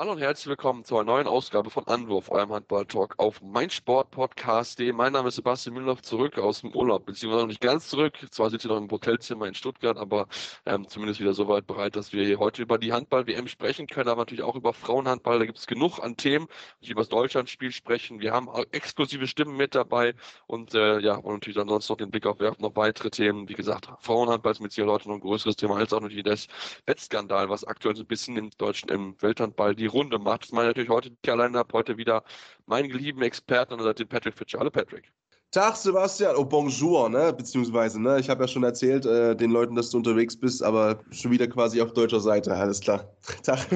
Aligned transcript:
Hallo 0.00 0.12
und 0.12 0.18
herzlich 0.18 0.46
willkommen 0.46 0.82
zu 0.82 0.96
einer 0.96 1.04
neuen 1.04 1.26
Ausgabe 1.26 1.68
von 1.68 1.86
Anwurf, 1.86 2.30
eurem 2.30 2.54
Handball-Talk 2.54 3.16
auf 3.18 3.42
meinsportpodcast.de. 3.42 4.92
Mein 4.92 5.12
Name 5.12 5.28
ist 5.28 5.34
Sebastian 5.34 5.74
Müller, 5.74 6.02
zurück 6.02 6.38
aus 6.38 6.62
dem 6.62 6.74
Urlaub, 6.74 7.04
beziehungsweise 7.04 7.42
noch 7.42 7.48
nicht 7.48 7.60
ganz 7.60 7.88
zurück. 7.88 8.14
Zwar 8.30 8.48
sitze 8.48 8.66
ich 8.66 8.70
noch 8.70 8.78
im 8.80 8.90
Hotelzimmer 8.90 9.44
in 9.46 9.52
Stuttgart, 9.52 9.98
aber 9.98 10.26
ähm, 10.64 10.88
zumindest 10.88 11.20
wieder 11.20 11.34
so 11.34 11.48
weit 11.48 11.66
bereit, 11.66 11.96
dass 11.96 12.14
wir 12.14 12.24
hier 12.24 12.38
heute 12.38 12.62
über 12.62 12.78
die 12.78 12.94
Handball-WM 12.94 13.46
sprechen 13.46 13.88
können, 13.88 14.08
aber 14.08 14.22
natürlich 14.22 14.42
auch 14.42 14.56
über 14.56 14.72
Frauenhandball. 14.72 15.38
Da 15.38 15.44
gibt 15.44 15.58
es 15.58 15.66
genug 15.66 15.98
an 15.98 16.16
Themen, 16.16 16.46
die 16.80 16.92
über 16.92 17.02
das 17.02 17.10
Deutschlandspiel 17.10 17.70
sprechen. 17.70 18.20
Wir 18.20 18.32
haben 18.32 18.48
exklusive 18.72 19.26
Stimmen 19.26 19.58
mit 19.58 19.74
dabei 19.74 20.14
und 20.46 20.72
äh, 20.74 21.00
ja, 21.00 21.16
und 21.16 21.34
natürlich 21.34 21.58
ansonsten 21.58 21.92
noch 21.92 21.98
den 21.98 22.10
Blick 22.10 22.24
auf 22.24 22.40
werfen, 22.40 22.62
noch 22.62 22.74
weitere 22.74 23.10
Themen. 23.10 23.50
Wie 23.50 23.54
gesagt, 23.54 23.90
Frauenhandball 23.98 24.52
ist 24.52 24.60
mit 24.60 24.72
Sicherheit 24.72 24.92
heute 24.94 25.08
noch 25.10 25.16
ein 25.16 25.20
größeres 25.20 25.56
Thema 25.56 25.76
als 25.76 25.92
auch 25.92 26.00
natürlich 26.00 26.24
das 26.24 26.46
Wettskandal, 26.86 27.50
was 27.50 27.64
aktuell 27.64 27.94
so 27.94 28.02
ein 28.02 28.06
bisschen 28.06 28.38
im 28.38 28.48
deutschen, 28.56 28.88
im 28.88 29.20
Welthandball 29.20 29.74
die 29.74 29.89
Runde 29.92 30.18
macht. 30.18 30.44
Das 30.44 30.52
meine 30.52 30.70
ich 30.70 30.76
natürlich 30.76 30.90
heute 30.90 31.10
nicht 31.10 31.28
allein 31.28 31.56
habe, 31.56 31.72
heute 31.72 31.96
wieder 31.96 32.24
meinen 32.66 32.88
geliebten 32.88 33.22
Experten 33.22 33.72
an 33.74 33.78
der 33.78 33.88
Seite 33.88 34.06
Patrick 34.06 34.36
Fitcher. 34.36 34.58
Hallo 34.58 34.70
Patrick. 34.70 35.12
Tag 35.52 35.74
Sebastian, 35.74 36.36
oh 36.36 36.44
bonjour, 36.44 37.08
ne? 37.08 37.32
Beziehungsweise, 37.32 38.00
ne? 38.00 38.20
Ich 38.20 38.30
habe 38.30 38.44
ja 38.44 38.48
schon 38.48 38.62
erzählt 38.62 39.04
äh, 39.04 39.34
den 39.34 39.50
Leuten, 39.50 39.74
dass 39.74 39.90
du 39.90 39.96
unterwegs 39.96 40.36
bist, 40.36 40.62
aber 40.62 41.00
schon 41.10 41.32
wieder 41.32 41.48
quasi 41.48 41.82
auf 41.82 41.92
deutscher 41.92 42.20
Seite, 42.20 42.54
alles 42.54 42.78
klar. 42.78 43.12
Tag. 43.42 43.66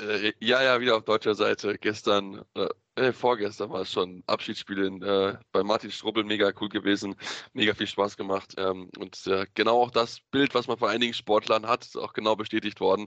Äh, 0.00 0.32
ja, 0.40 0.62
ja, 0.62 0.80
wieder 0.80 0.96
auf 0.96 1.04
deutscher 1.04 1.36
Seite. 1.36 1.78
Gestern, 1.78 2.42
äh, 2.54 2.66
äh 2.96 3.12
vorgestern 3.12 3.70
war 3.70 3.82
es 3.82 3.92
schon 3.92 4.24
Abschiedsspiel 4.26 4.78
in, 4.84 5.02
äh, 5.02 5.36
bei 5.52 5.62
Martin 5.62 5.92
Strubbel, 5.92 6.24
mega 6.24 6.50
cool 6.60 6.68
gewesen, 6.68 7.14
mega 7.52 7.72
viel 7.74 7.86
Spaß 7.86 8.16
gemacht. 8.16 8.54
Ähm, 8.56 8.90
und 8.98 9.24
äh, 9.28 9.46
genau 9.54 9.80
auch 9.80 9.92
das 9.92 10.20
Bild, 10.32 10.56
was 10.56 10.66
man 10.66 10.78
vor 10.78 10.90
einigen 10.90 11.14
Sportlern 11.14 11.68
hat, 11.68 11.84
ist 11.84 11.96
auch 11.96 12.14
genau 12.14 12.34
bestätigt 12.34 12.80
worden. 12.80 13.06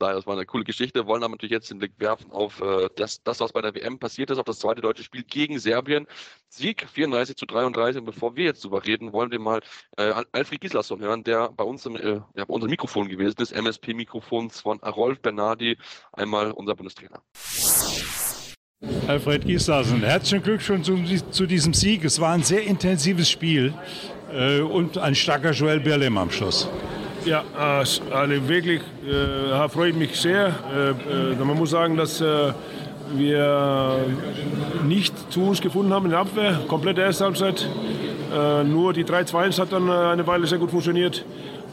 Äh, 0.00 0.12
das 0.12 0.26
war 0.26 0.34
eine 0.34 0.46
coole 0.46 0.64
Geschichte. 0.64 1.06
Wollen 1.06 1.22
aber 1.22 1.32
natürlich 1.32 1.52
jetzt 1.52 1.70
den 1.70 1.78
Blick 1.78 1.92
werfen 1.98 2.30
auf 2.30 2.60
äh, 2.60 2.88
das, 2.96 3.22
das, 3.22 3.40
was 3.40 3.52
bei 3.52 3.62
der 3.62 3.74
WM 3.74 3.98
passiert 3.98 4.30
ist, 4.30 4.38
auf 4.38 4.44
das 4.44 4.58
zweite 4.58 4.80
deutsche 4.80 5.02
Spiel 5.02 5.22
gegen 5.22 5.58
Serbien. 5.58 6.06
Sieg 6.48 6.86
34 6.88 7.36
zu 7.36 7.46
33. 7.46 8.00
Und 8.00 8.06
bevor 8.06 8.36
wir 8.36 8.44
jetzt 8.44 8.64
drüber 8.64 8.84
reden, 8.84 9.12
wollen 9.12 9.30
wir 9.30 9.38
mal 9.38 9.60
äh, 9.96 10.12
Alfred 10.32 10.60
Gislason 10.60 11.00
hören, 11.00 11.24
der 11.24 11.50
bei 11.50 11.64
uns 11.64 11.84
im, 11.86 11.96
äh, 11.96 12.20
ja, 12.34 12.44
bei 12.44 12.54
unserem 12.54 12.70
Mikrofon 12.70 13.08
gewesen 13.08 13.40
ist, 13.40 13.52
MSP-Mikrofons 13.52 14.60
von 14.60 14.78
Rolf 14.78 15.20
Bernardi, 15.20 15.76
einmal 16.12 16.52
unser 16.52 16.74
Bundestrainer. 16.74 17.22
Alfred 19.08 19.44
Gislason, 19.44 20.02
herzlichen 20.02 20.44
Glückwunsch 20.44 20.86
zu, 20.86 21.30
zu 21.30 21.46
diesem 21.46 21.74
Sieg. 21.74 22.04
Es 22.04 22.20
war 22.20 22.32
ein 22.32 22.44
sehr 22.44 22.62
intensives 22.62 23.28
Spiel 23.28 23.74
äh, 24.32 24.60
und 24.60 24.98
ein 24.98 25.14
starker 25.14 25.50
Joel 25.50 25.80
Berlem 25.80 26.16
am 26.16 26.30
Schluss. 26.30 26.68
Ja, 27.28 27.44
also 27.58 28.00
wirklich 28.46 28.80
äh, 29.06 29.68
freut 29.68 29.94
mich 29.96 30.18
sehr. 30.18 30.46
Äh, 30.74 31.32
äh, 31.32 31.44
man 31.44 31.58
muss 31.58 31.68
sagen, 31.68 31.94
dass 31.94 32.22
äh, 32.22 32.54
wir 33.12 33.96
nicht 34.86 35.30
zu 35.30 35.42
uns 35.42 35.60
gefunden 35.60 35.92
haben 35.92 36.06
in 36.06 36.12
der 36.12 36.20
Abwehr, 36.20 36.58
komplette 36.68 37.02
erste 37.02 37.26
Halbzeit. 37.26 37.68
Äh, 38.34 38.64
nur 38.64 38.94
die 38.94 39.04
3-2-1 39.04 39.60
hat 39.60 39.72
dann 39.72 39.90
äh, 39.90 39.92
eine 39.92 40.26
Weile 40.26 40.46
sehr 40.46 40.56
gut 40.56 40.70
funktioniert. 40.70 41.22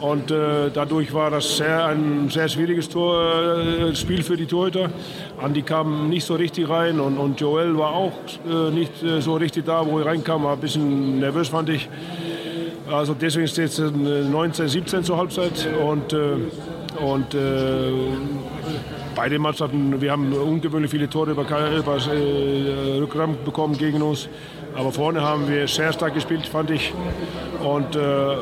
Und 0.01 0.29
dadurch 0.29 1.13
war 1.13 1.31
das 1.31 1.55
sehr, 1.55 1.85
ein 1.85 2.29
sehr 2.29 2.49
schwieriges 2.49 2.89
Tor, 2.89 3.93
Spiel 3.93 4.23
für 4.23 4.35
die 4.35 4.45
Torhüter. 4.45 4.89
Andi 5.41 5.61
kam 5.61 6.09
nicht 6.09 6.25
so 6.25 6.35
richtig 6.35 6.67
rein 6.67 6.99
und, 6.99 7.17
und 7.17 7.39
Joel 7.39 7.77
war 7.77 7.93
auch 7.93 8.11
nicht 8.73 8.91
so 9.19 9.35
richtig 9.35 9.63
da, 9.63 9.87
wo 9.87 9.97
er 9.99 10.07
reinkam. 10.07 10.43
War 10.43 10.53
ein 10.55 10.59
bisschen 10.59 11.19
nervös, 11.19 11.47
fand 11.47 11.69
ich. 11.69 11.87
Also 12.91 13.15
deswegen 13.15 13.47
steht 13.47 13.69
es 13.69 13.79
19, 13.79 14.67
17 14.67 15.03
zur 15.03 15.17
Halbzeit 15.17 15.67
und, 15.81 16.13
äh, 16.13 16.35
und 17.03 17.33
äh, 17.33 17.91
beide 19.15 19.39
Mannschaften, 19.39 19.99
wir 19.99 20.11
haben 20.11 20.31
ungewöhnlich 20.33 20.91
viele 20.91 21.09
Tore 21.09 21.31
über, 21.31 21.43
über 21.43 21.97
äh, 21.97 22.97
Rückraum 22.99 23.37
bekommen 23.43 23.75
gegen 23.77 24.01
uns. 24.01 24.29
Aber 24.75 24.91
vorne 24.91 25.21
haben 25.21 25.47
wir 25.47 25.67
sehr 25.67 25.93
stark 25.93 26.13
gespielt, 26.13 26.45
fand 26.45 26.69
ich. 26.69 26.93
Und 27.63 27.95
äh, 27.95 27.99
äh, 27.99 28.37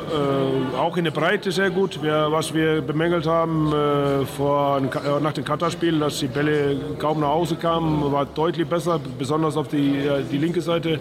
auch 0.78 0.98
in 0.98 1.03
der 1.03 1.12
Breite 1.12 1.52
sehr 1.52 1.70
gut. 1.70 2.02
Wir, 2.02 2.28
was 2.32 2.53
wir 2.53 2.82
bemängelt 2.82 3.28
haben 3.28 3.72
äh, 3.72 4.26
vor, 4.26 4.82
nach 5.22 5.34
dem 5.34 5.46
Katar-Spiel, 5.46 6.00
dass 6.00 6.20
die 6.20 6.28
Bälle 6.28 6.76
kaum 6.98 7.20
nach 7.20 7.28
Hause 7.28 7.56
kamen, 7.56 8.12
war 8.12 8.26
deutlich 8.26 8.68
besser, 8.68 9.00
besonders 9.18 9.56
auf 9.56 9.68
die, 9.68 9.96
die 10.32 10.38
linke 10.38 10.62
Seite. 10.62 11.00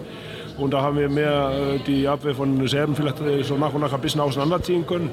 Und 0.57 0.71
da 0.71 0.81
haben 0.81 0.97
wir 0.97 1.09
mehr 1.09 1.51
äh, 1.51 1.79
die 1.79 2.07
Abwehr 2.07 2.35
von 2.35 2.67
Serben 2.67 2.95
vielleicht 2.95 3.21
äh, 3.21 3.43
so 3.43 3.57
nach 3.57 3.73
und 3.73 3.81
nach 3.81 3.93
ein 3.93 4.01
bisschen 4.01 4.21
auseinanderziehen 4.21 4.85
können. 4.85 5.09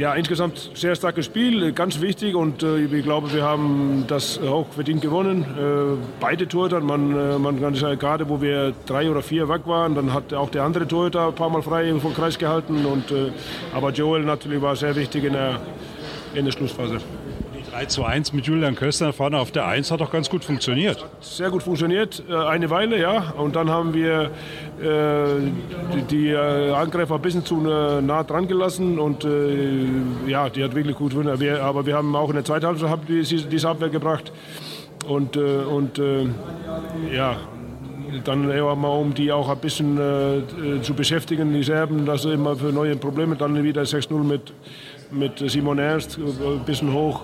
Ja, 0.00 0.14
insgesamt 0.14 0.70
sehr 0.72 0.94
starkes 0.94 1.26
Spiel, 1.26 1.72
ganz 1.72 2.00
wichtig 2.00 2.34
und 2.34 2.62
äh, 2.62 2.78
ich 2.84 3.04
glaube, 3.04 3.30
wir 3.34 3.42
haben 3.42 4.04
das 4.06 4.40
auch 4.40 4.66
verdient 4.68 5.02
gewonnen. 5.02 5.42
Äh, 5.42 5.98
beide 6.18 6.48
Torhüter, 6.48 6.80
man, 6.80 7.14
äh, 7.14 7.38
man 7.38 7.60
kann 7.60 7.74
sagen, 7.74 7.98
gerade 7.98 8.26
wo 8.26 8.40
wir 8.40 8.72
drei 8.86 9.10
oder 9.10 9.20
vier 9.20 9.46
weg 9.50 9.66
waren, 9.66 9.94
dann 9.94 10.14
hat 10.14 10.32
auch 10.32 10.48
der 10.48 10.62
andere 10.62 10.88
Torhüter 10.88 11.26
ein 11.26 11.34
paar 11.34 11.50
Mal 11.50 11.60
frei 11.60 11.92
vom 12.00 12.14
Kreis 12.14 12.38
gehalten. 12.38 12.86
Und, 12.86 13.10
äh, 13.10 13.30
aber 13.74 13.90
Joel 13.90 14.22
natürlich 14.22 14.62
war 14.62 14.74
sehr 14.74 14.96
wichtig 14.96 15.24
in 15.24 15.34
der, 15.34 15.60
in 16.32 16.46
der 16.46 16.52
Schlussphase. 16.52 16.96
3 17.80 17.86
zu 17.86 18.04
1 18.04 18.34
mit 18.34 18.46
Julian 18.46 18.74
Köstner 18.74 19.10
vorne 19.14 19.38
auf 19.38 19.52
der 19.52 19.66
1 19.66 19.90
hat 19.90 20.02
doch 20.02 20.12
ganz 20.12 20.28
gut 20.28 20.44
funktioniert. 20.44 21.02
Sehr 21.20 21.48
gut 21.48 21.62
funktioniert, 21.62 22.22
äh, 22.28 22.34
eine 22.34 22.68
Weile, 22.68 23.00
ja. 23.00 23.30
Und 23.38 23.56
dann 23.56 23.70
haben 23.70 23.94
wir 23.94 24.30
äh, 24.82 25.40
die, 26.10 26.28
äh, 26.28 26.72
Angreifer 26.72 27.14
ein 27.14 27.22
bisschen 27.22 27.42
zu 27.42 27.56
nah 27.56 28.22
dran 28.22 28.46
gelassen 28.48 28.98
und 28.98 29.26
ja, 30.26 30.50
die 30.50 30.62
hat 30.62 30.74
wirklich 30.74 30.94
gut 30.94 31.12
gewonnen. 31.12 31.58
Aber 31.60 31.86
wir 31.86 31.96
haben 31.96 32.14
auch 32.14 32.28
in 32.28 32.34
der 32.34 32.44
zweiten 32.44 32.66
Halbzeit 32.66 32.98
diese 33.50 33.68
Abwehr 33.68 33.88
gebracht 33.88 34.30
und, 35.08 35.38
und 35.38 36.00
ja, 37.14 37.36
dann 38.24 38.50
eher 38.50 38.74
mal 38.76 38.88
um 38.88 39.14
die 39.14 39.32
auch 39.32 39.48
ein 39.48 39.58
bisschen 39.58 39.96
äh, 39.96 40.82
zu 40.82 40.92
beschäftigen, 40.94 41.52
die 41.54 41.62
Serben, 41.62 42.04
dass 42.04 42.22
sie 42.22 42.32
immer 42.32 42.56
für 42.56 42.72
neue 42.72 42.96
Probleme, 42.96 43.36
dann 43.36 43.62
wieder 43.62 43.82
6-0 43.82 44.22
mit, 44.22 44.52
mit 45.10 45.50
Simon 45.50 45.78
Ernst, 45.78 46.18
ein 46.18 46.64
bisschen 46.66 46.92
hoch. 46.92 47.22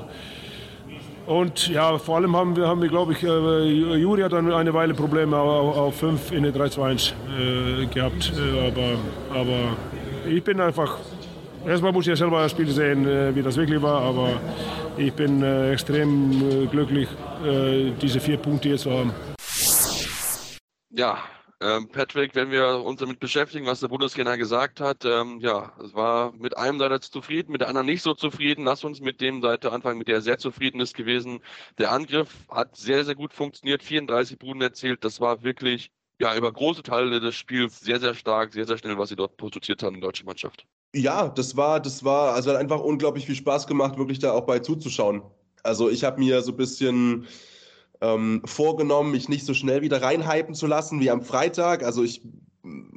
Und 1.26 1.68
ja, 1.68 1.98
vor 1.98 2.16
allem 2.16 2.36
haben 2.36 2.56
wir, 2.56 2.68
haben 2.68 2.80
wir 2.80 2.88
glaube 2.88 3.12
ich, 3.12 3.22
äh, 3.24 3.96
Juri 3.96 4.22
hat 4.22 4.32
dann 4.32 4.52
eine 4.52 4.72
Weile 4.72 4.94
Probleme 4.94 5.36
auf, 5.36 5.76
auf 5.76 5.96
5 5.96 6.30
in 6.30 6.44
der 6.44 6.54
3-2-1 6.54 7.12
äh, 7.12 7.86
gehabt. 7.86 8.32
Äh, 8.36 8.68
aber, 8.68 9.40
aber 9.40 9.76
ich 10.28 10.42
bin 10.42 10.60
einfach, 10.60 10.98
erstmal 11.66 11.92
muss 11.92 12.04
ich 12.04 12.10
ja 12.10 12.16
selber 12.16 12.42
das 12.42 12.52
Spiel 12.52 12.68
sehen, 12.68 13.08
äh, 13.08 13.34
wie 13.34 13.42
das 13.42 13.56
wirklich 13.56 13.82
war. 13.82 14.02
Aber 14.02 14.40
ich 14.96 15.12
bin 15.12 15.42
äh, 15.42 15.72
extrem 15.72 16.30
äh, 16.32 16.66
glücklich, 16.66 17.08
diese 18.00 18.18
vier 18.18 18.38
Punkte 18.38 18.68
hier 18.68 18.78
zu 18.78 18.90
haben. 18.90 19.12
Ja, 20.90 21.18
ähm, 21.60 21.88
Patrick, 21.88 22.34
wenn 22.34 22.50
wir 22.50 22.84
uns 22.84 23.00
damit 23.00 23.18
beschäftigen, 23.18 23.66
was 23.66 23.80
der 23.80 23.88
Bundestrainer 23.88 24.36
gesagt 24.36 24.80
hat, 24.80 25.04
ähm, 25.04 25.40
ja, 25.40 25.72
es 25.82 25.94
war 25.94 26.32
mit 26.32 26.56
einem 26.56 26.78
Seite 26.78 27.00
zufrieden, 27.00 27.52
mit 27.52 27.62
der 27.62 27.68
anderen 27.68 27.86
nicht 27.86 28.02
so 28.02 28.12
zufrieden. 28.12 28.64
Lass 28.64 28.84
uns 28.84 29.00
mit 29.00 29.20
dem 29.20 29.40
Seite 29.40 29.72
anfangen, 29.72 29.98
mit 29.98 30.08
der 30.08 30.16
er 30.16 30.20
sehr 30.20 30.38
zufrieden 30.38 30.80
ist 30.80 30.94
gewesen. 30.94 31.40
Der 31.78 31.92
Angriff 31.92 32.46
hat 32.50 32.76
sehr, 32.76 33.04
sehr 33.04 33.14
gut 33.14 33.32
funktioniert, 33.32 33.82
34 33.82 34.38
Buden 34.38 34.60
erzielt. 34.60 35.02
Das 35.02 35.20
war 35.20 35.42
wirklich 35.42 35.90
ja, 36.20 36.36
über 36.36 36.52
große 36.52 36.82
Teile 36.82 37.20
des 37.20 37.34
Spiels 37.34 37.80
sehr, 37.80 38.00
sehr 38.00 38.14
stark, 38.14 38.52
sehr, 38.52 38.66
sehr 38.66 38.78
schnell, 38.78 38.98
was 38.98 39.08
sie 39.08 39.16
dort 39.16 39.36
produziert 39.36 39.82
haben, 39.82 39.94
die 39.94 40.00
deutsche 40.00 40.24
Mannschaft. 40.24 40.66
Ja, 40.94 41.28
das 41.28 41.56
war, 41.56 41.80
das 41.80 42.04
war, 42.04 42.34
also 42.34 42.50
hat 42.50 42.58
einfach 42.58 42.80
unglaublich 42.80 43.26
viel 43.26 43.34
Spaß 43.34 43.66
gemacht, 43.66 43.98
wirklich 43.98 44.18
da 44.18 44.32
auch 44.32 44.46
bei 44.46 44.58
zuzuschauen. 44.58 45.22
Also 45.62 45.90
ich 45.90 46.04
habe 46.04 46.18
mir 46.20 46.40
so 46.42 46.52
ein 46.52 46.56
bisschen 46.56 47.26
ähm, 48.00 48.42
vorgenommen, 48.44 49.12
mich 49.12 49.28
nicht 49.28 49.44
so 49.44 49.54
schnell 49.54 49.82
wieder 49.82 50.02
reinhypen 50.02 50.54
zu 50.54 50.66
lassen 50.66 51.00
wie 51.00 51.10
am 51.10 51.22
Freitag. 51.22 51.82
Also 51.82 52.02
ich, 52.02 52.22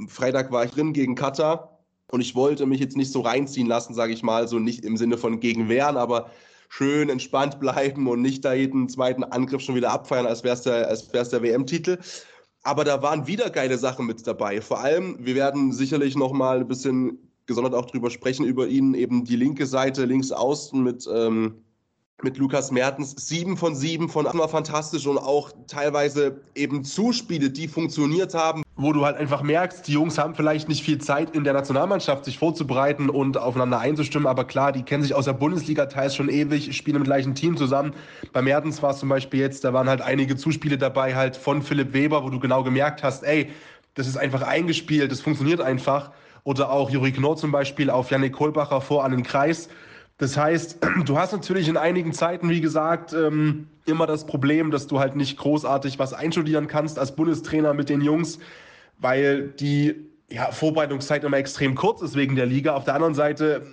Freitag 0.08 0.52
war 0.52 0.66
ich 0.66 0.72
drin 0.72 0.94
gegen 0.94 1.16
Katar 1.16 1.80
Und 2.12 2.22
ich 2.22 2.36
wollte 2.36 2.66
mich 2.66 2.80
jetzt 2.80 2.98
nicht 2.98 3.12
so 3.12 3.22
reinziehen 3.22 3.68
lassen, 3.68 3.94
sage 3.94 4.14
ich 4.14 4.24
mal, 4.24 4.48
so 4.48 4.60
nicht 4.60 4.84
im 4.84 4.98
Sinne 4.98 5.18
von 5.18 5.40
gegen 5.40 5.70
wehren, 5.70 5.98
aber 5.98 6.30
schön 6.70 7.10
entspannt 7.10 7.60
bleiben 7.60 8.08
und 8.08 8.22
nicht 8.22 8.46
da 8.46 8.54
jeden 8.54 8.90
zweiten 8.90 9.24
Angriff 9.24 9.62
schon 9.62 9.76
wieder 9.76 9.92
abfeiern, 9.92 10.28
als 10.28 10.44
wäre 10.44 10.56
es 10.56 10.64
der, 11.10 11.24
der 11.24 11.42
WM-Titel. 11.42 11.98
Aber 12.64 12.84
da 12.84 13.02
waren 13.02 13.26
wieder 13.26 13.50
geile 13.50 13.78
Sachen 13.78 14.06
mit 14.06 14.26
dabei. 14.28 14.62
Vor 14.62 14.80
allem, 14.80 15.18
wir 15.20 15.36
werden 15.36 15.72
sicherlich 15.72 16.16
noch 16.16 16.34
mal 16.34 16.60
ein 16.60 16.68
bisschen 16.68 17.18
gesondert 17.46 17.74
auch 17.74 17.86
drüber 17.86 18.12
sprechen, 18.12 18.46
über 18.46 18.68
ihn 18.68 18.94
eben 18.94 19.26
die 19.26 19.36
linke 19.36 19.66
Seite, 19.66 20.06
links 20.06 20.32
außen 20.32 20.84
mit 20.84 21.08
ähm, 21.12 21.64
mit 22.24 22.38
Lukas 22.38 22.72
Mertens. 22.72 23.12
Sieben 23.18 23.58
von 23.58 23.76
sieben 23.76 24.10
von 24.10 24.26
immer 24.26 24.48
fantastisch 24.48 25.08
und 25.08 25.18
auch 25.18 25.52
teilweise 25.68 26.42
eben 26.56 26.84
Zuspiele, 26.84 27.50
die 27.50 27.68
funktioniert 27.68 28.34
haben. 28.34 28.64
Wo 28.76 28.94
du 28.94 29.06
halt 29.06 29.18
einfach 29.18 29.42
merkst, 29.42 29.88
die 29.88 29.94
Jungs 29.94 30.18
haben 30.18 30.36
vielleicht 30.36 30.70
nicht 30.70 30.84
viel 30.84 31.00
Zeit 31.00 31.36
in 31.36 31.44
der 31.44 31.54
Nationalmannschaft, 31.54 32.26
sich 32.26 32.38
vorzubereiten 32.38 33.10
und 33.10 33.38
aufeinander 33.38 33.80
einzustimmen. 33.80 34.28
Aber 34.28 34.46
klar, 34.46 34.72
die 34.72 34.84
kennen 34.84 35.04
sich 35.04 35.14
aus 35.14 35.26
der 35.26 35.34
Bundesliga 35.34 35.86
teils 35.86 36.16
schon 36.16 36.30
ewig, 36.30 36.76
spielen 36.76 36.98
im 36.98 37.04
gleichen 37.04 37.36
Team 37.36 37.58
zusammen. 37.58 37.94
Bei 38.32 38.42
Mertens 38.42 38.82
war 38.82 38.92
es 38.92 39.00
zum 39.00 39.10
Beispiel 39.10 39.40
jetzt, 39.40 39.64
da 39.64 39.74
waren 39.74 39.90
halt 39.90 40.02
einige 40.02 40.36
Zuspiele 40.36 40.78
dabei, 40.78 41.16
halt 41.16 41.36
von 41.36 41.62
Philipp 41.62 41.94
Weber, 41.94 42.24
wo 42.24 42.30
du 42.30 42.40
genau 42.40 42.64
gemerkt 42.64 43.04
hast, 43.04 43.24
ey, 43.24 43.52
das 43.96 44.08
ist 44.08 44.18
einfach 44.18 44.44
eingespielt, 44.44 45.12
das 45.12 45.20
funktioniert 45.22 45.62
einfach. 45.62 46.12
Oder 46.46 46.72
auch 46.72 46.90
Juri 46.90 47.12
Knorr 47.12 47.36
zum 47.36 47.52
Beispiel 47.52 47.90
auf 47.90 48.12
Yannick 48.12 48.34
Kohlbacher 48.34 48.80
vor 48.80 49.04
an 49.04 49.12
den 49.12 49.24
Kreis 49.24 49.70
das 50.20 50.38
heißt, 50.38 50.78
du 51.06 51.18
hast 51.18 51.32
natürlich 51.32 51.68
in 51.68 51.78
einigen 51.78 52.14
Zeiten, 52.14 52.50
wie 52.50 52.62
gesagt, 52.62 53.14
ähm, 53.14 53.68
immer 53.86 54.06
das 54.06 54.28
Problem, 54.28 54.70
dass 54.70 54.86
du 54.86 55.00
halt 55.00 55.16
nicht 55.16 55.38
großartig 55.38 55.98
was 55.98 56.14
einstudieren 56.14 56.68
kannst 56.68 57.00
als 57.00 57.16
Bundestrainer 57.16 57.74
mit 57.74 57.90
den 57.90 58.02
Jungs, 58.02 58.38
weil 59.00 59.48
die 59.48 59.96
ja, 60.30 60.52
Vorbereitungszeit 60.52 61.24
immer 61.24 61.38
extrem 61.38 61.74
kurz 61.74 62.02
ist 62.02 62.16
wegen 62.16 62.36
der 62.36 62.46
Liga. 62.46 62.76
Auf 62.76 62.84
der 62.84 62.94
anderen 62.94 63.16
Seite 63.16 63.66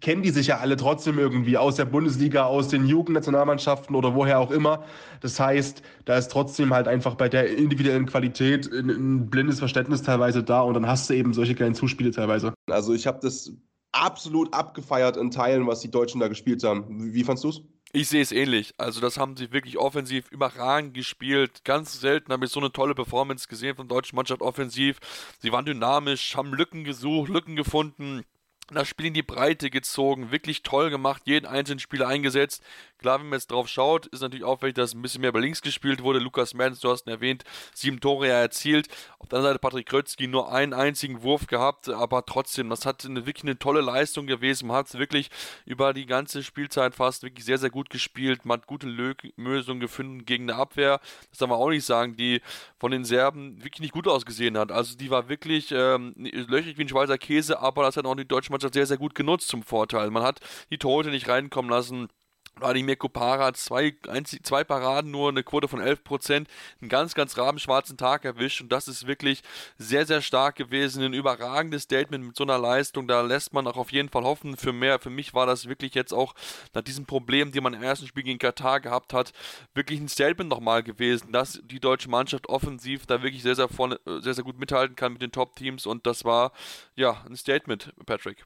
kennen 0.00 0.22
die 0.22 0.30
sich 0.30 0.46
ja 0.46 0.58
alle 0.58 0.76
trotzdem 0.76 1.18
irgendwie 1.18 1.56
aus 1.58 1.76
der 1.76 1.86
Bundesliga, 1.86 2.44
aus 2.44 2.68
den 2.68 2.86
Jugendnationalmannschaften 2.86 3.96
oder 3.96 4.14
woher 4.14 4.38
auch 4.38 4.50
immer. 4.50 4.84
Das 5.20 5.40
heißt, 5.40 5.82
da 6.04 6.16
ist 6.16 6.28
trotzdem 6.28 6.72
halt 6.72 6.86
einfach 6.86 7.14
bei 7.16 7.28
der 7.28 7.56
individuellen 7.56 8.06
Qualität 8.06 8.70
ein, 8.72 8.90
ein 8.90 9.30
blindes 9.30 9.58
Verständnis 9.58 10.02
teilweise 10.02 10.42
da 10.42 10.60
und 10.60 10.74
dann 10.74 10.86
hast 10.86 11.10
du 11.10 11.14
eben 11.14 11.34
solche 11.34 11.54
kleinen 11.54 11.74
Zuspiele 11.74 12.10
teilweise. 12.12 12.54
Also 12.70 12.94
ich 12.94 13.06
habe 13.06 13.18
das 13.20 13.52
absolut 13.94 14.52
abgefeiert 14.52 15.16
in 15.16 15.30
Teilen, 15.30 15.66
was 15.66 15.80
die 15.80 15.90
Deutschen 15.90 16.20
da 16.20 16.28
gespielt 16.28 16.62
haben. 16.64 16.84
Wie, 16.88 17.14
wie 17.14 17.24
fandst 17.24 17.44
du 17.44 17.48
es? 17.48 17.62
Ich 17.92 18.08
sehe 18.08 18.22
es 18.22 18.32
ähnlich. 18.32 18.74
Also 18.76 19.00
das 19.00 19.18
haben 19.18 19.36
sie 19.36 19.52
wirklich 19.52 19.78
offensiv 19.78 20.30
überragend 20.32 20.94
gespielt. 20.94 21.64
Ganz 21.64 22.00
selten 22.00 22.32
habe 22.32 22.44
ich 22.44 22.50
so 22.50 22.58
eine 22.58 22.72
tolle 22.72 22.94
Performance 22.94 23.46
gesehen 23.46 23.76
von 23.76 23.86
der 23.86 23.96
deutschen 23.96 24.16
Mannschaft 24.16 24.42
offensiv. 24.42 24.98
Sie 25.38 25.52
waren 25.52 25.64
dynamisch, 25.64 26.36
haben 26.36 26.52
Lücken 26.52 26.82
gesucht, 26.82 27.28
Lücken 27.28 27.54
gefunden 27.54 28.24
das 28.72 28.88
Spiel 28.88 29.06
in 29.06 29.14
die 29.14 29.22
Breite 29.22 29.70
gezogen, 29.70 30.30
wirklich 30.30 30.62
toll 30.62 30.90
gemacht, 30.90 31.22
jeden 31.26 31.46
einzelnen 31.46 31.78
Spieler 31.78 32.08
eingesetzt. 32.08 32.62
Klar, 33.04 33.20
wenn 33.20 33.28
man 33.28 33.38
jetzt 33.38 33.50
drauf 33.50 33.68
schaut, 33.68 34.06
ist 34.06 34.22
natürlich 34.22 34.46
auffällig, 34.46 34.76
dass 34.76 34.94
ein 34.94 35.02
bisschen 35.02 35.20
mehr 35.20 35.30
bei 35.30 35.38
links 35.38 35.60
gespielt 35.60 36.02
wurde. 36.02 36.20
Lukas 36.20 36.54
Mertens, 36.54 36.80
du 36.80 36.88
hast 36.88 37.06
ihn 37.06 37.10
erwähnt, 37.10 37.44
sieben 37.74 38.00
Tore 38.00 38.28
erzielt. 38.28 38.88
Auf 39.18 39.28
der 39.28 39.40
anderen 39.40 39.52
Seite 39.52 39.58
Patrick 39.58 39.86
Krötzky 39.86 40.26
nur 40.26 40.50
einen 40.50 40.72
einzigen 40.72 41.22
Wurf 41.22 41.46
gehabt, 41.46 41.90
aber 41.90 42.24
trotzdem, 42.24 42.70
das 42.70 42.86
hat 42.86 43.04
eine, 43.04 43.26
wirklich 43.26 43.44
eine 43.44 43.58
tolle 43.58 43.82
Leistung 43.82 44.26
gewesen. 44.26 44.68
Man 44.68 44.78
hat 44.78 44.86
es 44.86 44.98
wirklich 44.98 45.28
über 45.66 45.92
die 45.92 46.06
ganze 46.06 46.42
Spielzeit 46.42 46.94
fast 46.94 47.24
wirklich 47.24 47.44
sehr, 47.44 47.58
sehr 47.58 47.68
gut 47.68 47.90
gespielt. 47.90 48.46
Man 48.46 48.60
hat 48.60 48.66
gute 48.66 48.86
Lösungen 48.86 49.80
gefunden 49.80 50.24
gegen 50.24 50.48
eine 50.48 50.58
Abwehr. 50.58 50.98
Das 51.28 51.40
darf 51.40 51.50
man 51.50 51.58
auch 51.58 51.68
nicht 51.68 51.84
sagen, 51.84 52.16
die 52.16 52.40
von 52.78 52.90
den 52.90 53.04
Serben 53.04 53.62
wirklich 53.62 53.80
nicht 53.80 53.92
gut 53.92 54.08
ausgesehen 54.08 54.56
hat. 54.56 54.72
Also 54.72 54.96
die 54.96 55.10
war 55.10 55.28
wirklich 55.28 55.72
ähm, 55.72 56.14
löchrig 56.16 56.78
wie 56.78 56.84
ein 56.84 56.88
Schweizer 56.88 57.18
Käse, 57.18 57.60
aber 57.60 57.82
das 57.82 57.98
hat 57.98 58.06
auch 58.06 58.14
die 58.14 58.26
deutsche 58.26 58.50
Mannschaft 58.50 58.72
sehr, 58.72 58.86
sehr 58.86 58.96
gut 58.96 59.14
genutzt 59.14 59.48
zum 59.48 59.62
Vorteil. 59.62 60.10
Man 60.10 60.22
hat 60.22 60.40
die 60.70 60.78
Torhüter 60.78 61.10
nicht 61.10 61.28
reinkommen 61.28 61.70
lassen. 61.70 62.08
Vladimir 62.56 62.96
Kopara 62.96 63.46
hat 63.46 63.56
zwei, 63.56 63.94
zwei 64.42 64.64
Paraden, 64.64 65.10
nur 65.10 65.28
eine 65.28 65.42
Quote 65.42 65.68
von 65.68 65.80
11%, 65.80 66.46
einen 66.80 66.88
ganz, 66.88 67.14
ganz 67.14 67.36
rabenschwarzen 67.36 67.96
Tag 67.96 68.24
erwischt 68.24 68.60
und 68.60 68.70
das 68.70 68.88
ist 68.88 69.06
wirklich 69.06 69.42
sehr, 69.76 70.06
sehr 70.06 70.22
stark 70.22 70.56
gewesen. 70.56 71.02
Ein 71.02 71.14
überragendes 71.14 71.82
Statement 71.82 72.24
mit 72.24 72.36
so 72.36 72.44
einer 72.44 72.58
Leistung, 72.58 73.08
da 73.08 73.22
lässt 73.22 73.52
man 73.52 73.66
auch 73.66 73.76
auf 73.76 73.92
jeden 73.92 74.08
Fall 74.08 74.24
hoffen 74.24 74.56
für 74.56 74.72
mehr. 74.72 74.98
Für 74.98 75.10
mich 75.10 75.34
war 75.34 75.46
das 75.46 75.68
wirklich 75.68 75.94
jetzt 75.94 76.12
auch 76.12 76.34
nach 76.74 76.82
diesem 76.82 77.06
Problem, 77.06 77.50
die 77.52 77.60
man 77.60 77.74
im 77.74 77.82
ersten 77.82 78.06
Spiel 78.06 78.22
gegen 78.22 78.38
Katar 78.38 78.80
gehabt 78.80 79.12
hat, 79.12 79.32
wirklich 79.74 80.00
ein 80.00 80.08
Statement 80.08 80.50
nochmal 80.50 80.82
gewesen, 80.82 81.32
dass 81.32 81.60
die 81.64 81.80
deutsche 81.80 82.08
Mannschaft 82.08 82.48
offensiv 82.48 83.06
da 83.06 83.22
wirklich 83.22 83.42
sehr, 83.42 83.56
sehr, 83.56 83.68
vorne, 83.68 83.98
sehr, 84.20 84.34
sehr 84.34 84.44
gut 84.44 84.58
mithalten 84.58 84.96
kann 84.96 85.12
mit 85.12 85.22
den 85.22 85.32
Top-Teams 85.32 85.86
und 85.86 86.06
das 86.06 86.24
war 86.24 86.52
ja 86.94 87.24
ein 87.26 87.36
Statement, 87.36 87.92
Patrick 88.06 88.44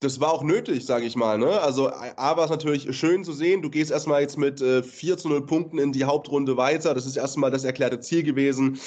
das 0.00 0.20
war 0.20 0.32
auch 0.32 0.42
nötig, 0.42 0.84
sage 0.84 1.06
ich 1.06 1.16
mal. 1.16 1.38
Ne? 1.38 1.60
Also 1.60 1.90
A 1.90 2.36
war 2.36 2.44
es 2.44 2.50
natürlich 2.50 2.94
schön 2.96 3.24
zu 3.24 3.32
sehen, 3.32 3.62
du 3.62 3.70
gehst 3.70 3.90
erstmal 3.90 4.20
jetzt 4.20 4.36
mit 4.36 4.60
äh, 4.60 4.82
4 4.82 5.16
zu 5.16 5.28
0 5.28 5.46
Punkten 5.46 5.78
in 5.78 5.92
die 5.92 6.04
Hauptrunde 6.04 6.56
weiter. 6.56 6.94
Das 6.94 7.06
ist 7.06 7.16
erstmal 7.16 7.50
das 7.50 7.64
erklärte 7.64 8.00
Ziel 8.00 8.22
gewesen. 8.22 8.78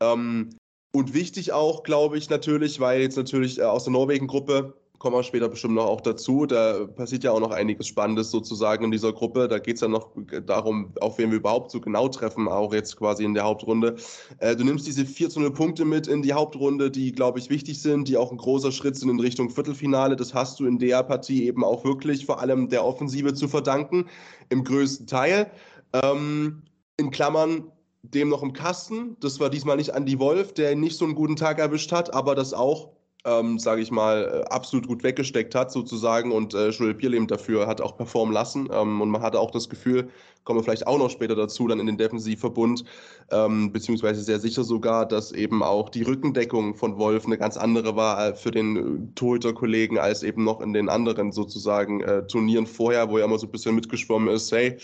Ähm, 0.00 0.50
und 0.94 1.14
wichtig 1.14 1.52
auch, 1.52 1.82
glaube 1.82 2.18
ich, 2.18 2.30
natürlich, 2.30 2.78
weil 2.78 3.00
jetzt 3.00 3.16
natürlich 3.16 3.58
äh, 3.58 3.62
aus 3.62 3.84
der 3.84 3.92
Norwegen-Gruppe 3.92 4.74
kommen 5.02 5.16
wir 5.16 5.24
später 5.24 5.48
bestimmt 5.48 5.74
noch 5.74 5.86
auch 5.86 6.00
dazu. 6.00 6.46
Da 6.46 6.86
passiert 6.86 7.24
ja 7.24 7.32
auch 7.32 7.40
noch 7.40 7.50
einiges 7.50 7.88
Spannendes 7.88 8.30
sozusagen 8.30 8.84
in 8.84 8.92
dieser 8.92 9.12
Gruppe. 9.12 9.48
Da 9.48 9.58
geht 9.58 9.74
es 9.74 9.80
ja 9.80 9.88
noch 9.88 10.10
darum, 10.46 10.92
auf 11.00 11.18
wen 11.18 11.32
wir 11.32 11.38
überhaupt 11.38 11.72
so 11.72 11.80
genau 11.80 12.06
treffen, 12.06 12.46
auch 12.46 12.72
jetzt 12.72 12.96
quasi 12.96 13.24
in 13.24 13.34
der 13.34 13.42
Hauptrunde. 13.42 13.96
Äh, 14.38 14.54
du 14.54 14.62
nimmst 14.62 14.86
diese 14.86 15.04
4 15.04 15.28
zu 15.28 15.40
0 15.40 15.52
Punkte 15.54 15.84
mit 15.84 16.06
in 16.06 16.22
die 16.22 16.32
Hauptrunde, 16.32 16.88
die, 16.88 17.10
glaube 17.10 17.40
ich, 17.40 17.50
wichtig 17.50 17.82
sind, 17.82 18.06
die 18.06 18.16
auch 18.16 18.30
ein 18.30 18.36
großer 18.36 18.70
Schritt 18.70 18.94
sind 18.94 19.10
in 19.10 19.18
Richtung 19.18 19.50
Viertelfinale. 19.50 20.14
Das 20.14 20.34
hast 20.34 20.60
du 20.60 20.66
in 20.66 20.78
der 20.78 21.02
Partie 21.02 21.46
eben 21.48 21.64
auch 21.64 21.84
wirklich 21.84 22.24
vor 22.24 22.38
allem 22.38 22.68
der 22.68 22.84
Offensive 22.84 23.34
zu 23.34 23.48
verdanken, 23.48 24.06
im 24.50 24.62
größten 24.62 25.08
Teil. 25.08 25.50
Ähm, 25.94 26.62
in 26.96 27.10
Klammern 27.10 27.72
dem 28.02 28.28
noch 28.28 28.44
im 28.44 28.52
Kasten. 28.52 29.16
Das 29.18 29.40
war 29.40 29.50
diesmal 29.50 29.78
nicht 29.78 29.90
Andy 29.90 30.20
Wolf, 30.20 30.54
der 30.54 30.76
nicht 30.76 30.96
so 30.96 31.04
einen 31.04 31.16
guten 31.16 31.34
Tag 31.34 31.58
erwischt 31.58 31.90
hat, 31.90 32.14
aber 32.14 32.36
das 32.36 32.54
auch 32.54 32.90
ähm, 33.24 33.58
sage 33.58 33.82
ich 33.82 33.90
mal, 33.90 34.44
äh, 34.44 34.52
absolut 34.52 34.88
gut 34.88 35.02
weggesteckt 35.02 35.54
hat 35.54 35.70
sozusagen 35.70 36.32
und 36.32 36.54
äh, 36.54 36.70
Joel 36.70 36.94
Bierlehm 36.94 37.26
dafür 37.26 37.66
hat 37.66 37.80
auch 37.80 37.96
performen 37.96 38.34
lassen 38.34 38.68
ähm, 38.72 39.00
und 39.00 39.10
man 39.10 39.22
hatte 39.22 39.38
auch 39.38 39.50
das 39.50 39.68
Gefühl, 39.68 40.08
kommen 40.44 40.58
wir 40.58 40.64
vielleicht 40.64 40.88
auch 40.88 40.98
noch 40.98 41.10
später 41.10 41.36
dazu, 41.36 41.68
dann 41.68 41.78
in 41.78 41.86
den 41.86 41.96
Defensivverbund, 41.96 42.84
ähm, 43.30 43.72
beziehungsweise 43.72 44.22
sehr 44.22 44.40
sicher 44.40 44.64
sogar, 44.64 45.06
dass 45.06 45.30
eben 45.30 45.62
auch 45.62 45.88
die 45.88 46.02
Rückendeckung 46.02 46.74
von 46.74 46.98
Wolf 46.98 47.24
eine 47.26 47.38
ganz 47.38 47.56
andere 47.56 47.94
war 47.94 48.28
äh, 48.28 48.34
für 48.34 48.50
den 48.50 48.76
äh, 48.76 49.14
Torhüter-Kollegen 49.14 49.98
als 49.98 50.24
eben 50.24 50.42
noch 50.42 50.60
in 50.60 50.72
den 50.72 50.88
anderen 50.88 51.30
sozusagen 51.30 52.00
äh, 52.00 52.26
Turnieren 52.26 52.66
vorher, 52.66 53.08
wo 53.08 53.18
er 53.18 53.24
immer 53.24 53.38
so 53.38 53.46
ein 53.46 53.52
bisschen 53.52 53.76
mitgeschwommen 53.76 54.28
ist, 54.34 54.50
hey, 54.50 54.76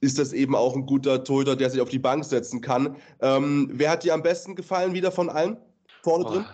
ist 0.00 0.18
das 0.18 0.32
eben 0.32 0.54
auch 0.54 0.74
ein 0.74 0.86
guter 0.86 1.22
Torhüter, 1.22 1.56
der 1.56 1.70
sich 1.70 1.80
auf 1.80 1.88
die 1.88 1.98
Bank 1.98 2.24
setzen 2.24 2.60
kann. 2.60 2.96
Ähm, 3.20 3.70
wer 3.72 3.90
hat 3.90 4.04
dir 4.04 4.14
am 4.14 4.22
besten 4.22 4.56
gefallen 4.56 4.94
wieder 4.94 5.12
von 5.12 5.28
allen 5.28 5.56
vorne 6.02 6.24
drin? 6.24 6.44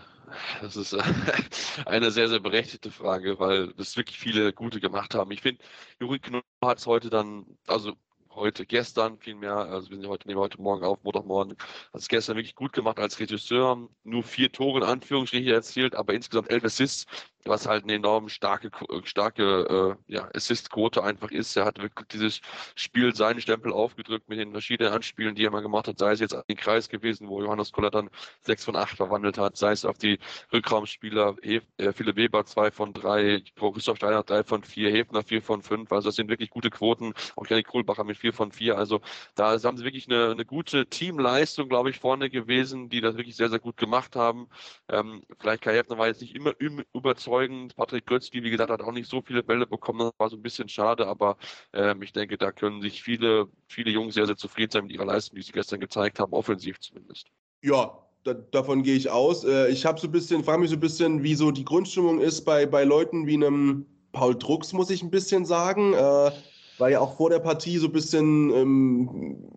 Das 0.60 0.76
ist 0.76 0.92
äh, 0.92 1.02
eine 1.86 2.10
sehr, 2.10 2.28
sehr 2.28 2.40
berechtigte 2.40 2.90
Frage, 2.90 3.38
weil 3.38 3.72
das 3.74 3.96
wirklich 3.96 4.18
viele 4.18 4.52
gute 4.52 4.80
gemacht 4.80 5.14
haben. 5.14 5.30
Ich 5.30 5.42
finde, 5.42 5.62
Juri 6.00 6.18
Knorr 6.18 6.42
hat 6.62 6.78
es 6.78 6.86
heute 6.86 7.10
dann, 7.10 7.46
also 7.66 7.94
heute, 8.38 8.66
gestern 8.66 9.18
vielmehr, 9.18 9.56
also 9.56 9.90
wir 9.90 9.96
sind 9.98 10.08
heute, 10.08 10.28
nehmen 10.28 10.40
heute 10.40 10.60
Morgen 10.62 10.84
auf, 10.84 11.02
Montagmorgen, 11.02 11.56
hat 11.92 12.00
es 12.00 12.08
gestern 12.08 12.36
wirklich 12.36 12.54
gut 12.54 12.72
gemacht 12.72 12.98
als 12.98 13.18
Regisseur, 13.18 13.88
nur 14.04 14.22
vier 14.22 14.50
Tore 14.52 14.78
in 14.78 14.84
Anführungsstrichen 14.84 15.52
erzielt, 15.52 15.94
aber 15.94 16.14
insgesamt 16.14 16.50
elf 16.50 16.64
Assists, 16.64 17.06
was 17.48 17.66
halt 17.66 17.84
eine 17.84 17.94
enorm 17.94 18.28
starke, 18.28 18.70
starke 19.04 19.96
äh, 20.08 20.12
ja, 20.12 20.28
Assist-Quote 20.34 21.02
einfach 21.02 21.30
ist. 21.30 21.56
Er 21.56 21.64
hat 21.64 21.80
wirklich 21.80 22.08
dieses 22.08 22.40
Spiel 22.74 23.14
seinen 23.14 23.40
Stempel 23.40 23.72
aufgedrückt 23.72 24.28
mit 24.28 24.38
den 24.38 24.52
verschiedenen 24.52 24.92
Anspielen, 24.92 25.34
die 25.34 25.44
er 25.44 25.50
mal 25.50 25.62
gemacht 25.62 25.88
hat, 25.88 25.98
sei 25.98 26.12
es 26.12 26.20
jetzt 26.20 26.36
den 26.48 26.56
Kreis 26.56 26.88
gewesen, 26.88 27.28
wo 27.28 27.42
Johannes 27.42 27.72
Koller 27.72 27.90
dann 27.90 28.10
6 28.42 28.64
von 28.64 28.76
8 28.76 28.96
verwandelt 28.96 29.38
hat, 29.38 29.56
sei 29.56 29.72
es 29.72 29.84
auf 29.84 29.98
die 29.98 30.18
Rückraumspieler, 30.52 31.36
äh, 31.42 31.60
Philipp 31.92 32.16
Weber 32.16 32.44
2 32.44 32.70
von 32.70 32.92
3, 32.92 33.42
Christoph 33.56 33.96
Steiner 33.96 34.22
3 34.22 34.44
von 34.44 34.62
4, 34.64 34.90
Hefner 34.90 35.22
4 35.22 35.42
von 35.42 35.62
5, 35.62 35.90
also 35.92 36.08
das 36.08 36.16
sind 36.16 36.28
wirklich 36.28 36.50
gute 36.50 36.70
Quoten, 36.70 37.14
auch 37.36 37.46
Janik 37.46 37.66
Kohlbacher 37.66 38.04
mit 38.04 38.16
4 38.16 38.32
von 38.32 38.52
4, 38.52 38.76
also 38.76 39.00
da 39.34 39.60
haben 39.62 39.76
sie 39.76 39.84
wirklich 39.84 40.08
eine, 40.08 40.30
eine 40.30 40.44
gute 40.44 40.86
Teamleistung, 40.86 41.68
glaube 41.68 41.90
ich, 41.90 41.98
vorne 41.98 42.30
gewesen, 42.30 42.88
die 42.88 43.00
das 43.00 43.16
wirklich 43.16 43.36
sehr, 43.36 43.48
sehr 43.48 43.58
gut 43.58 43.76
gemacht 43.76 44.16
haben. 44.16 44.48
Ähm, 44.88 45.22
vielleicht 45.38 45.62
Kai 45.62 45.74
Hefner 45.74 45.98
war 45.98 46.08
jetzt 46.08 46.20
nicht 46.20 46.34
immer 46.34 46.54
überzeugt, 46.92 47.37
überzeugend. 47.38 47.76
Patrick 47.76 48.06
Götzki, 48.06 48.42
wie 48.42 48.50
gesagt, 48.50 48.70
hat 48.70 48.82
auch 48.82 48.92
nicht 48.92 49.08
so 49.08 49.22
viele 49.22 49.42
Bälle 49.42 49.66
bekommen. 49.66 50.00
Das 50.00 50.12
war 50.18 50.30
so 50.30 50.36
ein 50.36 50.42
bisschen 50.42 50.68
schade, 50.68 51.06
aber 51.06 51.36
ähm, 51.72 52.02
ich 52.02 52.12
denke, 52.12 52.38
da 52.38 52.52
können 52.52 52.82
sich 52.82 53.02
viele, 53.02 53.48
viele 53.68 53.90
Jungs 53.90 54.14
sehr, 54.14 54.26
sehr 54.26 54.36
zufrieden 54.36 54.70
sein 54.70 54.84
mit 54.84 54.92
ihrer 54.92 55.06
Leistung, 55.06 55.36
die 55.36 55.42
sie 55.42 55.52
gestern 55.52 55.80
gezeigt 55.80 56.20
haben, 56.20 56.32
offensiv 56.32 56.78
zumindest. 56.80 57.28
Ja, 57.62 57.98
da, 58.24 58.34
davon 58.34 58.82
gehe 58.82 58.96
ich 58.96 59.10
aus. 59.10 59.44
Äh, 59.44 59.68
ich 59.68 59.84
habe 59.86 60.00
so 60.00 60.08
ein 60.08 60.12
bisschen, 60.12 60.44
frage 60.44 60.60
mich 60.60 60.70
so 60.70 60.76
ein 60.76 60.80
bisschen, 60.80 61.22
wie 61.22 61.34
so 61.34 61.50
die 61.50 61.64
Grundstimmung 61.64 62.20
ist 62.20 62.44
bei, 62.44 62.66
bei 62.66 62.84
Leuten 62.84 63.26
wie 63.26 63.34
einem 63.34 63.86
Paul 64.12 64.36
Drucks, 64.36 64.72
muss 64.72 64.90
ich 64.90 65.02
ein 65.02 65.10
bisschen 65.10 65.44
sagen. 65.44 65.94
Äh, 65.94 66.30
weil 66.78 66.92
ja 66.92 67.00
auch 67.00 67.16
vor 67.16 67.30
der 67.30 67.40
Partie 67.40 67.78
so 67.78 67.86
ein 67.88 67.92
bisschen 67.92 68.50
ähm, 68.50 69.50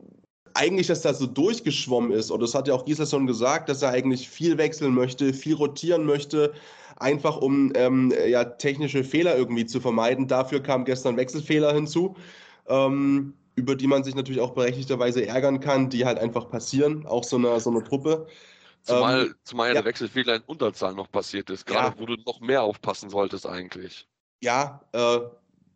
eigentlich, 0.56 0.88
dass 0.88 1.02
das 1.02 1.20
so 1.20 1.28
durchgeschwommen 1.28 2.12
ist. 2.12 2.32
Und 2.32 2.42
das 2.42 2.56
hat 2.56 2.68
ja 2.68 2.74
auch 2.74 2.84
Gislason 2.84 3.28
gesagt, 3.28 3.70
dass 3.70 3.84
er 3.84 3.90
eigentlich 3.90 4.28
viel 4.28 4.58
wechseln 4.58 4.94
möchte, 4.94 5.34
viel 5.34 5.54
rotieren 5.54 6.06
möchte 6.06 6.54
einfach 7.02 7.38
um 7.38 7.72
ähm, 7.76 8.14
ja, 8.28 8.44
technische 8.46 9.04
Fehler 9.04 9.38
irgendwie 9.38 9.66
zu 9.66 9.80
vermeiden. 9.80 10.28
Dafür 10.28 10.62
kam 10.62 10.86
gestern 10.86 11.18
Wechselfehler 11.18 11.74
hinzu. 11.74 12.16
Ähm, 12.68 13.34
über 13.56 13.76
die 13.76 13.88
man 13.88 14.04
sich 14.04 14.16
natürlich 14.16 14.42
auch 14.42 14.54
berechtigterweise 14.54 15.26
ärgern 15.26 15.60
kann, 15.60 15.90
die 15.90 16.06
halt 16.06 16.18
einfach 16.18 16.50
passieren, 16.50 17.06
auch 17.06 17.24
so 17.24 17.36
eine, 17.36 17.60
so 17.60 17.70
eine 17.70 17.84
Truppe. 17.84 18.28
Zumal, 18.84 19.26
ähm, 19.26 19.36
zumal 19.44 19.68
ja 19.68 19.74
der 19.76 19.86
Wechselfehler 19.86 20.36
in 20.36 20.42
Unterzahl 20.44 20.94
noch 20.94 21.12
passiert 21.12 21.50
ist, 21.50 21.66
gerade 21.66 21.96
ja. 21.96 22.02
wo 22.02 22.06
du 22.06 22.16
noch 22.26 22.40
mehr 22.40 22.64
aufpassen 22.64 23.10
solltest 23.10 23.46
eigentlich. 23.46 24.08
Ja, 24.42 24.82
äh, 24.94 25.20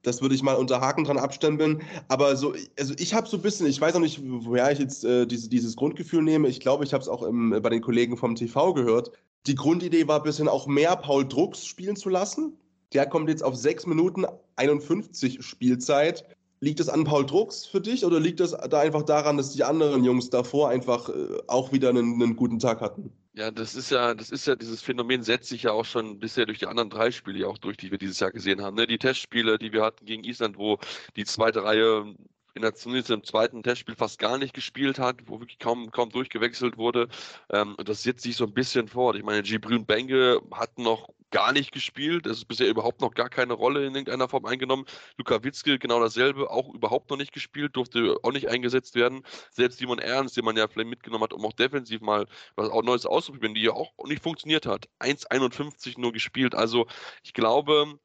das 0.01 0.21
würde 0.21 0.35
ich 0.35 0.43
mal 0.43 0.55
unter 0.55 0.81
Haken 0.81 1.03
dran 1.03 1.17
abstempeln. 1.17 1.83
Aber 2.07 2.35
so, 2.35 2.55
also 2.79 2.93
ich 2.97 3.13
habe 3.13 3.27
so 3.27 3.37
ein 3.37 3.43
bisschen, 3.43 3.67
ich 3.67 3.81
weiß 3.81 3.95
auch 3.95 3.99
nicht, 3.99 4.21
woher 4.23 4.71
ich 4.71 4.79
jetzt 4.79 5.03
äh, 5.03 5.25
diese, 5.25 5.49
dieses 5.49 5.75
Grundgefühl 5.75 6.21
nehme. 6.21 6.47
Ich 6.47 6.59
glaube, 6.59 6.83
ich 6.83 6.93
habe 6.93 7.01
es 7.01 7.09
auch 7.09 7.23
im, 7.23 7.49
bei 7.61 7.69
den 7.69 7.81
Kollegen 7.81 8.17
vom 8.17 8.35
TV 8.35 8.73
gehört. 8.73 9.11
Die 9.47 9.55
Grundidee 9.55 10.07
war 10.07 10.17
ein 10.17 10.23
bisschen 10.23 10.47
auch 10.47 10.65
mehr 10.65 10.95
Paul 10.95 11.27
Drucks 11.27 11.65
spielen 11.65 11.95
zu 11.95 12.09
lassen. 12.09 12.57
Der 12.93 13.05
kommt 13.05 13.29
jetzt 13.29 13.43
auf 13.43 13.55
6 13.55 13.85
Minuten 13.85 14.25
51 14.55 15.43
Spielzeit. 15.45 16.25
Liegt 16.61 16.79
es 16.79 16.89
an 16.89 17.03
Paul 17.03 17.25
Drucks 17.25 17.65
für 17.65 17.81
dich 17.81 18.05
oder 18.05 18.19
liegt 18.19 18.39
es 18.39 18.51
da 18.51 18.79
einfach 18.79 19.03
daran, 19.03 19.37
dass 19.37 19.51
die 19.51 19.63
anderen 19.63 20.03
Jungs 20.03 20.29
davor 20.29 20.69
einfach 20.69 21.09
äh, 21.09 21.13
auch 21.47 21.71
wieder 21.71 21.89
einen, 21.89 22.21
einen 22.21 22.35
guten 22.35 22.59
Tag 22.59 22.81
hatten? 22.81 23.11
Ja, 23.33 23.51
das 23.51 23.75
ist 23.75 23.91
ja, 23.91 24.15
das 24.15 24.31
ist 24.31 24.47
ja, 24.47 24.55
dieses 24.55 24.81
Phänomen 24.81 25.21
setzt 25.21 25.49
sich 25.49 25.63
ja 25.63 25.73
auch 25.73 25.83
schon 25.83 26.19
bisher 26.19 26.45
durch 26.45 26.59
die 26.59 26.67
anderen 26.67 26.89
drei 26.89 27.11
Spiele 27.11 27.47
auch 27.47 27.57
durch, 27.57 27.75
die 27.75 27.91
wir 27.91 27.97
dieses 27.97 28.19
Jahr 28.21 28.31
gesehen 28.31 28.61
haben. 28.61 28.77
Ne? 28.77 28.87
Die 28.87 28.97
Testspiele, 28.97 29.59
die 29.59 29.73
wir 29.73 29.83
hatten 29.83 30.05
gegen 30.05 30.23
Island, 30.23 30.57
wo 30.57 30.79
die 31.17 31.25
zweite 31.25 31.63
Reihe 31.63 32.15
in 32.55 32.61
der, 32.61 32.73
zumindest 32.73 33.11
im 33.11 33.23
zweiten 33.23 33.63
Testspiel 33.63 33.95
fast 33.95 34.17
gar 34.17 34.37
nicht 34.37 34.53
gespielt 34.53 34.97
hat, 34.97 35.17
wo 35.27 35.39
wirklich 35.41 35.59
kaum, 35.59 35.91
kaum 35.91 36.09
durchgewechselt 36.09 36.77
wurde. 36.77 37.09
Ähm, 37.51 37.75
das 37.83 38.03
setzt 38.03 38.23
sich 38.23 38.35
so 38.37 38.45
ein 38.45 38.53
bisschen 38.53 38.87
fort. 38.87 39.17
Ich 39.17 39.23
meine, 39.23 39.43
Gibrün 39.43 39.85
Benge 39.85 40.41
hat 40.51 40.79
noch 40.79 41.09
gar 41.31 41.51
nicht 41.51 41.73
gespielt. 41.73 42.25
Es 42.27 42.37
ist 42.37 42.45
bisher 42.45 42.69
überhaupt 42.69 43.01
noch 43.01 43.13
gar 43.13 43.27
keine 43.27 43.53
Rolle 43.53 43.81
in 43.85 43.93
irgendeiner 43.93 44.29
Form 44.29 44.45
eingenommen. 44.45 44.85
Luka 45.17 45.43
Witzke 45.43 45.77
genau 45.79 45.99
dasselbe, 45.99 46.49
auch 46.49 46.73
überhaupt 46.73 47.09
noch 47.09 47.17
nicht 47.17 47.33
gespielt, 47.33 47.75
durfte 47.75 48.15
auch 48.23 48.31
nicht 48.31 48.47
eingesetzt 48.47 48.95
werden. 48.95 49.23
Selbst 49.51 49.79
Simon 49.79 49.99
Ernst, 49.99 50.37
den 50.37 50.45
man 50.45 50.55
ja 50.55 50.69
vielleicht 50.69 50.89
mitgenommen 50.89 51.25
hat, 51.25 51.33
um 51.33 51.45
auch 51.45 51.51
defensiv 51.51 51.99
mal 51.99 52.25
was 52.55 52.69
auch 52.69 52.83
Neues 52.83 53.05
auszuprobieren, 53.05 53.53
die 53.53 53.63
ja 53.63 53.73
auch 53.73 53.91
nicht 54.05 54.23
funktioniert 54.23 54.65
hat. 54.65 54.87
1,51 55.01 55.99
nur 55.99 56.13
gespielt. 56.13 56.55
Also 56.55 56.87
ich 57.21 57.33
glaube, 57.33 57.99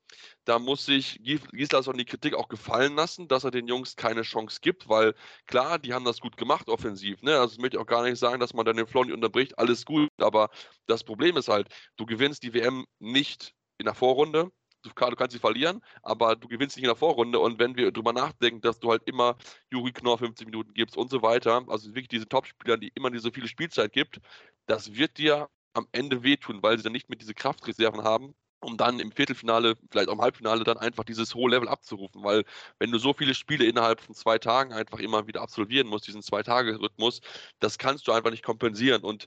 da 0.45 0.59
muss 0.59 0.85
sich 0.85 1.21
Gislason 1.23 1.97
die 1.97 2.05
Kritik 2.05 2.35
auch 2.35 2.49
gefallen 2.49 2.97
lassen, 2.97 3.29
dass 3.29 3.45
er 3.45 3.51
den 3.51 3.69
Jungs 3.69 3.97
keine 3.97 4.23
Chance 4.23 4.59
gibt, 4.61 4.89
weil 4.89 5.15
klar, 5.47 5.79
die 5.79 5.93
haben 5.93 6.05
das 6.05 6.21
gut 6.21 6.37
gemacht 6.37 6.69
offensiv. 6.69 7.23
Ne? 7.23 7.39
Also 7.39 7.55
ich 7.55 7.61
möchte 7.61 7.81
auch 7.81 7.87
gar 7.87 8.03
nicht 8.03 8.19
sagen, 8.19 8.41
dass 8.41 8.55
man 8.55 8.65
dann 8.65 8.77
den 8.77 8.87
Flow 8.87 9.03
unterbricht, 9.03 9.59
alles 9.59 9.85
gut. 9.85 10.09
Aber 10.19 10.51
das 10.87 11.05
Problem 11.05 11.37
ist 11.37 11.49
halt, 11.49 11.69
du 11.97 12.07
gewinnst 12.07 12.43
die 12.43 12.55
WM 12.55 12.87
nicht 12.99 13.55
in 13.79 13.85
der 13.87 13.95
Vorrunde. 13.95 14.51
Du, 14.83 14.91
kannst 14.95 15.33
sie 15.33 15.39
verlieren, 15.39 15.83
aber 16.03 16.37
du 16.37 16.49
gewinnst 16.49 16.77
nicht 16.77 16.85
in 16.85 16.89
der 16.89 16.97
Vorrunde. 16.97 17.39
Und 17.39 17.59
wenn 17.59 17.77
wir 17.77 17.93
drüber 17.93 18.15
nachdenken, 18.15 18.63
dass 18.63 18.81
du 18.81 18.91
halt 18.91 19.03
immer 19.05 19.37
Juri 19.71 19.93
Knorr 19.93 20.17
50 20.17 20.47
Minuten 20.47 20.73
gibst 20.73 20.97
und 20.97 21.11
so 21.11 21.21
weiter, 21.21 21.65
also 21.69 21.91
wirklich 21.91 22.09
diese 22.09 22.27
Topspieler, 22.27 22.79
die 22.79 22.91
immer 22.95 23.11
diese 23.11 23.31
viele 23.31 23.47
Spielzeit 23.47 23.93
gibt, 23.93 24.21
das 24.65 24.95
wird 24.95 25.19
dir 25.19 25.51
am 25.75 25.87
Ende 25.93 26.23
wehtun, 26.23 26.63
weil 26.63 26.79
sie 26.79 26.83
dann 26.83 26.93
nicht 26.93 27.11
mit 27.11 27.21
diese 27.21 27.35
Kraftreserven 27.35 28.05
haben, 28.05 28.35
um 28.61 28.77
dann 28.77 29.01
im 29.01 29.13
Viertelfinale, 29.13 29.77
vielleicht 29.91 30.09
auch 30.09 30.15
im 30.15 30.21
Halbfinale, 30.21 30.65
dann 30.65 30.79
einfach 30.79 31.05
dieses 31.05 31.35
hohe 31.35 31.51
Level 31.51 31.69
abzurufen. 31.69 32.23
Weil 32.23 32.45
wenn 32.79 32.91
du 32.91 32.99
so 32.99 33.13
viele 33.15 33.35
Spiele 33.35 33.65
innerhalb 33.65 34.01
von 34.01 34.15
zwei 34.15 34.39
Tagen 34.39 34.73
einfach 34.73 34.99
immer 34.99 35.27
wieder 35.27 35.43
absolvieren 35.43 35.89
musst, 35.89 36.07
diesen 36.07 36.23
Zwei-Tage-Rhythmus, 36.23 37.21
das 37.59 37.79
kannst 37.79 38.07
du 38.07 38.13
einfach 38.13 38.31
nicht 38.31 38.45
kompensieren. 38.45 39.03
Und 39.03 39.27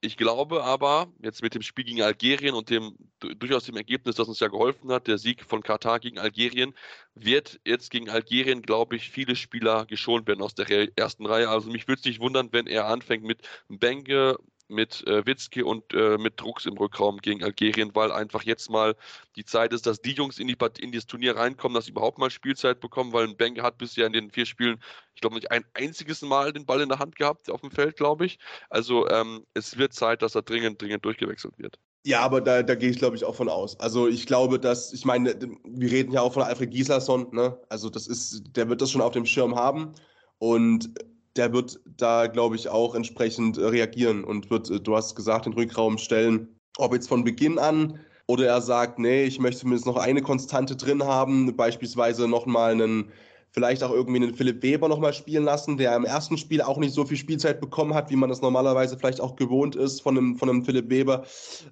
ich 0.00 0.16
glaube 0.16 0.62
aber, 0.62 1.12
jetzt 1.20 1.42
mit 1.42 1.54
dem 1.54 1.62
Spiel 1.62 1.84
gegen 1.84 2.02
Algerien 2.02 2.54
und 2.54 2.70
dem 2.70 2.96
durchaus 3.18 3.64
dem 3.64 3.76
Ergebnis, 3.76 4.14
das 4.14 4.28
uns 4.28 4.38
ja 4.38 4.46
geholfen 4.46 4.92
hat, 4.92 5.08
der 5.08 5.18
Sieg 5.18 5.44
von 5.44 5.62
Katar 5.62 5.98
gegen 5.98 6.18
Algerien, 6.18 6.72
wird 7.14 7.60
jetzt 7.64 7.90
gegen 7.90 8.08
Algerien, 8.08 8.62
glaube 8.62 8.94
ich, 8.94 9.10
viele 9.10 9.34
Spieler 9.34 9.86
geschont 9.86 10.28
werden 10.28 10.42
aus 10.42 10.54
der 10.54 10.96
ersten 10.96 11.26
Reihe. 11.26 11.48
Also 11.48 11.70
mich 11.70 11.88
würde 11.88 11.98
es 11.98 12.04
nicht 12.04 12.20
wundern, 12.20 12.52
wenn 12.52 12.68
er 12.68 12.86
anfängt 12.86 13.24
mit 13.24 13.42
Benge, 13.68 14.36
mit 14.68 15.06
äh, 15.06 15.26
Witzki 15.26 15.62
und 15.62 15.92
äh, 15.94 16.18
mit 16.18 16.40
Drucks 16.40 16.66
im 16.66 16.76
Rückraum 16.76 17.18
gegen 17.18 17.42
Algerien, 17.42 17.94
weil 17.94 18.12
einfach 18.12 18.42
jetzt 18.42 18.70
mal 18.70 18.94
die 19.36 19.44
Zeit 19.44 19.72
ist, 19.72 19.86
dass 19.86 20.00
die 20.00 20.12
Jungs 20.12 20.38
in, 20.38 20.46
die, 20.46 20.56
in 20.80 20.92
das 20.92 21.06
Turnier 21.06 21.36
reinkommen, 21.36 21.74
dass 21.74 21.86
sie 21.86 21.92
überhaupt 21.92 22.18
mal 22.18 22.30
Spielzeit 22.30 22.80
bekommen, 22.80 23.12
weil 23.12 23.26
ein 23.26 23.36
Benge 23.36 23.62
hat 23.62 23.78
bisher 23.78 24.06
in 24.06 24.12
den 24.12 24.30
vier 24.30 24.46
Spielen, 24.46 24.80
ich 25.14 25.20
glaube, 25.20 25.36
nicht 25.36 25.50
ein 25.50 25.64
einziges 25.74 26.22
Mal 26.22 26.52
den 26.52 26.66
Ball 26.66 26.80
in 26.80 26.88
der 26.88 26.98
Hand 26.98 27.16
gehabt 27.16 27.50
auf 27.50 27.62
dem 27.62 27.70
Feld, 27.70 27.96
glaube 27.96 28.26
ich. 28.26 28.38
Also 28.70 29.08
ähm, 29.08 29.44
es 29.54 29.78
wird 29.78 29.94
Zeit, 29.94 30.22
dass 30.22 30.34
er 30.34 30.42
dringend, 30.42 30.80
dringend 30.80 31.04
durchgewechselt 31.04 31.58
wird. 31.58 31.78
Ja, 32.04 32.20
aber 32.20 32.40
da, 32.40 32.62
da 32.62 32.74
gehe 32.74 32.90
ich, 32.90 32.98
glaube 32.98 33.16
ich, 33.16 33.24
auch 33.24 33.34
von 33.34 33.48
aus. 33.48 33.78
Also 33.80 34.08
ich 34.08 34.26
glaube, 34.26 34.58
dass, 34.58 34.92
ich 34.92 35.04
meine, 35.04 35.38
wir 35.64 35.90
reden 35.90 36.12
ja 36.12 36.22
auch 36.22 36.32
von 36.32 36.42
Alfred 36.42 36.70
Gislason, 36.70 37.28
ne? 37.32 37.60
Also 37.68 37.90
das 37.90 38.06
ist, 38.06 38.56
der 38.56 38.68
wird 38.68 38.80
das 38.80 38.90
schon 38.90 39.02
auf 39.02 39.12
dem 39.12 39.26
Schirm 39.26 39.56
haben. 39.56 39.92
Und 40.38 40.90
der 41.36 41.52
wird 41.52 41.80
da, 41.96 42.26
glaube 42.26 42.56
ich, 42.56 42.68
auch 42.68 42.94
entsprechend 42.94 43.58
äh, 43.58 43.66
reagieren 43.66 44.24
und 44.24 44.50
wird, 44.50 44.70
äh, 44.70 44.80
du 44.80 44.96
hast 44.96 45.14
gesagt, 45.14 45.46
den 45.46 45.52
Rückraum 45.52 45.98
stellen. 45.98 46.48
Ob 46.78 46.92
jetzt 46.92 47.08
von 47.08 47.24
Beginn 47.24 47.58
an 47.58 47.98
oder 48.26 48.46
er 48.46 48.60
sagt, 48.60 48.98
nee, 48.98 49.24
ich 49.24 49.40
möchte 49.40 49.60
zumindest 49.60 49.86
noch 49.86 49.96
eine 49.96 50.22
Konstante 50.22 50.76
drin 50.76 51.02
haben, 51.02 51.56
beispielsweise 51.56 52.28
nochmal 52.28 52.72
einen, 52.72 53.10
vielleicht 53.50 53.82
auch 53.82 53.90
irgendwie 53.90 54.22
einen 54.22 54.34
Philipp 54.34 54.62
Weber 54.62 54.88
nochmal 54.88 55.12
spielen 55.12 55.44
lassen, 55.44 55.78
der 55.78 55.96
im 55.96 56.04
ersten 56.04 56.36
Spiel 56.36 56.60
auch 56.60 56.76
nicht 56.76 56.92
so 56.92 57.04
viel 57.04 57.16
Spielzeit 57.16 57.60
bekommen 57.60 57.94
hat, 57.94 58.10
wie 58.10 58.16
man 58.16 58.28
das 58.28 58.42
normalerweise 58.42 58.98
vielleicht 58.98 59.20
auch 59.20 59.36
gewohnt 59.36 59.76
ist 59.76 60.02
von 60.02 60.16
einem, 60.16 60.36
von 60.36 60.50
einem 60.50 60.64
Philipp 60.64 60.90
Weber, 60.90 61.24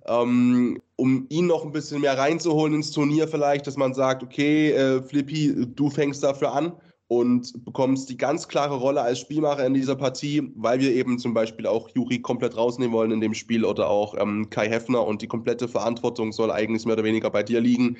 ähm, 0.06 0.80
um 0.96 1.26
ihn 1.28 1.46
noch 1.46 1.64
ein 1.64 1.72
bisschen 1.72 2.00
mehr 2.00 2.16
reinzuholen 2.16 2.74
ins 2.74 2.90
Turnier 2.90 3.28
vielleicht, 3.28 3.66
dass 3.66 3.76
man 3.76 3.94
sagt, 3.94 4.22
okay, 4.22 4.70
äh, 4.70 5.02
Flippi, 5.02 5.66
du 5.74 5.90
fängst 5.90 6.22
dafür 6.22 6.52
an 6.52 6.72
und 7.08 7.64
bekommst 7.64 8.08
die 8.08 8.16
ganz 8.16 8.48
klare 8.48 8.76
Rolle 8.76 9.00
als 9.00 9.20
Spielmacher 9.20 9.64
in 9.64 9.74
dieser 9.74 9.94
Partie, 9.94 10.50
weil 10.56 10.80
wir 10.80 10.92
eben 10.92 11.18
zum 11.18 11.34
Beispiel 11.34 11.66
auch 11.66 11.88
Juri 11.94 12.20
komplett 12.20 12.56
rausnehmen 12.56 12.92
wollen 12.92 13.12
in 13.12 13.20
dem 13.20 13.34
Spiel 13.34 13.64
oder 13.64 13.88
auch 13.88 14.16
ähm, 14.18 14.50
Kai 14.50 14.68
Heffner 14.68 15.06
und 15.06 15.22
die 15.22 15.28
komplette 15.28 15.68
Verantwortung 15.68 16.32
soll 16.32 16.50
eigentlich 16.50 16.84
mehr 16.84 16.94
oder 16.94 17.04
weniger 17.04 17.30
bei 17.30 17.44
dir 17.44 17.60
liegen. 17.60 17.98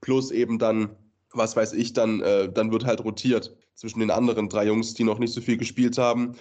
Plus 0.00 0.32
eben 0.32 0.58
dann, 0.58 0.90
was 1.32 1.54
weiß 1.54 1.72
ich, 1.74 1.92
dann, 1.92 2.20
äh, 2.20 2.52
dann 2.52 2.72
wird 2.72 2.84
halt 2.84 3.04
rotiert 3.04 3.56
zwischen 3.74 4.00
den 4.00 4.10
anderen 4.10 4.48
drei 4.48 4.66
Jungs, 4.66 4.94
die 4.94 5.04
noch 5.04 5.20
nicht 5.20 5.32
so 5.32 5.40
viel 5.40 5.56
gespielt 5.56 5.96
haben. 5.96 6.34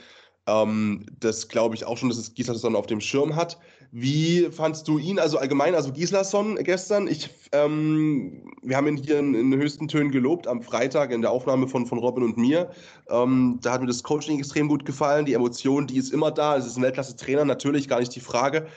Ähm, 0.47 1.05
das 1.19 1.47
glaube 1.47 1.75
ich 1.75 1.85
auch 1.85 1.97
schon, 1.97 2.09
dass 2.09 2.17
es 2.17 2.33
Gislason 2.33 2.75
auf 2.75 2.87
dem 2.87 3.01
Schirm 3.01 3.35
hat. 3.35 3.59
Wie 3.91 4.49
fandst 4.51 4.87
du 4.87 4.97
ihn, 4.97 5.17
also 5.17 5.37
allgemein, 5.37 5.73
also 5.73 5.91
Gislason 5.93 6.55
gestern? 6.63 7.07
Ich, 7.07 7.29
ähm, 7.53 8.51
wir 8.61 8.75
haben 8.75 8.87
ihn 8.87 8.97
hier 8.97 9.19
in, 9.19 9.33
in, 9.33 9.53
höchsten 9.55 9.87
Tönen 9.87 10.11
gelobt 10.11 10.47
am 10.47 10.61
Freitag 10.61 11.11
in 11.11 11.21
der 11.21 11.31
Aufnahme 11.31 11.67
von, 11.67 11.85
von 11.85 11.97
Robin 11.97 12.23
und 12.23 12.37
mir. 12.37 12.69
Ähm, 13.09 13.59
da 13.61 13.73
hat 13.73 13.81
mir 13.81 13.87
das 13.87 14.03
Coaching 14.03 14.39
extrem 14.39 14.67
gut 14.67 14.85
gefallen. 14.85 15.25
Die 15.25 15.33
Emotion, 15.33 15.87
die 15.87 15.97
ist 15.97 16.11
immer 16.11 16.31
da. 16.31 16.57
Es 16.57 16.65
ist 16.65 16.77
ein 16.77 16.83
Weltklasse-Trainer, 16.83 17.45
natürlich, 17.45 17.87
gar 17.87 17.99
nicht 17.99 18.15
die 18.15 18.19
Frage. 18.19 18.67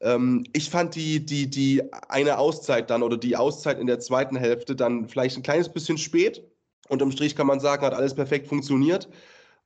Ähm, 0.00 0.44
ich 0.52 0.70
fand 0.70 0.94
die, 0.94 1.24
die, 1.24 1.50
die 1.50 1.82
eine 2.08 2.38
Auszeit 2.38 2.90
dann 2.90 3.02
oder 3.02 3.16
die 3.16 3.36
Auszeit 3.36 3.78
in 3.78 3.86
der 3.86 4.00
zweiten 4.00 4.36
Hälfte 4.36 4.76
dann 4.76 5.08
vielleicht 5.08 5.36
ein 5.36 5.42
kleines 5.42 5.68
bisschen 5.68 5.98
spät. 5.98 6.42
Unterm 6.88 7.12
Strich 7.12 7.36
kann 7.36 7.46
man 7.46 7.60
sagen, 7.60 7.84
hat 7.84 7.94
alles 7.94 8.14
perfekt 8.14 8.46
funktioniert. 8.46 9.08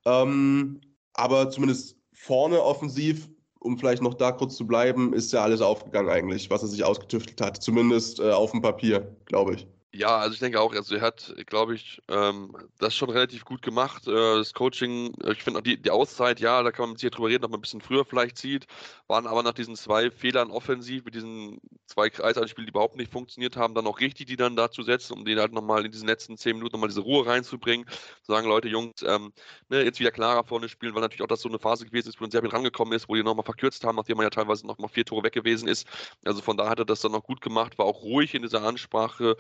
Ähm, 0.06 0.80
aber 1.12 1.50
zumindest 1.50 1.96
vorne 2.12 2.62
offensiv, 2.62 3.28
um 3.64 3.78
vielleicht 3.78 4.02
noch 4.02 4.14
da 4.14 4.30
kurz 4.30 4.56
zu 4.56 4.66
bleiben, 4.66 5.14
ist 5.14 5.32
ja 5.32 5.42
alles 5.42 5.60
aufgegangen 5.62 6.10
eigentlich, 6.10 6.50
was 6.50 6.62
er 6.62 6.68
sich 6.68 6.84
ausgetüftelt 6.84 7.40
hat. 7.40 7.62
Zumindest 7.62 8.20
äh, 8.20 8.30
auf 8.30 8.50
dem 8.50 8.60
Papier, 8.60 9.16
glaube 9.24 9.54
ich. 9.54 9.66
Ja, 9.96 10.18
also 10.18 10.34
ich 10.34 10.40
denke 10.40 10.60
auch, 10.60 10.74
also 10.74 10.96
er 10.96 11.02
hat, 11.02 11.32
glaube 11.46 11.76
ich, 11.76 12.02
ähm, 12.08 12.50
das 12.80 12.96
schon 12.96 13.10
relativ 13.10 13.44
gut 13.44 13.62
gemacht. 13.62 14.08
Äh, 14.08 14.10
das 14.38 14.52
Coaching, 14.52 15.14
ich 15.30 15.44
finde 15.44 15.60
auch 15.60 15.62
die, 15.62 15.80
die 15.80 15.90
Auszeit, 15.92 16.40
ja, 16.40 16.64
da 16.64 16.72
kann 16.72 16.88
man 16.88 16.98
sich 16.98 17.08
drüber 17.12 17.28
reden, 17.28 17.44
ob 17.44 17.52
man 17.52 17.60
ein 17.60 17.62
bisschen 17.62 17.80
früher 17.80 18.04
vielleicht 18.04 18.36
zieht, 18.36 18.66
waren 19.06 19.28
aber 19.28 19.44
nach 19.44 19.52
diesen 19.52 19.76
zwei 19.76 20.10
Fehlern 20.10 20.50
offensiv, 20.50 21.04
mit 21.04 21.14
diesen 21.14 21.60
zwei 21.86 22.10
Kreisanspielen, 22.10 22.66
die 22.66 22.70
überhaupt 22.70 22.96
nicht 22.96 23.12
funktioniert 23.12 23.56
haben, 23.56 23.74
dann 23.74 23.86
auch 23.86 24.00
richtig, 24.00 24.26
die 24.26 24.34
dann 24.36 24.56
dazu 24.56 24.82
setzen, 24.82 25.12
um 25.12 25.24
den 25.24 25.38
halt 25.38 25.52
nochmal 25.52 25.84
in 25.86 25.92
diesen 25.92 26.08
letzten 26.08 26.36
zehn 26.36 26.56
Minuten 26.56 26.72
nochmal 26.72 26.88
diese 26.88 27.02
Ruhe 27.02 27.24
reinzubringen. 27.24 27.86
Zu 28.22 28.32
sagen, 28.32 28.48
Leute, 28.48 28.66
Jungs, 28.68 29.00
ähm, 29.06 29.32
ne, 29.68 29.84
jetzt 29.84 30.00
wieder 30.00 30.10
klarer 30.10 30.42
vorne 30.42 30.68
spielen, 30.68 30.94
weil 30.96 31.02
natürlich 31.02 31.22
auch 31.22 31.28
das 31.28 31.40
so 31.40 31.48
eine 31.48 31.60
Phase 31.60 31.86
gewesen 31.86 32.08
ist, 32.08 32.20
wo 32.20 32.24
ein 32.24 32.32
Serbien 32.32 32.50
rangekommen 32.50 32.92
ist, 32.94 33.08
wo 33.08 33.14
die 33.14 33.22
nochmal 33.22 33.44
verkürzt 33.44 33.84
haben, 33.84 33.94
nachdem 33.94 34.16
man 34.16 34.24
ja 34.24 34.30
teilweise 34.30 34.66
nochmal 34.66 34.88
vier 34.88 35.04
Tore 35.04 35.22
weg 35.22 35.34
gewesen 35.34 35.68
ist. 35.68 35.86
Also 36.24 36.42
von 36.42 36.56
da 36.56 36.68
hat 36.68 36.80
er 36.80 36.84
das 36.84 37.00
dann 37.00 37.12
noch 37.12 37.22
gut 37.22 37.40
gemacht, 37.40 37.78
war 37.78 37.86
auch 37.86 38.02
ruhig 38.02 38.34
in 38.34 38.42
dieser 38.42 38.62
Ansprache, 38.64 39.36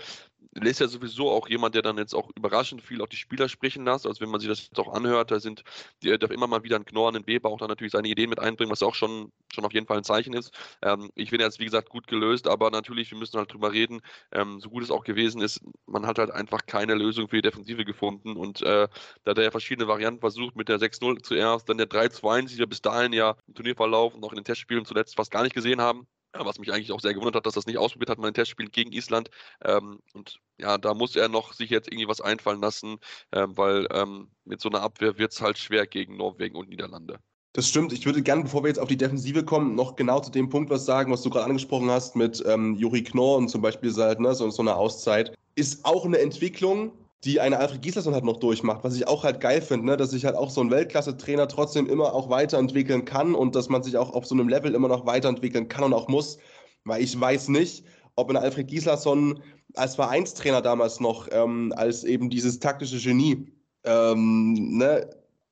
lässt 0.52 0.80
ja 0.80 0.88
sowieso 0.88 1.30
auch 1.30 1.48
jemand, 1.48 1.74
der 1.74 1.82
dann 1.82 1.98
jetzt 1.98 2.14
auch 2.14 2.30
überraschend 2.36 2.82
viel 2.82 3.00
auch 3.02 3.08
die 3.08 3.16
Spieler 3.16 3.48
sprechen 3.48 3.84
lässt. 3.84 4.06
Also 4.06 4.20
wenn 4.20 4.30
man 4.30 4.40
sich 4.40 4.48
das 4.48 4.62
jetzt 4.64 4.78
auch 4.78 4.92
anhört, 4.92 5.30
da 5.30 5.40
sind, 5.40 5.62
der 6.02 6.18
darf 6.18 6.30
immer 6.30 6.46
mal 6.46 6.62
wieder 6.62 6.76
ein 6.76 6.84
Knorren, 6.84 7.16
ein 7.16 7.26
Weber 7.26 7.48
auch 7.48 7.58
dann 7.58 7.68
natürlich 7.68 7.92
seine 7.92 8.08
Ideen 8.08 8.30
mit 8.30 8.38
einbringen, 8.40 8.70
was 8.70 8.82
auch 8.82 8.94
schon, 8.94 9.32
schon 9.52 9.64
auf 9.64 9.72
jeden 9.72 9.86
Fall 9.86 9.98
ein 9.98 10.04
Zeichen 10.04 10.34
ist. 10.34 10.52
Ähm, 10.82 11.10
ich 11.14 11.30
finde 11.30 11.44
jetzt, 11.44 11.60
wie 11.60 11.64
gesagt, 11.64 11.88
gut 11.88 12.06
gelöst, 12.06 12.48
aber 12.48 12.70
natürlich, 12.70 13.10
wir 13.10 13.18
müssen 13.18 13.38
halt 13.38 13.52
drüber 13.52 13.72
reden, 13.72 14.00
ähm, 14.32 14.60
so 14.60 14.70
gut 14.70 14.82
es 14.82 14.90
auch 14.90 15.04
gewesen 15.04 15.40
ist, 15.40 15.60
man 15.86 16.06
hat 16.06 16.18
halt 16.18 16.30
einfach 16.30 16.66
keine 16.66 16.94
Lösung 16.94 17.28
für 17.28 17.36
die 17.36 17.42
Defensive 17.42 17.84
gefunden 17.84 18.36
und 18.36 18.62
äh, 18.62 18.88
da 19.24 19.30
hat 19.30 19.38
er 19.38 19.44
ja 19.44 19.50
verschiedene 19.50 19.88
Varianten 19.88 20.20
versucht, 20.20 20.56
mit 20.56 20.68
der 20.68 20.78
6-0 20.78 21.22
zuerst, 21.22 21.68
dann 21.68 21.78
der 21.78 21.88
3-2-1, 21.88 22.48
die 22.48 22.58
wir 22.58 22.66
bis 22.66 22.82
dahin 22.82 23.12
ja 23.12 23.36
im 23.46 23.54
Turnierverlauf 23.54 24.14
und 24.14 24.24
auch 24.24 24.32
in 24.32 24.36
den 24.36 24.44
Testspielen 24.44 24.84
zuletzt 24.84 25.16
fast 25.16 25.30
gar 25.30 25.42
nicht 25.42 25.54
gesehen 25.54 25.80
haben 25.80 26.06
was 26.38 26.58
mich 26.58 26.72
eigentlich 26.72 26.92
auch 26.92 27.00
sehr 27.00 27.14
gewundert 27.14 27.36
hat, 27.36 27.46
dass 27.46 27.54
das 27.54 27.66
nicht 27.66 27.78
ausprobiert 27.78 28.10
hat, 28.10 28.18
mein 28.18 28.34
Testspiel 28.34 28.68
gegen 28.68 28.92
Island. 28.92 29.30
Ähm, 29.64 30.00
und 30.12 30.40
ja, 30.58 30.78
da 30.78 30.94
muss 30.94 31.16
er 31.16 31.28
noch 31.28 31.52
sich 31.52 31.70
jetzt 31.70 31.88
irgendwie 31.88 32.08
was 32.08 32.20
einfallen 32.20 32.60
lassen, 32.60 32.96
ähm, 33.32 33.56
weil 33.56 33.86
ähm, 33.92 34.30
mit 34.44 34.60
so 34.60 34.68
einer 34.68 34.82
Abwehr 34.82 35.18
wird 35.18 35.32
es 35.32 35.40
halt 35.40 35.58
schwer 35.58 35.86
gegen 35.86 36.16
Norwegen 36.16 36.56
und 36.56 36.68
Niederlande. 36.68 37.18
Das 37.52 37.68
stimmt. 37.68 37.92
Ich 37.92 38.04
würde 38.04 38.20
gerne, 38.20 38.42
bevor 38.42 38.64
wir 38.64 38.68
jetzt 38.68 38.80
auf 38.80 38.88
die 38.88 38.96
Defensive 38.96 39.44
kommen, 39.44 39.76
noch 39.76 39.94
genau 39.94 40.18
zu 40.18 40.32
dem 40.32 40.48
Punkt 40.48 40.70
was 40.70 40.84
sagen, 40.84 41.12
was 41.12 41.22
du 41.22 41.30
gerade 41.30 41.46
angesprochen 41.46 41.88
hast 41.88 42.16
mit 42.16 42.42
ähm, 42.46 42.74
Juri 42.74 43.04
Knorr 43.04 43.36
und 43.36 43.48
zum 43.48 43.62
Beispiel 43.62 43.94
halt, 43.94 44.18
so, 44.36 44.50
so 44.50 44.62
eine 44.62 44.74
Auszeit. 44.74 45.36
Ist 45.54 45.84
auch 45.84 46.04
eine 46.04 46.18
Entwicklung, 46.18 46.90
die 47.24 47.40
eine 47.40 47.58
Alfred 47.58 47.82
Gislason 47.82 48.14
halt 48.14 48.24
noch 48.24 48.38
durchmacht, 48.38 48.84
was 48.84 48.96
ich 48.96 49.08
auch 49.08 49.24
halt 49.24 49.40
geil 49.40 49.62
finde, 49.62 49.86
ne? 49.86 49.96
dass 49.96 50.10
sich 50.10 50.24
halt 50.24 50.36
auch 50.36 50.50
so 50.50 50.60
ein 50.60 50.70
Weltklasse-Trainer 50.70 51.48
trotzdem 51.48 51.88
immer 51.88 52.12
auch 52.12 52.28
weiterentwickeln 52.28 53.04
kann 53.04 53.34
und 53.34 53.54
dass 53.54 53.68
man 53.68 53.82
sich 53.82 53.96
auch 53.96 54.12
auf 54.12 54.26
so 54.26 54.34
einem 54.34 54.48
Level 54.48 54.74
immer 54.74 54.88
noch 54.88 55.06
weiterentwickeln 55.06 55.68
kann 55.68 55.84
und 55.84 55.94
auch 55.94 56.08
muss, 56.08 56.38
weil 56.84 57.02
ich 57.02 57.18
weiß 57.18 57.48
nicht, 57.48 57.84
ob 58.16 58.30
ein 58.30 58.36
Alfred 58.36 58.68
Gislason 58.68 59.42
als 59.74 59.96
Vereinstrainer 59.96 60.62
damals 60.62 61.00
noch, 61.00 61.28
ähm, 61.32 61.72
als 61.76 62.04
eben 62.04 62.30
dieses 62.30 62.60
taktische 62.60 62.98
Genie, 62.98 63.52
ähm, 63.84 64.78
ne, 64.78 65.08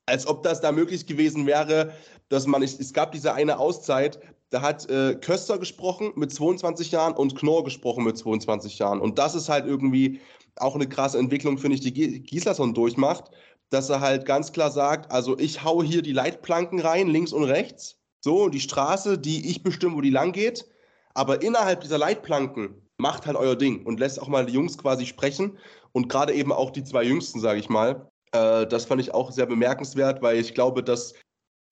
als 0.06 0.26
ob 0.26 0.42
das 0.42 0.60
da 0.60 0.72
möglich 0.72 1.06
gewesen 1.06 1.46
wäre, 1.46 1.92
dass 2.28 2.46
man, 2.46 2.62
ich, 2.62 2.78
es 2.78 2.92
gab 2.92 3.12
diese 3.12 3.34
eine 3.34 3.58
Auszeit, 3.58 4.20
da 4.50 4.60
hat 4.60 4.88
äh, 4.90 5.14
Köster 5.14 5.58
gesprochen 5.58 6.12
mit 6.16 6.32
22 6.32 6.92
Jahren 6.92 7.14
und 7.14 7.36
Knorr 7.36 7.64
gesprochen 7.64 8.04
mit 8.04 8.18
22 8.18 8.78
Jahren. 8.78 9.00
Und 9.00 9.18
das 9.18 9.34
ist 9.34 9.48
halt 9.48 9.66
irgendwie 9.66 10.20
auch 10.56 10.74
eine 10.74 10.88
krasse 10.88 11.18
Entwicklung, 11.18 11.58
finde 11.58 11.76
ich, 11.76 11.80
die 11.80 12.22
Gislason 12.22 12.74
durchmacht, 12.74 13.30
dass 13.70 13.88
er 13.88 14.00
halt 14.00 14.26
ganz 14.26 14.52
klar 14.52 14.70
sagt, 14.70 15.10
also 15.10 15.38
ich 15.38 15.64
hau 15.64 15.82
hier 15.82 16.02
die 16.02 16.12
Leitplanken 16.12 16.80
rein, 16.80 17.08
links 17.08 17.32
und 17.32 17.44
rechts, 17.44 17.98
so, 18.20 18.48
die 18.48 18.60
Straße, 18.60 19.18
die 19.18 19.50
ich 19.50 19.62
bestimme, 19.62 19.96
wo 19.96 20.00
die 20.00 20.10
lang 20.10 20.32
geht, 20.32 20.66
aber 21.14 21.42
innerhalb 21.42 21.80
dieser 21.80 21.98
Leitplanken 21.98 22.82
macht 22.98 23.26
halt 23.26 23.36
euer 23.36 23.56
Ding 23.56 23.84
und 23.84 24.00
lässt 24.00 24.20
auch 24.20 24.28
mal 24.28 24.46
die 24.46 24.52
Jungs 24.52 24.78
quasi 24.78 25.06
sprechen. 25.06 25.58
Und 25.92 26.08
gerade 26.08 26.32
eben 26.32 26.52
auch 26.52 26.70
die 26.70 26.84
zwei 26.84 27.02
Jüngsten, 27.02 27.40
sage 27.40 27.58
ich 27.58 27.68
mal, 27.68 28.08
äh, 28.32 28.66
das 28.66 28.86
fand 28.86 29.00
ich 29.00 29.12
auch 29.12 29.30
sehr 29.30 29.46
bemerkenswert, 29.46 30.22
weil 30.22 30.38
ich 30.38 30.54
glaube, 30.54 30.82
das 30.82 31.14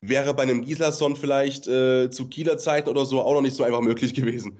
wäre 0.03 0.35
bei 0.35 0.43
einem 0.43 0.65
Gislason 0.65 1.17
vielleicht 1.17 1.67
äh, 1.69 2.11
zu 2.11 2.29
Kieler 2.29 2.59
Zeiten 2.59 2.89
oder 2.89 3.07
so 3.07 3.21
auch 3.23 3.35
noch 3.35 3.43
nicht 3.43 3.57
so 3.57 3.65
einfach 3.65 3.81
möglich 3.81 4.13
gewesen. 4.15 4.59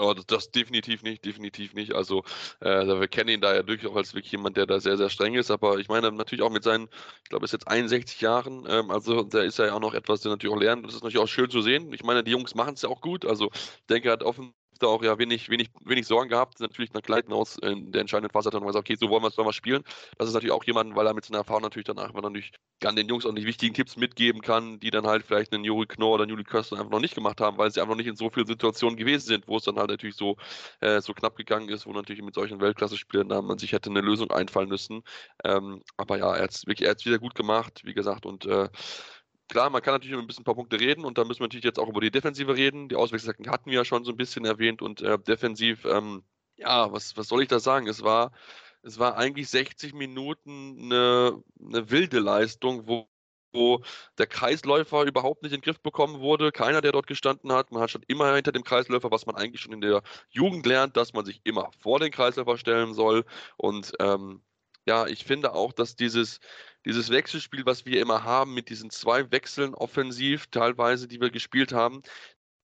Ja, 0.00 0.14
das, 0.14 0.24
das, 0.26 0.50
definitiv 0.50 1.02
nicht, 1.02 1.24
definitiv 1.26 1.74
nicht. 1.74 1.94
Also 1.94 2.22
äh, 2.60 2.86
wir 2.86 3.06
kennen 3.08 3.28
ihn 3.28 3.40
da 3.42 3.54
ja 3.54 3.62
durchaus 3.62 3.94
als 3.96 4.14
wirklich 4.14 4.32
jemand, 4.32 4.56
der 4.56 4.64
da 4.66 4.80
sehr, 4.80 4.96
sehr 4.96 5.10
streng 5.10 5.34
ist. 5.34 5.50
Aber 5.50 5.78
ich 5.78 5.88
meine 5.88 6.10
natürlich 6.10 6.42
auch 6.42 6.50
mit 6.50 6.64
seinen, 6.64 6.88
ich 7.22 7.28
glaube, 7.28 7.44
ist 7.44 7.52
jetzt 7.52 7.68
61 7.68 8.20
Jahren, 8.20 8.64
ähm, 8.68 8.90
also 8.90 9.22
da 9.24 9.42
ist 9.42 9.58
er 9.58 9.66
ja 9.66 9.74
auch 9.74 9.80
noch 9.80 9.92
etwas, 9.94 10.22
der 10.22 10.30
natürlich 10.30 10.54
auch 10.54 10.60
lernt. 10.60 10.86
Das 10.86 10.94
ist 10.94 11.02
natürlich 11.02 11.22
auch 11.22 11.28
schön 11.28 11.50
zu 11.50 11.60
sehen. 11.60 11.92
Ich 11.92 12.02
meine, 12.02 12.24
die 12.24 12.30
Jungs 12.30 12.54
machen 12.54 12.74
es 12.74 12.82
ja 12.82 12.88
auch 12.88 13.02
gut. 13.02 13.26
Also 13.26 13.50
ich 13.52 13.86
denke, 13.90 14.08
er 14.08 14.12
hat 14.14 14.22
offen 14.22 14.54
da 14.82 14.88
auch 14.88 15.02
ja 15.02 15.18
wenig, 15.18 15.48
wenig, 15.48 15.70
wenig 15.84 16.06
Sorgen 16.06 16.28
gehabt. 16.28 16.60
Natürlich 16.60 16.92
nach 16.92 17.02
Gleitenhaus 17.02 17.58
in 17.58 17.92
der 17.92 18.00
entscheidenden 18.00 18.32
Phase 18.32 18.46
hat 18.46 18.54
dann 18.54 18.66
gesagt, 18.66 18.88
okay, 18.88 18.96
so 18.98 19.08
wollen 19.10 19.22
wir 19.22 19.28
es 19.28 19.36
mal 19.36 19.52
spielen. 19.52 19.82
Das 20.18 20.28
ist 20.28 20.34
natürlich 20.34 20.52
auch 20.52 20.64
jemand, 20.64 20.94
weil 20.96 21.06
er 21.06 21.14
mit 21.14 21.24
seiner 21.24 21.38
Erfahrung 21.38 21.62
natürlich 21.62 21.86
danach 21.86 22.12
man 22.12 22.22
natürlich 22.22 22.52
an 22.84 22.96
den 22.96 23.08
Jungs 23.08 23.26
auch 23.26 23.34
die 23.34 23.46
wichtigen 23.46 23.74
Tipps 23.74 23.96
mitgeben 23.96 24.40
kann, 24.40 24.80
die 24.80 24.90
dann 24.90 25.06
halt 25.06 25.24
vielleicht 25.24 25.52
einen 25.52 25.64
Juri 25.64 25.86
Knorr 25.86 26.14
oder 26.14 26.22
einen 26.24 26.30
Juli 26.30 26.44
Köster 26.44 26.76
einfach 26.76 26.90
noch 26.90 27.00
nicht 27.00 27.14
gemacht 27.14 27.40
haben, 27.40 27.58
weil 27.58 27.70
sie 27.70 27.80
einfach 27.80 27.90
noch 27.90 27.98
nicht 27.98 28.06
in 28.06 28.16
so 28.16 28.30
vielen 28.30 28.46
Situationen 28.46 28.96
gewesen 28.96 29.26
sind, 29.26 29.48
wo 29.48 29.56
es 29.58 29.64
dann 29.64 29.76
halt 29.76 29.90
natürlich 29.90 30.16
so, 30.16 30.36
äh, 30.80 31.00
so 31.00 31.12
knapp 31.12 31.36
gegangen 31.36 31.68
ist, 31.68 31.86
wo 31.86 31.92
natürlich 31.92 32.22
mit 32.22 32.34
solchen 32.34 32.60
Weltklasse-Spielern 32.60 33.28
da 33.28 33.42
man 33.42 33.58
sich 33.58 33.72
hätte 33.72 33.90
eine 33.90 34.00
Lösung 34.00 34.30
einfallen 34.30 34.68
müssen. 34.68 35.02
Ähm, 35.44 35.82
aber 35.96 36.18
ja, 36.18 36.34
er 36.34 36.42
hat 36.44 36.50
es 36.50 36.66
wirklich, 36.66 36.86
er 36.86 36.92
hat's 36.92 37.04
wieder 37.04 37.18
gut 37.18 37.34
gemacht, 37.34 37.82
wie 37.84 37.94
gesagt, 37.94 38.26
und 38.26 38.46
äh, 38.46 38.68
klar, 39.50 39.68
man 39.68 39.82
kann 39.82 39.94
natürlich 39.94 40.12
über 40.12 40.22
ein 40.22 40.26
bisschen 40.26 40.42
ein 40.42 40.44
paar 40.44 40.54
Punkte 40.54 40.80
reden 40.80 41.04
und 41.04 41.18
da 41.18 41.24
müssen 41.24 41.40
wir 41.40 41.44
natürlich 41.44 41.64
jetzt 41.64 41.78
auch 41.78 41.88
über 41.88 42.00
die 42.00 42.10
Defensive 42.10 42.56
reden. 42.56 42.88
Die 42.88 42.96
Auswechslung 42.96 43.34
hatten 43.48 43.70
wir 43.70 43.78
ja 43.78 43.84
schon 43.84 44.04
so 44.04 44.12
ein 44.12 44.16
bisschen 44.16 44.44
erwähnt 44.44 44.80
und 44.80 45.02
äh, 45.02 45.18
defensiv, 45.18 45.84
ähm, 45.84 46.22
ja, 46.56 46.92
was, 46.92 47.16
was 47.16 47.28
soll 47.28 47.42
ich 47.42 47.48
da 47.48 47.58
sagen? 47.60 47.86
Es 47.86 48.02
war, 48.02 48.32
es 48.82 48.98
war 48.98 49.16
eigentlich 49.16 49.48
60 49.48 49.92
Minuten 49.92 50.78
eine, 50.84 51.42
eine 51.60 51.90
wilde 51.90 52.20
Leistung, 52.20 52.86
wo, 52.86 53.08
wo 53.52 53.82
der 54.18 54.26
Kreisläufer 54.26 55.02
überhaupt 55.04 55.42
nicht 55.42 55.52
in 55.52 55.60
den 55.60 55.64
Griff 55.64 55.80
bekommen 55.80 56.20
wurde. 56.20 56.52
Keiner, 56.52 56.80
der 56.80 56.92
dort 56.92 57.06
gestanden 57.06 57.52
hat. 57.52 57.72
Man 57.72 57.82
hat 57.82 57.90
schon 57.90 58.04
immer 58.06 58.34
hinter 58.34 58.52
dem 58.52 58.64
Kreisläufer, 58.64 59.10
was 59.10 59.26
man 59.26 59.36
eigentlich 59.36 59.60
schon 59.60 59.72
in 59.72 59.80
der 59.80 60.02
Jugend 60.30 60.64
lernt, 60.64 60.96
dass 60.96 61.12
man 61.12 61.24
sich 61.24 61.40
immer 61.44 61.70
vor 61.80 61.98
den 61.98 62.12
Kreisläufer 62.12 62.56
stellen 62.56 62.94
soll. 62.94 63.24
Und 63.56 63.92
ähm, 64.00 64.42
ja, 64.86 65.06
ich 65.06 65.24
finde 65.24 65.54
auch, 65.54 65.72
dass 65.72 65.96
dieses, 65.96 66.40
dieses 66.84 67.10
Wechselspiel, 67.10 67.66
was 67.66 67.84
wir 67.86 68.00
immer 68.00 68.24
haben, 68.24 68.54
mit 68.54 68.70
diesen 68.70 68.90
zwei 68.90 69.30
Wechseln 69.30 69.74
offensiv 69.74 70.46
teilweise, 70.48 71.08
die 71.08 71.20
wir 71.20 71.30
gespielt 71.30 71.72
haben, 71.72 72.02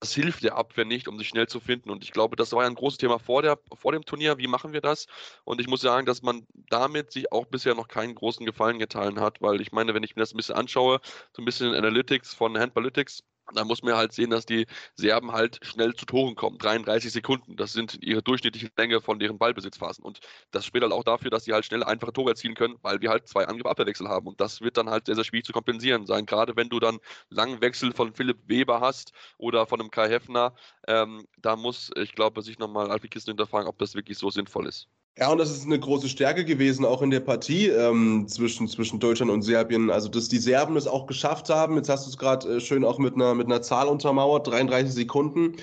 das 0.01 0.15
hilft 0.15 0.43
der 0.45 0.57
Abwehr 0.57 0.85
nicht, 0.85 1.09
um 1.09 1.19
sich 1.19 1.29
schnell 1.29 1.49
zu 1.49 1.59
finden. 1.59 1.91
Und 1.91 2.05
ich 2.05 2.13
glaube, 2.13 2.37
das 2.37 2.53
war 2.53 2.63
ja 2.63 2.69
ein 2.69 2.75
großes 2.75 2.99
Thema 2.99 3.19
vor, 3.19 3.43
der, 3.43 3.59
vor 3.75 3.93
dem 3.93 4.05
Turnier. 4.05 4.39
Wie 4.39 4.47
machen 4.47 4.73
wir 4.73 4.81
das? 4.83 5.07
Und 5.45 5.61
ich 5.61 5.69
muss 5.69 5.81
sagen, 5.81 6.07
dass 6.07 6.23
man 6.23 6.47
damit 6.69 7.13
sich 7.13 7.33
auch 7.33 7.47
bisher 7.47 7.75
noch 7.75 7.89
keinen 7.89 8.15
großen 8.15 8.45
Gefallen 8.45 8.79
getan 8.79 9.21
hat, 9.21 9.41
weil 9.41 9.61
ich 9.61 9.73
meine, 9.73 9.95
wenn 9.95 10.03
ich 10.03 10.15
mir 10.15 10.21
das 10.23 10.35
ein 10.35 10.37
bisschen 10.37 10.57
anschaue, 10.57 11.01
so 11.33 11.43
ein 11.43 11.47
bisschen 11.47 11.75
Analytics 11.75 12.35
von 12.35 12.59
Handballytics, 12.59 13.23
da 13.55 13.65
muss 13.65 13.83
man 13.83 13.95
halt 13.95 14.13
sehen, 14.13 14.31
dass 14.31 14.47
die 14.47 14.67
Serben 14.95 15.33
halt 15.33 15.59
schnell 15.63 15.95
zu 15.95 16.07
Toren 16.07 16.35
kommen. 16.35 16.59
33 16.59 17.13
Sekunden, 17.13 17.57
das 17.57 17.73
sind 17.73 17.99
ihre 18.03 18.23
durchschnittliche 18.23 18.71
Länge 18.77 19.01
von 19.01 19.19
deren 19.19 19.39
Ballbesitzphasen. 19.39 20.05
Und 20.05 20.21
das 20.51 20.65
spricht 20.67 20.83
halt 20.83 20.93
auch 20.93 21.05
dafür, 21.05 21.31
dass 21.31 21.45
sie 21.45 21.53
halt 21.53 21.65
schnell 21.65 21.83
einfache 21.85 22.13
Tore 22.13 22.31
erzielen 22.31 22.55
können, 22.55 22.77
weil 22.83 23.01
wir 23.01 23.11
halt 23.11 23.29
zwei 23.29 23.47
Angriff-Abwehrwechsel 23.47 24.09
haben. 24.09 24.27
Und 24.27 24.41
das 24.41 24.61
wird 24.61 24.77
dann 24.77 24.91
halt 24.91 25.07
sehr, 25.07 25.15
sehr 25.15 25.25
schwierig 25.25 25.45
zu 25.47 25.53
kompensieren 25.53 26.07
sein. 26.07 26.27
Gerade 26.27 26.57
wenn 26.57 26.69
du 26.69 26.81
dann 26.81 26.99
langen 27.31 27.61
Wechsel 27.61 27.93
von 27.93 28.13
Philipp 28.15 28.39
Weber 28.47 28.81
hast 28.81 29.13
oder 29.39 29.67
von 29.67 29.81
einem 29.81 29.91
Kai 29.91 30.09
Heffner, 30.09 30.55
ähm, 30.89 31.27
da 31.39 31.57
muss, 31.57 31.91
ich 31.97 32.13
glaube, 32.15 32.43
sich 32.43 32.59
nochmal 32.59 32.91
Alfred 32.91 33.11
Kisten 33.11 33.31
hinterfragen, 33.33 33.69
ob 33.69 33.79
das 33.79 33.95
wirklich 33.95 34.19
so 34.19 34.31
sinnvoll 34.31 34.67
ist. 34.67 34.89
Ja, 35.19 35.33
und 35.33 35.39
das 35.39 35.51
ist 35.51 35.65
eine 35.65 35.81
große 35.81 36.11
Stärke 36.11 36.45
gewesen, 36.45 36.85
auch 36.85 37.01
in 37.01 37.11
der 37.11 37.21
Partie 37.21 37.69
ähm, 37.69 38.29
zwischen, 38.29 38.69
zwischen 38.69 39.01
Deutschland 39.01 39.31
und 39.33 39.41
Serbien. 39.43 39.89
Also, 39.91 40.09
dass 40.11 40.29
die 40.29 40.39
Serben 40.39 40.77
es 40.77 40.87
auch 40.87 41.07
geschafft 41.07 41.49
haben, 41.49 41.77
jetzt 41.77 41.89
hast 41.89 42.05
du 42.07 42.11
es 42.11 42.19
gerade 42.19 42.57
äh, 42.57 42.61
schön 42.61 42.85
auch 42.85 42.99
mit 42.99 43.15
einer, 43.15 43.35
mit 43.35 43.47
einer 43.47 43.63
Zahl 43.63 43.89
untermauert, 43.89 44.47
33 44.47 44.93
Sekunden. 44.93 45.57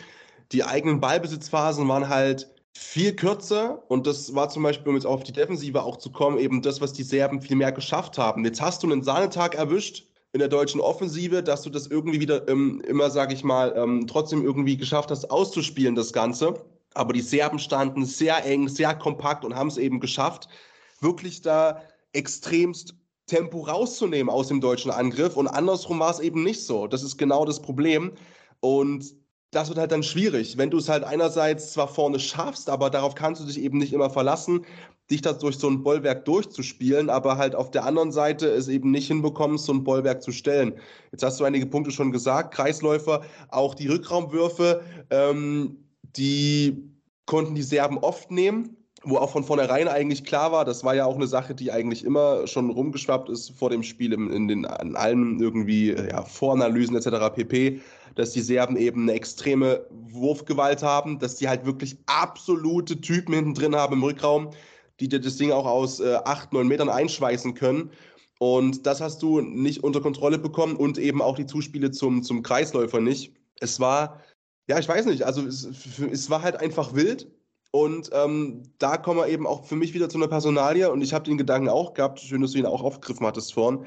Die 0.51 0.63
eigenen 0.63 0.99
Ballbesitzphasen 0.99 1.87
waren 1.87 2.09
halt 2.09 2.49
viel 2.73 3.15
kürzer 3.15 3.83
und 3.89 4.07
das 4.07 4.33
war 4.33 4.49
zum 4.49 4.63
Beispiel, 4.63 4.89
um 4.89 4.95
jetzt 4.95 5.05
auf 5.05 5.23
die 5.23 5.31
Defensive 5.31 5.83
auch 5.83 5.97
zu 5.97 6.11
kommen, 6.11 6.39
eben 6.39 6.63
das, 6.63 6.81
was 6.81 6.93
die 6.93 7.03
Serben 7.03 7.41
viel 7.41 7.55
mehr 7.55 7.71
geschafft 7.71 8.17
haben. 8.17 8.43
Jetzt 8.45 8.61
hast 8.61 8.81
du 8.81 8.91
einen 8.91 9.03
Sahnetag 9.03 9.53
erwischt 9.53 10.07
in 10.31 10.39
der 10.39 10.47
deutschen 10.47 10.81
Offensive, 10.81 11.43
dass 11.43 11.61
du 11.61 11.69
das 11.69 11.85
irgendwie 11.85 12.19
wieder 12.19 12.47
ähm, 12.47 12.81
immer, 12.87 13.11
sag 13.11 13.31
ich 13.31 13.43
mal, 13.43 13.73
ähm, 13.77 14.07
trotzdem 14.07 14.43
irgendwie 14.43 14.77
geschafft 14.77 15.11
hast, 15.11 15.29
auszuspielen, 15.29 15.93
das 15.93 16.11
Ganze. 16.11 16.55
Aber 16.93 17.13
die 17.13 17.21
Serben 17.21 17.59
standen 17.59 18.05
sehr 18.05 18.45
eng, 18.45 18.67
sehr 18.67 18.95
kompakt 18.95 19.45
und 19.45 19.55
haben 19.55 19.69
es 19.69 19.77
eben 19.77 19.99
geschafft, 19.99 20.47
wirklich 21.01 21.41
da 21.41 21.81
extremst 22.13 22.95
Tempo 23.25 23.61
rauszunehmen 23.61 24.31
aus 24.31 24.47
dem 24.47 24.61
deutschen 24.61 24.91
Angriff. 24.91 25.37
Und 25.37 25.47
andersrum 25.47 25.99
war 25.99 26.11
es 26.11 26.19
eben 26.19 26.43
nicht 26.43 26.65
so. 26.65 26.87
Das 26.87 27.03
ist 27.03 27.17
genau 27.17 27.45
das 27.45 27.61
Problem. 27.61 28.11
Und 28.59 29.15
das 29.51 29.69
wird 29.69 29.77
halt 29.77 29.91
dann 29.91 30.03
schwierig, 30.03 30.57
wenn 30.57 30.69
du 30.69 30.77
es 30.77 30.89
halt 30.89 31.03
einerseits 31.03 31.73
zwar 31.73 31.87
vorne 31.87 32.19
schaffst, 32.19 32.69
aber 32.69 32.89
darauf 32.89 33.15
kannst 33.15 33.41
du 33.41 33.45
dich 33.45 33.61
eben 33.61 33.77
nicht 33.77 33.93
immer 33.93 34.09
verlassen, 34.09 34.65
dich 35.11 35.21
da 35.21 35.33
durch 35.33 35.57
so 35.57 35.69
ein 35.69 35.83
Bollwerk 35.83 36.25
durchzuspielen, 36.25 37.09
aber 37.09 37.37
halt 37.37 37.55
auf 37.55 37.69
der 37.69 37.85
anderen 37.85 38.11
Seite 38.11 38.47
es 38.47 38.67
eben 38.67 38.89
nicht 38.91 39.07
hinbekommst, 39.07 39.65
so 39.65 39.73
ein 39.73 39.83
Bollwerk 39.83 40.23
zu 40.23 40.31
stellen. 40.31 40.79
Jetzt 41.11 41.23
hast 41.23 41.39
du 41.39 41.43
einige 41.43 41.65
Punkte 41.65 41.91
schon 41.91 42.11
gesagt, 42.11 42.53
Kreisläufer, 42.53 43.21
auch 43.49 43.75
die 43.75 43.87
Rückraumwürfe. 43.87 44.81
Ähm, 45.09 45.82
die 46.15 46.89
konnten 47.25 47.55
die 47.55 47.63
Serben 47.63 47.97
oft 47.97 48.31
nehmen, 48.31 48.77
wo 49.03 49.17
auch 49.17 49.31
von 49.31 49.43
vornherein 49.43 49.87
eigentlich 49.87 50.23
klar 50.23 50.51
war, 50.51 50.65
das 50.65 50.83
war 50.83 50.95
ja 50.95 51.05
auch 51.05 51.15
eine 51.15 51.27
Sache, 51.27 51.53
die 51.53 51.71
eigentlich 51.71 52.05
immer 52.05 52.47
schon 52.47 52.69
rumgeschwappt 52.69 53.29
ist 53.29 53.51
vor 53.51 53.69
dem 53.69 53.83
Spiel 53.83 54.13
in, 54.13 54.29
in 54.31 54.47
den 54.47 54.63
in 54.63 54.95
allen 54.95 55.39
irgendwie 55.39 55.91
ja, 55.91 56.23
Voranalysen 56.23 56.95
etc. 56.95 57.35
pp, 57.35 57.81
dass 58.15 58.31
die 58.31 58.41
Serben 58.41 58.77
eben 58.77 59.03
eine 59.03 59.13
extreme 59.13 59.85
Wurfgewalt 59.89 60.83
haben, 60.83 61.19
dass 61.19 61.35
die 61.35 61.49
halt 61.49 61.65
wirklich 61.65 61.97
absolute 62.05 63.01
Typen 63.01 63.33
hinten 63.33 63.53
drin 63.53 63.75
haben 63.75 63.93
im 63.93 64.03
Rückraum, 64.03 64.51
die 64.99 65.09
dir 65.09 65.19
das 65.19 65.37
Ding 65.37 65.51
auch 65.51 65.65
aus 65.65 65.99
äh, 65.99 66.15
8, 66.23 66.53
9 66.53 66.67
Metern 66.67 66.89
einschweißen 66.89 67.55
können. 67.55 67.91
Und 68.39 68.85
das 68.85 69.01
hast 69.01 69.21
du 69.21 69.41
nicht 69.41 69.83
unter 69.83 70.01
Kontrolle 70.01 70.37
bekommen 70.37 70.75
und 70.75 70.97
eben 70.97 71.21
auch 71.21 71.35
die 71.35 71.45
Zuspiele 71.45 71.91
zum, 71.91 72.23
zum 72.23 72.41
Kreisläufer 72.41 72.99
nicht. 72.99 73.33
Es 73.59 73.79
war 73.79 74.21
ja, 74.67 74.79
ich 74.79 74.87
weiß 74.87 75.05
nicht. 75.05 75.23
Also 75.23 75.45
es, 75.45 75.67
es 76.11 76.29
war 76.29 76.41
halt 76.41 76.57
einfach 76.57 76.93
wild. 76.93 77.27
Und 77.71 78.11
ähm, 78.13 78.63
da 78.77 78.97
kommen 78.97 79.19
wir 79.19 79.27
eben 79.27 79.47
auch 79.47 79.65
für 79.65 79.75
mich 79.75 79.95
wieder 79.95 80.07
zu 80.07 80.17
einer 80.17 80.27
Personalie. 80.27 80.91
Und 80.91 81.01
ich 81.01 81.13
habe 81.13 81.25
den 81.25 81.37
Gedanken 81.37 81.69
auch 81.69 81.95
gehabt, 81.95 82.19
schön, 82.19 82.41
dass 82.41 82.51
du 82.51 82.59
ihn 82.59 82.67
auch 82.67 82.83
aufgegriffen 82.83 83.25
hattest 83.25 83.53
vorhin, 83.53 83.85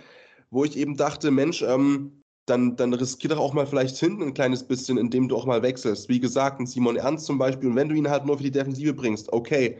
wo 0.50 0.64
ich 0.64 0.76
eben 0.76 0.96
dachte, 0.96 1.30
Mensch, 1.30 1.62
ähm, 1.62 2.22
dann, 2.46 2.76
dann 2.76 2.92
riskier 2.94 3.30
doch 3.30 3.38
auch 3.38 3.54
mal 3.54 3.66
vielleicht 3.66 3.96
hinten 3.96 4.22
ein 4.22 4.34
kleines 4.34 4.66
bisschen, 4.66 4.98
indem 4.98 5.28
du 5.28 5.36
auch 5.36 5.46
mal 5.46 5.62
wechselst. 5.62 6.08
Wie 6.08 6.20
gesagt, 6.20 6.60
ein 6.60 6.66
Simon 6.66 6.96
Ernst 6.96 7.26
zum 7.26 7.38
Beispiel. 7.38 7.70
Und 7.70 7.76
wenn 7.76 7.88
du 7.88 7.94
ihn 7.94 8.08
halt 8.08 8.26
nur 8.26 8.36
für 8.36 8.44
die 8.44 8.50
Defensive 8.50 8.92
bringst, 8.92 9.32
okay. 9.32 9.78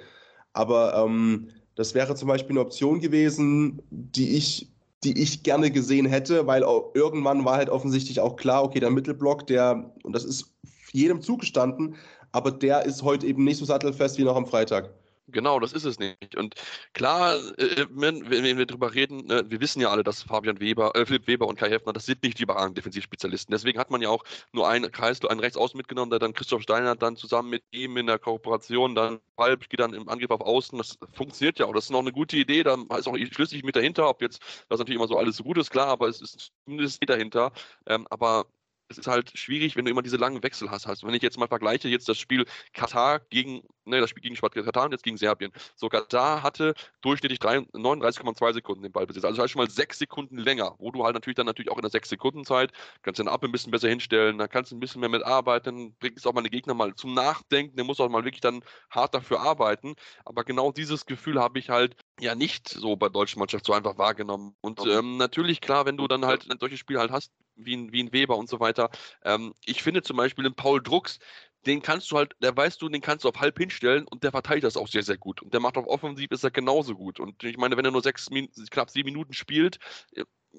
Aber 0.52 0.94
ähm, 0.94 1.48
das 1.74 1.94
wäre 1.94 2.14
zum 2.14 2.28
Beispiel 2.28 2.52
eine 2.52 2.60
Option 2.60 3.00
gewesen, 3.00 3.82
die 3.90 4.36
ich, 4.36 4.72
die 5.04 5.20
ich 5.20 5.42
gerne 5.42 5.70
gesehen 5.70 6.06
hätte, 6.06 6.46
weil 6.46 6.62
irgendwann 6.94 7.44
war 7.44 7.56
halt 7.56 7.70
offensichtlich 7.70 8.20
auch 8.20 8.36
klar, 8.36 8.64
okay, 8.64 8.80
der 8.80 8.90
Mittelblock, 8.90 9.46
der, 9.46 9.92
und 10.02 10.12
das 10.12 10.24
ist 10.24 10.56
jedem 10.96 11.20
zugestanden, 11.20 11.96
aber 12.32 12.50
der 12.50 12.84
ist 12.84 13.02
heute 13.02 13.26
eben 13.26 13.44
nicht 13.44 13.58
so 13.58 13.64
sattelfest 13.64 14.18
wie 14.18 14.24
noch 14.24 14.36
am 14.36 14.46
Freitag. 14.46 14.90
Genau, 15.28 15.58
das 15.58 15.72
ist 15.72 15.84
es 15.84 15.98
nicht. 15.98 16.36
Und 16.36 16.54
klar, 16.92 17.34
äh, 17.58 17.86
wenn, 17.90 18.30
wir 18.30 18.64
darüber 18.64 18.94
reden, 18.94 19.28
äh, 19.28 19.42
wir 19.50 19.60
wissen 19.60 19.80
ja 19.80 19.90
alle, 19.90 20.04
dass 20.04 20.22
Fabian 20.22 20.60
Weber, 20.60 20.94
äh, 20.94 21.04
Philipp 21.04 21.26
Weber 21.26 21.48
und 21.48 21.58
Kai 21.58 21.68
Heffner, 21.68 21.92
das 21.92 22.06
sind 22.06 22.22
nicht 22.22 22.38
die 22.38 22.44
überragenden 22.44 22.76
Defensivspezialisten. 22.76 23.50
Deswegen 23.50 23.76
hat 23.80 23.90
man 23.90 24.00
ja 24.00 24.08
auch 24.08 24.22
nur 24.52 24.68
einen 24.68 24.92
Kreis, 24.92 25.24
einen 25.24 25.40
Rechtsaußen 25.40 25.76
mitgenommen, 25.76 26.10
der 26.10 26.20
dann 26.20 26.32
Christoph 26.32 26.62
Steiner 26.62 26.94
dann 26.94 27.16
zusammen 27.16 27.50
mit 27.50 27.64
ihm 27.72 27.96
in 27.96 28.06
der 28.06 28.20
Kooperation 28.20 28.94
dann 28.94 29.18
halb 29.36 29.68
geht 29.68 29.80
dann 29.80 29.94
im 29.94 30.08
Angriff 30.08 30.30
auf 30.30 30.42
Außen. 30.42 30.78
Das 30.78 30.96
funktioniert 31.12 31.58
ja 31.58 31.66
auch. 31.66 31.74
Das 31.74 31.84
ist 31.86 31.90
noch 31.90 32.00
eine 32.00 32.12
gute 32.12 32.36
Idee. 32.36 32.62
Da 32.62 32.76
ist 32.96 33.08
auch 33.08 33.16
schlüssig 33.16 33.64
mit 33.64 33.74
dahinter. 33.74 34.08
Ob 34.08 34.22
jetzt 34.22 34.40
das 34.68 34.78
natürlich 34.78 34.96
immer 34.96 35.08
so 35.08 35.18
alles 35.18 35.36
so 35.36 35.42
gut 35.42 35.58
ist, 35.58 35.70
klar, 35.70 35.88
aber 35.88 36.06
es 36.08 36.20
ist 36.20 36.52
zumindest 36.64 37.00
dahinter. 37.08 37.52
Ähm, 37.86 38.06
aber 38.10 38.46
es 38.88 38.98
ist 38.98 39.06
halt 39.06 39.36
schwierig, 39.36 39.76
wenn 39.76 39.84
du 39.84 39.90
immer 39.90 40.02
diese 40.02 40.16
langen 40.16 40.42
Wechsel 40.42 40.70
hast. 40.70 40.86
Also 40.86 41.06
wenn 41.06 41.14
ich 41.14 41.22
jetzt 41.22 41.38
mal 41.38 41.48
vergleiche, 41.48 41.88
jetzt 41.88 42.08
das 42.08 42.18
Spiel 42.18 42.44
Katar 42.72 43.20
gegen, 43.30 43.62
ne, 43.84 44.00
das 44.00 44.10
Spiel 44.10 44.22
gegen 44.22 44.36
Katar 44.36 44.84
und 44.84 44.92
jetzt 44.92 45.02
gegen 45.02 45.16
Serbien. 45.16 45.52
So, 45.74 45.88
Katar 45.88 46.42
hatte 46.42 46.74
durchschnittlich 47.00 47.40
39,2 47.40 48.52
Sekunden 48.54 48.82
den 48.82 48.92
Ballbesitz. 48.92 49.24
Also 49.24 49.40
halt 49.40 49.50
schon 49.50 49.60
mal 49.62 49.70
sechs 49.70 49.98
Sekunden 49.98 50.38
länger, 50.38 50.74
wo 50.78 50.90
du 50.90 51.04
halt 51.04 51.14
natürlich 51.14 51.36
dann 51.36 51.46
natürlich 51.46 51.70
auch 51.70 51.76
in 51.76 51.82
der 51.82 51.90
sechs 51.90 52.08
Sekunden 52.08 52.44
Zeit 52.44 52.72
kannst 53.02 53.18
den 53.18 53.28
Ab 53.28 53.44
ein 53.44 53.52
bisschen 53.52 53.70
besser 53.70 53.88
hinstellen, 53.88 54.38
dann 54.38 54.48
kannst 54.48 54.70
du 54.70 54.76
ein 54.76 54.80
bisschen 54.80 55.00
mehr 55.00 55.08
mitarbeiten, 55.08 55.94
bringst 55.98 56.26
auch 56.26 56.32
mal 56.32 56.42
den 56.42 56.50
Gegner 56.50 56.74
mal 56.74 56.94
zum 56.94 57.14
Nachdenken, 57.14 57.76
der 57.76 57.84
muss 57.84 58.00
auch 58.00 58.08
mal 58.08 58.24
wirklich 58.24 58.40
dann 58.40 58.62
hart 58.90 59.14
dafür 59.14 59.40
arbeiten. 59.40 59.94
Aber 60.24 60.44
genau 60.44 60.72
dieses 60.72 61.06
Gefühl 61.06 61.40
habe 61.40 61.58
ich 61.58 61.70
halt 61.70 61.96
ja 62.20 62.34
nicht 62.34 62.68
so 62.68 62.96
bei 62.96 63.08
deutschen 63.08 63.38
Mannschaft 63.38 63.66
so 63.66 63.72
einfach 63.72 63.98
wahrgenommen. 63.98 64.56
Und 64.60 64.84
ähm, 64.86 65.16
natürlich, 65.16 65.60
klar, 65.60 65.86
wenn 65.86 65.96
du 65.96 66.08
dann 66.08 66.24
halt 66.24 66.50
ein 66.50 66.58
solches 66.58 66.78
Spiel 66.78 66.98
halt 66.98 67.10
hast, 67.10 67.32
wie 67.56 67.76
ein, 67.76 67.92
wie 67.92 68.02
ein 68.02 68.12
Weber 68.12 68.36
und 68.36 68.48
so 68.48 68.60
weiter. 68.60 68.90
Ähm, 69.24 69.54
ich 69.64 69.82
finde 69.82 70.02
zum 70.02 70.16
Beispiel 70.16 70.44
den 70.44 70.54
Paul 70.54 70.82
Drucks, 70.82 71.18
den 71.66 71.82
kannst 71.82 72.10
du 72.10 72.16
halt, 72.16 72.34
der 72.40 72.56
weißt 72.56 72.80
du, 72.80 72.88
den 72.88 73.00
kannst 73.00 73.24
du 73.24 73.28
auf 73.28 73.40
halb 73.40 73.58
hinstellen 73.58 74.06
und 74.06 74.22
der 74.22 74.30
verteilt 74.30 74.62
das 74.64 74.76
auch 74.76 74.88
sehr, 74.88 75.02
sehr 75.02 75.18
gut. 75.18 75.42
Und 75.42 75.52
der 75.52 75.60
macht 75.60 75.76
auf 75.76 75.86
offensiv 75.86 76.30
ist 76.30 76.44
er 76.44 76.50
genauso 76.52 76.94
gut. 76.94 77.18
Und 77.18 77.42
ich 77.42 77.56
meine, 77.58 77.76
wenn 77.76 77.84
er 77.84 77.90
nur 77.90 78.02
sechs, 78.02 78.28
knapp 78.70 78.90
sieben 78.90 79.06
Minuten 79.06 79.32
spielt, 79.32 79.78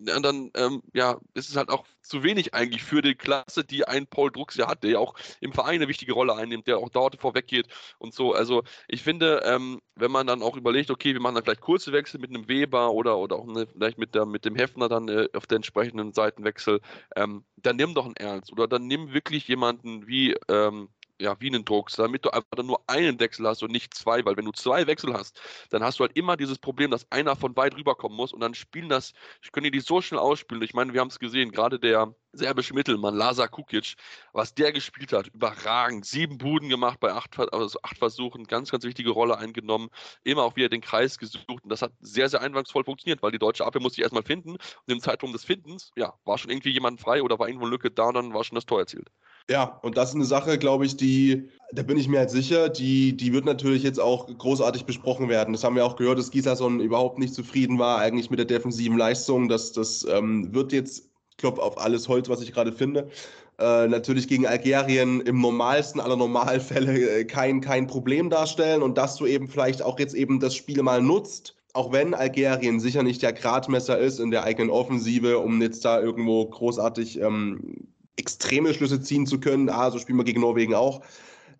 äh, 0.05 0.21
dann 0.21 0.51
ähm, 0.55 0.81
ja, 0.93 1.19
ist 1.33 1.49
es 1.49 1.55
halt 1.55 1.69
auch 1.69 1.85
zu 2.01 2.23
wenig 2.23 2.53
eigentlich 2.53 2.83
für 2.83 3.01
die 3.01 3.15
Klasse, 3.15 3.63
die 3.63 3.87
ein 3.87 4.07
Paul 4.07 4.31
Drucks 4.31 4.55
ja 4.55 4.67
hat, 4.67 4.83
der 4.83 4.91
ja 4.91 4.99
auch 4.99 5.15
im 5.41 5.53
Verein 5.53 5.75
eine 5.75 5.87
wichtige 5.87 6.13
Rolle 6.13 6.35
einnimmt, 6.35 6.67
der 6.67 6.77
auch 6.77 6.89
dort 6.89 7.19
vorweggeht 7.19 7.67
und 7.99 8.13
so. 8.13 8.33
Also 8.33 8.63
ich 8.87 9.03
finde, 9.03 9.41
ähm, 9.45 9.81
wenn 9.95 10.11
man 10.11 10.27
dann 10.27 10.41
auch 10.41 10.55
überlegt, 10.57 10.91
okay, 10.91 11.13
wir 11.13 11.21
machen 11.21 11.35
dann 11.35 11.43
vielleicht 11.43 11.61
kurze 11.61 11.91
Wechsel 11.91 12.19
mit 12.19 12.29
einem 12.29 12.47
Weber 12.47 12.91
oder, 12.91 13.17
oder 13.17 13.37
auch 13.37 13.47
eine, 13.47 13.67
vielleicht 13.67 13.97
mit, 13.97 14.15
der, 14.15 14.25
mit 14.25 14.45
dem 14.45 14.55
Hefner 14.55 14.89
dann 14.89 15.07
äh, 15.09 15.27
auf 15.33 15.47
der 15.47 15.57
entsprechenden 15.57 16.13
Seitenwechsel, 16.13 16.81
ähm, 17.15 17.43
dann 17.57 17.75
nimm 17.75 17.93
doch 17.93 18.05
einen 18.05 18.15
Ernst 18.15 18.51
oder 18.51 18.67
dann 18.67 18.87
nimm 18.87 19.13
wirklich 19.13 19.47
jemanden 19.47 20.07
wie 20.07 20.35
ähm, 20.49 20.89
ja, 21.19 21.35
wie 21.39 21.47
einen 21.47 21.65
Drucks, 21.65 21.95
damit 21.95 22.25
du 22.25 22.29
einfach 22.29 22.63
nur 22.63 22.81
einen 22.87 23.19
Wechsel 23.19 23.47
hast 23.47 23.63
und 23.63 23.71
nicht 23.71 23.93
zwei, 23.93 24.23
weil 24.25 24.37
wenn 24.37 24.45
du 24.45 24.51
zwei 24.51 24.85
Wechsel 24.87 25.13
hast, 25.13 25.39
dann 25.69 25.83
hast 25.83 25.99
du 25.99 26.03
halt 26.03 26.15
immer 26.15 26.37
dieses 26.37 26.59
Problem, 26.59 26.91
dass 26.91 27.11
einer 27.11 27.35
von 27.35 27.55
weit 27.55 27.75
rüberkommen 27.75 28.15
muss 28.15 28.33
und 28.33 28.39
dann 28.39 28.53
spielen 28.53 28.89
das, 28.89 29.13
ich 29.41 29.51
könnte 29.51 29.71
die 29.71 29.79
so 29.79 30.01
schnell 30.01 30.19
ausspielen. 30.19 30.63
Ich 30.63 30.73
meine, 30.73 30.93
wir 30.93 31.01
haben 31.01 31.09
es 31.09 31.19
gesehen, 31.19 31.51
gerade 31.51 31.79
der 31.79 32.13
serbische 32.33 32.73
Mittelmann, 32.73 33.15
Lazar 33.15 33.47
Kukic, 33.47 33.95
was 34.33 34.53
der 34.53 34.71
gespielt 34.71 35.11
hat, 35.11 35.27
überragend. 35.27 36.05
Sieben 36.05 36.37
Buden 36.37 36.69
gemacht 36.69 36.99
bei 36.99 37.11
acht, 37.13 37.37
also 37.51 37.79
acht 37.81 37.97
Versuchen, 37.97 38.45
ganz, 38.45 38.69
ganz 38.69 38.83
wichtige 38.83 39.09
Rolle 39.09 39.37
eingenommen, 39.37 39.89
immer 40.23 40.43
auch 40.43 40.55
wieder 40.55 40.69
den 40.69 40.81
Kreis 40.81 41.17
gesucht 41.17 41.63
und 41.63 41.69
das 41.69 41.81
hat 41.81 41.93
sehr, 41.99 42.29
sehr 42.29 42.41
einwandsvoll 42.41 42.83
funktioniert, 42.83 43.23
weil 43.23 43.31
die 43.31 43.39
deutsche 43.39 43.65
Abwehr 43.65 43.81
musste 43.81 44.01
ich 44.01 44.03
erstmal 44.03 44.23
finden 44.23 44.51
und 44.51 44.61
im 44.87 45.01
Zeitraum 45.01 45.31
des 45.33 45.45
Findens, 45.45 45.91
ja, 45.95 46.13
war 46.25 46.37
schon 46.37 46.51
irgendwie 46.51 46.71
jemand 46.71 47.01
frei 47.01 47.23
oder 47.23 47.39
war 47.39 47.47
irgendwo 47.47 47.65
eine 47.65 47.71
Lücke 47.71 47.89
da 47.91 48.05
und 48.09 48.13
dann 48.15 48.33
war 48.33 48.43
schon 48.43 48.55
das 48.55 48.65
Tor 48.65 48.79
erzielt. 48.79 49.09
Ja, 49.49 49.79
und 49.81 49.95
das 49.95 50.09
ist 50.09 50.15
eine 50.15 50.25
Sache, 50.25 50.57
glaube 50.57 50.85
ich, 50.85 50.97
die, 50.97 51.47
da 51.71 51.81
bin 51.81 51.97
ich 51.97 52.09
mir 52.09 52.19
halt 52.19 52.29
sicher, 52.29 52.67
die, 52.67 53.15
die 53.15 53.31
wird 53.31 53.45
natürlich 53.45 53.81
jetzt 53.81 53.99
auch 53.99 54.27
großartig 54.27 54.85
besprochen 54.85 55.29
werden. 55.29 55.53
Das 55.53 55.63
haben 55.63 55.75
wir 55.77 55.85
auch 55.85 55.95
gehört, 55.95 56.19
dass 56.19 56.31
Gislason 56.31 56.81
überhaupt 56.81 57.17
nicht 57.17 57.33
zufrieden 57.33 57.79
war, 57.79 57.99
eigentlich 57.99 58.29
mit 58.29 58.39
der 58.39 58.45
defensiven 58.45 58.97
Leistung. 58.97 59.47
Das, 59.47 59.71
das 59.71 60.05
ähm, 60.09 60.53
wird 60.53 60.73
jetzt, 60.73 61.09
ich 61.31 61.37
glaube, 61.37 61.63
auf 61.63 61.77
alles 61.77 62.09
Holz, 62.09 62.27
was 62.27 62.41
ich 62.41 62.51
gerade 62.51 62.73
finde, 62.73 63.09
äh, 63.57 63.87
natürlich 63.87 64.27
gegen 64.27 64.45
Algerien 64.45 65.21
im 65.21 65.39
normalsten 65.39 66.01
aller 66.01 66.17
Normalfälle 66.17 67.19
äh, 67.19 67.25
kein, 67.25 67.61
kein 67.61 67.87
Problem 67.87 68.29
darstellen 68.29 68.81
und 68.81 68.97
dass 68.97 69.15
du 69.15 69.25
eben 69.25 69.47
vielleicht 69.47 69.81
auch 69.81 69.97
jetzt 69.97 70.13
eben 70.13 70.41
das 70.41 70.55
Spiel 70.55 70.83
mal 70.83 71.01
nutzt, 71.01 71.55
auch 71.73 71.93
wenn 71.93 72.13
Algerien 72.13 72.81
sicher 72.81 73.01
nicht 73.01 73.21
der 73.21 73.33
Gradmesser 73.33 73.97
ist 73.97 74.19
in 74.19 74.31
der 74.31 74.43
eigenen 74.43 74.69
Offensive, 74.69 75.39
um 75.39 75.61
jetzt 75.61 75.85
da 75.85 76.01
irgendwo 76.01 76.45
großartig 76.45 77.21
ähm, 77.21 77.87
extreme 78.17 78.73
Schlüsse 78.73 79.01
ziehen 79.01 79.25
zu 79.25 79.39
können. 79.39 79.69
Ah, 79.69 79.89
so 79.91 79.99
spielen 79.99 80.17
wir 80.17 80.25
gegen 80.25 80.41
Norwegen 80.41 80.73
auch 80.73 81.01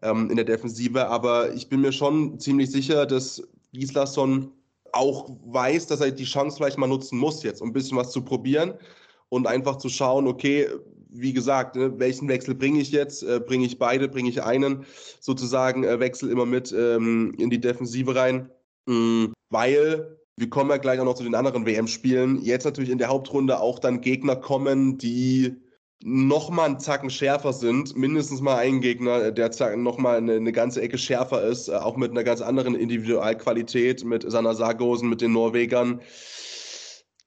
ähm, 0.02 0.30
in 0.30 0.36
der 0.36 0.46
Defensive. 0.46 1.08
Aber 1.08 1.54
ich 1.54 1.70
bin 1.70 1.82
mir 1.82 1.91
schon 1.91 2.39
ziemlich 2.39 2.72
sicher, 2.72 3.06
dass 3.06 3.41
Gislason 3.74 4.52
auch 4.91 5.30
weiß, 5.46 5.88
dass 5.88 6.02
er 6.02 6.12
die 6.12 6.26
Chance 6.26 6.58
vielleicht 6.58 6.78
mal 6.78 6.88
nutzen 6.88 7.17
muss 7.17 7.43
jetzt, 7.43 7.62
um 7.62 7.70
ein 7.70 7.74
bisschen 7.74 7.98
was 7.98 8.12
zu 8.12 8.22
probieren 8.22 8.74
und 9.30 9.48
einfach 9.48 9.78
zu 9.78 9.89
schauen, 9.89 10.28
okay, 10.28 10.67
wie 11.10 11.34
gesagt, 11.34 11.76
ne, 11.76 11.98
welchen 12.00 12.28
Wechsel 12.28 12.56
bringe 12.56 12.80
ich 12.80 12.91
jetzt? 12.91 13.24
Äh, 13.24 13.39
bringe 13.39 13.65
ich 13.65 13.80
beide, 13.80 14.08
bringe 14.08 14.30
ich 14.30 14.43
einen? 14.43 14.86
Sozusagen 15.20 15.84
äh, 15.84 16.00
Wechsel 16.00 16.30
immer 16.30 16.46
mit 16.46 16.72
ähm, 16.72 17.34
in 17.38 17.50
die 17.50 17.62
Defensive 17.62 18.15
rein. 18.15 18.50
Mhm, 18.86 19.34
weil 19.50 20.17
wir 20.38 20.50
kommen 20.50 20.70
ja 20.70 20.78
gleich 20.78 21.00
auch 21.00 21.06
noch 21.06 21.15
zu 21.15 21.24
den 21.24 21.36
anderen 21.36 21.65
WM-Spielen. 21.65 22.41
Jetzt 22.41 22.65
natürlich 22.65 22.91
in 22.91 23.00
der 23.00 23.08
Hauptrunde 23.08 23.60
auch 23.60 23.80
dann 23.80 24.02
Gegner 24.02 24.36
kommen, 24.36 24.98
die 24.98 25.56
noch 26.03 26.49
mal 26.49 26.65
einen 26.65 26.79
Zacken 26.79 27.10
schärfer 27.10 27.53
sind, 27.53 27.95
mindestens 27.95 28.41
mal 28.41 28.57
ein 28.57 28.81
Gegner, 28.81 29.31
der 29.31 29.77
noch 29.77 29.97
mal 29.97 30.17
eine, 30.17 30.33
eine 30.33 30.51
ganze 30.51 30.81
Ecke 30.81 30.97
schärfer 30.97 31.43
ist, 31.43 31.69
äh, 31.69 31.73
auch 31.73 31.97
mit 31.97 32.12
einer 32.12 32.23
ganz 32.23 32.41
anderen 32.41 32.75
Individualqualität, 32.75 34.03
mit 34.05 34.29
Sanna 34.29 34.53
Sargosen, 34.53 35.10
mit 35.10 35.21
den 35.21 35.33
Norwegern, 35.33 36.01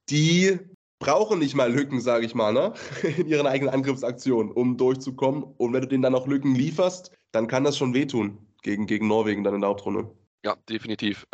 die 0.08 0.58
brauchen 1.00 1.38
nicht 1.38 1.54
mal 1.54 1.72
Lücken, 1.72 2.00
sage 2.00 2.26
ich 2.26 2.34
mal, 2.34 2.52
ne? 2.52 2.74
in 3.16 3.26
ihren 3.26 3.46
eigenen 3.46 3.74
Angriffsaktionen, 3.74 4.52
um 4.52 4.76
durchzukommen. 4.76 5.42
Und 5.42 5.72
wenn 5.72 5.80
du 5.82 5.88
denen 5.88 6.02
dann 6.02 6.12
noch 6.12 6.26
Lücken 6.26 6.54
lieferst, 6.54 7.10
dann 7.32 7.48
kann 7.48 7.64
das 7.64 7.76
schon 7.76 7.94
wehtun 7.94 8.38
gegen, 8.62 8.86
gegen 8.86 9.08
Norwegen 9.08 9.42
dann 9.42 9.54
in 9.54 9.62
der 9.62 9.70
Hauptrunde. 9.70 10.10
Ja, 10.44 10.56
definitiv. 10.68 11.26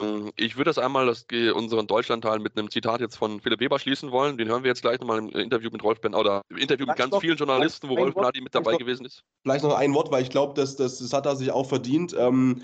Äh, 0.00 0.04
ähm, 0.04 0.32
ich 0.36 0.56
würde 0.56 0.70
das 0.70 0.78
einmal 0.78 1.06
das, 1.06 1.26
unseren 1.54 1.86
Deutschlandteil 1.86 2.38
mit 2.38 2.56
einem 2.56 2.70
Zitat 2.70 3.00
jetzt 3.00 3.16
von 3.16 3.40
Philipp 3.40 3.60
Weber 3.60 3.78
schließen 3.78 4.10
wollen. 4.10 4.38
Den 4.38 4.48
hören 4.48 4.62
wir 4.62 4.68
jetzt 4.68 4.82
gleich 4.82 5.00
nochmal 5.00 5.18
im 5.18 5.28
Interview 5.28 5.70
mit 5.70 5.82
Rolf 5.82 6.00
Ben 6.00 6.14
oder 6.14 6.42
im 6.48 6.56
Interview 6.56 6.86
mit 6.86 6.96
ganz 6.96 7.12
noch, 7.12 7.20
vielen 7.20 7.36
Journalisten, 7.36 7.88
wo 7.88 7.94
Rolf 7.94 8.14
Benadi 8.14 8.40
mit 8.40 8.54
dabei 8.54 8.72
noch, 8.72 8.78
gewesen 8.78 9.06
ist. 9.06 9.22
Vielleicht 9.42 9.64
noch 9.64 9.76
ein 9.76 9.94
Wort, 9.94 10.10
weil 10.10 10.22
ich 10.22 10.30
glaube, 10.30 10.54
das, 10.54 10.76
das, 10.76 10.98
das 10.98 11.12
hat 11.12 11.26
er 11.26 11.36
sich 11.36 11.50
auch 11.50 11.66
verdient. 11.66 12.14
Ähm, 12.18 12.62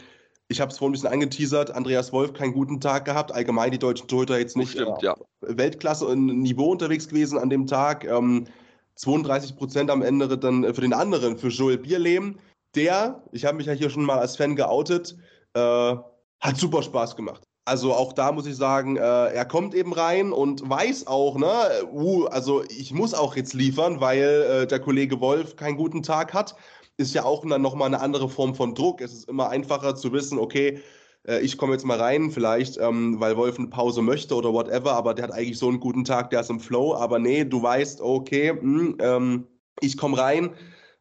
ich 0.49 0.61
habe 0.61 0.71
es 0.71 0.79
vorhin 0.79 0.91
ein 0.91 0.93
bisschen 0.93 1.13
angeteasert. 1.13 1.73
Andreas 1.73 2.13
Wolf 2.13 2.33
keinen 2.33 2.53
guten 2.53 2.81
Tag 2.81 3.05
gehabt. 3.05 3.33
Allgemein 3.33 3.73
die 3.73 3.79
deutschen 3.79 4.07
Torhüter 4.07 4.39
jetzt 4.39 4.57
nicht 4.57 4.73
Stimmt, 4.73 5.03
äh, 5.03 5.07
ja. 5.07 5.17
Weltklasse 5.41 6.07
und 6.07 6.27
Niveau 6.27 6.71
unterwegs 6.71 7.09
gewesen 7.09 7.39
an 7.39 7.51
dem 7.51 7.67
Tag. 7.67 8.05
Ähm, 8.05 8.47
32 8.95 9.57
Prozent 9.57 9.91
am 9.91 10.03
Ende 10.03 10.39
dann 10.39 10.63
für 10.73 10.81
den 10.81 10.93
anderen, 10.93 11.37
für 11.37 11.49
Joel 11.49 11.79
Bierlehm. 11.79 12.39
Der, 12.75 13.23
ich 13.33 13.45
habe 13.45 13.57
mich 13.57 13.67
ja 13.67 13.73
hier 13.73 13.91
schon 13.91 14.05
mal 14.05 14.19
als 14.19 14.37
Fan 14.37 14.57
geoutet, 14.57 15.17
äh, 15.55 15.97
hat 16.41 16.57
super 16.57 16.83
Spaß 16.83 17.17
gemacht. 17.17 17.43
Also 17.65 17.93
auch 17.95 18.13
da 18.13 18.31
muss 18.31 18.47
ich 18.47 18.55
sagen, 18.55 18.97
äh, 18.97 19.01
er 19.01 19.45
kommt 19.45 19.75
eben 19.75 19.93
rein 19.93 20.33
und 20.33 20.69
weiß 20.69 21.09
auch, 21.09 21.37
ne, 21.37 21.49
uh, 21.93 22.27
also 22.27 22.63
ich 22.69 22.93
muss 22.93 23.13
auch 23.13 23.35
jetzt 23.35 23.55
liefern, 23.55 24.01
weil 24.01 24.21
äh, 24.23 24.67
der 24.69 24.79
Kollege 24.79 25.21
Wolf 25.21 25.57
keinen 25.57 25.77
guten 25.77 26.05
Tag 26.05 26.33
hat. 26.33 26.55
Ist 26.97 27.13
ja 27.15 27.25
auch 27.25 27.45
dann 27.45 27.63
nochmal 27.63 27.89
eine 27.89 28.01
andere 28.01 28.29
Form 28.29 28.55
von 28.55 28.75
Druck. 28.75 29.01
Es 29.01 29.13
ist 29.13 29.29
immer 29.29 29.51
einfacher 29.51 29.97
zu 29.97 30.13
wissen, 30.13 30.39
okay, 30.39 30.81
äh, 31.27 31.41
ich 31.41 31.59
komme 31.59 31.73
jetzt 31.73 31.85
mal 31.85 31.99
rein, 31.99 32.31
vielleicht, 32.31 32.79
ähm, 32.79 33.19
weil 33.19 33.37
Wolf 33.37 33.59
eine 33.59 33.67
Pause 33.69 34.01
möchte 34.01 34.37
oder 34.37 34.53
whatever, 34.53 34.93
aber 34.93 35.13
der 35.13 35.25
hat 35.25 35.33
eigentlich 35.33 35.59
so 35.59 35.69
einen 35.69 35.81
guten 35.81 36.05
Tag, 36.05 36.31
der 36.31 36.43
ist 36.43 36.51
im 36.51 36.61
Flow. 36.61 36.95
Aber 36.95 37.19
nee, 37.19 37.45
du 37.45 37.63
weißt, 37.63 38.01
okay, 38.01 38.53
mh, 38.53 38.61
hm, 38.61 38.97
ähm, 39.01 39.47
ich 39.81 39.97
komme 39.97 40.19
rein 40.19 40.51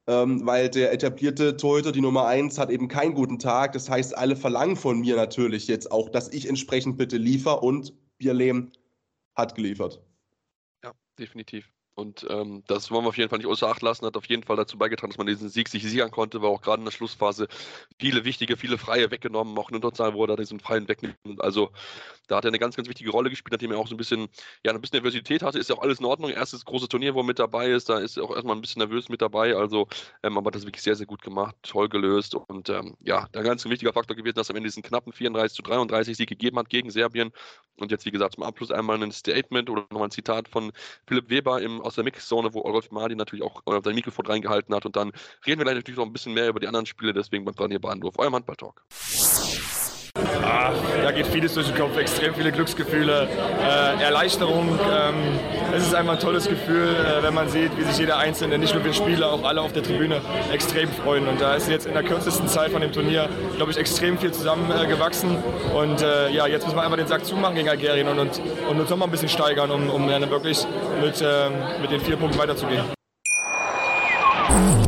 ähm, 0.08 0.46
weil 0.46 0.70
der 0.70 0.94
etablierte 0.94 1.58
Torhüter, 1.58 1.91
die 1.91 2.02
Nummer 2.02 2.26
eins, 2.28 2.58
hat 2.58 2.70
eben 2.70 2.88
keinen 2.88 3.13
guten 3.13 3.39
Tag. 3.39 3.74
Das 3.74 3.89
heißt, 3.89 4.18
alle 4.18 4.36
verlangen 4.36 4.76
von 4.76 5.00
mir 5.00 5.15
natürlich 5.15 5.68
jetzt 5.68 5.91
auch, 5.91 6.10
dass 6.10 6.32
ich 6.32 6.48
entsprechend 6.48 6.98
bitte 6.98 7.18
liefer 7.18 7.63
und 7.63 7.94
Bierlehm 8.18 8.72
hat 9.36 9.56
geliefert. 9.56 10.02
Ja, 10.84 10.94
definitiv. 11.20 11.72
Und 11.95 12.27
ähm, 12.29 12.62
das 12.67 12.91
wollen 12.91 13.05
wir 13.05 13.10
auf 13.10 13.17
jeden 13.17 13.29
Fall 13.29 13.39
nicht 13.39 13.47
außer 13.47 13.69
Acht 13.69 13.81
lassen. 13.81 14.05
Hat 14.05 14.17
auf 14.17 14.25
jeden 14.25 14.43
Fall 14.43 14.58
dazu 14.58 14.77
beigetragen, 14.77 15.12
dass 15.12 15.17
man 15.17 15.27
diesen 15.27 15.47
Sieg 15.47 15.69
sich 15.69 15.84
sichern 15.84 16.12
konnte, 16.12 16.41
weil 16.41 16.49
auch 16.49 16.62
gerade 16.62 16.81
in 16.81 16.86
der 16.86 16.91
Schlussphase 16.91 17.47
viele 17.99 18.25
wichtige, 18.25 18.58
viele 18.58 18.77
Freie 18.77 19.12
weggenommen, 19.12 19.58
auch 19.58 19.69
in 19.69 19.75
Unterzahl, 19.75 20.13
wo 20.13 20.25
er 20.25 20.36
diesen 20.36 20.60
Freien 20.60 20.89
wegnimmt. 20.89 21.39
Also 21.39 21.71
da 22.27 22.38
hat 22.38 22.45
er 22.45 22.49
eine 22.49 22.60
ganz, 22.60 22.75
ganz 22.75 22.89
wichtige 22.89 23.12
Rolle 23.12 23.29
gespielt, 23.29 23.53
nachdem 23.53 23.71
er 23.71 23.77
auch 23.77 23.88
so 23.88 23.95
ein 23.95 23.97
bisschen, 23.97 24.27
ja, 24.65 24.73
ein 24.73 24.81
bisschen 24.81 24.97
Nervosität 24.97 25.41
hatte. 25.41 25.60
Ist 25.60 25.69
ja 25.69 25.75
auch 25.77 25.81
alles 25.81 25.99
in 25.99 26.05
Ordnung. 26.05 26.31
Erstes 26.31 26.65
große 26.65 26.88
Turnier, 26.88 27.13
wo 27.13 27.21
er 27.21 27.25
mit 27.25 27.39
dabei 27.39 27.69
ist, 27.69 27.88
da 27.88 27.99
ist 27.99 28.17
er 28.17 28.23
auch 28.23 28.31
erstmal 28.36 28.55
ein 28.55 28.62
bisschen 28.62 28.79
nervös 28.79 29.10
mit 29.10 29.21
dabei. 29.21 29.55
Also, 29.55 29.88
ähm, 30.23 30.38
aber 30.38 30.51
das 30.51 30.65
wirklich 30.65 30.84
sehr, 30.84 30.95
sehr 30.95 31.05
gut 31.05 31.21
gemacht, 31.21 31.55
toll 31.63 31.88
gelöst. 31.88 32.36
Und 32.36 32.69
ähm, 32.69 32.95
ja, 33.01 33.27
da 33.31 33.41
ganz 33.41 33.65
ein 33.65 33.71
wichtiger 33.71 33.93
Faktor 33.93 34.17
gewesen, 34.17 34.36
dass 34.36 34.49
er 34.49 34.53
am 34.53 34.58
Ende 34.58 34.67
diesen 34.67 34.84
knappen 34.84 35.13
34 35.13 35.55
zu 35.55 35.62
33 35.62 36.17
Sieg 36.17 36.29
gegeben 36.29 36.58
hat 36.58 36.69
gegen 36.69 36.89
Serbien. 36.89 37.31
Und 37.77 37.91
jetzt, 37.91 38.05
wie 38.05 38.12
gesagt, 38.12 38.36
zum 38.36 38.43
Abschluss 38.43 38.71
einmal 38.71 39.01
ein 39.01 39.12
Statement 39.12 39.69
oder 39.69 39.81
nochmal 39.91 40.08
ein 40.08 40.12
Zitat 40.12 40.47
von 40.47 40.71
Philipp 41.08 41.29
Weber 41.29 41.62
im 41.62 41.81
aus 41.86 41.95
der 41.95 42.04
Mixzone, 42.04 42.54
wo 42.54 42.62
Olaf 42.63 42.91
Madi 42.91 43.15
natürlich 43.15 43.43
auch 43.45 43.62
äh, 43.67 43.82
sein 43.84 43.95
Mikrofon 43.95 44.26
reingehalten 44.26 44.74
hat. 44.76 44.86
Und 44.86 44.95
dann 44.95 45.12
reden 45.45 45.60
wir 45.60 45.65
gleich 45.65 45.76
natürlich 45.76 45.98
noch 45.98 46.06
ein 46.06 46.13
bisschen 46.13 46.34
mehr 46.34 46.50
über 46.50 46.60
die 46.60 46.67
anderen 46.67 46.86
Spiele, 46.86 47.13
deswegen 47.13 47.45
beim 47.45 47.56
dran 47.56 47.71
hier 47.71 47.80
Bahndorf, 47.80 48.17
eurem 48.19 48.36
Handball-Talk. 48.36 48.82
Ah, 48.89 48.91
da 48.91 49.25
geht 51.15 51.28
vieles 51.28 51.54
durch 51.54 51.67
den 51.67 51.78
Kopf, 51.78 51.97
extrem 51.97 52.36
viele 52.36 52.51
Glücksgefühle, 52.51 53.28
äh, 53.62 54.04
Erleichterung. 54.04 54.67
Ähm, 54.69 55.15
es 55.75 55.88
ist 55.88 55.95
einfach 55.95 56.13
ein 56.13 56.19
tolles 56.19 56.47
Gefühl, 56.47 56.89
äh, 56.89 57.23
wenn 57.23 57.34
man 57.34 57.49
sieht, 57.49 57.71
wie 57.78 57.84
sich 57.84 57.97
jeder 57.97 58.17
Einzelne, 58.17 58.58
nicht 58.58 58.73
nur 58.73 58.84
wir 58.84 58.93
Spieler, 58.93 59.32
auch 59.32 59.43
alle 59.43 59.62
auf 59.62 59.71
der 59.71 59.82
Tribüne 59.82 60.21
extrem 60.51 60.89
freuen. 60.89 61.28
Und 61.28 61.39
da 61.39 61.56
ist 61.56 61.69
jetzt 61.69 61.86
in 61.88 61.93
der 61.93 62.04
kürzesten 62.04 62.47
Zeit 62.47 62.71
von 62.71 62.82
dem 62.82 62.91
Turnier, 62.91 63.30
glaube 63.56 63.71
ich, 63.71 63.78
extrem 63.78 64.17
viel 64.17 64.32
zusammengewachsen. 64.32 65.38
Äh, 65.38 65.78
und 65.78 66.01
ja, 66.32 66.47
jetzt 66.47 66.65
müssen 66.65 66.78
wir 66.78 66.84
einfach 66.84 66.97
den 66.97 67.08
Sack 67.08 67.25
zumachen 67.25 67.56
gegen 67.56 67.69
Algerien 67.69 68.08
und, 68.08 68.19
und, 68.19 68.41
und 68.69 68.80
uns 68.80 68.89
nochmal 68.89 69.08
ein 69.08 69.12
bisschen 69.12 69.30
steigern, 69.30 69.71
um, 69.71 69.89
um 69.89 70.08
dann 70.08 70.30
wirklich 70.30 70.65
mit, 71.01 71.21
ähm, 71.21 71.54
mit 71.82 71.91
den 71.91 72.01
vier 72.01 72.17
Punkten 72.17 72.38
weiterzugehen. 72.38 72.94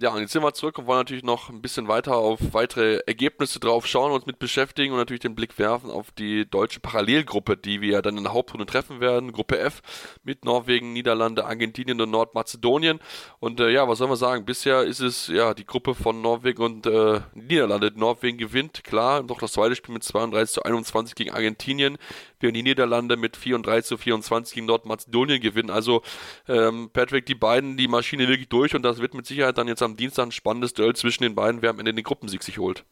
Ja, 0.00 0.10
und 0.10 0.20
jetzt 0.20 0.30
sind 0.30 0.44
wir 0.44 0.54
zurück 0.54 0.78
und 0.78 0.86
wollen 0.86 1.00
natürlich 1.00 1.24
noch 1.24 1.48
ein 1.48 1.60
bisschen 1.60 1.88
weiter 1.88 2.16
auf 2.16 2.38
weitere 2.52 3.00
Ergebnisse 3.08 3.58
drauf 3.58 3.84
schauen, 3.84 4.12
uns 4.12 4.26
mit 4.26 4.38
beschäftigen 4.38 4.92
und 4.92 4.98
natürlich 5.00 5.22
den 5.22 5.34
Blick 5.34 5.58
werfen 5.58 5.90
auf 5.90 6.12
die 6.12 6.48
deutsche 6.48 6.78
Parallelgruppe, 6.78 7.56
die 7.56 7.80
wir 7.80 8.00
dann 8.00 8.16
in 8.16 8.22
der 8.22 8.32
Hauptrunde 8.32 8.64
treffen 8.64 9.00
werden. 9.00 9.32
Gruppe 9.32 9.58
F 9.58 9.82
mit 10.22 10.44
Norwegen, 10.44 10.92
Niederlande, 10.92 11.46
Argentinien 11.46 12.00
und 12.00 12.12
Nordmazedonien. 12.12 13.00
Und 13.40 13.58
äh, 13.58 13.70
ja, 13.70 13.88
was 13.88 13.98
soll 13.98 14.06
man 14.06 14.16
sagen? 14.16 14.44
Bisher 14.44 14.84
ist 14.84 15.00
es 15.00 15.26
ja 15.26 15.52
die 15.52 15.66
Gruppe 15.66 15.96
von 15.96 16.22
Norwegen 16.22 16.62
und 16.62 16.86
äh, 16.86 17.20
Niederlande. 17.34 17.90
Norwegen 17.96 18.38
gewinnt, 18.38 18.84
klar, 18.84 19.24
noch 19.24 19.40
das 19.40 19.50
zweite 19.50 19.74
Spiel 19.74 19.94
mit 19.94 20.04
32 20.04 20.54
zu 20.54 20.62
21 20.62 21.16
gegen 21.16 21.32
Argentinien, 21.32 21.98
während 22.40 22.56
die 22.56 22.62
Niederlande 22.62 23.16
mit 23.16 23.36
34 23.36 23.88
zu 23.88 23.96
24 23.96 24.54
gegen 24.54 24.66
Nordmazedonien 24.66 25.40
gewinnen. 25.40 25.70
Also 25.70 26.02
ähm, 26.46 26.90
Patrick, 26.92 27.26
die 27.26 27.34
beiden, 27.34 27.76
die 27.76 27.88
Maschine 27.88 28.28
wirklich 28.28 28.48
durch 28.48 28.74
und 28.74 28.82
das 28.82 28.98
wird 28.98 29.14
mit 29.14 29.26
Sicherheit 29.26 29.58
dann 29.58 29.68
jetzt 29.68 29.82
am 29.82 29.96
Dienstag 29.96 30.26
ein 30.26 30.32
spannendes 30.32 30.74
Duell 30.74 30.94
zwischen 30.94 31.22
den 31.22 31.34
beiden, 31.34 31.62
wer 31.62 31.70
am 31.70 31.78
Ende 31.78 31.94
den 31.94 32.04
Gruppensieg 32.04 32.42
sich 32.42 32.58
holt. 32.58 32.84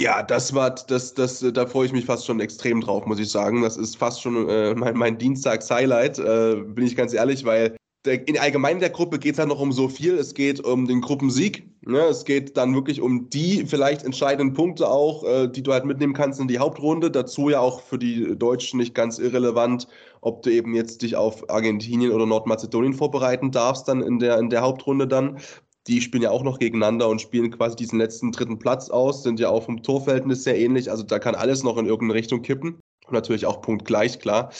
Ja, 0.00 0.24
das 0.24 0.54
war, 0.54 0.74
das, 0.74 1.14
das, 1.14 1.38
da 1.38 1.66
freue 1.66 1.86
ich 1.86 1.92
mich 1.92 2.04
fast 2.04 2.26
schon 2.26 2.40
extrem 2.40 2.80
drauf, 2.80 3.06
muss 3.06 3.20
ich 3.20 3.30
sagen. 3.30 3.62
Das 3.62 3.76
ist 3.76 3.96
fast 3.96 4.22
schon 4.22 4.48
äh, 4.48 4.74
mein, 4.74 4.96
mein 4.96 5.18
Dienstags-Highlight, 5.18 6.18
äh, 6.18 6.56
bin 6.56 6.84
ich 6.84 6.96
ganz 6.96 7.12
ehrlich, 7.12 7.44
weil 7.44 7.76
der, 8.04 8.28
in 8.28 8.38
allgemein 8.38 8.80
der 8.80 8.90
Gruppe 8.90 9.18
geht 9.18 9.34
es 9.34 9.38
halt 9.38 9.48
noch 9.48 9.60
um 9.60 9.72
so 9.72 9.88
viel. 9.88 10.14
Es 10.18 10.34
geht 10.34 10.60
um 10.60 10.86
den 10.86 11.00
Gruppensieg. 11.00 11.66
Ne? 11.86 12.00
Es 12.00 12.24
geht 12.24 12.56
dann 12.56 12.74
wirklich 12.74 13.00
um 13.00 13.30
die 13.30 13.64
vielleicht 13.66 14.04
entscheidenden 14.04 14.54
Punkte 14.54 14.88
auch, 14.88 15.24
äh, 15.24 15.48
die 15.48 15.62
du 15.62 15.72
halt 15.72 15.84
mitnehmen 15.84 16.12
kannst 16.12 16.40
in 16.40 16.48
die 16.48 16.58
Hauptrunde. 16.58 17.10
Dazu 17.10 17.48
ja 17.48 17.60
auch 17.60 17.80
für 17.80 17.98
die 17.98 18.36
Deutschen 18.36 18.78
nicht 18.78 18.94
ganz 18.94 19.18
irrelevant, 19.18 19.88
ob 20.20 20.42
du 20.42 20.50
eben 20.50 20.74
jetzt 20.74 21.02
dich 21.02 21.16
auf 21.16 21.48
Argentinien 21.48 22.12
oder 22.12 22.26
Nordmazedonien 22.26 22.94
vorbereiten 22.94 23.50
darfst 23.50 23.88
dann 23.88 24.02
in 24.02 24.18
der, 24.18 24.38
in 24.38 24.50
der 24.50 24.62
Hauptrunde 24.62 25.06
dann 25.06 25.38
die 25.86 26.00
spielen 26.00 26.22
ja 26.22 26.30
auch 26.30 26.42
noch 26.42 26.58
gegeneinander 26.58 27.08
und 27.08 27.20
spielen 27.20 27.50
quasi 27.50 27.76
diesen 27.76 27.98
letzten 27.98 28.32
dritten 28.32 28.58
Platz 28.58 28.88
aus, 28.88 29.22
sind 29.22 29.38
ja 29.38 29.50
auch 29.50 29.64
vom 29.64 29.82
Torverhältnis 29.82 30.42
sehr 30.42 30.58
ähnlich. 30.58 30.90
Also 30.90 31.02
da 31.02 31.18
kann 31.18 31.34
alles 31.34 31.62
noch 31.62 31.76
in 31.76 31.84
irgendeine 31.84 32.18
Richtung 32.18 32.40
kippen. 32.40 32.80
Und 33.06 33.12
natürlich 33.12 33.44
auch 33.44 33.60
punktgleich, 33.60 34.18
klar. 34.18 34.50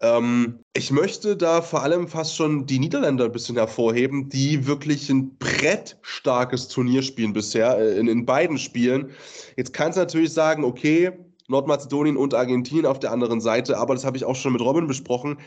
Ähm, 0.00 0.60
ich 0.72 0.90
möchte 0.90 1.36
da 1.36 1.62
vor 1.62 1.82
allem 1.82 2.08
fast 2.08 2.36
schon 2.36 2.66
die 2.66 2.78
Niederländer 2.78 3.26
ein 3.26 3.32
bisschen 3.32 3.56
hervorheben, 3.56 4.28
die 4.28 4.66
wirklich 4.66 5.10
ein 5.10 5.36
brettstarkes 5.38 6.68
Turnier 6.68 7.02
spielen 7.02 7.32
bisher, 7.32 7.78
äh, 7.78 7.98
in, 7.98 8.08
in 8.08 8.24
beiden 8.24 8.58
Spielen. 8.58 9.10
Jetzt 9.56 9.72
kannst 9.72 9.96
du 9.96 10.00
natürlich 10.00 10.32
sagen, 10.32 10.64
okay, 10.64 11.12
Nordmazedonien 11.48 12.16
und 12.16 12.34
Argentinien 12.34 12.86
auf 12.86 13.00
der 13.00 13.12
anderen 13.12 13.40
Seite, 13.40 13.76
aber 13.76 13.94
das 13.94 14.04
habe 14.04 14.16
ich 14.16 14.24
auch 14.24 14.36
schon 14.36 14.52
mit 14.52 14.62
Robin 14.62 14.86
besprochen 14.86 15.38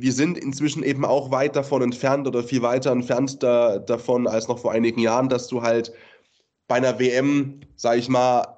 wir 0.00 0.12
sind 0.12 0.38
inzwischen 0.38 0.82
eben 0.82 1.04
auch 1.04 1.30
weit 1.30 1.56
davon 1.56 1.82
entfernt 1.82 2.26
oder 2.26 2.42
viel 2.42 2.62
weiter 2.62 2.92
entfernt 2.92 3.42
da, 3.42 3.78
davon 3.78 4.26
als 4.26 4.48
noch 4.48 4.58
vor 4.58 4.72
einigen 4.72 5.00
Jahren, 5.00 5.28
dass 5.28 5.48
du 5.48 5.62
halt 5.62 5.92
bei 6.68 6.76
einer 6.76 6.98
WM, 6.98 7.60
sag 7.76 7.98
ich 7.98 8.08
mal, 8.08 8.57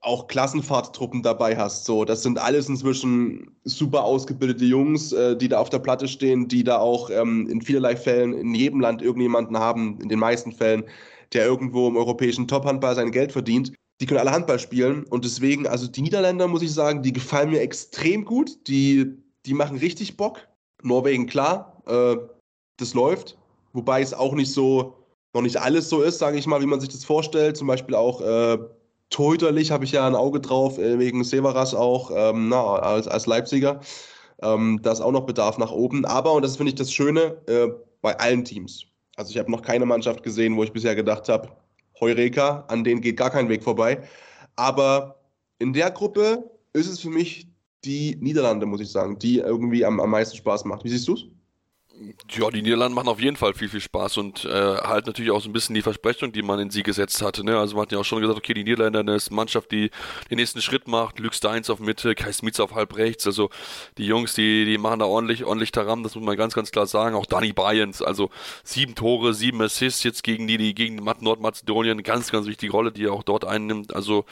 auch 0.00 0.28
Klassenfahrttruppen 0.28 1.22
dabei 1.22 1.56
hast. 1.56 1.84
So, 1.84 2.04
das 2.04 2.22
sind 2.22 2.38
alles 2.38 2.68
inzwischen 2.68 3.50
super 3.64 4.04
ausgebildete 4.04 4.64
Jungs, 4.64 5.12
äh, 5.12 5.36
die 5.36 5.48
da 5.48 5.58
auf 5.58 5.70
der 5.70 5.80
Platte 5.80 6.06
stehen, 6.06 6.48
die 6.48 6.64
da 6.64 6.78
auch 6.78 7.10
ähm, 7.10 7.48
in 7.48 7.62
vielerlei 7.62 7.96
Fällen 7.96 8.32
in 8.32 8.54
jedem 8.54 8.80
Land 8.80 9.02
irgendjemanden 9.02 9.58
haben, 9.58 10.00
in 10.00 10.08
den 10.08 10.18
meisten 10.18 10.52
Fällen, 10.52 10.84
der 11.32 11.46
irgendwo 11.46 11.88
im 11.88 11.96
europäischen 11.96 12.46
Tophandball 12.46 12.94
sein 12.94 13.10
Geld 13.10 13.32
verdient. 13.32 13.72
Die 14.00 14.06
können 14.06 14.20
alle 14.20 14.30
Handball 14.30 14.60
spielen 14.60 15.04
und 15.04 15.24
deswegen, 15.24 15.66
also 15.66 15.88
die 15.88 16.02
Niederländer, 16.02 16.46
muss 16.46 16.62
ich 16.62 16.72
sagen, 16.72 17.02
die 17.02 17.12
gefallen 17.12 17.50
mir 17.50 17.60
extrem 17.60 18.24
gut. 18.24 18.68
Die, 18.68 19.16
die 19.44 19.54
machen 19.54 19.78
richtig 19.78 20.16
Bock. 20.16 20.46
Norwegen, 20.84 21.26
klar, 21.26 21.82
äh, 21.86 22.16
das 22.78 22.94
läuft. 22.94 23.36
Wobei 23.72 24.00
es 24.00 24.14
auch 24.14 24.34
nicht 24.34 24.52
so, 24.52 24.94
noch 25.34 25.42
nicht 25.42 25.56
alles 25.56 25.88
so 25.88 26.02
ist, 26.02 26.18
sage 26.18 26.38
ich 26.38 26.46
mal, 26.46 26.62
wie 26.62 26.66
man 26.66 26.80
sich 26.80 26.90
das 26.90 27.04
vorstellt. 27.04 27.56
Zum 27.56 27.66
Beispiel 27.66 27.96
auch 27.96 28.20
äh, 28.20 28.58
torhüterlich 29.10 29.70
habe 29.70 29.84
ich 29.84 29.92
ja 29.92 30.06
ein 30.06 30.14
Auge 30.14 30.40
drauf, 30.40 30.78
äh, 30.78 30.98
wegen 30.98 31.24
Severas 31.24 31.74
auch, 31.74 32.10
ähm, 32.14 32.48
na, 32.48 32.62
als, 32.76 33.08
als 33.08 33.26
Leipziger. 33.26 33.80
Ähm, 34.42 34.80
da 34.82 34.92
ist 34.92 35.00
auch 35.00 35.12
noch 35.12 35.26
Bedarf 35.26 35.58
nach 35.58 35.72
oben. 35.72 36.04
Aber, 36.04 36.32
und 36.32 36.42
das 36.42 36.56
finde 36.56 36.70
ich 36.70 36.76
das 36.76 36.92
Schöne, 36.92 37.36
äh, 37.46 37.68
bei 38.00 38.18
allen 38.18 38.44
Teams. 38.44 38.84
Also 39.16 39.30
ich 39.30 39.38
habe 39.38 39.50
noch 39.50 39.62
keine 39.62 39.84
Mannschaft 39.86 40.22
gesehen, 40.22 40.56
wo 40.56 40.62
ich 40.62 40.72
bisher 40.72 40.94
gedacht 40.94 41.28
habe, 41.28 41.48
Heureka, 42.00 42.64
an 42.68 42.84
denen 42.84 43.00
geht 43.00 43.16
gar 43.16 43.30
kein 43.30 43.48
Weg 43.48 43.64
vorbei. 43.64 44.02
Aber 44.54 45.20
in 45.58 45.72
der 45.72 45.90
Gruppe 45.90 46.50
ist 46.72 46.88
es 46.88 47.00
für 47.00 47.10
mich 47.10 47.48
die 47.84 48.16
Niederlande, 48.20 48.66
muss 48.66 48.80
ich 48.80 48.90
sagen, 48.90 49.18
die 49.18 49.38
irgendwie 49.38 49.84
am, 49.84 49.98
am 50.00 50.10
meisten 50.10 50.36
Spaß 50.36 50.64
macht. 50.64 50.84
Wie 50.84 50.88
siehst 50.88 51.08
du 51.08 51.14
es? 51.14 51.24
Ja, 52.30 52.50
die 52.50 52.62
Niederlande 52.62 52.94
machen 52.94 53.08
auf 53.08 53.20
jeden 53.20 53.36
Fall 53.36 53.54
viel, 53.54 53.68
viel 53.68 53.80
Spaß 53.80 54.18
und 54.18 54.44
äh, 54.44 54.50
halt 54.50 55.06
natürlich 55.06 55.32
auch 55.32 55.40
so 55.40 55.48
ein 55.48 55.52
bisschen 55.52 55.74
die 55.74 55.82
Versprechung, 55.82 56.30
die 56.30 56.42
man 56.42 56.60
in 56.60 56.70
sie 56.70 56.84
gesetzt 56.84 57.22
hatte. 57.22 57.42
Ne? 57.44 57.58
Also 57.58 57.74
man 57.74 57.82
hat 57.82 57.92
ja 57.92 57.98
auch 57.98 58.04
schon 58.04 58.20
gesagt, 58.20 58.38
okay, 58.38 58.54
die 58.54 58.62
Niederländer 58.62 59.00
eine 59.00 59.18
Mannschaft, 59.30 59.72
die 59.72 59.90
den 60.30 60.36
nächsten 60.36 60.60
Schritt 60.60 60.86
macht. 60.86 61.18
Lüx 61.18 61.38
Steins 61.38 61.70
auf 61.70 61.80
Mitte, 61.80 62.14
Kai 62.14 62.32
Smits 62.32 62.60
auf 62.60 62.74
halb 62.74 62.96
rechts. 62.96 63.26
Also 63.26 63.50
die 63.96 64.06
Jungs, 64.06 64.34
die, 64.34 64.64
die 64.64 64.78
machen 64.78 65.00
da 65.00 65.06
ordentlich, 65.06 65.44
ordentlich 65.44 65.72
Taram, 65.72 66.04
das 66.04 66.14
muss 66.14 66.24
man 66.24 66.36
ganz, 66.36 66.54
ganz 66.54 66.70
klar 66.70 66.86
sagen. 66.86 67.16
Auch 67.16 67.26
Danny 67.26 67.52
Bayens, 67.52 68.00
also 68.00 68.30
sieben 68.62 68.94
Tore, 68.94 69.34
sieben 69.34 69.60
Assists 69.60 70.04
jetzt 70.04 70.22
gegen 70.22 70.46
die, 70.46 70.56
die 70.56 70.74
gegen 70.74 70.96
Nordmazedonien, 70.96 72.04
ganz, 72.04 72.30
ganz 72.30 72.46
wichtige 72.46 72.70
Rolle, 72.70 72.92
die 72.92 73.06
er 73.06 73.12
auch 73.12 73.24
dort 73.24 73.44
einnimmt. 73.44 73.92
Also 73.92 74.24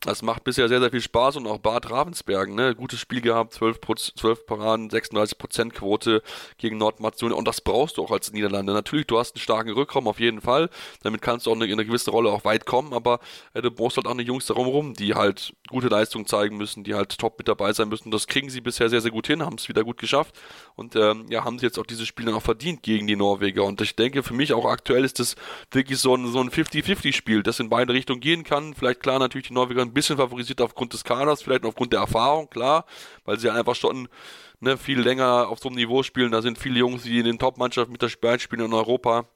das 0.00 0.22
macht 0.22 0.44
bisher 0.44 0.68
sehr, 0.68 0.80
sehr 0.80 0.90
viel 0.90 1.00
Spaß 1.00 1.36
und 1.36 1.46
auch 1.46 1.58
Bad 1.58 1.90
Ravensbergen, 1.90 2.54
ne, 2.54 2.74
gutes 2.74 3.00
Spiel 3.00 3.20
gehabt, 3.20 3.54
12, 3.54 3.80
12 4.14 4.46
Paraden, 4.46 4.90
36% 4.90 5.70
Quote 5.70 6.22
gegen 6.58 6.78
Nordmazedonien 6.78 7.38
und 7.38 7.48
das 7.48 7.60
brauchst 7.60 7.96
du 7.96 8.04
auch 8.04 8.10
als 8.10 8.32
Niederlande. 8.32 8.72
Natürlich, 8.72 9.06
du 9.06 9.18
hast 9.18 9.34
einen 9.34 9.42
starken 9.42 9.70
Rückraum 9.70 10.06
auf 10.06 10.20
jeden 10.20 10.40
Fall, 10.40 10.68
damit 11.02 11.22
kannst 11.22 11.46
du 11.46 11.50
auch 11.50 11.56
in 11.56 11.62
eine 11.62 11.84
gewisse 11.84 12.10
Rolle 12.10 12.30
auch 12.30 12.44
weit 12.44 12.66
kommen, 12.66 12.92
aber 12.92 13.20
äh, 13.54 13.62
du 13.62 13.70
brauchst 13.70 13.96
halt 13.96 14.06
auch 14.06 14.12
eine 14.12 14.22
Jungs 14.22 14.46
darum 14.46 14.66
rum, 14.66 14.94
die 14.94 15.14
halt 15.14 15.54
gute 15.68 15.88
Leistung 15.88 16.26
zeigen 16.26 16.56
müssen, 16.56 16.84
die 16.84 16.94
halt 16.94 17.18
top 17.18 17.38
mit 17.38 17.48
dabei 17.48 17.72
sein 17.72 17.88
müssen. 17.88 18.10
Das 18.10 18.26
kriegen 18.26 18.50
sie 18.50 18.60
bisher 18.60 18.88
sehr, 18.88 19.00
sehr 19.00 19.10
gut 19.10 19.26
hin, 19.26 19.42
haben 19.42 19.56
es 19.56 19.68
wieder 19.68 19.82
gut 19.82 19.98
geschafft 19.98 20.38
und 20.74 20.94
ähm, 20.94 21.26
ja, 21.30 21.44
haben 21.44 21.58
sie 21.58 21.66
jetzt 21.66 21.78
auch 21.78 21.86
dieses 21.86 22.06
Spiel 22.06 22.26
dann 22.26 22.34
auch 22.34 22.42
verdient 22.42 22.82
gegen 22.82 23.06
die 23.06 23.16
Norweger 23.16 23.64
und 23.64 23.80
ich 23.80 23.96
denke, 23.96 24.22
für 24.22 24.34
mich 24.34 24.52
auch 24.52 24.66
aktuell 24.66 25.04
ist 25.04 25.18
das 25.18 25.36
wirklich 25.70 25.98
so 25.98 26.14
ein, 26.14 26.26
so 26.26 26.40
ein 26.40 26.50
50-50-Spiel, 26.50 27.42
das 27.42 27.60
in 27.60 27.70
beide 27.70 27.92
Richtungen 27.92 28.20
gehen 28.20 28.44
kann. 28.44 28.74
Vielleicht 28.74 29.00
klar 29.00 29.18
natürlich 29.18 29.48
die 29.48 29.54
Norweger 29.54 29.85
ein 29.86 29.94
bisschen 29.94 30.16
favorisiert 30.16 30.60
aufgrund 30.60 30.92
des 30.92 31.04
Kaders, 31.04 31.42
vielleicht 31.42 31.64
aufgrund 31.64 31.92
der 31.92 32.00
Erfahrung, 32.00 32.50
klar, 32.50 32.84
weil 33.24 33.38
sie 33.38 33.50
einfach 33.50 33.74
schon 33.74 34.08
ne, 34.60 34.76
viel 34.76 35.00
länger 35.00 35.48
auf 35.48 35.58
so 35.58 35.68
einem 35.68 35.76
Niveau 35.76 36.02
spielen. 36.02 36.32
Da 36.32 36.42
sind 36.42 36.58
viele 36.58 36.78
Jungs, 36.78 37.02
die 37.02 37.18
in 37.18 37.24
den 37.24 37.38
Top-Mannschaften 37.38 37.92
mit 37.92 38.02
der 38.02 38.08
Spiel 38.08 38.38
spielen 38.38 38.66
in 38.66 38.72
Europa. 38.72 39.26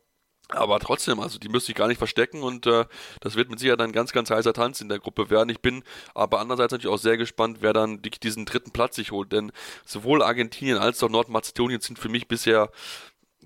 Aber 0.52 0.80
trotzdem, 0.80 1.20
also 1.20 1.38
die 1.38 1.48
müsste 1.48 1.70
ich 1.70 1.76
gar 1.76 1.86
nicht 1.86 1.98
verstecken 1.98 2.42
und 2.42 2.66
äh, 2.66 2.84
das 3.20 3.36
wird 3.36 3.50
mit 3.50 3.60
Sicherheit 3.60 3.80
ein 3.80 3.92
ganz, 3.92 4.12
ganz 4.12 4.30
heißer 4.30 4.52
Tanz 4.52 4.80
in 4.80 4.88
der 4.88 4.98
Gruppe 4.98 5.30
werden. 5.30 5.48
Ich 5.48 5.60
bin 5.60 5.84
aber 6.12 6.40
andererseits 6.40 6.72
natürlich 6.72 6.92
auch 6.92 7.00
sehr 7.00 7.16
gespannt, 7.16 7.58
wer 7.60 7.72
dann 7.72 8.02
diesen 8.02 8.46
dritten 8.46 8.72
Platz 8.72 8.96
sich 8.96 9.12
holt, 9.12 9.30
denn 9.30 9.52
sowohl 9.86 10.22
Argentinien 10.22 10.78
als 10.78 11.02
auch 11.04 11.08
Nordmazedonien 11.08 11.80
sind 11.80 12.00
für 12.00 12.08
mich 12.08 12.26
bisher 12.26 12.70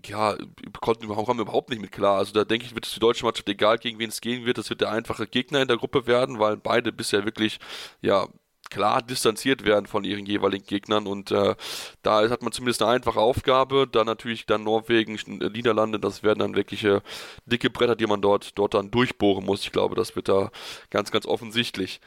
ja, 0.08 0.36
konnten, 0.80 1.08
wir 1.08 1.40
überhaupt 1.40 1.70
nicht 1.70 1.80
mit 1.80 1.92
klar. 1.92 2.18
Also 2.18 2.32
da 2.32 2.44
denke 2.44 2.66
ich, 2.66 2.74
wird 2.74 2.86
es 2.86 2.94
die 2.94 3.00
deutsche 3.00 3.24
Mannschaft, 3.24 3.48
egal 3.48 3.78
gegen 3.78 3.98
wen 3.98 4.10
es 4.10 4.20
gehen 4.20 4.44
wird, 4.46 4.58
das 4.58 4.70
wird 4.70 4.80
der 4.80 4.90
einfache 4.90 5.26
Gegner 5.26 5.62
in 5.62 5.68
der 5.68 5.76
Gruppe 5.76 6.06
werden, 6.06 6.38
weil 6.38 6.56
beide 6.56 6.92
bisher 6.92 7.24
wirklich, 7.24 7.58
ja, 8.02 8.28
klar 8.70 9.02
distanziert 9.02 9.64
werden 9.64 9.86
von 9.86 10.04
ihren 10.04 10.26
jeweiligen 10.26 10.66
Gegnern 10.66 11.06
und 11.06 11.30
äh, 11.30 11.54
da 12.02 12.28
hat 12.28 12.42
man 12.42 12.52
zumindest 12.52 12.82
eine 12.82 12.92
einfache 12.92 13.20
Aufgabe. 13.20 13.86
Da 13.90 14.04
natürlich 14.04 14.46
dann 14.46 14.64
Norwegen, 14.64 15.18
Niederlande, 15.26 16.00
das 16.00 16.22
werden 16.22 16.40
dann 16.40 16.56
wirkliche 16.56 17.02
dicke 17.46 17.70
Bretter, 17.70 17.96
die 17.96 18.06
man 18.06 18.20
dort, 18.20 18.58
dort 18.58 18.74
dann 18.74 18.90
durchbohren 18.90 19.44
muss. 19.44 19.62
Ich 19.62 19.72
glaube, 19.72 19.94
das 19.94 20.16
wird 20.16 20.28
da 20.28 20.50
ganz, 20.90 21.10
ganz 21.10 21.26
offensichtlich. 21.26 22.00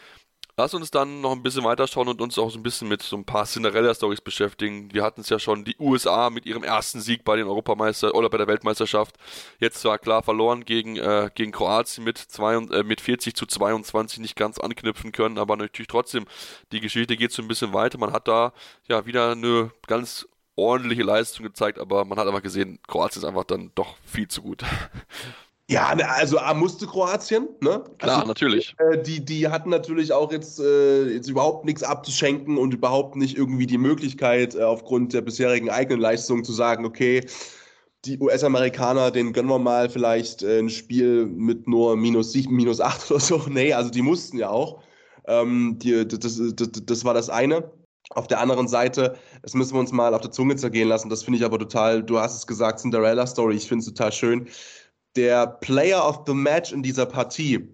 Lass 0.60 0.74
uns 0.74 0.90
dann 0.90 1.22
noch 1.22 1.34
ein 1.34 1.44
bisschen 1.44 1.64
weiterschauen 1.66 2.08
und 2.08 2.20
uns 2.20 2.40
auch 2.40 2.50
so 2.50 2.58
ein 2.58 2.64
bisschen 2.64 2.88
mit 2.88 3.04
so 3.04 3.16
ein 3.16 3.26
paar 3.26 3.46
Cinderella-Stories 3.46 4.22
beschäftigen. 4.22 4.92
Wir 4.92 5.04
hatten 5.04 5.22
es 5.22 5.30
ja 5.30 5.38
schon, 5.38 5.64
die 5.64 5.76
USA 5.78 6.32
mit 6.32 6.48
ihrem 6.48 6.64
ersten 6.64 7.00
Sieg 7.00 7.24
bei 7.24 7.36
den 7.36 7.46
Europameister 7.46 8.16
oder 8.16 8.28
bei 8.28 8.40
der 8.40 8.48
Weltmeisterschaft. 8.48 9.18
Jetzt 9.60 9.82
zwar 9.82 10.00
klar 10.00 10.24
verloren 10.24 10.66
gegen, 10.66 10.96
äh, 10.96 11.30
gegen 11.36 11.52
Kroatien 11.52 12.04
mit, 12.04 12.18
zwei, 12.18 12.56
äh, 12.56 12.82
mit 12.82 13.02
40 13.02 13.36
zu 13.36 13.46
22 13.46 14.18
nicht 14.18 14.36
ganz 14.36 14.58
anknüpfen 14.58 15.12
können, 15.12 15.38
aber 15.38 15.58
natürlich 15.58 15.90
trotzdem, 15.90 16.26
die 16.72 16.80
Geschichte 16.80 17.18
geht 17.18 17.32
so 17.32 17.44
ein 17.44 17.48
bisschen 17.48 17.74
weiter. 17.74 18.00
Man 18.00 18.12
hat 18.12 18.28
da 18.28 18.52
ja 18.90 19.06
wieder 19.06 19.34
eine 19.34 19.70
ganz 19.86 20.28
ordentliche 20.56 21.04
Leistung 21.04 21.46
gezeigt, 21.46 21.78
aber 21.78 22.04
man 22.04 22.18
hat 22.18 22.26
einfach 22.26 22.42
gesehen, 22.42 22.80
Kroatien 22.88 23.22
ist 23.22 23.28
einfach 23.28 23.44
dann 23.44 23.72
doch 23.76 23.96
viel 24.04 24.28
zu 24.28 24.42
gut. 24.42 24.64
Ja, 25.70 25.94
ne, 25.94 26.10
also 26.10 26.40
A 26.40 26.54
musste 26.54 26.88
Kroatien, 26.88 27.50
ne? 27.60 27.84
Klar, 27.98 28.20
also, 28.20 28.28
natürlich. 28.28 28.74
Äh, 28.80 29.02
die, 29.02 29.24
die 29.24 29.50
hatten 29.50 29.70
natürlich 29.70 30.14
auch 30.14 30.32
jetzt, 30.32 30.62
äh, 30.62 31.08
jetzt 31.10 31.30
überhaupt 31.30 31.66
nichts 31.66 31.84
abzuschenken 31.84 32.58
und 32.58 32.74
überhaupt 32.74 33.18
nicht 33.18 33.38
irgendwie 33.38 33.68
die 33.68 33.78
Möglichkeit, 33.78 34.56
äh, 34.56 34.64
aufgrund 34.64 35.14
der 35.14 35.22
bisherigen 35.22 35.70
eigenen 35.70 36.00
Leistung 36.00 36.46
zu 36.46 36.54
sagen, 36.54 36.86
okay, 36.86 37.26
die 38.06 38.18
US-Amerikaner, 38.18 39.12
denen 39.12 39.34
gönnen 39.34 39.50
wir 39.50 39.60
mal 39.60 39.90
vielleicht 39.90 40.42
äh, 40.42 40.60
ein 40.60 40.70
Spiel 40.70 41.26
mit 41.26 41.68
nur 41.68 41.98
minus 41.98 42.32
sieben, 42.32 42.56
minus 42.56 42.80
acht 42.80 43.12
oder 43.12 43.20
so. 43.20 43.42
Nee, 43.50 43.74
also 43.74 43.90
die 43.90 44.02
mussten 44.02 44.38
ja 44.38 44.50
auch. 44.50 44.82
Ähm, 45.28 45.78
die, 45.80 46.08
das, 46.08 46.42
das, 46.56 46.70
das 46.72 47.04
war 47.04 47.14
das 47.14 47.30
eine. 47.30 47.70
Auf 48.12 48.28
der 48.28 48.40
anderen 48.40 48.70
Seite, 48.70 49.18
das 49.42 49.54
müssen 49.54 49.74
wir 49.74 49.82
uns 49.82 49.92
mal 49.92 50.14
auf 50.14 50.22
der 50.22 50.32
Zunge 50.32 50.56
zergehen 50.56 50.88
lassen. 50.88 51.10
Das 51.10 51.24
finde 51.24 51.40
ich 51.40 51.44
aber 51.44 51.60
total, 51.60 52.02
du 52.04 52.20
hast 52.20 52.38
es 52.38 52.48
gesagt, 52.48 52.80
Cinderella 52.80 53.28
Story. 53.28 53.56
Ich 53.58 53.68
finde 53.68 53.82
es 53.82 53.88
total 53.88 54.14
schön 54.14 54.48
der 55.18 55.48
Player 55.48 56.08
of 56.08 56.22
the 56.28 56.34
Match 56.34 56.72
in 56.72 56.84
dieser 56.84 57.08
Partie 57.08 57.68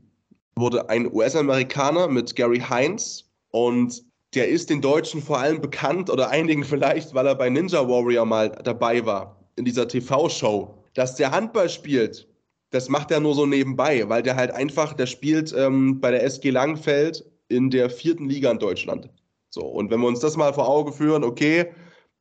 wurde 0.56 0.89
ein 0.89 1.13
US-Amerikaner 1.13 2.08
mit 2.08 2.36
Gary 2.36 2.60
Hines 2.60 3.29
und 3.51 4.01
der 4.34 4.47
ist 4.47 4.69
den 4.69 4.82
Deutschen 4.82 5.21
vor 5.21 5.39
allem 5.39 5.60
bekannt 5.60 6.10
oder 6.10 6.29
einigen 6.29 6.63
vielleicht, 6.63 7.13
weil 7.13 7.27
er 7.27 7.36
bei 7.36 7.49
Ninja 7.49 7.88
Warrior 7.88 8.25
mal 8.25 8.49
dabei 8.49 9.06
war 9.06 9.38
in 9.58 9.65
dieser 9.65 9.88
TV-Show. 9.88 10.73
Dass 10.93 11.15
der 11.15 11.32
Handball 11.32 11.69
spielt, 11.69 12.27
das 12.71 12.88
macht 12.88 13.12
er 13.12 13.19
nur 13.19 13.36
so 13.36 13.45
nebenbei, 13.45 14.08
weil 14.08 14.23
der 14.23 14.36
halt 14.36 14.51
einfach, 14.51 14.93
der 14.93 15.06
spielt 15.06 15.53
ähm, 15.56 15.99
bei 15.99 16.12
der 16.12 16.23
SG 16.23 16.49
Langfeld 16.49 17.25
in 17.49 17.69
der 17.69 17.89
vierten 17.89 18.29
Liga 18.29 18.49
in 18.51 18.60
Deutschland. 18.60 19.10
So, 19.49 19.62
und 19.62 19.91
wenn 19.91 19.99
wir 19.99 20.08
uns 20.08 20.21
das 20.21 20.38
mal 20.38 20.53
vor 20.53 20.67
Augen 20.67 20.93
führen, 20.93 21.23
okay, 21.23 21.71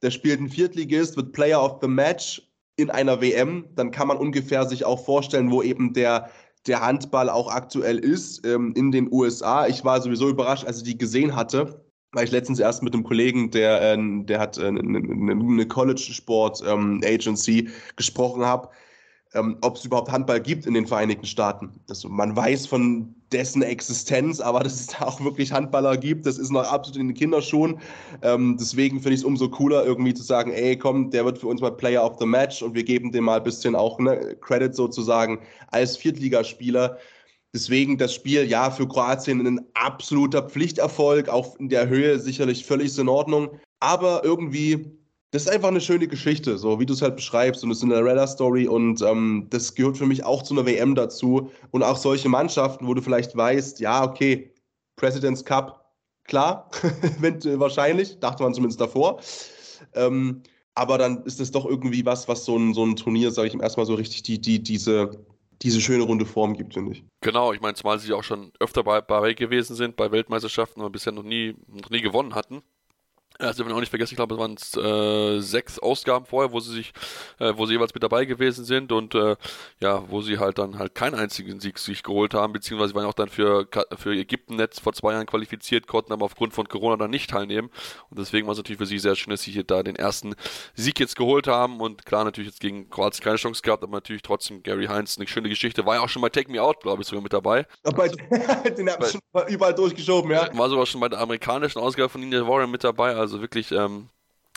der 0.03 0.11
spielt 0.11 0.41
ein 0.41 0.49
Viertligist, 0.49 1.17
wird 1.17 1.33
Player 1.33 1.63
of 1.63 1.79
the 1.81 1.89
Match 1.89 2.43
in 2.77 2.91
einer 2.91 3.21
WM, 3.21 3.67
dann 3.75 3.91
kann 3.91 4.09
man 4.09 4.17
ungefähr 4.17 4.67
sich 4.67 4.85
auch 4.85 5.05
vorstellen, 5.05 5.51
wo 5.51 5.63
eben 5.63 5.93
der, 5.93 6.31
der 6.67 6.81
Handball 6.81 7.29
auch 7.29 7.51
aktuell 7.51 7.99
ist 7.99 8.47
ähm, 8.47 8.73
in 8.77 8.93
den 8.93 9.13
USA. 9.13 9.67
Ich 9.67 9.85
war 9.85 10.01
sowieso 10.01 10.29
überrascht, 10.29 10.65
als 10.65 10.79
ich 10.79 10.85
die 10.85 10.99
gesehen 10.99 11.37
hatte, 11.37 11.85
weil 12.13 12.25
ich 12.25 12.31
letztens 12.31 12.61
erst 12.61 12.83
mit 12.83 12.95
einem 12.95 13.05
Kollegen, 13.05 13.51
der, 13.51 13.93
äh, 13.93 13.99
der 14.25 14.39
hat 14.39 14.59
äh, 14.59 14.67
eine, 14.67 14.99
eine 14.99 15.67
College-Sport-Agency 15.67 17.59
ähm, 17.61 17.71
gesprochen 17.97 18.45
habe 18.45 18.69
ähm, 19.35 19.57
ob 19.63 19.77
es 19.77 19.85
überhaupt 19.85 20.11
Handball 20.11 20.41
gibt 20.41 20.67
in 20.67 20.75
den 20.75 20.87
Vereinigten 20.87 21.27
Staaten. 21.27 21.71
Also 21.89 22.09
man 22.09 22.37
weiß 22.37 22.67
von 22.67 23.15
dessen 23.33 23.63
Existenz, 23.63 24.41
aber 24.41 24.61
dass 24.61 24.75
es 24.75 24.87
da 24.89 25.07
auch 25.07 25.23
wirklich 25.25 25.53
Handballer 25.53 25.97
gibt, 25.97 26.27
das 26.27 26.39
ist 26.39 26.51
noch 26.51 26.71
absolut 26.71 27.01
in 27.01 27.09
den 27.09 27.17
Kinderschuhen. 27.17 27.81
Ähm, 28.23 28.57
deswegen 28.61 29.01
finde 29.01 29.15
ich 29.15 29.21
es 29.21 29.25
umso 29.25 29.49
cooler, 29.49 29.85
irgendwie 29.85 30.15
zu 30.15 30.23
sagen, 30.23 30.53
ey, 30.53 30.77
komm, 30.77 31.11
der 31.11 31.25
wird 31.25 31.39
für 31.39 31.47
uns 31.47 31.61
mal 31.61 31.73
Player 31.73 32.05
of 32.05 32.19
the 32.19 32.27
Match 32.27 32.63
und 32.63 32.75
wir 32.75 32.85
geben 32.85 33.11
dem 33.13 33.25
mal 33.25 33.39
ein 33.39 33.45
bisschen 33.45 33.75
auch 33.75 33.99
ne, 33.99 34.37
Credit 34.41 34.75
sozusagen 34.75 35.41
als 35.69 35.97
Viertligaspieler. 35.97 36.99
Deswegen 37.55 37.99
das 37.99 38.15
Spiel, 38.15 38.45
ja, 38.45 38.71
für 38.71 38.89
Kroatien 38.89 39.47
ein 39.47 39.61
absoluter 39.75 40.43
Pflichterfolg, 40.43 41.29
auch 41.29 41.57
in 41.57 41.69
der 41.69 41.89
Höhe 41.89 42.19
sicherlich 42.19 42.65
völlig 42.65 42.97
in 42.99 43.09
Ordnung. 43.09 43.51
Aber 43.81 44.25
irgendwie 44.25 44.91
das 45.33 45.43
ist 45.43 45.49
einfach 45.49 45.69
eine 45.69 45.81
schöne 45.81 46.07
Geschichte, 46.09 46.59
so 46.59 46.79
wie 46.79 46.85
du 46.85 46.93
es 46.93 47.01
halt 47.01 47.17
beschreibst. 47.17 47.65
Und 47.65 47.71
es 47.71 47.79
ist 47.79 47.85
eine 47.85 47.95
Cinderella-Story 47.95 48.69
und 48.69 49.01
ähm, 49.01 49.47
das 49.49 49.75
gehört 49.75 49.97
für 49.97 50.05
mich 50.05 50.25
auch 50.25 50.43
zu 50.43 50.53
einer 50.53 50.67
WM 50.67 50.95
dazu. 50.95 51.51
Und 51.71 51.83
auch 51.83 51.97
solche 51.97 52.29
Mannschaften, 52.29 52.87
wo 52.87 52.93
du 52.93 53.01
vielleicht 53.01 53.35
weißt, 53.35 53.81
ja, 53.81 54.05
okay, 54.05 54.53
President's 54.97 55.43
Cup, 55.43 55.91
klar, 56.25 56.71
wahrscheinlich, 57.21 58.21
dachte 58.21 58.43
man 58.43 58.53
zumindest 58.53 58.81
davor. 58.81 59.21
Ähm, 59.95 60.43
aber 60.75 60.99
dann 60.99 61.23
ist 61.25 61.41
es 61.41 61.51
doch 61.51 61.65
irgendwie 61.65 62.05
was, 62.05 62.29
was 62.29 62.45
so 62.45 62.59
ein, 62.59 62.75
so 62.75 62.85
ein 62.85 62.97
Turnier, 62.97 63.31
sage 63.31 63.49
ich 63.49 63.55
erstmal 63.55 63.87
so 63.87 63.95
richtig, 63.95 64.23
die, 64.25 64.39
die, 64.39 64.63
diese, 64.63 65.11
diese 65.63 65.81
schöne 65.81 66.05
runde 66.05 66.27
Form 66.27 66.55
gibt, 66.55 66.75
finde 66.75 66.93
ich. 66.93 67.05
Genau, 67.23 67.55
ich 67.55 67.63
meine, 67.63 67.75
zumal 67.75 67.99
sie 67.99 68.13
auch 68.13 68.25
schon 68.25 68.53
öfter 68.61 68.85
bei, 68.85 69.01
bei 69.01 69.33
gewesen 69.33 69.77
sind, 69.77 69.97
bei 69.97 70.13
Weltmeisterschaften, 70.13 70.83
aber 70.83 70.91
bisher 70.91 71.13
noch 71.13 71.23
nie, 71.23 71.55
noch 71.69 71.89
nie 71.89 72.03
gewonnen 72.03 72.35
hatten. 72.35 72.63
Das 73.39 73.57
dürfen 73.57 73.71
wir 73.71 73.77
auch 73.77 73.81
nicht 73.81 73.91
vergessen, 73.91 74.15
ich 74.15 74.17
glaube, 74.17 74.35
es 74.35 74.41
waren 74.41 75.37
äh, 75.37 75.41
sechs 75.41 75.79
Ausgaben 75.79 76.27
vorher, 76.27 76.53
wo 76.53 76.61
sie 76.61 76.73
sich, 76.73 76.93
äh, 77.39 77.53
wo 77.57 77.67
sie 77.67 77.75
jeweils 77.75 77.95
mit 77.95 78.03
dabei 78.03 78.25
gewesen 78.25 78.65
sind 78.65 78.93
und 78.93 79.15
äh, 79.15 79.37
ja, 79.81 80.05
wo 80.09 80.21
sie 80.21 80.39
halt 80.39 80.59
dann 80.59 80.79
halt 80.79 80.95
keinen 80.95 81.15
einzigen 81.15 81.61
Sieg 81.61 81.79
sich 81.79 82.03
geholt 82.03 82.35
haben, 82.35 82.53
beziehungsweise 82.53 82.95
waren 82.95 83.07
auch 83.07 83.15
dann 83.15 83.29
für, 83.29 83.67
für 83.97 84.15
Ägypten 84.15 84.59
jetzt 84.59 84.81
vor 84.81 84.93
zwei 84.93 85.13
Jahren 85.13 85.27
qualifiziert, 85.27 85.87
konnten 85.87 86.13
aber 86.13 86.25
aufgrund 86.25 86.55
von 86.55 86.69
Corona 86.69 86.97
dann 86.97 87.11
nicht 87.11 87.31
teilnehmen. 87.31 87.71
Und 88.11 88.19
deswegen 88.19 88.47
war 88.47 88.53
es 88.53 88.59
natürlich 88.59 88.79
für 88.79 88.87
sie 88.87 88.99
sehr 88.99 89.17
schön, 89.17 89.31
dass 89.31 89.43
sie 89.43 89.51
hier 89.51 89.65
da 89.65 89.83
den 89.83 89.97
ersten 89.97 90.35
Sieg 90.75 90.99
jetzt 91.01 91.17
geholt 91.17 91.47
haben. 91.47 91.81
Und 91.81 92.05
klar, 92.07 92.25
natürlich 92.25 92.51
jetzt 92.51 92.61
gegen 92.61 92.91
Kroatien 92.91 93.25
keine 93.25 93.37
Chance 93.37 93.63
gehabt, 93.63 93.83
aber 93.83 93.93
natürlich 93.93 94.23
trotzdem 94.23 94.63
Gary 94.63 94.87
Heinz 94.87 95.17
eine 95.17 95.27
schöne 95.27 95.49
Geschichte. 95.49 95.87
War 95.87 95.97
ja 95.97 96.01
auch 96.03 96.09
schon 96.09 96.23
bei 96.23 96.29
Take 96.29 96.51
Me 96.51 96.63
Out, 96.63 96.81
glaube 96.81 97.03
ich, 97.03 97.09
sogar 97.09 97.23
mit 97.23 97.33
dabei. 97.33 97.67
Aber 97.85 98.09
den 98.79 98.91
hat 98.91 99.11
schon 99.11 99.21
überall 99.49 99.75
durchgeschoben, 99.75 100.31
ja. 100.31 100.49
War 100.57 100.69
sogar 100.69 100.87
schon 100.87 101.01
bei 101.01 101.09
der 101.09 101.21
amerikanischen 101.21 101.79
Ausgabe 101.79 102.09
von 102.09 102.21
Ninja 102.21 102.47
Warrior 102.47 102.67
mit 102.67 102.85
dabei. 102.85 103.15
Also 103.15 103.22
wirklich 103.41 103.73
ähm, 103.73 104.09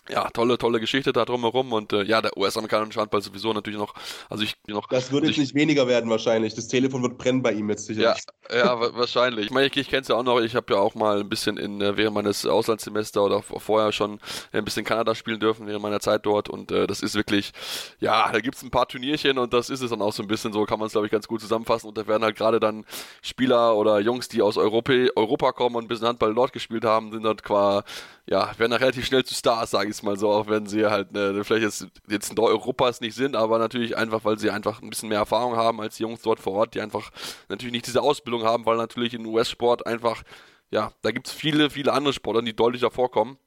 ja, 0.09 0.29
tolle, 0.29 0.57
tolle 0.57 0.79
Geschichte 0.79 1.11
da 1.11 1.25
drumherum 1.25 1.73
und 1.73 1.91
äh, 1.93 2.03
ja, 2.03 2.21
der 2.21 2.37
US-amerikanische 2.37 2.99
Handball 2.99 3.21
sowieso 3.21 3.53
natürlich 3.53 3.79
noch, 3.79 3.93
also 4.29 4.43
ich 4.43 4.55
noch. 4.67 4.87
Das 4.87 5.11
wird 5.11 5.23
also 5.23 5.31
jetzt 5.31 5.39
nicht 5.39 5.55
weniger 5.55 5.87
werden 5.87 6.09
wahrscheinlich. 6.09 6.53
Das 6.53 6.67
Telefon 6.67 7.01
wird 7.01 7.17
brennen 7.17 7.41
bei 7.41 7.53
ihm 7.53 7.69
jetzt 7.69 7.85
sicher. 7.85 8.15
Ja, 8.49 8.55
ja 8.55 8.95
wahrscheinlich. 8.95 9.45
Ich 9.45 9.51
meine, 9.51 9.67
ich, 9.67 9.75
ich 9.75 9.89
kenne 9.89 10.03
es 10.03 10.07
ja 10.07 10.15
auch 10.15 10.23
noch, 10.23 10.39
ich 10.41 10.55
habe 10.55 10.73
ja 10.73 10.79
auch 10.79 10.93
mal 10.93 11.21
ein 11.21 11.29
bisschen 11.29 11.57
in, 11.57 11.81
äh, 11.81 11.97
während 11.97 12.13
meines 12.13 12.45
Auslandssemesters 12.45 13.23
oder 13.23 13.41
vorher 13.41 13.91
schon 13.91 14.19
ein 14.51 14.63
bisschen 14.63 14.85
Kanada 14.85 15.15
spielen 15.15 15.39
dürfen 15.39 15.65
während 15.65 15.81
meiner 15.81 15.99
Zeit 15.99 16.25
dort 16.25 16.49
und 16.49 16.71
äh, 16.71 16.85
das 16.85 17.01
ist 17.01 17.15
wirklich, 17.15 17.51
ja, 17.99 18.31
da 18.31 18.39
gibt 18.39 18.55
es 18.55 18.63
ein 18.63 18.71
paar 18.71 18.87
Turnierchen 18.87 19.39
und 19.39 19.53
das 19.53 19.69
ist 19.69 19.81
es 19.81 19.89
dann 19.89 20.01
auch 20.01 20.13
so 20.13 20.21
ein 20.21 20.27
bisschen 20.27 20.53
so, 20.53 20.65
kann 20.65 20.79
man 20.79 20.87
es 20.87 20.91
glaube 20.91 21.07
ich 21.07 21.11
ganz 21.11 21.27
gut 21.27 21.41
zusammenfassen 21.41 21.87
und 21.87 21.97
da 21.97 22.05
werden 22.05 22.23
halt 22.23 22.35
gerade 22.35 22.59
dann 22.59 22.85
Spieler 23.23 23.75
oder 23.75 23.99
Jungs, 23.99 24.27
die 24.27 24.41
aus 24.41 24.57
Europa, 24.57 24.93
Europa 25.15 25.51
kommen 25.51 25.75
und 25.77 25.85
ein 25.85 25.87
bisschen 25.87 26.07
Handball 26.07 26.35
dort 26.35 26.53
gespielt 26.53 26.85
haben, 26.85 27.11
sind 27.11 27.23
dort 27.23 27.43
qua 27.43 27.83
ja, 28.27 28.57
werden 28.57 28.71
da 28.71 28.77
relativ 28.77 29.05
schnell 29.05 29.23
zu 29.23 29.35
Stars, 29.35 29.71
sage 29.71 29.89
ich 29.89 29.94
mal 30.03 30.17
so, 30.17 30.29
auch 30.29 30.47
wenn 30.47 30.65
sie 30.65 30.85
halt 30.85 31.11
ne, 31.11 31.43
vielleicht 31.43 31.63
jetzt, 31.63 31.87
jetzt 32.07 32.31
in 32.31 32.39
Europas 32.39 33.01
nicht 33.01 33.15
sind, 33.15 33.35
aber 33.35 33.59
natürlich 33.59 33.97
einfach, 33.97 34.23
weil 34.25 34.39
sie 34.39 34.49
einfach 34.49 34.81
ein 34.81 34.89
bisschen 34.89 35.09
mehr 35.09 35.19
Erfahrung 35.19 35.55
haben 35.55 35.81
als 35.81 35.97
die 35.97 36.03
Jungs 36.03 36.21
dort 36.21 36.39
vor 36.39 36.53
Ort, 36.53 36.75
die 36.75 36.81
einfach 36.81 37.11
natürlich 37.49 37.73
nicht 37.73 37.87
diese 37.87 38.01
Ausbildung 38.01 38.43
haben, 38.43 38.65
weil 38.65 38.77
natürlich 38.77 39.13
in 39.13 39.25
US-Sport 39.25 39.85
einfach, 39.85 40.23
ja, 40.71 40.91
da 41.01 41.11
gibt 41.11 41.27
es 41.27 41.33
viele, 41.33 41.69
viele 41.69 41.93
andere 41.93 42.13
Sportler, 42.13 42.41
die 42.41 42.55
deutlicher 42.55 42.91
vorkommen. 42.91 43.37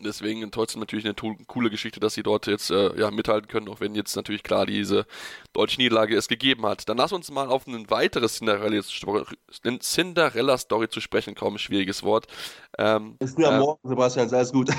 Deswegen 0.00 0.50
trotzdem 0.50 0.80
natürlich 0.80 1.04
eine 1.04 1.14
coole 1.46 1.70
Geschichte, 1.70 2.00
dass 2.00 2.14
sie 2.14 2.22
dort 2.22 2.46
jetzt 2.46 2.70
äh, 2.70 2.98
ja, 2.98 3.10
mithalten 3.10 3.48
können, 3.48 3.68
auch 3.68 3.80
wenn 3.80 3.94
jetzt 3.94 4.16
natürlich 4.16 4.42
klar 4.42 4.66
diese 4.66 5.06
deutsche 5.52 5.80
Niederlage 5.80 6.16
es 6.16 6.28
gegeben 6.28 6.66
hat. 6.66 6.88
Dann 6.88 6.96
lass 6.96 7.12
uns 7.12 7.30
mal 7.30 7.48
auf 7.48 7.66
ein 7.66 7.90
weiteres 7.90 8.34
Cinderella-Story 8.34 10.88
zu 10.88 11.00
sprechen 11.00 11.34
kommen. 11.34 11.58
Schwieriges 11.58 12.02
Wort. 12.02 12.26
Ähm, 12.76 13.16
Ist 13.20 13.38
mir 13.38 13.48
am 13.48 13.54
äh, 13.54 13.58
Morgen, 13.58 13.88
Sebastian, 13.88 14.32
alles 14.32 14.52
gut. 14.52 14.70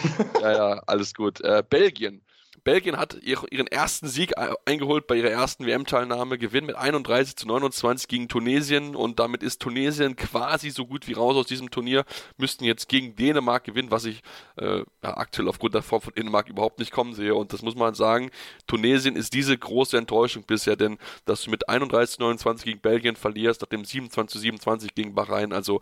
ja, 0.41 0.51
ja, 0.51 0.83
alles 0.85 1.13
gut. 1.13 1.41
Äh, 1.41 1.63
Belgien 1.67 2.21
Belgien 2.63 2.97
hat 2.97 3.21
ihren 3.21 3.67
ersten 3.67 4.07
Sieg 4.07 4.33
eingeholt 4.65 5.07
bei 5.07 5.15
ihrer 5.15 5.29
ersten 5.29 5.65
WM-Teilnahme, 5.65 6.37
Gewinn 6.37 6.65
mit 6.65 6.75
31 6.75 7.35
zu 7.35 7.47
29 7.47 8.07
gegen 8.07 8.27
Tunesien 8.27 8.95
und 8.95 9.19
damit 9.19 9.43
ist 9.43 9.61
Tunesien 9.61 10.15
quasi 10.15 10.69
so 10.69 10.85
gut 10.85 11.07
wie 11.07 11.13
raus 11.13 11.35
aus 11.35 11.47
diesem 11.47 11.69
Turnier, 11.69 12.05
müssten 12.37 12.63
jetzt 12.63 12.89
gegen 12.89 13.15
Dänemark 13.15 13.63
gewinnen, 13.63 13.91
was 13.91 14.05
ich 14.05 14.21
äh, 14.57 14.83
aktuell 15.01 15.47
aufgrund 15.47 15.75
der 15.75 15.81
Form 15.81 16.01
von 16.01 16.13
Dänemark 16.13 16.49
überhaupt 16.49 16.79
nicht 16.79 16.91
kommen 16.91 17.13
sehe 17.13 17.35
und 17.35 17.53
das 17.53 17.61
muss 17.61 17.75
man 17.75 17.93
sagen, 17.93 18.31
Tunesien 18.67 19.15
ist 19.15 19.33
diese 19.33 19.57
große 19.57 19.97
Enttäuschung 19.97 20.43
bisher, 20.43 20.75
denn 20.75 20.97
dass 21.25 21.43
du 21.43 21.51
mit 21.51 21.69
31 21.69 22.15
zu 22.15 22.21
29 22.21 22.65
gegen 22.65 22.79
Belgien 22.79 23.15
verlierst, 23.15 23.61
nach 23.61 23.69
dem 23.69 23.85
27 23.85 24.33
zu 24.33 24.39
27 24.39 24.95
gegen 24.95 25.13
Bahrain, 25.13 25.53
also 25.53 25.81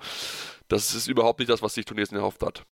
das 0.68 0.94
ist 0.96 1.08
überhaupt 1.08 1.40
nicht 1.40 1.50
das, 1.50 1.62
was 1.62 1.74
sich 1.74 1.86
Tunesien 1.86 2.18
erhofft 2.18 2.44
hat. 2.44 2.66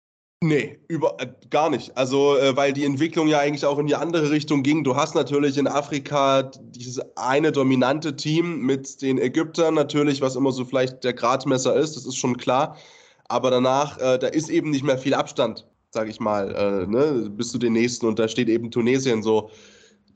Nee, 0.41 0.79
über, 0.87 1.17
äh, 1.19 1.27
gar 1.51 1.69
nicht. 1.69 1.97
Also, 1.97 2.37
äh, 2.37 2.57
weil 2.57 2.73
die 2.73 2.85
Entwicklung 2.85 3.27
ja 3.27 3.41
eigentlich 3.41 3.65
auch 3.65 3.79
in 3.79 3.89
die 3.89 3.97
andere 3.97 4.31
Richtung 4.31 4.63
ging. 4.63 4.85
Du 4.85 4.95
hast 4.95 5.17
natürlich 5.17 5.59
in 5.59 5.67
Afrika 5.67 6.43
dieses 6.43 7.01
eine 7.17 7.51
dominante 7.51 8.15
Team 8.15 8.61
mit 8.61 9.03
den 9.03 9.19
Ägyptern, 9.19 9.75
natürlich, 9.75 10.21
was 10.21 10.37
immer 10.37 10.53
so 10.53 10.65
vielleicht 10.65 11.03
der 11.03 11.15
Gradmesser 11.15 11.75
ist, 11.75 11.97
das 11.97 12.07
ist 12.07 12.17
schon 12.17 12.37
klar. 12.37 12.77
Aber 13.27 13.51
danach, 13.51 13.99
äh, 13.99 14.17
da 14.17 14.29
ist 14.29 14.49
eben 14.49 14.71
nicht 14.71 14.85
mehr 14.85 14.97
viel 14.97 15.15
Abstand, 15.15 15.67
sag 15.91 16.09
ich 16.09 16.21
mal, 16.21 16.55
äh, 16.55 16.87
ne, 16.87 17.29
bis 17.31 17.51
zu 17.51 17.59
den 17.59 17.73
nächsten. 17.73 18.07
Und 18.07 18.21
da 18.21 18.29
steht 18.29 18.49
eben 18.49 18.71
Tunesien 18.71 19.25
so. 19.25 19.51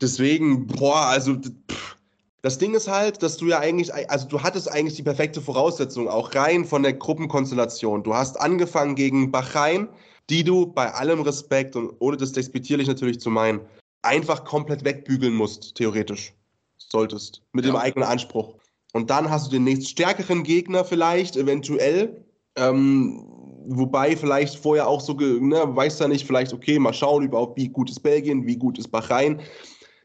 Deswegen, 0.00 0.68
boah, 0.68 1.06
also. 1.06 1.34
Pff, 1.34 1.96
das 2.42 2.58
Ding 2.58 2.74
ist 2.74 2.88
halt, 2.88 3.22
dass 3.22 3.36
du 3.36 3.46
ja 3.46 3.60
eigentlich, 3.60 3.94
also 4.10 4.26
du 4.26 4.42
hattest 4.42 4.68
eigentlich 4.70 4.96
die 4.96 5.04
perfekte 5.04 5.40
Voraussetzung, 5.40 6.08
auch 6.08 6.34
rein 6.34 6.64
von 6.64 6.82
der 6.82 6.92
Gruppenkonstellation. 6.92 8.02
Du 8.02 8.14
hast 8.14 8.40
angefangen 8.40 8.96
gegen 8.96 9.30
Bahrain, 9.30 9.88
die 10.30 10.44
du 10.44 10.66
bei 10.66 10.92
allem 10.92 11.20
Respekt 11.20 11.76
und 11.76 11.94
ohne 11.98 12.16
das 12.16 12.32
despektierlich 12.32 12.88
natürlich 12.88 13.20
zu 13.20 13.30
meinen, 13.30 13.60
einfach 14.02 14.44
komplett 14.44 14.84
wegbügeln 14.84 15.34
musst, 15.34 15.74
theoretisch. 15.74 16.34
Solltest. 16.78 17.42
Mit 17.52 17.64
ja. 17.64 17.72
dem 17.72 17.76
eigenen 17.76 18.08
Anspruch. 18.08 18.56
Und 18.92 19.10
dann 19.10 19.30
hast 19.30 19.46
du 19.46 19.50
den 19.52 19.64
nächststärkeren 19.64 20.42
Gegner 20.42 20.84
vielleicht, 20.84 21.36
eventuell. 21.36 22.24
Ähm, 22.56 23.24
wobei 23.66 24.16
vielleicht 24.16 24.58
vorher 24.58 24.86
auch 24.86 25.00
so, 25.00 25.14
ne, 25.14 25.62
weißt 25.64 26.00
du 26.00 26.04
ja 26.04 26.08
nicht, 26.08 26.26
vielleicht, 26.26 26.52
okay, 26.52 26.78
mal 26.78 26.92
schauen 26.92 27.24
überhaupt, 27.24 27.56
wie 27.56 27.68
gut 27.68 27.90
ist 27.90 28.00
Belgien, 28.00 28.46
wie 28.46 28.56
gut 28.56 28.78
ist 28.78 28.88
Bahrain. 28.88 29.40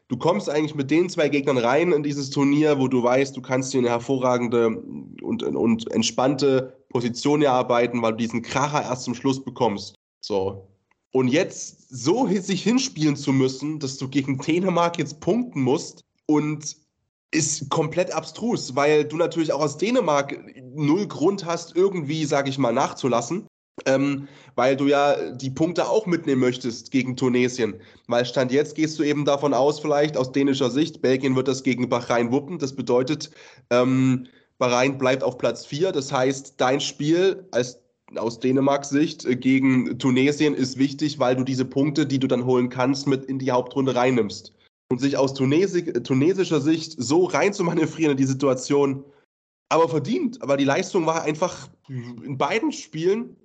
Du 0.08 0.16
kommst 0.16 0.48
eigentlich 0.48 0.74
mit 0.74 0.90
den 0.90 1.10
zwei 1.10 1.28
Gegnern 1.28 1.58
rein 1.58 1.92
in 1.92 2.02
dieses 2.02 2.30
Turnier, 2.30 2.78
wo 2.78 2.88
du 2.88 3.02
weißt, 3.02 3.36
du 3.36 3.42
kannst 3.42 3.74
dir 3.74 3.78
eine 3.78 3.90
hervorragende 3.90 4.68
und, 5.20 5.42
und 5.42 5.92
entspannte 5.92 6.78
Position 6.88 7.42
erarbeiten, 7.42 8.00
weil 8.00 8.12
du 8.12 8.18
diesen 8.18 8.40
Kracher 8.40 8.82
erst 8.82 9.02
zum 9.02 9.14
Schluss 9.14 9.44
bekommst. 9.44 9.94
So. 10.20 10.68
Und 11.12 11.28
jetzt 11.28 11.88
so 11.88 12.26
sich 12.28 12.62
hinspielen 12.62 13.16
zu 13.16 13.32
müssen, 13.32 13.78
dass 13.78 13.96
du 13.96 14.08
gegen 14.08 14.38
Dänemark 14.38 14.98
jetzt 14.98 15.20
punkten 15.20 15.62
musst 15.62 16.04
und 16.26 16.76
ist 17.30 17.68
komplett 17.70 18.12
abstrus, 18.12 18.74
weil 18.74 19.04
du 19.04 19.16
natürlich 19.16 19.52
auch 19.52 19.60
aus 19.60 19.78
Dänemark 19.78 20.38
null 20.62 21.06
Grund 21.06 21.44
hast, 21.44 21.76
irgendwie, 21.76 22.24
sag 22.24 22.48
ich 22.48 22.58
mal, 22.58 22.72
nachzulassen. 22.72 23.46
Ähm, 23.86 24.26
weil 24.56 24.76
du 24.76 24.88
ja 24.88 25.30
die 25.30 25.50
Punkte 25.50 25.88
auch 25.88 26.04
mitnehmen 26.04 26.40
möchtest 26.40 26.90
gegen 26.90 27.16
Tunesien. 27.16 27.80
Weil 28.08 28.24
Stand 28.24 28.50
jetzt 28.50 28.74
gehst 28.74 28.98
du 28.98 29.04
eben 29.04 29.24
davon 29.24 29.54
aus, 29.54 29.78
vielleicht 29.78 30.16
aus 30.16 30.32
dänischer 30.32 30.68
Sicht, 30.68 31.00
Belgien 31.00 31.36
wird 31.36 31.46
das 31.46 31.62
gegen 31.62 31.88
Bahrain 31.88 32.32
wuppen. 32.32 32.58
Das 32.58 32.74
bedeutet, 32.74 33.30
ähm, 33.70 34.26
Bahrain 34.58 34.98
bleibt 34.98 35.22
auf 35.22 35.38
Platz 35.38 35.64
4. 35.64 35.92
Das 35.92 36.12
heißt, 36.12 36.54
dein 36.56 36.80
Spiel 36.80 37.46
als 37.52 37.80
aus 38.16 38.40
Dänemarks 38.40 38.90
Sicht 38.90 39.24
äh, 39.24 39.36
gegen 39.36 39.98
Tunesien 39.98 40.54
ist 40.54 40.78
wichtig, 40.78 41.18
weil 41.18 41.36
du 41.36 41.44
diese 41.44 41.64
Punkte, 41.64 42.06
die 42.06 42.18
du 42.18 42.26
dann 42.26 42.44
holen 42.44 42.68
kannst, 42.70 43.06
mit 43.06 43.24
in 43.24 43.38
die 43.38 43.50
Hauptrunde 43.50 43.94
reinnimmst. 43.94 44.54
Und 44.90 45.00
sich 45.00 45.18
aus 45.18 45.34
Tunesi 45.34 45.92
tunesischer 45.92 46.60
Sicht 46.60 46.94
so 46.96 47.24
rein 47.24 47.52
zu 47.52 47.62
manövrieren 47.62 48.12
in 48.12 48.16
die 48.16 48.24
Situation, 48.24 49.04
aber 49.68 49.88
verdient. 49.88 50.40
Aber 50.40 50.56
die 50.56 50.64
Leistung 50.64 51.04
war 51.04 51.22
einfach 51.22 51.68
in 51.88 52.38
beiden 52.38 52.72
Spielen 52.72 53.36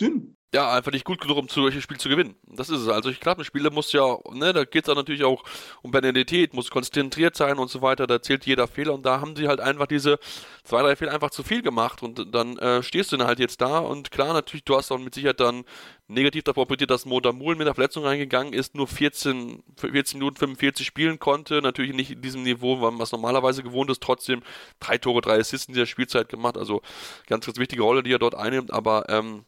dünn 0.00 0.35
ja, 0.54 0.72
einfach 0.72 0.92
nicht 0.92 1.04
gut 1.04 1.20
genug, 1.20 1.36
um 1.38 1.48
solche 1.48 1.82
Spiele 1.82 1.98
zu 1.98 2.08
gewinnen. 2.08 2.36
Das 2.46 2.70
ist 2.70 2.80
es. 2.80 2.88
Also 2.88 3.10
ich 3.10 3.20
glaube, 3.20 3.44
Spiele 3.44 3.70
muss 3.70 3.92
ja, 3.92 4.16
ne, 4.32 4.52
da 4.52 4.64
geht 4.64 4.84
es 4.84 4.86
dann 4.86 4.96
natürlich 4.96 5.24
auch 5.24 5.42
um 5.82 5.90
Benedität, 5.90 6.54
muss 6.54 6.70
konzentriert 6.70 7.36
sein 7.36 7.58
und 7.58 7.68
so 7.68 7.82
weiter, 7.82 8.06
da 8.06 8.22
zählt 8.22 8.46
jeder 8.46 8.68
Fehler 8.68 8.94
und 8.94 9.04
da 9.04 9.20
haben 9.20 9.34
sie 9.34 9.48
halt 9.48 9.60
einfach 9.60 9.86
diese 9.86 10.18
zwei, 10.64 10.82
drei 10.82 10.94
Fehler 10.96 11.12
einfach 11.12 11.30
zu 11.30 11.42
viel 11.42 11.62
gemacht 11.62 12.02
und 12.02 12.32
dann 12.34 12.56
äh, 12.58 12.82
stehst 12.82 13.12
du 13.12 13.16
dann 13.16 13.26
halt 13.26 13.40
jetzt 13.40 13.60
da 13.60 13.80
und 13.80 14.10
klar, 14.12 14.32
natürlich, 14.32 14.64
du 14.64 14.76
hast 14.76 14.92
auch 14.92 14.98
mit 14.98 15.14
Sicherheit 15.14 15.40
dann 15.40 15.64
negativ 16.08 16.44
davor 16.44 16.66
profitiert, 16.66 16.90
dass 16.90 17.04
Moda 17.06 17.32
Mullen 17.32 17.58
mit 17.58 17.66
der 17.66 17.74
Verletzung 17.74 18.04
reingegangen 18.04 18.52
ist, 18.52 18.76
nur 18.76 18.86
14, 18.86 19.64
14 19.76 20.18
Minuten 20.18 20.36
45 20.36 20.86
spielen 20.86 21.18
konnte, 21.18 21.60
natürlich 21.60 21.92
nicht 21.94 22.12
in 22.12 22.22
diesem 22.22 22.44
Niveau, 22.44 22.80
was 22.80 23.12
normalerweise 23.12 23.64
gewohnt 23.64 23.90
ist, 23.90 24.02
trotzdem 24.02 24.42
drei 24.78 24.96
Tore, 24.96 25.20
drei 25.20 25.38
Assists 25.38 25.66
in 25.66 25.74
dieser 25.74 25.86
Spielzeit 25.86 26.28
gemacht, 26.28 26.56
also 26.56 26.82
ganz, 27.26 27.46
ganz 27.46 27.58
wichtige 27.58 27.82
Rolle, 27.82 28.04
die 28.04 28.12
er 28.12 28.20
dort 28.20 28.36
einnimmt, 28.36 28.72
aber 28.72 29.08
ähm, 29.08 29.44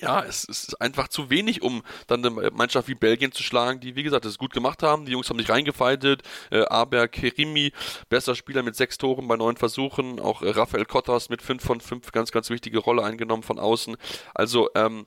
ja, 0.00 0.22
es, 0.22 0.44
ist 0.44 0.80
einfach 0.80 1.08
zu 1.08 1.30
wenig, 1.30 1.62
um 1.62 1.82
dann 2.06 2.24
eine 2.24 2.50
Mannschaft 2.50 2.88
wie 2.88 2.94
Belgien 2.94 3.32
zu 3.32 3.42
schlagen, 3.42 3.80
die, 3.80 3.96
wie 3.96 4.02
gesagt, 4.02 4.24
es 4.24 4.38
gut 4.38 4.52
gemacht 4.52 4.82
haben. 4.82 5.06
Die 5.06 5.12
Jungs 5.12 5.28
haben 5.30 5.38
sich 5.38 5.48
reingefaltet. 5.48 6.22
Äh, 6.50 6.64
Aber 6.66 7.08
Kerimi, 7.08 7.72
besser 8.08 8.34
Spieler 8.34 8.62
mit 8.62 8.76
sechs 8.76 8.98
Toren 8.98 9.28
bei 9.28 9.36
neun 9.36 9.56
Versuchen. 9.56 10.20
Auch 10.20 10.42
äh, 10.42 10.50
Rafael 10.50 10.84
Kottas 10.84 11.28
mit 11.28 11.42
fünf 11.42 11.64
von 11.64 11.80
fünf, 11.80 12.12
ganz, 12.12 12.32
ganz 12.32 12.50
wichtige 12.50 12.78
Rolle 12.78 13.02
eingenommen 13.04 13.42
von 13.42 13.58
außen. 13.58 13.96
Also, 14.34 14.70
ähm, 14.74 15.06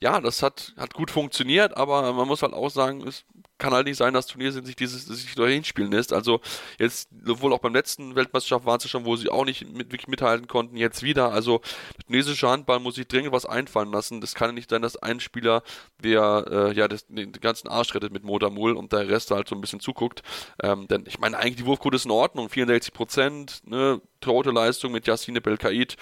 ja, 0.00 0.20
das 0.20 0.42
hat, 0.42 0.74
hat 0.76 0.94
gut 0.94 1.10
funktioniert, 1.10 1.76
aber 1.76 2.12
man 2.12 2.28
muss 2.28 2.42
halt 2.42 2.52
auch 2.52 2.70
sagen, 2.70 3.04
es 3.06 3.24
kann 3.58 3.72
halt 3.72 3.86
nicht 3.86 3.96
sein, 3.96 4.14
dass 4.14 4.26
Tunesien 4.26 4.64
sich 4.64 4.76
dieses 4.76 5.06
sich 5.06 5.34
dahin 5.34 5.64
spielen 5.64 5.92
lässt. 5.92 6.12
Also 6.12 6.40
jetzt, 6.78 7.08
sowohl 7.24 7.52
auch 7.52 7.58
beim 7.58 7.74
letzten 7.74 8.14
Weltmeisterschaft 8.14 8.64
waren 8.64 8.80
sie 8.80 8.88
schon, 8.88 9.04
wo 9.04 9.16
sie 9.16 9.28
auch 9.28 9.44
nicht 9.44 9.68
mit, 9.68 9.92
wirklich 9.92 10.08
mithalten 10.08 10.46
konnten, 10.46 10.76
jetzt 10.76 11.02
wieder. 11.02 11.32
Also 11.32 11.60
der 11.96 12.06
tunesische 12.06 12.48
Handball 12.48 12.80
muss 12.80 12.94
sich 12.94 13.08
dringend 13.08 13.32
was 13.32 13.46
einfallen 13.46 13.92
lassen. 13.92 14.20
Das 14.20 14.34
kann 14.34 14.54
nicht 14.54 14.70
sein, 14.70 14.82
dass 14.82 14.96
ein 14.96 15.20
Spieler, 15.20 15.62
der 16.02 16.44
äh, 16.50 16.72
ja 16.74 16.88
das, 16.88 17.06
den 17.06 17.32
ganzen 17.32 17.68
Arsch 17.68 17.94
rettet 17.94 18.12
mit 18.12 18.24
Motamul 18.24 18.76
und 18.76 18.92
der 18.92 19.08
Rest 19.08 19.30
halt 19.30 19.48
so 19.48 19.54
ein 19.54 19.60
bisschen 19.60 19.80
zuguckt. 19.80 20.22
Ähm, 20.62 20.86
denn 20.88 21.04
ich 21.06 21.18
meine, 21.18 21.36
eigentlich 21.36 21.56
die 21.56 21.66
Wurfquote 21.66 21.96
ist 21.96 22.04
in 22.04 22.10
Ordnung, 22.10 22.48
64 22.48 22.92
Prozent, 22.92 23.62
ne, 23.66 24.00
Leistung 24.24 24.92
mit 24.92 25.06
Yassine 25.06 25.40
Belkaid 25.40 25.96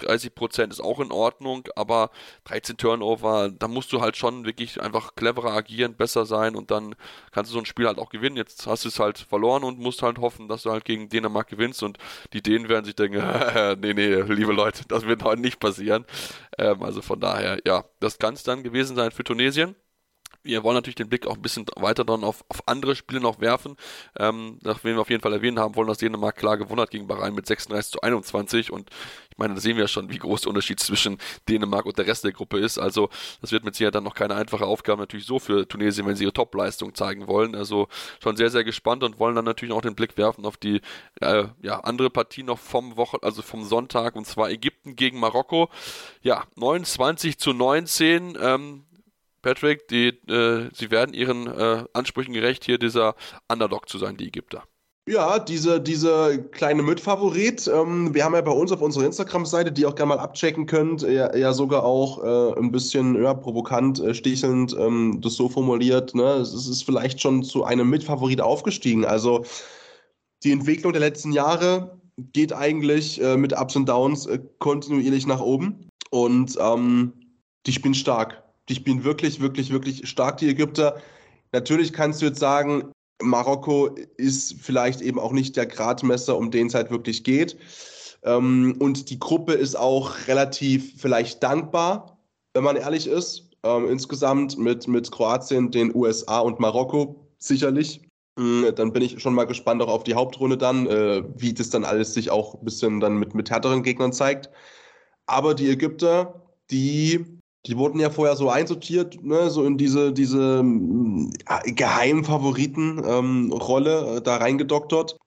30 0.00 0.34
Prozent 0.34 0.72
ist 0.72 0.80
auch 0.80 1.00
in 1.00 1.12
Ordnung, 1.12 1.68
aber 1.76 2.10
13 2.44 2.76
Turnover, 2.76 3.50
da 3.50 3.68
musst 3.68 3.92
du 3.92 4.00
halt 4.00 4.16
schon 4.16 4.44
wirklich 4.44 4.80
einfach 4.80 5.14
cleverer 5.14 5.52
agieren, 5.52 5.94
besser 5.94 6.26
sein 6.26 6.56
und 6.56 6.70
dann 6.70 6.94
kannst 7.32 7.50
du 7.50 7.54
so 7.54 7.60
ein 7.60 7.66
Spiel 7.66 7.86
halt 7.86 7.98
auch 7.98 8.10
gewinnen. 8.10 8.36
Jetzt 8.36 8.66
hast 8.66 8.84
du 8.84 8.88
es 8.88 8.98
halt 8.98 9.18
verloren 9.18 9.64
und 9.64 9.78
musst 9.78 10.02
halt 10.02 10.18
hoffen, 10.18 10.48
dass 10.48 10.62
du 10.62 10.70
halt 10.70 10.84
gegen 10.84 11.08
Dänemark 11.08 11.48
gewinnst 11.48 11.82
und 11.82 11.98
die 12.32 12.42
Dänen 12.42 12.68
werden 12.68 12.84
sich 12.84 12.96
denken, 12.96 13.18
nee, 13.80 13.94
nee, 13.94 14.20
liebe 14.22 14.52
Leute, 14.52 14.84
das 14.88 15.06
wird 15.06 15.22
heute 15.24 15.40
nicht 15.40 15.60
passieren. 15.60 16.04
Ähm, 16.58 16.82
also 16.82 17.02
von 17.02 17.20
daher, 17.20 17.60
ja, 17.66 17.84
das 18.00 18.18
kann 18.18 18.34
es 18.34 18.42
dann 18.42 18.62
gewesen 18.62 18.96
sein 18.96 19.10
für 19.10 19.24
Tunesien 19.24 19.76
wir 20.42 20.62
wollen 20.62 20.74
natürlich 20.74 20.94
den 20.94 21.08
Blick 21.08 21.26
auch 21.26 21.36
ein 21.36 21.42
bisschen 21.42 21.66
weiter 21.76 22.04
dann 22.04 22.24
auf, 22.24 22.44
auf 22.48 22.66
andere 22.66 22.96
Spiele 22.96 23.20
noch 23.20 23.40
werfen. 23.40 23.76
Ähm, 24.18 24.58
nach 24.62 24.82
wen 24.84 24.94
wir 24.96 25.02
auf 25.02 25.10
jeden 25.10 25.22
Fall 25.22 25.32
erwähnen 25.32 25.58
haben 25.58 25.76
wollen, 25.76 25.88
dass 25.88 25.98
Dänemark 25.98 26.36
klar 26.36 26.56
gewonnen 26.56 26.80
hat 26.80 26.90
gegen 26.90 27.06
Bahrain 27.06 27.34
mit 27.34 27.46
36 27.46 27.92
zu 27.92 28.00
21 28.00 28.72
und 28.72 28.90
ich 29.30 29.38
meine, 29.38 29.54
da 29.54 29.60
sehen 29.60 29.76
wir 29.76 29.84
ja 29.84 29.88
schon, 29.88 30.10
wie 30.10 30.18
groß 30.18 30.42
der 30.42 30.48
Unterschied 30.50 30.80
zwischen 30.80 31.18
Dänemark 31.48 31.86
und 31.86 31.98
der 31.98 32.06
Rest 32.06 32.24
der 32.24 32.32
Gruppe 32.32 32.58
ist. 32.58 32.78
Also 32.78 33.10
das 33.40 33.52
wird 33.52 33.64
mit 33.64 33.74
Sicherheit 33.74 33.94
dann 33.94 34.04
noch 34.04 34.14
keine 34.14 34.34
einfache 34.34 34.66
Aufgabe 34.66 35.00
natürlich 35.00 35.26
so 35.26 35.38
für 35.38 35.66
Tunesien, 35.66 36.06
wenn 36.06 36.16
sie 36.16 36.24
ihre 36.24 36.32
Topleistung 36.32 36.94
zeigen 36.94 37.26
wollen. 37.26 37.54
Also 37.54 37.88
schon 38.22 38.36
sehr, 38.36 38.50
sehr 38.50 38.64
gespannt 38.64 39.02
und 39.02 39.18
wollen 39.18 39.34
dann 39.34 39.44
natürlich 39.44 39.74
auch 39.74 39.82
den 39.82 39.94
Blick 39.94 40.16
werfen 40.16 40.44
auf 40.46 40.56
die 40.56 40.80
äh, 41.20 41.44
ja, 41.62 41.80
andere 41.80 42.10
Partie 42.10 42.42
noch 42.42 42.58
vom 42.58 42.96
Woche, 42.96 43.18
also 43.22 43.42
vom 43.42 43.64
Sonntag 43.64 44.16
und 44.16 44.26
zwar 44.26 44.50
Ägypten 44.50 44.96
gegen 44.96 45.20
Marokko. 45.20 45.70
Ja, 46.22 46.44
29 46.56 47.38
zu 47.38 47.52
19. 47.52 48.36
Ähm, 48.40 48.84
Patrick, 49.42 49.88
die, 49.88 50.08
äh, 50.28 50.68
sie 50.72 50.90
werden 50.90 51.14
ihren 51.14 51.46
äh, 51.46 51.84
Ansprüchen 51.92 52.34
gerecht, 52.34 52.64
hier 52.64 52.78
dieser 52.78 53.14
Underdog 53.48 53.88
zu 53.88 53.98
sein, 53.98 54.16
die 54.16 54.28
Ägypter. 54.28 54.64
Ja, 55.08 55.38
diese, 55.38 55.80
diese 55.80 56.44
kleine 56.52 56.82
Mitfavorit. 56.82 57.66
Ähm, 57.66 58.14
wir 58.14 58.24
haben 58.24 58.34
ja 58.34 58.42
bei 58.42 58.52
uns 58.52 58.70
auf 58.70 58.80
unserer 58.80 59.06
Instagram-Seite, 59.06 59.72
die 59.72 59.82
ihr 59.82 59.88
auch 59.88 59.94
gerne 59.94 60.10
mal 60.10 60.20
abchecken 60.20 60.66
könnt, 60.66 61.02
ja, 61.02 61.34
ja 61.34 61.52
sogar 61.52 61.84
auch 61.84 62.22
äh, 62.22 62.58
ein 62.58 62.70
bisschen 62.70 63.20
ja, 63.20 63.34
provokant, 63.34 63.98
äh, 63.98 64.14
stichelnd 64.14 64.76
ähm, 64.78 65.18
das 65.20 65.34
so 65.34 65.48
formuliert. 65.48 66.14
Ne? 66.14 66.34
Es 66.34 66.54
ist 66.54 66.84
vielleicht 66.84 67.20
schon 67.20 67.42
zu 67.42 67.64
einem 67.64 67.90
Mitfavorit 67.90 68.40
aufgestiegen. 68.40 69.04
Also 69.04 69.44
die 70.44 70.52
Entwicklung 70.52 70.92
der 70.92 71.00
letzten 71.00 71.32
Jahre 71.32 71.98
geht 72.32 72.52
eigentlich 72.52 73.20
äh, 73.20 73.36
mit 73.36 73.58
Ups 73.58 73.74
und 73.74 73.88
Downs 73.88 74.26
äh, 74.26 74.38
kontinuierlich 74.58 75.26
nach 75.26 75.40
oben. 75.40 75.88
Und 76.10 76.56
ähm, 76.60 77.14
die 77.66 77.72
spielen 77.72 77.94
stark. 77.94 78.44
Die 78.70 78.76
spielen 78.76 79.02
wirklich, 79.04 79.40
wirklich, 79.40 79.70
wirklich 79.70 80.08
stark, 80.08 80.38
die 80.38 80.48
Ägypter. 80.48 81.02
Natürlich 81.52 81.92
kannst 81.92 82.22
du 82.22 82.26
jetzt 82.26 82.38
sagen, 82.38 82.92
Marokko 83.20 83.96
ist 84.16 84.54
vielleicht 84.60 85.00
eben 85.00 85.18
auch 85.18 85.32
nicht 85.32 85.56
der 85.56 85.66
Gradmesser, 85.66 86.36
um 86.36 86.52
den 86.52 86.68
es 86.68 86.74
halt 86.74 86.90
wirklich 86.90 87.24
geht. 87.24 87.58
Ähm, 88.22 88.76
und 88.78 89.10
die 89.10 89.18
Gruppe 89.18 89.54
ist 89.54 89.74
auch 89.76 90.28
relativ 90.28 90.94
vielleicht 90.98 91.42
dankbar, 91.42 92.18
wenn 92.54 92.64
man 92.64 92.76
ehrlich 92.76 93.08
ist. 93.08 93.50
Ähm, 93.64 93.88
insgesamt 93.90 94.56
mit, 94.56 94.86
mit 94.86 95.10
Kroatien, 95.10 95.70
den 95.72 95.94
USA 95.94 96.38
und 96.38 96.60
Marokko 96.60 97.16
sicherlich. 97.38 98.00
Ähm, 98.38 98.72
dann 98.76 98.92
bin 98.92 99.02
ich 99.02 99.20
schon 99.20 99.34
mal 99.34 99.44
gespannt 99.44 99.82
auch 99.82 99.88
auf 99.88 100.04
die 100.04 100.14
Hauptrunde 100.14 100.56
dann, 100.56 100.86
äh, 100.86 101.24
wie 101.36 101.52
das 101.52 101.70
dann 101.70 101.84
alles 101.84 102.14
sich 102.14 102.30
auch 102.30 102.54
ein 102.54 102.64
bisschen 102.64 103.00
dann 103.00 103.16
mit, 103.16 103.34
mit 103.34 103.50
härteren 103.50 103.82
Gegnern 103.82 104.12
zeigt. 104.12 104.48
Aber 105.26 105.54
die 105.54 105.68
Ägypter, 105.68 106.42
die 106.70 107.39
die 107.66 107.76
wurden 107.76 108.00
ja 108.00 108.08
vorher 108.10 108.36
so 108.36 108.48
einsortiert, 108.48 109.22
ne, 109.22 109.50
so 109.50 109.64
in 109.64 109.76
diese, 109.76 110.12
diese 110.12 110.64
Geheimfavoriten-Rolle 111.66 114.06
ähm, 114.08 114.16
äh, 114.16 114.20
da 114.22 114.36
reingedoktert. 114.36 115.18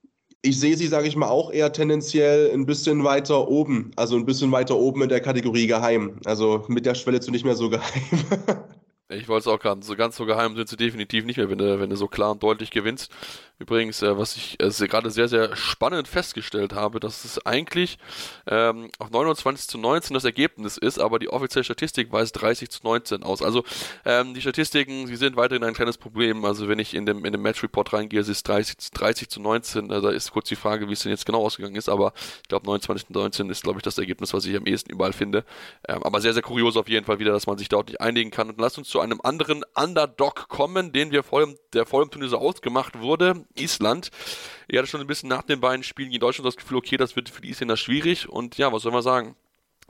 ich 0.42 0.60
sehe 0.60 0.76
sie, 0.76 0.88
sage 0.88 1.08
ich 1.08 1.16
mal, 1.16 1.30
auch 1.30 1.52
eher 1.52 1.72
tendenziell 1.72 2.52
ein 2.54 2.66
bisschen 2.66 3.04
weiter 3.04 3.48
oben. 3.48 3.92
Also 3.96 4.16
ein 4.16 4.26
bisschen 4.26 4.52
weiter 4.52 4.76
oben 4.76 5.04
in 5.04 5.10
der 5.10 5.22
Kategorie 5.22 5.68
geheim. 5.68 6.20
Also 6.26 6.66
mit 6.68 6.86
der 6.86 6.96
Schwelle 6.96 7.20
zu 7.22 7.32
nicht 7.32 7.46
mehr 7.46 7.56
so 7.56 7.70
geheim. 7.70 8.02
Ich 9.10 9.28
wollte 9.28 9.50
es 9.50 9.54
auch 9.54 9.60
gerade, 9.60 9.84
so 9.84 9.96
ganz 9.96 10.16
so 10.16 10.26
geheim 10.26 10.56
sind 10.56 10.70
sie 10.70 10.78
definitiv 10.78 11.26
nicht 11.26 11.38
mehr, 11.38 11.50
wenn 11.50 11.58
du, 11.58 11.80
wenn 11.80 11.90
du 11.90 11.96
so 11.96 12.08
klar 12.08 12.32
und 12.32 12.42
deutlich 12.42 12.72
gewinnst. 12.72 13.12
Übrigens, 13.60 14.02
äh, 14.02 14.18
was 14.18 14.36
ich 14.36 14.58
äh, 14.60 14.88
gerade 14.88 15.12
sehr, 15.12 15.28
sehr 15.28 15.56
spannend 15.56 16.08
festgestellt 16.08 16.74
habe, 16.74 17.00
dass 17.00 17.24
es 17.24 17.46
eigentlich 17.46 17.98
ähm, 18.48 18.90
auf 19.00 19.12
29 19.12 19.68
zu 19.68 19.78
19 19.78 20.14
das 20.16 20.26
Ergebnis 20.26 20.78
ist, 20.78 21.00
aber 21.00 21.20
die 21.20 21.30
offizielle 21.30 21.64
Statistik 21.64 22.12
weist 22.12 22.42
30 22.42 22.70
zu 22.70 22.84
19 22.84 23.24
aus. 23.24 23.42
Also 23.42 23.64
ähm, 24.06 24.34
die 24.34 24.42
Statistiken, 24.42 25.08
sie 25.08 25.16
sind 25.16 25.36
weiterhin 25.36 25.64
ein 25.64 25.76
kleines 25.76 25.98
Problem. 25.98 26.46
Also 26.46 26.68
wenn 26.68 26.80
ich 26.80 26.94
in 26.94 27.06
dem, 27.06 27.26
in 27.26 27.32
dem 27.32 27.42
Match 27.42 27.62
Report 27.62 27.94
reingehe, 27.94 28.20
es 28.20 28.28
ist 28.28 28.48
30, 28.48 28.76
30 28.92 29.30
zu 29.30 29.40
19. 29.40 29.92
Also 29.92 30.08
da 30.08 30.14
ist 30.14 30.32
kurz 30.32 30.50
die 30.50 30.56
Frage, 30.56 30.90
wie 30.90 30.94
es 30.94 31.02
denn 31.02 31.12
jetzt 31.12 31.26
genau 31.26 31.46
ausgegangen 31.46 31.76
ist, 31.76 31.90
aber 31.90 32.14
ich 32.42 32.50
glaube 32.50 32.66
29 32.66 33.08
zu 33.08 33.14
19 33.14 33.50
ist, 33.50 33.64
glaube 33.64 33.80
ich, 33.80 33.84
das 33.84 33.98
Ergebnis, 33.98 34.34
was 34.34 34.46
ich 34.46 34.56
am 34.58 34.66
ehesten 34.66 34.92
überall 34.92 35.14
finde. 35.14 35.46
Ähm, 35.88 36.02
aber 36.04 36.22
sehr, 36.22 36.34
sehr 36.34 36.42
kurios 36.42 36.76
auf 36.76 36.90
jeden 36.90 37.06
Fall 37.06 37.20
wieder, 37.20 37.32
dass 37.32 37.48
man 37.48 37.58
sich 37.58 37.70
dort 37.70 37.88
nicht 37.88 38.02
einigen 38.02 38.32
kann. 38.32 38.50
Und 38.50 38.60
lasst 38.60 38.78
uns 38.78 38.90
zu 38.90 39.00
einem 39.00 39.22
anderen 39.24 39.64
Underdog 39.76 40.48
kommen, 40.50 40.92
den 40.92 41.12
wir 41.12 41.24
vor 41.24 41.42
dem, 41.42 41.56
der 41.74 41.86
vor 41.86 42.04
dem 42.04 42.12
Turnier 42.12 42.30
so 42.30 42.40
ausgemacht 42.40 43.00
wurde. 43.00 43.43
Island. 43.56 44.10
Ich 44.68 44.78
hatte 44.78 44.88
schon 44.88 45.02
ein 45.02 45.08
bisschen 45.08 45.30
nach 45.30 45.44
den 45.44 45.60
beiden 45.60 45.84
Spielen 45.84 46.10
gegen 46.10 46.22
Deutschland 46.22 46.48
das 46.48 46.58
Gefühl, 46.58 46.78
okay, 46.78 46.98
das 46.98 47.16
wird 47.16 47.30
für 47.30 47.42
die 47.42 47.50
Isländer 47.50 47.78
schwierig. 47.78 48.30
Und 48.30 48.58
ja, 48.58 48.72
was 48.72 48.84
soll 48.84 48.92
man 48.92 49.02
sagen? 49.02 49.36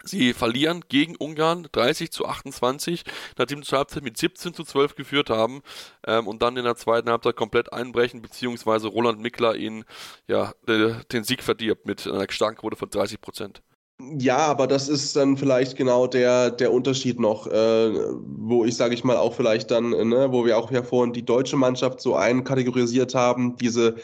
Sie 0.06 0.34
verlieren 0.34 0.84
gegen 0.89 1.16
Ungarn 1.16 1.68
30 1.72 2.12
zu 2.12 2.26
28, 2.26 3.04
nachdem 3.38 3.64
sie 3.64 3.70
zur 3.70 3.78
Halbzeit 3.78 4.04
mit 4.04 4.18
17 4.18 4.54
zu 4.54 4.64
12 4.64 4.95
geführt 4.95 5.30
haben 5.30 5.62
ähm, 6.06 6.28
und 6.28 6.41
dann 6.41 6.58
in 6.58 6.66
der 6.66 6.76
zweiten 6.76 7.10
Halbzeit 7.10 7.38
komplett 7.38 7.72
einbrechen, 7.72 8.22
beziehungsweise 8.22 8.88
Roland 8.88 9.20
Mickler 9.20 9.56
ihnen 9.56 9.86
ja, 10.28 10.54
den 10.68 11.24
Sieg 11.24 11.41
verdirbt 11.41 11.86
mit 11.86 12.06
einer 12.06 12.26
starken 12.30 12.58
Quote 12.58 12.76
von 12.76 12.89
30 12.89 13.22
Prozent. 13.22 13.62
Ja, 14.00 14.38
aber 14.38 14.68
das 14.68 14.89
ist 14.89 15.16
dann 15.16 15.38
vielleicht 15.38 15.78
genau 15.78 16.08
der, 16.08 16.50
der 16.52 16.74
Unterschied 16.74 17.20
noch, 17.20 17.48
äh, 17.48 17.91
wo 18.26 18.66
ich, 18.66 18.76
sage 18.76 18.94
ich 18.96 19.04
mal, 19.04 19.18
auch 19.18 19.34
vielleicht 19.34 19.72
dann, 19.72 19.91
ne, 19.91 20.28
wo 20.32 20.46
wir 20.46 20.58
auch 20.58 20.72
ja 20.72 20.84
vorhin 20.84 21.14
die 21.14 21.24
deutsche 21.24 21.58
Mannschaft 21.58 22.02
so 22.02 22.16
einkategorisiert 22.16 23.14
haben, 23.16 23.56
diese, 23.58 23.96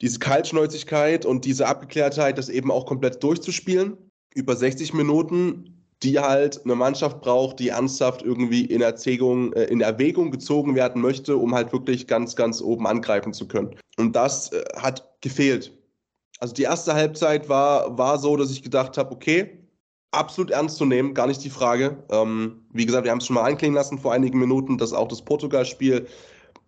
diese 0.00 0.18
Kaltschnäuzigkeit 0.18 1.26
und 1.26 1.44
diese 1.44 1.66
Abgeklärtheit, 1.66 2.38
das 2.38 2.48
eben 2.48 2.70
auch 2.70 2.86
komplett 2.86 3.22
durchzuspielen, 3.22 3.96
über 4.34 4.56
60 4.56 4.94
Minuten, 4.94 5.84
die 6.02 6.18
halt 6.18 6.64
eine 6.64 6.74
Mannschaft 6.74 7.20
braucht, 7.20 7.58
die 7.58 7.68
ernsthaft 7.68 8.22
irgendwie 8.22 8.64
in 8.64 8.80
Erwägung, 8.82 9.52
äh, 9.52 9.64
in 9.64 9.80
Erwägung 9.80 10.30
gezogen 10.30 10.74
werden 10.74 11.02
möchte, 11.02 11.36
um 11.36 11.54
halt 11.54 11.72
wirklich 11.72 12.06
ganz, 12.06 12.36
ganz 12.36 12.62
oben 12.62 12.86
angreifen 12.86 13.32
zu 13.32 13.46
können. 13.48 13.76
Und 13.98 14.16
das 14.16 14.52
äh, 14.52 14.64
hat 14.76 15.08
gefehlt 15.20 15.72
also 16.42 16.54
die 16.54 16.64
erste 16.64 16.94
Halbzeit 16.94 17.48
war, 17.48 17.96
war 17.96 18.18
so, 18.18 18.36
dass 18.36 18.50
ich 18.50 18.64
gedacht 18.64 18.98
habe, 18.98 19.12
okay, 19.12 19.60
absolut 20.10 20.50
ernst 20.50 20.76
zu 20.76 20.84
nehmen, 20.84 21.14
gar 21.14 21.28
nicht 21.28 21.44
die 21.44 21.50
Frage. 21.50 22.02
Ähm, 22.10 22.64
wie 22.72 22.84
gesagt, 22.84 23.04
wir 23.04 23.12
haben 23.12 23.18
es 23.18 23.26
schon 23.26 23.34
mal 23.34 23.44
einklingen 23.44 23.76
lassen 23.76 23.96
vor 23.96 24.12
einigen 24.12 24.40
Minuten, 24.40 24.76
dass 24.76 24.92
auch 24.92 25.06
das 25.06 25.22
Portugal-Spiel 25.22 26.08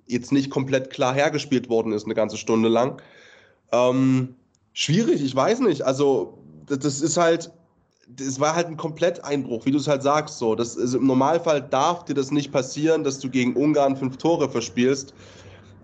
jetzt 0.06 0.30
nicht 0.30 0.48
komplett 0.48 0.90
klar 0.90 1.12
hergespielt 1.12 1.68
worden 1.68 1.92
ist, 1.92 2.04
eine 2.04 2.14
ganze 2.14 2.36
Stunde 2.36 2.68
lang. 2.68 3.02
Ähm, 3.72 4.36
schwierig, 4.74 5.20
ich 5.20 5.34
weiß 5.34 5.58
nicht. 5.58 5.82
Also, 5.82 6.38
das 6.68 7.00
ist 7.00 7.16
halt, 7.16 7.50
das 8.06 8.38
war 8.38 8.54
halt 8.54 8.68
ein 8.68 8.76
Kompletteinbruch, 8.76 9.66
wie 9.66 9.72
du 9.72 9.78
es 9.78 9.88
halt 9.88 10.04
sagst. 10.04 10.38
So. 10.38 10.54
Das 10.54 10.76
ist, 10.76 10.94
Im 10.94 11.08
Normalfall 11.08 11.60
darf 11.60 12.04
dir 12.04 12.14
das 12.14 12.30
nicht 12.30 12.52
passieren, 12.52 13.02
dass 13.02 13.18
du 13.18 13.28
gegen 13.28 13.56
Ungarn 13.56 13.96
fünf 13.96 14.18
Tore 14.18 14.48
verspielst. 14.48 15.14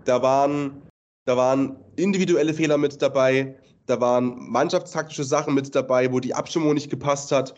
Da 0.05 0.21
waren, 0.21 0.81
da 1.25 1.35
waren 1.35 1.75
individuelle 1.97 2.53
Fehler 2.53 2.77
mit 2.77 3.01
dabei. 3.01 3.57
Da 3.91 3.99
waren 3.99 4.49
mannschaftstaktische 4.49 5.25
Sachen 5.25 5.53
mit 5.53 5.75
dabei, 5.75 6.13
wo 6.13 6.21
die 6.21 6.33
Abstimmung 6.33 6.73
nicht 6.73 6.89
gepasst 6.89 7.33
hat. 7.33 7.53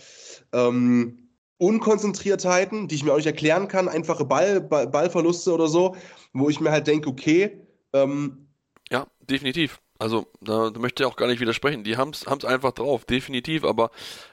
Ähm, 0.52 1.30
Unkonzentriertheiten, 1.60 2.88
die 2.88 2.96
ich 2.96 3.04
mir 3.04 3.12
auch 3.12 3.18
nicht 3.18 3.28
erklären 3.28 3.68
kann, 3.68 3.88
einfache 3.88 4.26
Ball, 4.26 4.60
Ball, 4.60 4.88
Ballverluste 4.88 5.54
oder 5.54 5.68
so, 5.68 5.96
wo 6.34 6.50
ich 6.50 6.60
mir 6.60 6.72
halt 6.72 6.88
denke, 6.88 7.08
okay. 7.08 7.62
Ähm, 7.94 8.48
ja, 8.90 9.06
definitiv. 9.30 9.80
Also, 10.04 10.28
da, 10.42 10.70
möchte 10.78 11.02
ich 11.02 11.08
auch 11.08 11.16
gar 11.16 11.28
nicht 11.28 11.40
widersprechen. 11.40 11.86
Die 11.86 11.96
haben 11.96 12.10
es 12.10 12.28
einfach 12.28 12.74
drauf, 12.74 13.06
definitiv. 13.06 13.64
Aber 13.64 13.90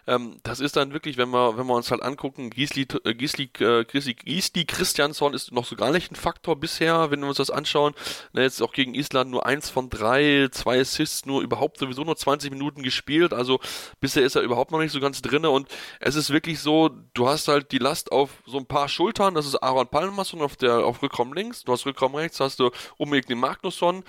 ähm, 0.08 0.40
das 0.42 0.58
ist 0.58 0.74
dann 0.74 0.92
wirklich, 0.92 1.16
wenn 1.16 1.30
wir, 1.30 1.56
wenn 1.56 1.66
wir 1.68 1.76
uns 1.76 1.92
halt 1.92 2.02
angucken, 2.02 2.50
Gisli, 2.50 2.88
äh, 3.04 3.14
Gisli, 3.14 3.48
äh, 3.60 3.84
Gisli, 3.84 4.14
Gisli 4.14 4.64
Christiansson 4.64 5.32
ist 5.32 5.52
noch 5.52 5.64
so 5.64 5.76
gar 5.76 5.92
nicht 5.92 6.10
ein 6.10 6.16
Faktor 6.16 6.58
bisher, 6.58 7.12
wenn 7.12 7.20
wir 7.20 7.28
uns 7.28 7.36
das 7.36 7.50
anschauen. 7.50 7.94
Na, 8.32 8.42
jetzt 8.42 8.60
auch 8.60 8.72
gegen 8.72 8.96
Island 8.96 9.30
nur 9.30 9.46
eins 9.46 9.70
von 9.70 9.90
drei, 9.90 10.48
zwei 10.50 10.80
Assists, 10.80 11.24
nur 11.24 11.40
überhaupt 11.40 11.78
sowieso 11.78 12.02
nur 12.02 12.16
20 12.16 12.50
Minuten 12.50 12.82
gespielt. 12.82 13.32
Also 13.32 13.60
bisher 14.00 14.24
ist 14.24 14.34
er 14.34 14.42
überhaupt 14.42 14.72
noch 14.72 14.80
nicht 14.80 14.90
so 14.90 14.98
ganz 14.98 15.22
drinne. 15.22 15.50
Und 15.50 15.68
es 16.00 16.16
ist 16.16 16.30
wirklich 16.30 16.58
so, 16.58 16.90
du 17.14 17.28
hast 17.28 17.46
halt 17.46 17.70
die 17.70 17.78
Last 17.78 18.10
auf 18.10 18.30
so 18.44 18.58
ein 18.58 18.66
paar 18.66 18.88
Schultern. 18.88 19.36
Das 19.36 19.46
ist 19.46 19.54
Aaron 19.62 19.86
Palmerson 19.86 20.42
auf 20.42 20.56
der 20.56 20.84
auf 20.84 21.00
Rückraum 21.00 21.32
links. 21.32 21.62
Du 21.62 21.70
hast 21.70 21.86
Rückraum 21.86 22.16
rechts, 22.16 22.40
hast 22.40 22.58
du 22.58 22.72
den 22.98 23.38
Magnusson. 23.38 24.02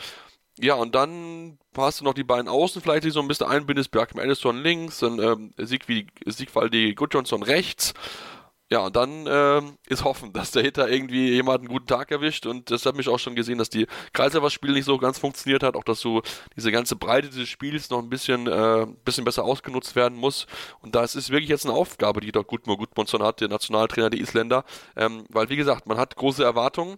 Ja, 0.60 0.76
und 0.76 0.94
dann 0.96 1.58
hast 1.76 2.02
du 2.02 2.04
noch 2.06 2.14
die 2.14 2.24
beiden 2.24 2.48
Außen, 2.48 2.82
vielleicht 2.82 3.06
die 3.06 3.10
so 3.12 3.22
ein 3.22 3.28
bisschen 3.28 3.48
einbindest, 3.48 3.92
Björk 3.92 4.16
Madison 4.16 4.62
links, 4.62 5.00
dann 5.00 5.20
ähm, 5.20 5.54
Siegwald 5.58 6.08
Siegwaldi 6.26 6.94
Gudjonsson 6.94 7.44
rechts. 7.44 7.94
Ja, 8.72 8.80
und 8.86 8.96
dann 8.96 9.28
ähm, 9.28 9.78
ist 9.90 10.06
hoffen, 10.06 10.32
dass 10.34 10.52
der 10.52 10.64
Hitter 10.64 10.90
irgendwie 10.90 11.32
jemanden 11.32 11.68
guten 11.68 11.88
Tag 11.88 12.10
erwischt. 12.10 12.46
Und 12.46 12.72
das 12.72 12.86
hat 12.86 12.96
mich 12.96 13.10
auch 13.10 13.20
schon 13.20 13.36
gesehen, 13.36 13.58
dass 13.58 13.70
die 13.70 13.86
Kreiselwas-Spiel 14.14 14.72
nicht 14.72 14.86
so 14.86 14.98
ganz 14.98 15.20
funktioniert 15.20 15.62
hat. 15.62 15.76
Auch, 15.76 15.84
dass 15.84 16.00
so 16.00 16.22
diese 16.56 16.72
ganze 16.72 16.96
Breite 16.96 17.30
des 17.30 17.50
Spiels 17.50 17.90
noch 17.90 18.00
ein 18.00 18.10
bisschen, 18.10 18.48
äh, 18.48 18.88
bisschen 19.04 19.26
besser 19.26 19.44
ausgenutzt 19.44 19.98
werden 19.98 20.18
muss. 20.18 20.48
Und 20.80 20.96
das 20.96 21.16
ist 21.16 21.32
wirklich 21.32 21.50
jetzt 21.50 21.66
eine 21.66 21.76
Aufgabe, 21.76 22.22
die 22.22 22.32
doch 22.32 22.48
Gudmund 22.48 22.80
Gudmundsson 22.80 23.22
hat, 23.24 23.42
der 23.42 23.50
Nationaltrainer 23.50 24.10
der 24.10 24.22
Isländer. 24.22 24.64
Ähm, 24.96 25.26
weil, 25.30 25.50
wie 25.50 25.58
gesagt, 25.58 25.86
man 25.86 25.98
hat 25.98 26.16
große 26.16 26.44
Erwartungen 26.44 26.98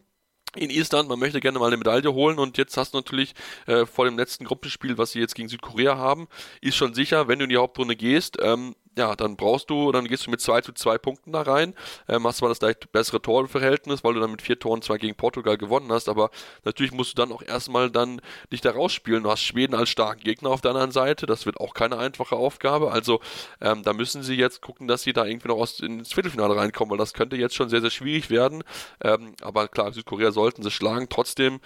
in 0.55 0.69
Island, 0.69 1.09
man 1.09 1.19
möchte 1.19 1.39
gerne 1.39 1.59
mal 1.59 1.67
eine 1.67 1.77
Medaille 1.77 2.13
holen 2.13 2.37
und 2.39 2.57
jetzt 2.57 2.77
hast 2.77 2.93
du 2.93 2.97
natürlich 2.97 3.33
äh, 3.65 3.85
vor 3.85 4.05
dem 4.05 4.17
letzten 4.17 4.45
Gruppenspiel, 4.45 4.97
was 4.97 5.11
sie 5.11 5.19
jetzt 5.19 5.35
gegen 5.35 5.49
Südkorea 5.49 5.97
haben, 5.97 6.27
ist 6.61 6.75
schon 6.75 6.93
sicher, 6.93 7.27
wenn 7.27 7.39
du 7.39 7.45
in 7.45 7.49
die 7.49 7.57
Hauptrunde 7.57 7.95
gehst, 7.95 8.37
ähm, 8.41 8.75
ja, 8.97 9.15
dann 9.15 9.35
brauchst 9.35 9.69
du, 9.69 9.91
dann 9.91 10.05
gehst 10.07 10.27
du 10.27 10.31
mit 10.31 10.41
2 10.41 10.61
zu 10.61 10.73
2 10.73 10.97
Punkten 10.97 11.31
da 11.31 11.41
rein, 11.41 11.73
ähm, 12.07 12.25
hast 12.27 12.37
zwar 12.37 12.49
das 12.49 12.61
leicht 12.61 12.91
bessere 12.91 13.21
Torverhältnis, 13.21 14.03
weil 14.03 14.13
du 14.13 14.19
dann 14.19 14.31
mit 14.31 14.41
vier 14.41 14.59
Toren 14.59 14.81
zwar 14.81 14.97
gegen 14.97 15.15
Portugal 15.15 15.57
gewonnen 15.57 15.91
hast, 15.91 16.09
aber 16.09 16.29
natürlich 16.63 16.91
musst 16.91 17.11
du 17.11 17.21
dann 17.21 17.31
auch 17.31 17.41
erstmal 17.41 17.89
dann 17.89 18.21
dich 18.51 18.61
da 18.61 18.71
rausspielen. 18.71 19.23
Du 19.23 19.31
hast 19.31 19.41
Schweden 19.41 19.75
als 19.75 19.89
starken 19.89 20.21
Gegner 20.23 20.49
auf 20.49 20.61
der 20.61 20.71
anderen 20.71 20.91
Seite, 20.91 21.25
das 21.25 21.45
wird 21.45 21.59
auch 21.59 21.73
keine 21.73 21.97
einfache 21.97 22.35
Aufgabe, 22.35 22.91
also 22.91 23.19
ähm, 23.61 23.83
da 23.83 23.93
müssen 23.93 24.23
sie 24.23 24.35
jetzt 24.35 24.61
gucken, 24.61 24.87
dass 24.87 25.03
sie 25.03 25.13
da 25.13 25.25
irgendwie 25.25 25.47
noch 25.47 25.57
aus, 25.57 25.79
ins 25.79 26.13
Viertelfinale 26.13 26.55
reinkommen, 26.55 26.91
weil 26.91 26.97
das 26.97 27.13
könnte 27.13 27.35
jetzt 27.35 27.55
schon 27.55 27.69
sehr, 27.69 27.81
sehr 27.81 27.89
schwierig 27.89 28.29
werden, 28.29 28.63
ähm, 29.03 29.35
aber 29.41 29.67
klar, 29.67 29.91
Südkorea 29.91 30.31
sollten 30.31 30.63
sie 30.63 30.71
schlagen, 30.71 31.07
trotzdem 31.09 31.59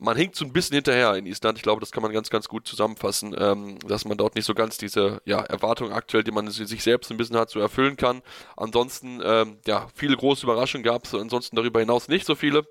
man 0.00 0.16
hinkt 0.16 0.34
so 0.34 0.44
ein 0.44 0.52
bisschen 0.52 0.74
hinterher 0.74 1.14
in 1.14 1.26
Island. 1.26 1.58
Ich 1.58 1.62
glaube, 1.62 1.80
das 1.80 1.92
kann 1.92 2.02
man 2.02 2.12
ganz, 2.12 2.30
ganz 2.30 2.48
gut 2.48 2.66
zusammenfassen, 2.66 3.36
ähm, 3.38 3.78
dass 3.86 4.06
man 4.06 4.16
dort 4.16 4.34
nicht 4.34 4.46
so 4.46 4.54
ganz 4.54 4.78
diese 4.78 5.20
ja, 5.26 5.40
Erwartungen 5.40 5.92
aktuell, 5.92 6.24
die 6.24 6.32
man 6.32 6.50
sich 6.50 6.82
selbst 6.82 7.10
ein 7.10 7.18
bisschen 7.18 7.36
hat, 7.36 7.50
so 7.50 7.60
erfüllen 7.60 7.96
kann. 7.96 8.22
Ansonsten, 8.56 9.20
ähm, 9.22 9.58
ja, 9.66 9.88
viele 9.94 10.16
große 10.16 10.46
Überraschungen 10.46 10.82
gab 10.82 11.04
es, 11.04 11.14
ansonsten 11.14 11.54
darüber 11.54 11.80
hinaus 11.80 12.08
nicht 12.08 12.26
so 12.26 12.34
viele 12.34 12.66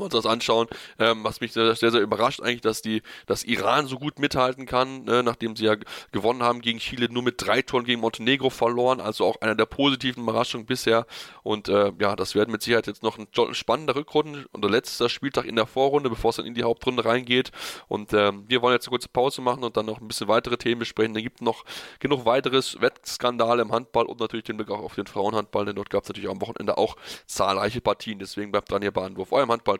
wir 0.00 0.04
uns 0.04 0.14
das 0.14 0.26
anschauen, 0.26 0.68
ähm, 0.98 1.24
was 1.24 1.40
mich 1.40 1.52
sehr, 1.52 1.74
sehr, 1.74 1.90
sehr 1.90 2.00
überrascht 2.00 2.40
eigentlich, 2.40 2.60
dass 2.60 2.82
die, 2.82 3.02
dass 3.26 3.44
Iran 3.44 3.86
so 3.86 3.98
gut 3.98 4.18
mithalten 4.18 4.66
kann, 4.66 5.04
ne, 5.04 5.22
nachdem 5.22 5.56
sie 5.56 5.66
ja 5.66 5.76
gewonnen 6.12 6.42
haben 6.42 6.60
gegen 6.60 6.78
Chile, 6.78 7.08
nur 7.10 7.22
mit 7.22 7.34
drei 7.38 7.62
Toren 7.62 7.84
gegen 7.84 8.00
Montenegro 8.00 8.50
verloren, 8.50 9.00
also 9.00 9.24
auch 9.24 9.40
einer 9.40 9.54
der 9.54 9.66
positiven 9.66 10.22
Überraschungen 10.22 10.66
bisher. 10.66 11.06
Und 11.42 11.68
äh, 11.68 11.92
ja, 11.98 12.16
das 12.16 12.34
werden 12.34 12.50
mit 12.52 12.62
Sicherheit 12.62 12.86
jetzt 12.86 13.02
noch 13.02 13.18
ein 13.18 13.28
spannender 13.54 13.96
Rückrunde 13.96 14.46
und 14.52 14.62
der 14.62 14.70
letzte 14.70 15.08
Spieltag 15.08 15.44
in 15.44 15.56
der 15.56 15.66
Vorrunde, 15.66 16.10
bevor 16.10 16.30
es 16.30 16.36
dann 16.36 16.46
in 16.46 16.54
die 16.54 16.64
Hauptrunde 16.64 17.04
reingeht. 17.04 17.50
Und 17.88 18.12
ähm, 18.12 18.44
wir 18.48 18.62
wollen 18.62 18.74
jetzt 18.74 18.86
eine 18.86 18.92
kurze 18.92 19.08
Pause 19.08 19.42
machen 19.42 19.64
und 19.64 19.76
dann 19.76 19.86
noch 19.86 20.00
ein 20.00 20.08
bisschen 20.08 20.28
weitere 20.28 20.56
Themen 20.56 20.80
besprechen. 20.80 21.14
Da 21.14 21.20
gibt 21.20 21.42
noch 21.42 21.64
genug 21.98 22.24
weiteres 22.24 22.80
Wettskandale 22.80 23.62
im 23.62 23.72
Handball 23.72 24.06
und 24.06 24.20
natürlich 24.20 24.44
den 24.44 24.56
Blick 24.56 24.70
auch 24.70 24.80
auf 24.80 24.94
den 24.94 25.06
Frauenhandball, 25.06 25.66
denn 25.66 25.76
dort 25.76 25.90
gab 25.90 26.04
es 26.04 26.08
natürlich 26.08 26.30
am 26.30 26.40
Wochenende 26.40 26.78
auch 26.78 26.96
zahlreiche 27.26 27.80
Partien. 27.80 28.18
Deswegen 28.18 28.52
bleibt 28.52 28.70
dran, 28.70 28.82
ihr 28.82 28.90
Bahnwurf, 28.90 29.32
eurem 29.32 29.50
Handball 29.50 29.78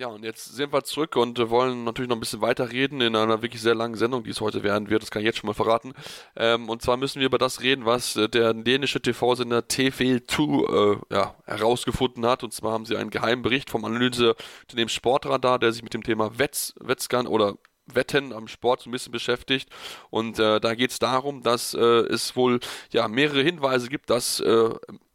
Ja, 0.00 0.06
und 0.06 0.22
jetzt 0.24 0.54
sind 0.54 0.72
wir 0.72 0.84
zurück 0.84 1.16
und 1.16 1.50
wollen 1.50 1.82
natürlich 1.82 2.08
noch 2.08 2.14
ein 2.16 2.20
bisschen 2.20 2.40
weiter 2.40 2.70
reden 2.70 3.00
in 3.00 3.16
einer 3.16 3.42
wirklich 3.42 3.60
sehr 3.60 3.74
langen 3.74 3.96
Sendung, 3.96 4.22
die 4.22 4.30
es 4.30 4.40
heute 4.40 4.62
werden 4.62 4.90
wird. 4.90 5.02
Das 5.02 5.10
kann 5.10 5.22
ich 5.22 5.26
jetzt 5.26 5.38
schon 5.38 5.48
mal 5.48 5.54
verraten. 5.54 5.92
Ähm, 6.36 6.68
und 6.68 6.82
zwar 6.82 6.96
müssen 6.96 7.18
wir 7.18 7.26
über 7.26 7.38
das 7.38 7.62
reden, 7.62 7.84
was 7.84 8.14
äh, 8.14 8.28
der 8.28 8.54
dänische 8.54 9.02
TV-Sender 9.02 9.58
TV2 9.58 10.92
äh, 10.92 10.98
ja, 11.12 11.34
herausgefunden 11.46 12.24
hat. 12.26 12.44
Und 12.44 12.52
zwar 12.52 12.74
haben 12.74 12.86
sie 12.86 12.96
einen 12.96 13.10
geheimen 13.10 13.42
Bericht 13.42 13.70
vom 13.70 13.84
Analyseunternehmen 13.84 14.88
Sportradar, 14.88 15.58
der 15.58 15.72
sich 15.72 15.82
mit 15.82 15.94
dem 15.94 16.04
Thema 16.04 16.38
Wetz, 16.38 16.74
Wetzgan 16.78 17.26
oder 17.26 17.56
Wetten 17.86 18.32
am 18.32 18.46
Sport 18.46 18.82
so 18.82 18.90
ein 18.90 18.92
bisschen 18.92 19.10
beschäftigt. 19.10 19.68
Und 20.10 20.38
äh, 20.38 20.60
da 20.60 20.76
geht 20.76 20.92
es 20.92 21.00
darum, 21.00 21.42
dass 21.42 21.74
äh, 21.74 21.80
es 21.80 22.36
wohl 22.36 22.60
ja 22.92 23.08
mehrere 23.08 23.42
Hinweise 23.42 23.88
gibt, 23.88 24.10
dass 24.10 24.38
äh, 24.38 24.70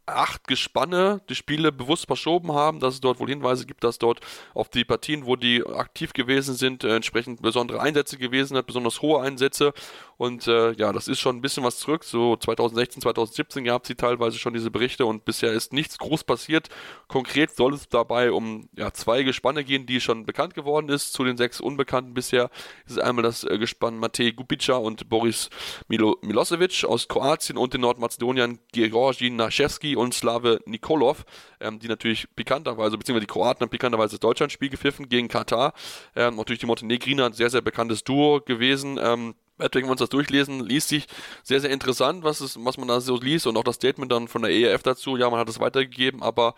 acht 0.06 0.46
Gespanne 0.46 1.22
die 1.28 1.34
Spiele 1.34 1.72
bewusst 1.72 2.06
verschoben 2.06 2.52
haben, 2.52 2.80
dass 2.80 2.94
es 2.94 3.00
dort 3.00 3.20
wohl 3.20 3.28
Hinweise 3.28 3.66
gibt, 3.66 3.84
dass 3.84 3.98
dort 3.98 4.20
auf 4.52 4.68
die 4.68 4.84
Partien, 4.84 5.26
wo 5.26 5.36
die 5.36 5.64
aktiv 5.64 6.12
gewesen 6.12 6.54
sind, 6.54 6.84
äh, 6.84 6.94
entsprechend 6.96 7.42
besondere 7.42 7.80
Einsätze 7.80 8.18
gewesen 8.18 8.56
hat, 8.56 8.66
besonders 8.66 9.02
hohe 9.02 9.22
Einsätze. 9.22 9.72
Und 10.16 10.46
äh, 10.46 10.72
ja, 10.72 10.92
das 10.92 11.08
ist 11.08 11.20
schon 11.20 11.36
ein 11.36 11.40
bisschen 11.40 11.64
was 11.64 11.78
zurück. 11.78 12.04
So 12.04 12.36
2016, 12.36 13.02
2017 13.02 13.64
gab 13.64 13.82
es 13.82 13.88
sie 13.88 13.94
teilweise 13.94 14.38
schon 14.38 14.52
diese 14.52 14.70
Berichte 14.70 15.06
und 15.06 15.24
bisher 15.24 15.52
ist 15.52 15.72
nichts 15.72 15.98
groß 15.98 16.24
passiert. 16.24 16.68
Konkret 17.08 17.54
soll 17.54 17.74
es 17.74 17.88
dabei 17.88 18.30
um 18.30 18.68
ja, 18.76 18.92
zwei 18.92 19.22
Gespanne 19.22 19.64
gehen, 19.64 19.86
die 19.86 20.00
schon 20.00 20.26
bekannt 20.26 20.54
geworden 20.54 20.88
ist. 20.88 21.12
Zu 21.12 21.24
den 21.24 21.36
sechs 21.36 21.60
Unbekannten 21.60 22.14
bisher 22.14 22.50
ist 22.86 23.00
einmal 23.00 23.22
das 23.22 23.44
äh, 23.44 23.58
Gespann 23.58 23.98
Matej 23.98 24.32
Gupica 24.32 24.76
und 24.76 25.08
Boris 25.08 25.50
Milo 25.88 26.16
Milosevic 26.22 26.84
aus 26.84 27.08
Kroatien 27.08 27.58
und 27.58 27.74
den 27.74 27.80
Nordmazedoniern 27.80 28.58
Georgi 28.72 29.30
Naschewski 29.30 29.93
und 29.96 30.14
Slave 30.14 30.60
Nikolov, 30.66 31.24
ähm, 31.60 31.78
die 31.78 31.88
natürlich 31.88 32.28
pikanterweise, 32.34 32.98
beziehungsweise 32.98 33.26
die 33.26 33.32
Kroaten 33.32 33.62
haben 33.62 33.70
pikanterweise 33.70 34.12
das 34.12 34.20
Deutschlandspiel 34.20 34.70
gepfiffen 34.70 35.08
gegen 35.08 35.28
Katar. 35.28 35.72
Ähm, 36.16 36.36
natürlich 36.36 36.60
die 36.60 36.66
Montenegriner, 36.66 37.26
ein 37.26 37.32
sehr, 37.32 37.50
sehr 37.50 37.62
bekanntes 37.62 38.04
Duo 38.04 38.40
gewesen. 38.40 38.98
Ähm, 39.00 39.34
wir 39.58 39.90
uns 39.90 40.00
das 40.00 40.08
durchlesen, 40.08 40.64
liest 40.64 40.88
sich 40.88 41.06
sehr, 41.42 41.60
sehr 41.60 41.70
interessant, 41.70 42.24
was, 42.24 42.40
es, 42.40 42.56
was 42.64 42.76
man 42.76 42.88
da 42.88 43.00
so 43.00 43.18
liest 43.18 43.46
und 43.46 43.56
auch 43.56 43.64
das 43.64 43.76
Statement 43.76 44.10
dann 44.10 44.28
von 44.28 44.42
der 44.42 44.50
ERF 44.50 44.82
dazu. 44.82 45.16
Ja, 45.16 45.30
man 45.30 45.38
hat 45.38 45.48
es 45.48 45.60
weitergegeben, 45.60 46.22
aber 46.22 46.54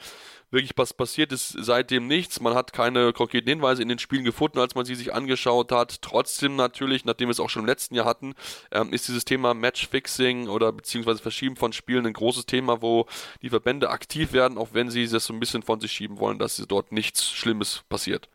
wirklich 0.50 0.72
was 0.76 0.94
passiert 0.94 1.32
ist 1.32 1.56
seitdem 1.58 2.06
nichts. 2.06 2.40
Man 2.40 2.54
hat 2.54 2.72
keine 2.72 3.12
konkreten 3.12 3.48
Hinweise 3.48 3.82
in 3.82 3.88
den 3.88 3.98
Spielen 3.98 4.24
gefunden, 4.24 4.58
als 4.58 4.74
man 4.74 4.84
sie 4.84 4.94
sich 4.94 5.12
angeschaut 5.12 5.72
hat. 5.72 6.00
Trotzdem 6.02 6.56
natürlich, 6.56 7.04
nachdem 7.04 7.28
wir 7.28 7.32
es 7.32 7.40
auch 7.40 7.50
schon 7.50 7.62
im 7.62 7.66
letzten 7.66 7.94
Jahr 7.94 8.06
hatten, 8.06 8.34
ähm, 8.70 8.92
ist 8.92 9.08
dieses 9.08 9.24
Thema 9.24 9.54
Matchfixing 9.54 10.48
oder 10.48 10.72
beziehungsweise 10.72 11.22
Verschieben 11.22 11.56
von 11.56 11.72
Spielen 11.72 12.06
ein 12.06 12.12
großes 12.12 12.46
Thema, 12.46 12.80
wo 12.82 13.06
die 13.42 13.50
Verbände 13.50 13.90
aktiv 13.90 14.32
werden, 14.32 14.58
auch 14.58 14.68
wenn 14.72 14.90
sie 14.90 15.06
das 15.06 15.24
so 15.24 15.32
ein 15.32 15.40
bisschen 15.40 15.62
von 15.62 15.80
sich 15.80 15.92
schieben 15.92 16.18
wollen, 16.18 16.38
dass 16.38 16.56
dort 16.68 16.92
nichts 16.92 17.28
Schlimmes 17.30 17.82
passiert. 17.88 18.28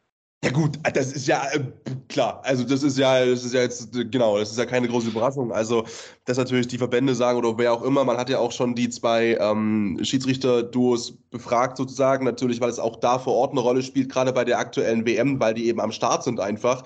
Ja 0.43 0.49
gut, 0.49 0.79
das 0.95 1.11
ist 1.11 1.27
ja 1.27 1.43
äh, 1.51 1.59
klar. 2.09 2.41
Also 2.43 2.63
das 2.63 2.81
ist 2.81 2.97
ja, 2.97 3.23
das 3.23 3.45
ist 3.45 3.53
ja 3.53 3.61
jetzt 3.61 3.91
genau, 4.11 4.39
das 4.39 4.49
ist 4.49 4.57
ja 4.57 4.65
keine 4.65 4.87
große 4.87 5.09
Überraschung. 5.09 5.51
Also 5.51 5.85
dass 6.25 6.37
natürlich 6.37 6.67
die 6.67 6.79
Verbände 6.79 7.13
sagen 7.13 7.37
oder 7.37 7.55
wer 7.59 7.71
auch 7.71 7.83
immer, 7.83 8.03
man 8.03 8.17
hat 8.17 8.27
ja 8.29 8.39
auch 8.39 8.51
schon 8.51 8.73
die 8.73 8.89
zwei 8.89 9.37
ähm, 9.39 9.99
Schiedsrichter-Duos 10.01 11.13
befragt 11.29 11.77
sozusagen. 11.77 12.25
Natürlich, 12.25 12.59
weil 12.59 12.71
es 12.71 12.79
auch 12.79 12.95
da 12.95 13.19
vor 13.19 13.35
Ort 13.35 13.51
eine 13.51 13.59
Rolle 13.59 13.83
spielt, 13.83 14.11
gerade 14.11 14.33
bei 14.33 14.43
der 14.43 14.57
aktuellen 14.57 15.05
WM, 15.05 15.39
weil 15.39 15.53
die 15.53 15.67
eben 15.67 15.79
am 15.79 15.91
Start 15.91 16.23
sind 16.23 16.39
einfach. 16.39 16.83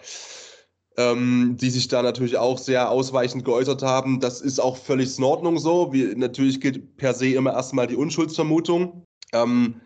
Ähm, 0.97 1.57
die 1.59 1.69
sich 1.69 1.87
da 1.87 2.01
natürlich 2.01 2.37
auch 2.37 2.57
sehr 2.57 2.89
ausweichend 2.89 3.45
geäußert 3.45 3.83
haben. 3.83 4.19
Das 4.19 4.41
ist 4.41 4.59
auch 4.59 4.77
völlig 4.77 5.17
in 5.17 5.23
Ordnung 5.23 5.59
so. 5.59 5.93
Wie, 5.93 6.13
natürlich 6.15 6.59
gilt 6.59 6.97
per 6.97 7.13
se 7.13 7.27
immer 7.27 7.53
erstmal 7.53 7.87
die 7.87 7.95
Unschuldsvermutung. 7.95 9.03
Ähm, 9.33 9.81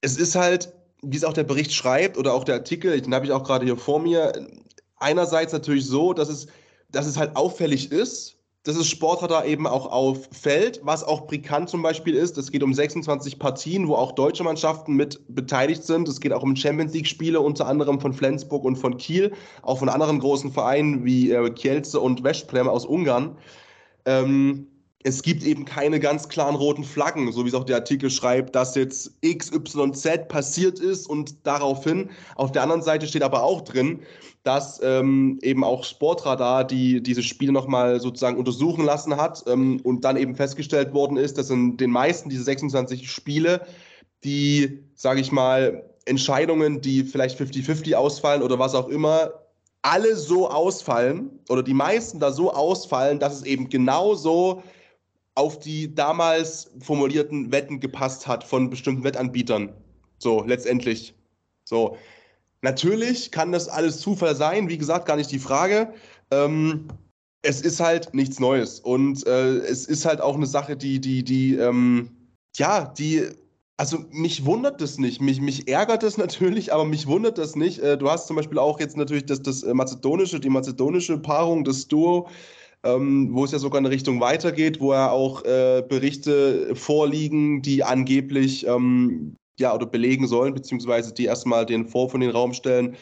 es 0.00 0.16
ist 0.16 0.34
halt 0.34 0.72
wie 1.02 1.16
es 1.16 1.24
auch 1.24 1.32
der 1.32 1.44
Bericht 1.44 1.72
schreibt 1.72 2.18
oder 2.18 2.34
auch 2.34 2.44
der 2.44 2.56
Artikel, 2.56 3.00
den 3.00 3.14
habe 3.14 3.24
ich 3.24 3.32
auch 3.32 3.44
gerade 3.44 3.64
hier 3.64 3.76
vor 3.76 4.00
mir, 4.00 4.32
einerseits 4.96 5.52
natürlich 5.52 5.86
so, 5.86 6.12
dass 6.12 6.28
es, 6.28 6.46
dass 6.90 7.06
es 7.06 7.16
halt 7.16 7.36
auffällig 7.36 7.90
ist, 7.90 8.36
dass 8.64 8.76
es 8.76 8.88
Sportradar 8.88 9.46
eben 9.46 9.66
auch 9.66 9.90
auffällt, 9.90 10.80
was 10.84 11.02
auch 11.02 11.26
brisant 11.26 11.70
zum 11.70 11.80
Beispiel 11.80 12.14
ist. 12.14 12.36
Es 12.36 12.52
geht 12.52 12.62
um 12.62 12.74
26 12.74 13.38
Partien, 13.38 13.88
wo 13.88 13.94
auch 13.94 14.12
deutsche 14.12 14.44
Mannschaften 14.44 14.94
mit 14.94 15.18
beteiligt 15.28 15.82
sind. 15.82 16.08
Es 16.08 16.20
geht 16.20 16.34
auch 16.34 16.42
um 16.42 16.54
Champions 16.54 16.92
League-Spiele, 16.92 17.40
unter 17.40 17.66
anderem 17.66 18.00
von 18.00 18.12
Flensburg 18.12 18.64
und 18.64 18.76
von 18.76 18.98
Kiel, 18.98 19.32
auch 19.62 19.78
von 19.78 19.88
anderen 19.88 20.18
großen 20.18 20.52
Vereinen 20.52 21.04
wie 21.06 21.30
äh, 21.30 21.50
Kielce 21.50 21.98
und 21.98 22.22
Westplem 22.22 22.68
aus 22.68 22.84
Ungarn. 22.84 23.38
Ähm, 24.04 24.66
es 25.02 25.22
gibt 25.22 25.42
eben 25.44 25.64
keine 25.64 25.98
ganz 25.98 26.28
klaren 26.28 26.56
roten 26.56 26.84
Flaggen, 26.84 27.32
so 27.32 27.44
wie 27.44 27.48
es 27.48 27.54
auch 27.54 27.64
der 27.64 27.76
Artikel 27.76 28.10
schreibt, 28.10 28.54
dass 28.54 28.74
jetzt 28.74 29.12
XYZ 29.22 30.28
passiert 30.28 30.78
ist 30.78 31.08
und 31.08 31.46
daraufhin. 31.46 32.10
Auf 32.36 32.52
der 32.52 32.62
anderen 32.62 32.82
Seite 32.82 33.06
steht 33.06 33.22
aber 33.22 33.42
auch 33.42 33.62
drin, 33.62 34.00
dass 34.42 34.78
ähm, 34.82 35.38
eben 35.42 35.64
auch 35.64 35.84
Sportradar 35.84 36.64
die 36.64 37.02
diese 37.02 37.22
Spiele 37.22 37.52
nochmal 37.52 38.00
sozusagen 38.00 38.36
untersuchen 38.36 38.84
lassen 38.84 39.16
hat 39.16 39.42
ähm, 39.46 39.80
und 39.84 40.04
dann 40.04 40.18
eben 40.18 40.34
festgestellt 40.34 40.92
worden 40.92 41.16
ist, 41.16 41.38
dass 41.38 41.48
in 41.48 41.78
den 41.78 41.90
meisten 41.90 42.28
dieser 42.28 42.44
26 42.44 43.10
Spiele 43.10 43.66
die, 44.22 44.84
sage 44.94 45.20
ich 45.20 45.32
mal, 45.32 45.82
Entscheidungen, 46.04 46.82
die 46.82 47.04
vielleicht 47.04 47.40
50-50 47.40 47.94
ausfallen 47.94 48.42
oder 48.42 48.58
was 48.58 48.74
auch 48.74 48.88
immer, 48.88 49.32
alle 49.80 50.14
so 50.16 50.50
ausfallen 50.50 51.30
oder 51.48 51.62
die 51.62 51.72
meisten 51.72 52.20
da 52.20 52.32
so 52.32 52.52
ausfallen, 52.52 53.18
dass 53.18 53.34
es 53.36 53.42
eben 53.44 53.70
genauso 53.70 54.62
auf 55.40 55.58
die 55.58 55.94
damals 55.94 56.70
formulierten 56.80 57.50
Wetten 57.50 57.80
gepasst 57.80 58.26
hat 58.26 58.44
von 58.44 58.68
bestimmten 58.68 59.04
Wettanbietern. 59.04 59.72
So, 60.18 60.44
letztendlich. 60.44 61.14
So. 61.64 61.96
Natürlich 62.60 63.30
kann 63.30 63.50
das 63.50 63.66
alles 63.66 64.00
Zufall 64.00 64.36
sein, 64.36 64.68
wie 64.68 64.76
gesagt, 64.76 65.06
gar 65.06 65.16
nicht 65.16 65.32
die 65.32 65.38
Frage. 65.38 65.94
Ähm, 66.30 66.88
es 67.40 67.62
ist 67.62 67.80
halt 67.80 68.12
nichts 68.12 68.38
Neues. 68.38 68.80
Und 68.80 69.26
äh, 69.26 69.56
es 69.60 69.86
ist 69.86 70.04
halt 70.04 70.20
auch 70.20 70.34
eine 70.34 70.44
Sache, 70.44 70.76
die, 70.76 71.00
die, 71.00 71.24
die, 71.24 71.54
ähm, 71.54 72.10
ja, 72.56 72.84
die, 72.84 73.22
also 73.78 74.04
mich 74.10 74.44
wundert 74.44 74.82
das 74.82 74.98
nicht. 74.98 75.22
Mich, 75.22 75.40
mich 75.40 75.68
ärgert 75.68 76.02
das 76.02 76.18
natürlich, 76.24 76.70
aber 76.70 76.84
mich 76.84 77.06
wundert 77.06 77.38
das 77.38 77.56
nicht. 77.56 77.78
Äh, 77.78 77.96
du 77.96 78.10
hast 78.10 78.26
zum 78.26 78.36
Beispiel 78.36 78.58
auch 78.58 78.78
jetzt 78.78 78.98
natürlich 78.98 79.24
das, 79.24 79.40
das 79.40 79.62
äh, 79.62 79.72
mazedonische, 79.72 80.38
die 80.38 80.50
mazedonische 80.50 81.16
Paarung, 81.16 81.64
das 81.64 81.88
Duo 81.88 82.28
ähm, 82.84 83.30
wo 83.32 83.44
es 83.44 83.52
ja 83.52 83.58
sogar 83.58 83.78
in 83.78 83.86
eine 83.86 83.94
Richtung 83.94 84.20
weitergeht, 84.20 84.80
wo 84.80 84.92
ja 84.92 85.10
auch 85.10 85.44
äh, 85.44 85.82
Berichte 85.86 86.74
vorliegen, 86.74 87.62
die 87.62 87.84
angeblich 87.84 88.66
ähm, 88.66 89.36
ja 89.58 89.74
oder 89.74 89.86
belegen 89.86 90.26
sollen, 90.26 90.54
beziehungsweise 90.54 91.12
die 91.12 91.26
erstmal 91.26 91.66
den 91.66 91.86
Vorwurf 91.86 92.14
in 92.14 92.20
den 92.20 92.30
Raum 92.30 92.54
stellen, 92.54 92.96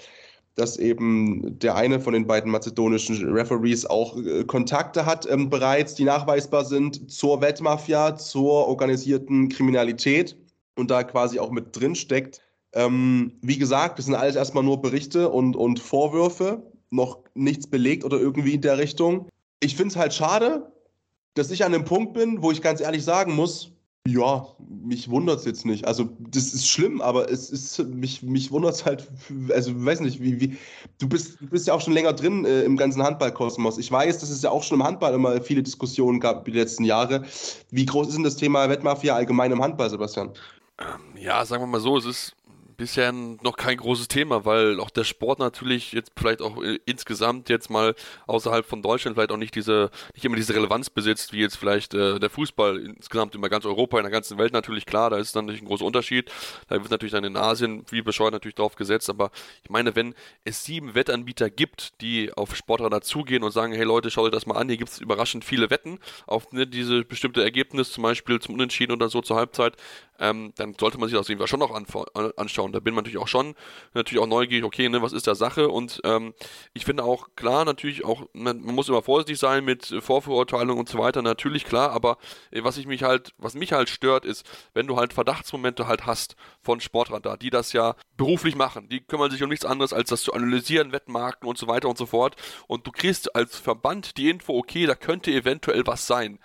dass 0.57 0.77
eben 0.77 1.59
der 1.61 1.77
eine 1.77 2.01
von 2.01 2.13
den 2.13 2.27
beiden 2.27 2.51
mazedonischen 2.51 3.33
Referees 3.33 3.87
auch 3.87 4.17
äh, 4.17 4.45
Kontakte 4.45 5.07
hat 5.07 5.27
ähm, 5.31 5.49
bereits, 5.49 5.95
die 5.95 6.05
nachweisbar 6.05 6.65
sind 6.65 7.11
zur 7.11 7.41
Wettmafia, 7.41 8.17
zur 8.17 8.67
organisierten 8.67 9.49
Kriminalität 9.49 10.37
und 10.75 10.91
da 10.91 11.05
quasi 11.05 11.39
auch 11.39 11.51
mit 11.51 11.79
drin 11.79 11.95
steckt. 11.95 12.41
Ähm, 12.73 13.33
wie 13.41 13.59
gesagt, 13.59 13.99
das 13.99 14.07
sind 14.07 14.17
alles 14.17 14.37
erstmal 14.37 14.65
nur 14.65 14.83
Berichte 14.83 15.29
und, 15.31 15.57
und 15.57 15.79
Vorwürfe, 15.79 16.63
noch 16.91 17.19
nichts 17.35 17.67
belegt 17.67 18.05
oder 18.05 18.19
irgendwie 18.19 18.55
in 18.55 18.63
der 18.63 18.79
Richtung 18.79 19.29
ich 19.61 19.77
finde 19.77 19.93
es 19.93 19.97
halt 19.97 20.15
schade, 20.15 20.73
dass 21.35 21.51
ich 21.51 21.65
an 21.65 21.75
einem 21.75 21.85
Punkt 21.85 22.15
bin, 22.15 22.43
wo 22.43 22.51
ich 22.51 22.63
ganz 22.63 22.81
ehrlich 22.81 23.05
sagen 23.05 23.35
muss, 23.35 23.73
ja, 24.07 24.47
mich 24.59 25.11
wundert 25.11 25.41
es 25.41 25.45
jetzt 25.45 25.67
nicht. 25.67 25.87
Also, 25.87 26.09
das 26.19 26.55
ist 26.55 26.67
schlimm, 26.67 27.03
aber 27.03 27.31
es 27.31 27.51
ist, 27.51 27.79
mich, 27.79 28.23
mich 28.23 28.51
wundert 28.51 28.75
es 28.75 28.85
halt, 28.85 29.07
also, 29.53 29.73
weiß 29.85 30.01
nicht, 30.01 30.23
wie, 30.23 30.41
wie, 30.41 30.57
du 30.99 31.09
bist, 31.09 31.41
du 31.41 31.47
bist 31.47 31.67
ja 31.67 31.75
auch 31.75 31.81
schon 31.81 31.93
länger 31.93 32.15
drin 32.15 32.47
äh, 32.47 32.63
im 32.63 32.77
ganzen 32.77 33.03
Handballkosmos. 33.03 33.77
Ich 33.77 33.93
weiß, 33.93 34.19
dass 34.19 34.31
es 34.31 34.43
ja 34.43 34.51
auch 34.51 34.63
schon 34.63 34.81
im 34.81 34.87
Handball 34.87 35.13
immer 35.13 35.41
viele 35.43 35.63
Diskussionen 35.63 36.21
gab 36.21 36.47
die 36.47 36.53
letzten 36.53 36.85
Jahre. 36.85 37.25
Wie 37.71 37.85
groß 37.85 38.09
ist 38.09 38.15
denn 38.15 38.25
das 38.25 38.37
Thema 38.37 38.69
Wettmafia 38.71 39.15
allgemein 39.15 39.53
im 39.53 39.63
Handball, 39.63 39.91
Sebastian? 39.91 40.31
Ähm, 40.79 41.21
ja, 41.21 41.45
sagen 41.45 41.63
wir 41.65 41.67
mal 41.67 41.81
so, 41.81 41.99
es 41.99 42.07
ist 42.07 42.35
bisher 42.79 43.13
noch 43.13 43.57
kein 43.57 43.77
großes 43.77 44.09
Thema, 44.09 44.45
weil 44.45 44.79
auch 44.81 44.89
der 44.89 45.03
Sport 45.05 45.41
natürlich 45.41 45.93
jetzt 45.93 46.13
vielleicht 46.17 46.41
auch 46.41 46.63
äh, 46.63 46.79
insgesamt 46.87 47.49
jetzt 47.51 47.69
mal 47.71 47.95
außerhalb 48.27 48.65
von 48.65 48.83
Deutschland 48.83 49.17
vielleicht 49.17 49.33
auch 49.33 49.37
nicht 49.37 49.55
diese, 49.57 49.91
nicht 50.15 50.25
immer 50.25 50.37
diese 50.37 50.55
Relevanz 50.55 50.89
besitzt, 50.89 51.33
wie 51.33 51.41
jetzt 51.41 51.57
vielleicht 51.57 51.93
äh, 51.93 52.21
der 52.21 52.31
Fußball 52.31 52.79
insgesamt 52.79 53.35
über 53.35 53.49
ganz 53.49 53.67
Europa, 53.67 53.99
in 53.99 54.05
der 54.05 54.13
ganzen 54.13 54.39
Welt 54.39 54.53
natürlich 54.53 54.87
klar, 54.87 55.11
da 55.11 55.19
ist 55.19 55.35
dann 55.35 55.47
natürlich 55.47 55.63
ein 55.63 55.67
großer 55.67 55.85
Unterschied. 55.85 56.31
Da 56.69 56.77
wird 56.77 56.91
natürlich 56.91 57.13
dann 57.13 57.25
in 57.25 57.37
Asien 57.37 57.85
wie 57.91 58.01
bescheuert 58.01 58.33
natürlich 58.33 58.55
drauf 58.55 58.77
gesetzt, 58.77 59.11
aber 59.11 59.33
ich 59.65 59.71
meine, 59.71 59.97
wenn 59.97 60.15
es 60.45 60.65
sieben 60.65 60.95
Wettanbieter 60.95 61.51
gibt, 61.51 62.01
die 62.01 62.33
auf 62.33 62.55
Sportradar 62.55 63.01
zugehen 63.01 63.43
und 63.43 63.51
sagen, 63.51 63.73
hey 63.73 63.85
Leute, 63.85 64.11
schaut 64.13 64.27
euch 64.27 64.31
das 64.33 64.47
mal 64.47 64.57
an, 64.57 64.69
hier 64.69 64.79
gibt 64.79 64.91
es 64.91 65.01
überraschend 65.01 65.45
viele 65.45 65.69
Wetten 65.71 65.99
auf 66.27 66.53
ne, 66.53 66.65
diese 66.65 67.05
bestimmte 67.05 67.43
Ergebnis, 67.43 67.91
zum 67.91 68.05
Beispiel 68.05 68.39
zum 68.39 68.55
Unentschieden 68.55 68.93
oder 68.93 69.09
so 69.09 69.21
zur 69.21 69.37
Halbzeit, 69.37 69.75
ähm, 70.19 70.53
dann 70.57 70.75
sollte 70.79 70.99
man 70.99 71.09
sich 71.09 71.17
das 71.17 71.27
auf 71.27 71.29
jeden 71.29 71.39
Fall 71.39 71.49
schon 71.49 71.61
noch 71.61 71.75
anschauen. 72.37 72.73
Da 72.73 72.81
bin 72.81 72.95
man 72.95 73.05
natürlich 73.05 73.23
auch 73.23 73.29
schon 73.29 73.55
natürlich 73.95 74.23
auch 74.23 74.27
neugierig, 74.27 74.65
okay, 74.65 74.89
ne, 74.89 75.03
was 75.03 75.13
ist 75.13 75.27
da 75.27 75.35
Sache? 75.35 75.69
Und 75.69 76.01
ähm, 76.05 76.35
ich 76.75 76.85
finde 76.85 77.05
auch 77.05 77.29
klar, 77.37 77.65
natürlich 77.65 78.05
auch, 78.05 78.27
man, 78.33 78.61
man, 78.61 78.75
muss 78.75 78.89
immer 78.89 79.03
vorsichtig 79.03 79.39
sein 79.39 79.65
mit 79.65 79.95
Vorverurteilung 80.01 80.79
und 80.79 80.89
so 80.89 80.99
weiter, 80.99 81.23
natürlich 81.23 81.65
klar, 81.65 81.91
aber 81.91 82.19
äh, 82.51 82.63
was 82.65 82.77
ich 82.77 82.87
mich 82.87 83.03
halt, 83.03 83.33
was 83.39 83.55
mich 83.55 83.73
halt 83.73 83.89
stört, 83.89 84.25
ist, 84.25 84.45
wenn 84.75 84.87
du 84.87 84.97
halt 84.97 85.13
Verdachtsmomente 85.13 85.87
halt 85.87 86.07
hast 86.07 86.37
von 86.61 86.81
Sportradar, 86.81 87.37
die 87.37 87.51
das 87.51 87.73
ja 87.73 87.95
beruflich 88.17 88.57
machen, 88.57 88.89
die 88.89 89.01
kümmern 89.01 89.31
sich 89.31 89.43
um 89.43 89.49
nichts 89.49 89.65
anderes, 89.65 89.93
als 89.93 90.11
das 90.11 90.23
zu 90.23 90.33
analysieren, 90.33 90.93
Wettmarken 90.93 91.49
und 91.49 91.59
so 91.59 91.69
weiter 91.69 91.89
und 91.89 91.99
so 91.99 92.07
fort. 92.07 92.37
Und 92.67 92.87
du 92.87 92.91
kriegst 92.91 93.35
als 93.35 93.59
Verband 93.59 94.17
die 94.17 94.29
Info, 94.29 94.57
okay, 94.57 94.87
da 94.87 94.95
könnte 94.95 95.31
eventuell 95.31 95.87
was 95.87 96.07
sein 96.07 96.39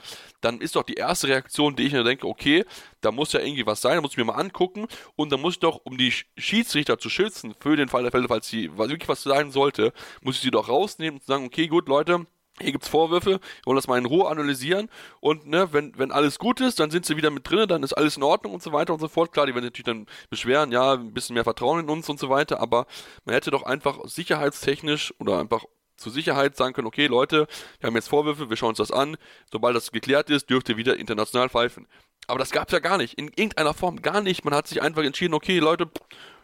dann 0.43 0.59
ist 0.59 0.75
doch 0.75 0.83
die 0.83 0.95
erste 0.95 1.27
Reaktion, 1.27 1.75
die 1.75 1.83
ich 1.83 1.93
mir 1.93 2.03
denke, 2.03 2.27
okay, 2.27 2.65
da 3.01 3.11
muss 3.11 3.33
ja 3.33 3.39
irgendwie 3.39 3.65
was 3.65 3.81
sein, 3.81 3.95
da 3.95 4.01
muss 4.01 4.11
ich 4.11 4.17
mir 4.17 4.25
mal 4.25 4.33
angucken 4.33 4.87
und 5.15 5.31
dann 5.31 5.41
muss 5.41 5.53
ich 5.53 5.59
doch, 5.59 5.81
um 5.83 5.97
die 5.97 6.11
Schiedsrichter 6.37 6.97
zu 6.97 7.09
schützen, 7.09 7.55
für 7.59 7.75
den 7.75 7.89
Fall 7.89 8.03
der 8.03 8.11
Fälle, 8.11 8.27
falls 8.27 8.47
sie 8.47 8.77
wirklich 8.77 9.07
was 9.07 9.23
sein 9.23 9.51
sollte, 9.51 9.93
muss 10.21 10.35
ich 10.35 10.41
sie 10.41 10.51
doch 10.51 10.69
rausnehmen 10.69 11.19
und 11.19 11.25
sagen, 11.25 11.45
okay, 11.45 11.67
gut, 11.67 11.87
Leute, 11.87 12.25
hier 12.59 12.71
gibt 12.71 12.83
es 12.83 12.89
Vorwürfe, 12.89 13.31
wir 13.31 13.39
wollen 13.65 13.77
das 13.77 13.87
mal 13.87 13.97
in 13.97 14.05
Ruhe 14.05 14.27
analysieren 14.29 14.89
und 15.21 15.47
ne, 15.47 15.69
wenn, 15.71 15.97
wenn 15.97 16.11
alles 16.11 16.37
gut 16.37 16.61
ist, 16.61 16.79
dann 16.79 16.91
sind 16.91 17.05
sie 17.05 17.17
wieder 17.17 17.31
mit 17.31 17.49
drin, 17.49 17.67
dann 17.67 17.81
ist 17.81 17.93
alles 17.93 18.17
in 18.17 18.23
Ordnung 18.23 18.53
und 18.53 18.61
so 18.61 18.71
weiter 18.71 18.93
und 18.93 18.99
so 18.99 19.07
fort. 19.07 19.31
Klar, 19.31 19.47
die 19.47 19.55
werden 19.55 19.65
natürlich 19.65 19.85
dann 19.85 20.05
beschweren, 20.29 20.71
ja, 20.71 20.93
ein 20.93 21.13
bisschen 21.13 21.33
mehr 21.33 21.43
Vertrauen 21.43 21.79
in 21.79 21.89
uns 21.89 22.09
und 22.09 22.19
so 22.19 22.29
weiter, 22.29 22.59
aber 22.59 22.85
man 23.25 23.33
hätte 23.33 23.49
doch 23.49 23.63
einfach 23.63 23.99
sicherheitstechnisch 24.05 25.13
oder 25.19 25.39
einfach 25.39 25.65
zur 26.03 26.11
Sicherheit 26.11 26.55
sagen 26.55 26.73
können, 26.73 26.87
okay 26.87 27.07
Leute, 27.07 27.47
wir 27.79 27.87
haben 27.87 27.95
jetzt 27.95 28.09
Vorwürfe, 28.09 28.49
wir 28.49 28.57
schauen 28.57 28.69
uns 28.69 28.77
das 28.77 28.91
an, 28.91 29.17
sobald 29.51 29.75
das 29.75 29.91
geklärt 29.91 30.29
ist, 30.29 30.49
dürft 30.49 30.69
ihr 30.69 30.77
wieder 30.77 30.97
international 30.97 31.49
pfeifen. 31.49 31.87
Aber 32.27 32.39
das 32.39 32.51
gab 32.51 32.67
es 32.67 32.73
ja 32.73 32.79
gar 32.79 32.97
nicht, 32.97 33.15
in 33.15 33.27
irgendeiner 33.27 33.73
Form 33.73 34.01
gar 34.01 34.21
nicht. 34.21 34.45
Man 34.45 34.53
hat 34.53 34.67
sich 34.67 34.81
einfach 34.81 35.03
entschieden, 35.03 35.33
okay 35.33 35.59
Leute, 35.59 35.89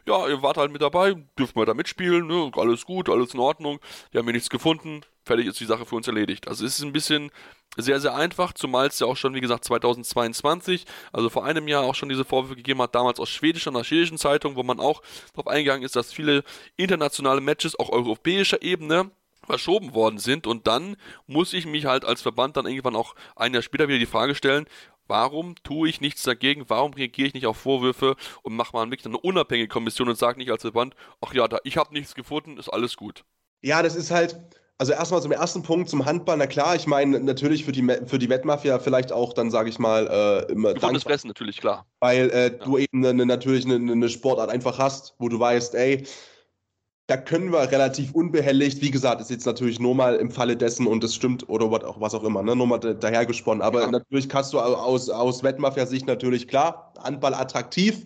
ja, 0.06 0.28
ihr 0.28 0.42
wart 0.42 0.58
halt 0.58 0.72
mit 0.72 0.82
dabei, 0.82 1.16
dürft 1.38 1.56
mal 1.56 1.66
da 1.66 1.74
mitspielen, 1.74 2.28
ne? 2.28 2.52
alles 2.56 2.86
gut, 2.86 3.10
alles 3.10 3.34
in 3.34 3.40
Ordnung, 3.40 3.80
wir 4.12 4.20
haben 4.20 4.26
hier 4.26 4.34
nichts 4.34 4.50
gefunden, 4.50 5.02
fertig 5.24 5.46
ist 5.46 5.60
die 5.60 5.66
Sache 5.66 5.86
für 5.86 5.96
uns 5.96 6.08
erledigt. 6.08 6.48
Also 6.48 6.66
es 6.66 6.80
ist 6.80 6.84
ein 6.84 6.94
bisschen 6.94 7.32
sehr, 7.78 8.00
sehr 8.00 8.16
einfach, 8.16 8.54
zumal 8.54 8.88
es 8.88 9.00
ja 9.00 9.08
auch 9.08 9.18
schon, 9.18 9.36
wie 9.36 9.42
gesagt, 9.42 9.64
2022, 9.66 10.86
also 11.14 11.30
vor 11.30 11.46
einem 11.46 11.68
Jahr 11.68 11.84
auch 11.84 11.96
schon 11.96 12.10
diese 12.10 12.26
Vorwürfe 12.26 12.56
gegeben 12.56 12.82
hat, 12.82 12.96
damals 12.96 13.20
aus 13.20 13.30
schwedischer 13.30 13.70
und 13.70 13.78
aus 13.78 13.88
schwedischen 13.88 14.18
Zeitung, 14.18 14.56
wo 14.56 14.64
man 14.64 14.80
auch 14.80 15.02
darauf 15.34 15.48
eingegangen 15.48 15.84
ist, 15.84 15.96
dass 15.96 16.12
viele 16.12 16.44
internationale 16.76 17.42
Matches, 17.42 17.78
auch 17.78 17.90
europäischer 17.90 18.62
Ebene, 18.62 19.12
verschoben 19.50 19.94
worden 19.94 20.20
sind. 20.20 20.46
Und 20.46 20.68
dann 20.68 20.96
muss 21.26 21.54
ich 21.54 21.66
mich 21.66 21.86
halt 21.86 22.06
als 22.06 22.22
Verband 22.22 22.56
dann 22.56 22.68
irgendwann 22.68 22.96
auch 22.96 23.16
ein 23.36 23.54
Jahr 23.54 23.64
später 23.64 23.88
wieder 23.88 23.98
die 24.00 24.06
Frage 24.06 24.36
stellen, 24.36 24.66
warum 25.08 25.56
tue 25.64 25.90
ich 25.90 26.02
nichts 26.02 26.22
dagegen, 26.22 26.66
warum 26.68 26.94
reagiere 26.94 27.28
ich 27.28 27.34
nicht 27.34 27.48
auf 27.48 27.58
Vorwürfe 27.58 28.16
und 28.44 28.56
mache 28.56 28.74
mal 28.74 28.86
wirklich 28.92 29.08
eine 29.08 29.18
unabhängige 29.18 29.68
Kommission 29.68 30.08
und 30.08 30.18
sage 30.18 30.38
nicht 30.38 30.52
als 30.52 30.62
Verband, 30.62 30.96
ach 31.20 31.34
ja, 31.34 31.48
da, 31.48 31.58
ich 31.64 31.78
habe 31.78 31.94
nichts 31.94 32.14
gefunden, 32.14 32.58
ist 32.58 32.70
alles 32.70 32.96
gut. 32.96 33.26
Ja, 33.62 33.82
das 33.82 33.96
ist 33.96 34.12
halt, 34.12 34.40
also 34.78 34.94
erstmal 34.94 35.22
zum 35.22 35.32
ersten 35.32 35.64
Punkt 35.64 35.90
zum 35.90 36.06
Handball, 36.06 36.38
na 36.38 36.46
klar, 36.46 36.76
ich 36.76 36.86
meine 36.86 37.20
natürlich 37.20 37.66
für 37.66 37.72
die, 37.72 37.86
für 38.06 38.20
die 38.20 38.30
Wettmafia 38.30 38.78
vielleicht 38.78 39.12
auch 39.12 39.34
dann, 39.34 39.50
sage 39.50 39.70
ich 39.70 39.80
mal, 39.80 40.08
äh, 40.08 40.52
immer 40.52 40.76
Gefundenes 40.76 41.04
Fressen 41.04 41.28
natürlich, 41.28 41.58
klar. 41.58 41.88
Weil 42.00 42.30
äh, 42.30 42.44
ja. 42.44 42.50
du 42.50 42.78
eben 42.78 43.04
eine, 43.04 43.26
natürlich 43.26 43.66
eine, 43.66 43.92
eine 43.92 44.10
Sportart 44.10 44.52
einfach 44.52 44.78
hast, 44.78 45.16
wo 45.18 45.28
du 45.28 45.40
weißt, 45.40 45.74
ey, 45.74 46.06
da 47.10 47.18
können 47.18 47.52
wir 47.52 47.72
relativ 47.72 48.14
unbehelligt, 48.14 48.84
wie 48.84 48.92
gesagt, 48.92 49.20
ist 49.20 49.32
jetzt 49.32 49.48
natürlich 49.48 49.80
nur 49.80 49.96
mal 49.96 50.18
im 50.18 50.30
Falle 50.30 50.56
dessen 50.56 50.86
und 50.86 51.04
es 51.04 51.16
stimmt 51.16 51.50
oder 51.50 51.72
was 51.72 51.84
auch, 51.84 52.00
was 52.00 52.14
auch 52.14 52.24
immer, 52.24 52.44
ne, 52.44 52.56
nur 52.56 52.68
mal 52.68 52.78
dahergesponnen. 52.78 53.64
Aber 53.64 53.82
ja. 53.82 53.90
natürlich 53.90 54.30
kannst 54.30 54.54
du 54.54 54.60
aus, 54.60 55.10
aus 55.10 55.42
Wettmafia-Sicht 55.42 56.06
natürlich 56.06 56.48
klar, 56.48 56.94
Handball 57.00 57.34
attraktiv. 57.34 58.06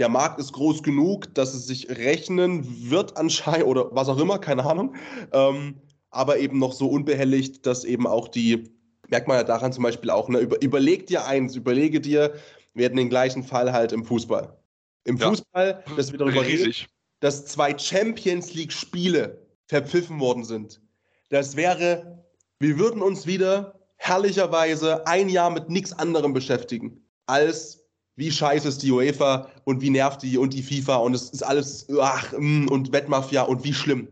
Der 0.00 0.08
Markt 0.08 0.40
ist 0.40 0.52
groß 0.52 0.82
genug, 0.82 1.32
dass 1.32 1.54
es 1.54 1.68
sich 1.68 1.90
rechnen 1.90 2.90
wird 2.90 3.16
anscheinend 3.16 3.66
oder 3.66 3.94
was 3.94 4.08
auch 4.08 4.18
immer, 4.18 4.40
keine 4.40 4.64
Ahnung. 4.64 4.96
Ähm, 5.32 5.76
aber 6.10 6.38
eben 6.38 6.58
noch 6.58 6.72
so 6.72 6.88
unbehelligt, 6.88 7.64
dass 7.66 7.84
eben 7.84 8.08
auch 8.08 8.26
die, 8.26 8.68
merkt 9.10 9.28
man 9.28 9.36
ja 9.36 9.44
daran 9.44 9.72
zum 9.72 9.84
Beispiel 9.84 10.10
auch, 10.10 10.28
ne, 10.28 10.40
über, 10.40 10.60
überleg 10.60 11.06
dir 11.06 11.24
eins, 11.24 11.54
überlege 11.54 12.00
dir, 12.00 12.32
wir 12.74 12.86
hätten 12.86 12.96
den 12.96 13.10
gleichen 13.10 13.44
Fall 13.44 13.72
halt 13.72 13.92
im 13.92 14.04
Fußball. 14.04 14.56
Im 15.04 15.18
ja. 15.18 15.28
Fußball, 15.28 15.84
dass 15.96 16.10
wir 16.10 16.18
darüber 16.18 16.44
Riesig. 16.44 16.66
reden 16.66 16.99
dass 17.20 17.46
zwei 17.46 17.76
Champions 17.76 18.54
League-Spiele 18.54 19.46
verpfiffen 19.66 20.18
worden 20.18 20.44
sind. 20.44 20.80
Das 21.28 21.54
wäre, 21.56 22.24
wir 22.58 22.78
würden 22.78 23.02
uns 23.02 23.26
wieder 23.26 23.78
herrlicherweise 23.96 25.06
ein 25.06 25.28
Jahr 25.28 25.50
mit 25.50 25.68
nichts 25.68 25.92
anderem 25.92 26.32
beschäftigen, 26.32 27.04
als 27.26 27.84
wie 28.16 28.30
scheiße 28.30 28.68
ist 28.68 28.82
die 28.82 28.90
UEFA 28.90 29.48
und 29.64 29.80
wie 29.80 29.90
nervt 29.90 30.22
die 30.22 30.36
und 30.36 30.52
die 30.52 30.62
FIFA 30.62 30.96
und 30.96 31.14
es 31.14 31.30
ist 31.30 31.42
alles, 31.42 31.86
ach, 32.00 32.32
mm, 32.36 32.68
und 32.68 32.92
Wettmafia 32.92 33.42
und 33.42 33.64
wie 33.64 33.72
schlimm. 33.72 34.08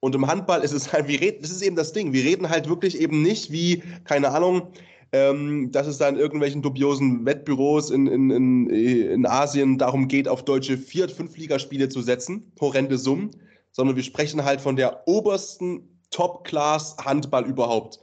Und 0.00 0.14
im 0.14 0.26
Handball 0.26 0.62
ist 0.62 0.72
es 0.72 0.92
halt, 0.92 1.08
wir 1.08 1.20
reden, 1.20 1.42
das 1.42 1.50
ist 1.50 1.62
eben 1.62 1.76
das 1.76 1.92
Ding, 1.92 2.12
wir 2.12 2.24
reden 2.24 2.48
halt 2.48 2.68
wirklich 2.68 3.00
eben 3.00 3.22
nicht 3.22 3.50
wie, 3.50 3.82
keine 4.04 4.30
Ahnung, 4.30 4.72
ähm, 5.16 5.72
dass 5.72 5.86
es 5.86 5.98
da 5.98 6.08
in 6.08 6.16
irgendwelchen 6.16 6.60
dubiosen 6.60 7.24
Wettbüros 7.24 7.90
in, 7.90 8.06
in, 8.06 8.30
in, 8.30 8.70
in 8.70 9.26
Asien 9.26 9.78
darum 9.78 10.08
geht, 10.08 10.28
auf 10.28 10.44
deutsche 10.44 10.76
Viert-, 10.76 11.12
Fünf-Ligaspiele 11.12 11.88
zu 11.88 12.02
setzen, 12.02 12.52
horrende 12.60 12.98
Summen, 12.98 13.30
sondern 13.72 13.96
wir 13.96 14.02
sprechen 14.02 14.44
halt 14.44 14.60
von 14.60 14.76
der 14.76 15.08
obersten 15.08 16.00
Top-Class-Handball 16.10 17.46
überhaupt. 17.46 17.98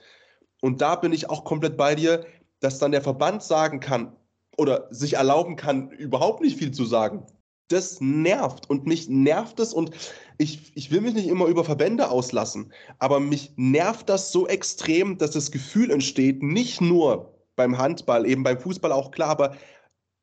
Und 0.61 0.81
da 0.81 0.95
bin 0.95 1.13
ich 1.13 1.29
auch 1.29 1.43
komplett 1.43 1.77
bei 1.77 1.93
dir, 1.93 2.25
dass 2.59 2.79
dann 2.79 2.91
der 2.91 3.01
Verband 3.01 3.43
sagen 3.43 3.79
kann 3.79 4.15
oder 4.57 4.87
sich 4.89 5.13
erlauben 5.13 5.55
kann, 5.55 5.91
überhaupt 5.91 6.41
nicht 6.41 6.57
viel 6.57 6.71
zu 6.71 6.85
sagen 6.85 7.25
das 7.73 7.99
nervt 7.99 8.69
und 8.69 8.85
mich 8.85 9.09
nervt 9.09 9.59
es 9.59 9.73
und 9.73 9.91
ich, 10.37 10.71
ich 10.75 10.91
will 10.91 11.01
mich 11.01 11.13
nicht 11.13 11.27
immer 11.27 11.45
über 11.47 11.63
Verbände 11.63 12.09
auslassen, 12.09 12.71
aber 12.99 13.19
mich 13.19 13.53
nervt 13.55 14.09
das 14.09 14.31
so 14.31 14.47
extrem, 14.47 15.17
dass 15.17 15.31
das 15.31 15.51
Gefühl 15.51 15.91
entsteht, 15.91 16.41
nicht 16.41 16.81
nur 16.81 17.33
beim 17.55 17.77
Handball, 17.77 18.25
eben 18.25 18.43
beim 18.43 18.59
Fußball 18.59 18.91
auch 18.91 19.11
klar, 19.11 19.29
aber 19.29 19.55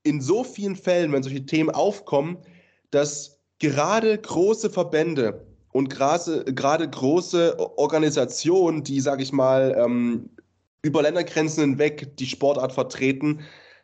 in 0.03 0.21
so 0.21 0.45
vielen 0.45 0.77
Fällen, 0.77 1.13
wenn 1.13 1.23
solche 1.23 1.47
Themen 1.47 1.71
aufkommen, 1.71 2.39
dass 2.91 3.41
gerade 3.59 4.17
große 4.19 4.71
Verbände 4.71 5.47
und 5.73 5.91
gerade, 5.91 6.45
gerade 6.53 6.89
große 6.89 7.57
Organisationen, 7.79 8.83
die, 8.83 9.01
sage 9.01 9.23
ich 9.23 9.33
mal, 9.33 9.77
ähm, 9.79 10.31
über 10.83 11.03
Ländergrenzen 11.03 11.63
hinweg 11.63 12.17
die 12.17 12.27
Sportart 12.27 12.73
vertreten, 12.73 13.41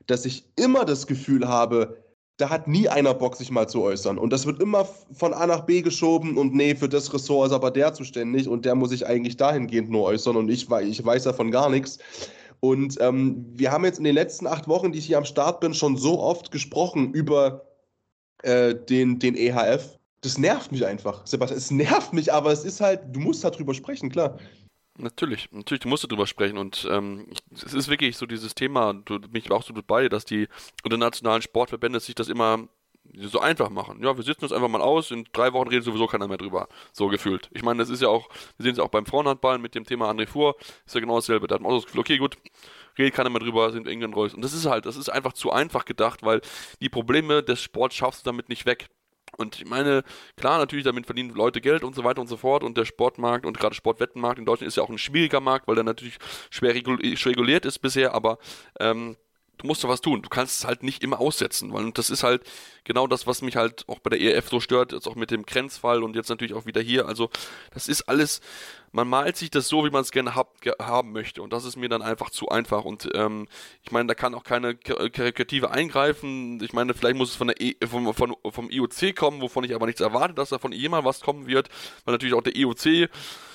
dass 0.06 0.24
ich 0.24 0.44
immer 0.56 0.84
das 0.84 1.06
Gefühl 1.06 1.46
habe, 1.46 2.02
da 2.36 2.50
hat 2.50 2.68
nie 2.68 2.88
einer 2.88 3.14
Bock, 3.14 3.36
sich 3.36 3.50
mal 3.50 3.66
zu 3.66 3.82
äußern. 3.82 4.18
Und 4.18 4.32
das 4.32 4.44
wird 4.44 4.60
immer 4.60 4.86
von 5.12 5.32
A 5.32 5.46
nach 5.46 5.62
B 5.62 5.80
geschoben 5.80 6.36
und 6.36 6.54
nee, 6.54 6.74
für 6.74 6.88
das 6.88 7.12
Ressort 7.12 7.48
ist 7.48 7.54
aber 7.54 7.70
der 7.70 7.94
zuständig 7.94 8.48
und 8.48 8.64
der 8.64 8.74
muss 8.74 8.90
sich 8.90 9.06
eigentlich 9.06 9.36
dahingehend 9.36 9.90
nur 9.90 10.02
äußern 10.02 10.36
und 10.36 10.50
ich, 10.50 10.70
ich 10.70 11.04
weiß 11.04 11.24
davon 11.24 11.50
gar 11.50 11.70
nichts. 11.70 11.98
Und 12.60 12.98
ähm, 13.00 13.46
wir 13.54 13.70
haben 13.70 13.84
jetzt 13.84 13.98
in 13.98 14.04
den 14.04 14.14
letzten 14.14 14.46
acht 14.46 14.68
Wochen, 14.68 14.92
die 14.92 14.98
ich 14.98 15.06
hier 15.06 15.18
am 15.18 15.24
Start 15.24 15.60
bin, 15.60 15.74
schon 15.74 15.96
so 15.96 16.20
oft 16.20 16.50
gesprochen 16.50 17.12
über 17.12 17.66
äh, 18.42 18.74
den, 18.74 19.18
den 19.18 19.34
EHF. 19.34 19.98
Das 20.20 20.38
nervt 20.38 20.72
mich 20.72 20.84
einfach, 20.84 21.26
Sebastian. 21.26 21.58
Es 21.58 21.70
nervt 21.70 22.12
mich, 22.12 22.32
aber 22.32 22.52
es 22.52 22.64
ist 22.64 22.80
halt, 22.80 23.00
du 23.12 23.20
musst 23.20 23.44
darüber 23.44 23.74
sprechen, 23.74 24.10
klar. 24.10 24.38
Natürlich, 24.98 25.48
natürlich, 25.52 25.80
du 25.80 25.88
musst 25.88 26.04
darüber 26.04 26.26
sprechen 26.26 26.56
und 26.56 26.88
ähm, 26.90 27.26
es 27.52 27.74
ist 27.74 27.88
wirklich 27.88 28.16
so 28.16 28.24
dieses 28.24 28.54
Thema, 28.54 28.94
du 28.94 29.18
mich 29.30 29.50
auch 29.50 29.62
so 29.62 29.74
dabei, 29.74 30.08
dass 30.08 30.24
die 30.24 30.48
internationalen 30.84 31.42
Sportverbände 31.42 32.00
sich 32.00 32.14
das 32.14 32.28
immer 32.28 32.66
so 33.14 33.40
einfach 33.40 33.70
machen. 33.70 34.02
Ja, 34.02 34.16
wir 34.16 34.24
sitzen 34.24 34.44
uns 34.44 34.52
einfach 34.52 34.68
mal 34.68 34.80
aus, 34.80 35.10
in 35.10 35.24
drei 35.32 35.52
Wochen 35.52 35.68
redet 35.68 35.84
sowieso 35.84 36.06
keiner 36.06 36.28
mehr 36.28 36.38
drüber. 36.38 36.68
So 36.92 37.08
gefühlt. 37.08 37.48
Ich 37.52 37.62
meine, 37.62 37.78
das 37.78 37.90
ist 37.90 38.02
ja 38.02 38.08
auch, 38.08 38.28
wir 38.56 38.64
sehen 38.64 38.72
es 38.72 38.78
auch 38.78 38.88
beim 38.88 39.06
Frauenhandball 39.06 39.58
mit 39.58 39.74
dem 39.74 39.84
Thema 39.84 40.10
André 40.10 40.26
Fuhr, 40.26 40.56
ist 40.84 40.94
ja 40.94 41.00
genau 41.00 41.16
dasselbe. 41.16 41.46
Da 41.46 41.56
hat 41.56 41.62
man 41.62 41.72
auch 41.72 41.76
das 41.76 41.86
Gefühl, 41.86 42.00
okay, 42.00 42.18
gut, 42.18 42.36
redet 42.98 43.14
keiner 43.14 43.30
mehr 43.30 43.40
drüber, 43.40 43.70
sind 43.72 43.86
England 43.86 44.16
Reus. 44.16 44.34
Und 44.34 44.42
das 44.42 44.52
ist 44.52 44.66
halt, 44.66 44.86
das 44.86 44.96
ist 44.96 45.08
einfach 45.08 45.32
zu 45.32 45.52
einfach 45.52 45.84
gedacht, 45.84 46.22
weil 46.22 46.40
die 46.80 46.88
Probleme 46.88 47.42
des 47.42 47.62
Sports 47.62 47.94
schaffst 47.94 48.26
du 48.26 48.30
damit 48.30 48.48
nicht 48.48 48.66
weg. 48.66 48.88
Und 49.36 49.56
ich 49.56 49.66
meine, 49.66 50.02
klar, 50.36 50.58
natürlich, 50.58 50.84
damit 50.84 51.06
verdienen 51.06 51.30
Leute 51.30 51.60
Geld 51.60 51.84
und 51.84 51.94
so 51.94 52.04
weiter 52.04 52.20
und 52.20 52.28
so 52.28 52.36
fort. 52.36 52.64
Und 52.64 52.78
der 52.78 52.84
Sportmarkt 52.84 53.44
und 53.44 53.58
gerade 53.58 53.74
Sportwettenmarkt 53.74 54.38
in 54.38 54.46
Deutschland 54.46 54.68
ist 54.68 54.76
ja 54.76 54.82
auch 54.82 54.90
ein 54.90 54.98
schwieriger 54.98 55.40
Markt, 55.40 55.68
weil 55.68 55.74
der 55.74 55.84
natürlich 55.84 56.18
schwer 56.50 56.74
reguliert 56.74 57.66
ist 57.66 57.78
bisher. 57.80 58.14
Aber 58.14 58.38
ähm, 58.80 59.16
du 59.58 59.66
musst 59.66 59.82
doch 59.84 59.88
was 59.88 60.00
tun. 60.00 60.22
Du 60.22 60.28
kannst 60.28 60.60
es 60.60 60.66
halt 60.66 60.82
nicht 60.82 61.02
immer 61.02 61.20
aussetzen, 61.20 61.72
weil 61.72 61.90
das 61.92 62.10
ist 62.10 62.22
halt 62.22 62.42
genau 62.84 63.06
das, 63.06 63.26
was 63.26 63.42
mich 63.42 63.56
halt 63.56 63.84
auch 63.88 63.98
bei 63.98 64.10
der 64.10 64.20
ERF 64.20 64.48
so 64.48 64.60
stört, 64.60 64.92
jetzt 64.92 65.06
auch 65.06 65.14
mit 65.14 65.30
dem 65.30 65.44
Grenzfall 65.44 66.02
und 66.02 66.16
jetzt 66.16 66.28
natürlich 66.28 66.54
auch 66.54 66.66
wieder 66.66 66.80
hier. 66.80 67.06
Also 67.06 67.30
das 67.72 67.88
ist 67.88 68.02
alles, 68.02 68.40
man 68.96 69.08
malt 69.08 69.36
sich 69.36 69.50
das 69.50 69.68
so, 69.68 69.84
wie 69.84 69.90
man 69.90 70.00
es 70.00 70.10
gerne 70.10 70.34
hab, 70.34 70.56
haben 70.80 71.12
möchte 71.12 71.42
und 71.42 71.52
das 71.52 71.64
ist 71.64 71.76
mir 71.76 71.90
dann 71.90 72.00
einfach 72.00 72.30
zu 72.30 72.48
einfach 72.48 72.84
und 72.84 73.08
ähm, 73.14 73.46
ich 73.82 73.92
meine, 73.92 74.08
da 74.08 74.14
kann 74.14 74.34
auch 74.34 74.42
keine 74.42 74.74
Karikative 74.74 75.70
eingreifen. 75.70 76.60
Ich 76.62 76.72
meine, 76.72 76.94
vielleicht 76.94 77.16
muss 77.16 77.30
es 77.30 77.36
von 77.36 77.48
der 77.48 77.60
e 77.60 77.76
vom, 77.86 78.12
von, 78.14 78.34
vom 78.50 78.70
IOC 78.70 79.14
kommen, 79.14 79.42
wovon 79.42 79.64
ich 79.64 79.74
aber 79.74 79.86
nichts 79.86 80.00
erwarte, 80.00 80.34
dass 80.34 80.48
da 80.48 80.58
von 80.58 80.72
jemand 80.72 81.04
was 81.04 81.20
kommen 81.20 81.46
wird, 81.46 81.68
weil 82.04 82.12
natürlich 82.12 82.34
auch 82.34 82.42
der 82.42 82.56
IOC 82.56 83.10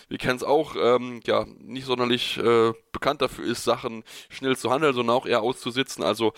wir 0.10 0.18
kennen 0.18 0.36
es 0.36 0.44
auch, 0.44 0.76
ähm, 0.78 1.22
ja, 1.26 1.46
nicht 1.60 1.86
sonderlich 1.86 2.38
äh, 2.38 2.74
bekannt 2.92 3.22
dafür 3.22 3.46
ist, 3.46 3.64
Sachen 3.64 4.04
schnell 4.28 4.58
zu 4.58 4.70
handeln, 4.70 4.94
sondern 4.94 5.16
auch 5.16 5.26
eher 5.26 5.42
auszusitzen. 5.42 6.04
Also, 6.04 6.34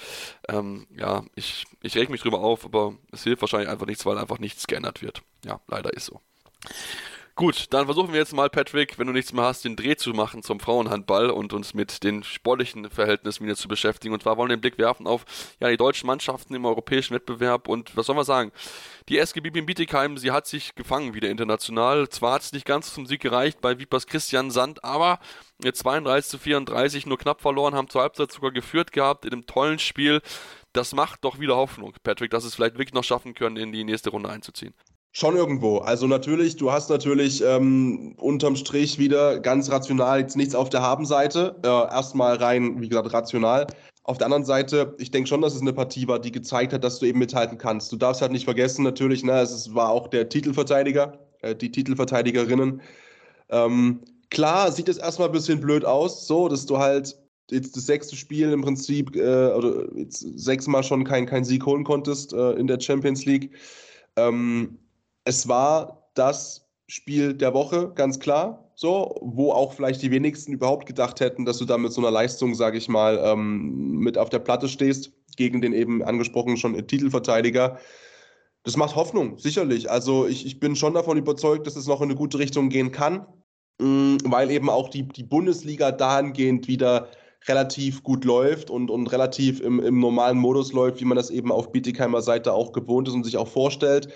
ähm, 0.48 0.86
ja, 0.96 1.24
ich, 1.34 1.66
ich 1.82 1.98
reg 1.98 2.12
mich 2.12 2.22
drüber 2.22 2.38
auf, 2.38 2.66
aber 2.66 2.94
es 3.12 3.24
hilft 3.24 3.42
wahrscheinlich 3.42 3.70
einfach 3.70 3.88
nichts, 3.88 4.06
weil 4.06 4.20
einfach 4.20 4.38
nichts 4.38 4.68
geändert 4.68 5.02
wird. 5.02 5.24
Ja, 5.44 5.60
leider 5.68 5.92
ist 5.92 6.06
so. 6.06 6.22
Gut, 7.36 7.74
dann 7.74 7.86
versuchen 7.86 8.14
wir 8.14 8.20
jetzt 8.20 8.34
mal, 8.34 8.48
Patrick, 8.48 9.00
wenn 9.00 9.08
du 9.08 9.14
nichts 9.14 9.34
mehr 9.34 9.46
hast, 9.46 9.66
den 9.66 9.76
Dreh 9.76 9.96
zu 9.96 10.12
machen 10.12 10.44
zum 10.44 10.60
Frauenhandball 10.60 11.32
und 11.32 11.52
uns 11.52 11.74
mit 11.74 12.04
den 12.04 12.24
sportlichen 12.24 12.92
Verhältnissen 12.92 13.44
wieder 13.44 13.56
zu 13.56 13.68
beschäftigen. 13.68 14.14
Und 14.14 14.22
zwar 14.22 14.38
wollen 14.38 14.50
wir 14.50 14.58
den 14.58 14.62
Blick 14.62 14.78
werfen 14.78 15.08
auf 15.08 15.26
ja, 15.60 15.68
die 15.70 15.78
deutschen 15.78 16.06
Mannschaften 16.06 16.54
im 16.54 16.64
europäischen 16.64 17.16
Wettbewerb. 17.16 17.68
Und 17.68 17.98
was 17.98 18.06
soll 18.06 18.16
man 18.16 18.24
sagen? 18.24 18.52
Die 19.10 19.18
SGB 19.18 19.50
in 19.58 19.66
Bietigheim, 19.66 20.20
sie 20.20 20.30
hat 20.30 20.46
sich 20.46 20.76
gefangen 20.76 21.16
wieder 21.16 21.28
international. 21.28 22.08
Zwar 22.08 22.34
hat 22.34 22.44
es 22.44 22.54
nicht 22.54 22.68
ganz 22.68 22.94
zum 22.94 23.08
Sieg 23.08 23.22
gereicht 23.22 23.62
bei 23.62 23.80
Vipers 23.80 24.06
Christian 24.06 24.52
Sand, 24.52 24.84
aber 24.84 25.18
32 25.60 26.30
zu 26.30 26.38
34 26.38 27.08
nur 27.08 27.18
knapp 27.18 27.42
verloren, 27.42 27.74
haben 27.74 27.90
zur 27.90 28.02
Halbzeit 28.02 28.32
sogar 28.32 28.52
geführt 28.52 28.92
gehabt 28.92 29.26
in 29.26 29.34
einem 29.34 29.48
tollen 29.48 29.80
Spiel. 29.80 30.22
Das 30.72 30.94
macht 30.94 31.24
doch 31.26 31.40
wieder 31.40 31.56
Hoffnung, 31.56 31.96
Patrick, 32.04 32.30
dass 32.30 32.44
es 32.44 32.54
vielleicht 32.54 32.78
wirklich 32.78 32.94
noch 32.94 33.04
schaffen 33.04 33.34
können, 33.34 33.58
in 33.58 33.72
die 33.72 33.84
nächste 33.84 34.12
Runde 34.12 34.30
einzuziehen. 34.30 34.76
Schon 35.16 35.36
irgendwo. 35.36 35.78
Also 35.78 36.08
natürlich, 36.08 36.56
du 36.56 36.72
hast 36.72 36.90
natürlich 36.90 37.44
ähm, 37.44 38.16
unterm 38.18 38.56
Strich 38.56 38.98
wieder 38.98 39.40
ganz 39.40 39.70
rational 39.70 40.22
jetzt 40.22 40.36
nichts 40.36 40.56
auf 40.56 40.70
der 40.70 40.82
Habenseite. 40.82 41.56
Äh, 41.64 41.68
erstmal 41.68 42.38
rein, 42.38 42.82
wie 42.82 42.90
gesagt, 42.90 43.14
rational. 43.14 43.68
Auf 44.06 44.18
der 44.18 44.26
anderen 44.26 44.44
Seite, 44.44 44.96
ich 44.98 45.12
denke 45.12 45.30
schon, 45.30 45.42
dass 45.42 45.54
es 45.54 45.62
eine 45.62 45.72
Partie 45.72 46.08
war, 46.08 46.18
die 46.18 46.32
gezeigt 46.32 46.74
hat, 46.74 46.84
dass 46.84 46.98
du 46.98 47.06
eben 47.06 47.20
mithalten 47.20 47.60
kannst. 47.60 47.92
Du 47.92 47.96
darfst 47.96 48.24
halt 48.24 48.32
nicht 48.32 48.46
vergessen, 48.46 48.84
natürlich, 48.84 49.24
ne, 49.24 49.40
es 49.40 49.76
war 49.76 49.90
auch 49.90 50.08
der 50.08 50.30
Titelverteidiger, 50.30 51.20
äh, 51.44 51.56
die 51.56 51.70
Titelverteidigerinnen. 51.70 52.82
Ähm, 53.50 54.02
klar 54.32 54.72
sieht 54.72 54.90
es 54.90 54.98
erstmal 54.98 55.30
ein 55.30 55.34
bisschen 55.34 55.62
blöd 55.62 55.86
aus, 55.86 56.26
so, 56.26 56.48
dass 56.48 56.66
du 56.66 56.80
halt 56.80 57.16
jetzt 57.52 57.78
das 57.78 57.86
sechste 57.86 58.16
Spiel 58.16 58.52
im 58.52 58.64
Prinzip, 58.64 59.16
äh, 59.16 59.52
oder 59.52 59.96
jetzt 59.96 60.26
sechsmal 60.40 60.84
schon 60.84 61.04
keinen 61.04 61.28
kein 61.28 61.46
Sieg 61.46 61.68
holen 61.68 61.84
konntest 61.84 62.34
äh, 62.34 62.54
in 62.54 62.66
der 62.66 62.80
Champions 62.80 63.26
League. 63.26 63.52
Ähm, 64.16 64.80
es 65.26 65.48
war 65.48 66.10
das 66.14 66.68
Spiel 66.88 67.34
der 67.34 67.54
Woche, 67.54 67.92
ganz 67.96 68.20
klar. 68.20 68.72
So, 68.76 69.16
wo 69.22 69.52
auch 69.52 69.74
vielleicht 69.74 70.02
die 70.02 70.12
wenigsten 70.12 70.52
überhaupt 70.52 70.88
gedacht 70.88 71.20
hätten, 71.20 71.46
dass 71.46 71.60
du 71.60 71.66
da 71.66 71.78
mit 71.78 71.94
so 71.94 72.02
einer 72.02 72.12
Leistung, 72.12 72.56
sage 72.56 72.78
ich 72.78 72.90
mal, 72.90 73.20
ähm, 73.24 74.00
mit 74.00 74.18
auf 74.18 74.30
der 74.30 74.40
Platte 74.40 74.68
stehst, 74.68 75.12
gegen 75.38 75.62
den 75.62 75.74
eben 75.74 76.04
angesprochenen 76.04 76.58
schon 76.58 76.76
Titelverteidiger. 76.88 77.78
Das 78.64 78.78
macht 78.78 78.96
Hoffnung, 78.96 79.38
sicherlich. 79.38 79.92
Also 79.92 80.28
ich, 80.28 80.46
ich 80.46 80.60
bin 80.60 80.76
schon 80.76 80.94
davon 80.94 81.18
überzeugt, 81.18 81.68
dass 81.68 81.76
es 81.76 81.88
noch 81.88 82.02
in 82.02 82.10
eine 82.10 82.16
gute 82.16 82.40
Richtung 82.40 82.70
gehen 82.70 82.92
kann, 82.92 83.26
mm, 83.80 84.18
weil 84.26 84.50
eben 84.52 84.70
auch 84.70 84.90
die, 84.90 85.08
die 85.08 85.24
Bundesliga 85.24 85.92
dahingehend 85.92 86.68
wieder 86.68 87.10
relativ 87.48 88.04
gut 88.04 88.26
läuft 88.26 88.70
und, 88.70 88.90
und 88.90 89.12
relativ 89.12 89.60
im, 89.60 89.80
im 89.80 90.00
normalen 90.00 90.38
Modus 90.38 90.72
läuft, 90.74 91.02
wie 91.02 91.06
man 91.06 91.18
das 91.18 91.30
eben 91.30 91.52
auf 91.52 91.72
Bietigheimer 91.72 92.22
Seite 92.22 92.54
auch 92.54 92.72
gewohnt 92.72 93.08
ist 93.08 93.14
und 93.14 93.26
sich 93.26 93.38
auch 93.38 93.48
vorstellt. 93.48 94.10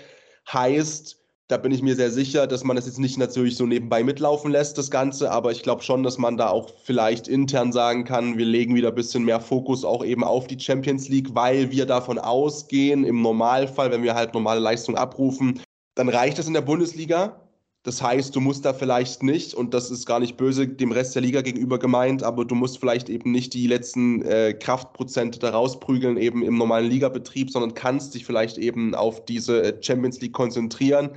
Heißt, 0.52 1.18
da 1.48 1.56
bin 1.56 1.72
ich 1.72 1.82
mir 1.82 1.94
sehr 1.96 2.10
sicher, 2.10 2.46
dass 2.46 2.64
man 2.64 2.76
das 2.76 2.86
jetzt 2.86 2.98
nicht 2.98 3.18
natürlich 3.18 3.56
so 3.56 3.66
nebenbei 3.66 4.04
mitlaufen 4.04 4.50
lässt, 4.50 4.76
das 4.76 4.90
Ganze, 4.90 5.30
aber 5.30 5.50
ich 5.50 5.62
glaube 5.62 5.82
schon, 5.82 6.02
dass 6.02 6.18
man 6.18 6.36
da 6.36 6.48
auch 6.50 6.70
vielleicht 6.84 7.26
intern 7.26 7.72
sagen 7.72 8.04
kann, 8.04 8.36
wir 8.36 8.44
legen 8.44 8.74
wieder 8.74 8.88
ein 8.88 8.94
bisschen 8.94 9.24
mehr 9.24 9.40
Fokus 9.40 9.84
auch 9.84 10.04
eben 10.04 10.24
auf 10.24 10.46
die 10.46 10.60
Champions 10.60 11.08
League, 11.08 11.34
weil 11.34 11.70
wir 11.70 11.86
davon 11.86 12.18
ausgehen, 12.18 13.04
im 13.04 13.22
Normalfall, 13.22 13.90
wenn 13.90 14.02
wir 14.02 14.14
halt 14.14 14.34
normale 14.34 14.60
Leistung 14.60 14.96
abrufen, 14.96 15.60
dann 15.94 16.08
reicht 16.08 16.38
es 16.38 16.46
in 16.46 16.54
der 16.54 16.60
Bundesliga. 16.60 17.47
Das 17.84 18.02
heißt, 18.02 18.34
du 18.34 18.40
musst 18.40 18.64
da 18.64 18.74
vielleicht 18.74 19.22
nicht, 19.22 19.54
und 19.54 19.72
das 19.72 19.90
ist 19.90 20.04
gar 20.04 20.18
nicht 20.20 20.36
böse 20.36 20.66
dem 20.66 20.92
Rest 20.92 21.14
der 21.14 21.22
Liga 21.22 21.42
gegenüber 21.42 21.78
gemeint, 21.78 22.22
aber 22.22 22.44
du 22.44 22.54
musst 22.54 22.78
vielleicht 22.78 23.08
eben 23.08 23.30
nicht 23.30 23.54
die 23.54 23.66
letzten 23.66 24.22
äh, 24.22 24.52
Kraftprozente 24.52 25.38
da 25.38 25.50
rausprügeln, 25.50 26.16
eben 26.16 26.42
im 26.42 26.58
normalen 26.58 26.90
Ligabetrieb, 26.90 27.50
sondern 27.50 27.74
kannst 27.74 28.14
dich 28.14 28.26
vielleicht 28.26 28.58
eben 28.58 28.94
auf 28.94 29.24
diese 29.24 29.62
äh, 29.62 29.82
Champions 29.82 30.20
League 30.20 30.32
konzentrieren 30.32 31.10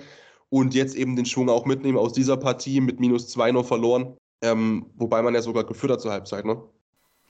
und 0.49 0.75
jetzt 0.75 0.95
eben 0.95 1.15
den 1.15 1.25
Schwung 1.25 1.49
auch 1.49 1.65
mitnehmen 1.65 1.97
aus 1.97 2.13
dieser 2.13 2.37
Partie 2.37 2.79
mit 2.79 2.99
minus 2.99 3.27
zwei 3.27 3.51
noch 3.51 3.65
verloren. 3.65 4.15
Ähm, 4.43 4.85
wobei 4.95 5.21
man 5.21 5.33
ja 5.33 5.41
sogar 5.41 5.63
geführt 5.63 5.93
hat 5.93 6.01
zur 6.01 6.11
Halbzeit, 6.11 6.45
ne? 6.45 6.61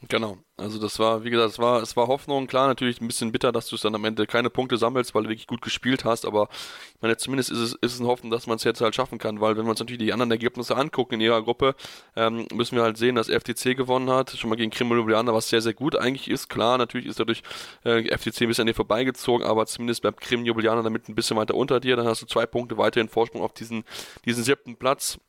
Genau, 0.09 0.39
also 0.57 0.79
das 0.79 0.97
war, 0.97 1.23
wie 1.23 1.29
gesagt, 1.29 1.51
es 1.51 1.59
war, 1.59 1.79
es 1.83 1.95
war 1.95 2.07
Hoffnung, 2.07 2.47
klar, 2.47 2.67
natürlich 2.67 2.99
ein 3.01 3.07
bisschen 3.07 3.31
bitter, 3.31 3.51
dass 3.51 3.67
du 3.67 3.75
es 3.75 3.83
dann 3.83 3.93
am 3.93 4.03
Ende 4.03 4.25
keine 4.25 4.49
Punkte 4.49 4.77
sammelst, 4.77 5.13
weil 5.13 5.23
du 5.23 5.29
wirklich 5.29 5.45
gut 5.45 5.61
gespielt 5.61 6.05
hast, 6.05 6.25
aber 6.25 6.49
ich 6.95 7.01
meine, 7.01 7.17
zumindest 7.17 7.51
ist 7.51 7.59
es, 7.59 7.73
ist 7.73 7.93
es 7.93 7.99
ein 7.99 8.07
Hoffen, 8.07 8.31
dass 8.31 8.47
man 8.47 8.55
es 8.55 8.63
jetzt 8.63 8.81
halt 8.81 8.95
schaffen 8.95 9.19
kann, 9.19 9.41
weil 9.41 9.57
wenn 9.57 9.65
wir 9.65 9.69
uns 9.69 9.79
natürlich 9.79 9.99
die 9.99 10.11
anderen 10.11 10.31
Ergebnisse 10.31 10.75
angucken 10.75 11.15
in 11.15 11.21
ihrer 11.21 11.43
Gruppe, 11.43 11.75
ähm, 12.15 12.47
müssen 12.51 12.75
wir 12.77 12.81
halt 12.81 12.97
sehen, 12.97 13.13
dass 13.13 13.29
FTC 13.29 13.77
gewonnen 13.77 14.09
hat, 14.09 14.31
schon 14.31 14.49
mal 14.49 14.55
gegen 14.55 14.71
Krim 14.71 14.91
Ljubljana, 14.91 15.35
was 15.35 15.49
sehr, 15.49 15.61
sehr 15.61 15.75
gut 15.75 15.95
eigentlich 15.95 16.31
ist, 16.31 16.49
klar, 16.49 16.79
natürlich 16.79 17.05
ist 17.05 17.19
dadurch 17.19 17.43
äh, 17.83 18.01
FTC 18.17 18.41
ein 18.41 18.47
bisschen 18.47 18.63
an 18.63 18.67
dir 18.67 18.73
vorbeigezogen, 18.73 19.45
aber 19.45 19.67
zumindest 19.67 20.01
bleibt 20.01 20.19
Krim 20.19 20.45
Ljubljana 20.45 20.81
damit 20.81 21.09
ein 21.09 21.15
bisschen 21.15 21.37
weiter 21.37 21.53
unter 21.53 21.79
dir, 21.79 21.95
dann 21.95 22.07
hast 22.07 22.23
du 22.23 22.25
zwei 22.25 22.47
Punkte 22.47 22.79
weiterhin 22.79 23.07
Vorsprung 23.07 23.43
auf 23.43 23.53
diesen, 23.53 23.83
diesen 24.25 24.43
siebten 24.43 24.77
Platz, 24.77 25.19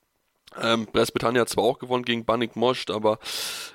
ähm, 0.60 0.86
Britannia 0.92 1.42
hat 1.42 1.48
zwar 1.48 1.64
auch 1.64 1.78
gewonnen 1.78 2.04
gegen 2.04 2.24
Banik 2.24 2.56
Most, 2.56 2.90
aber 2.90 3.18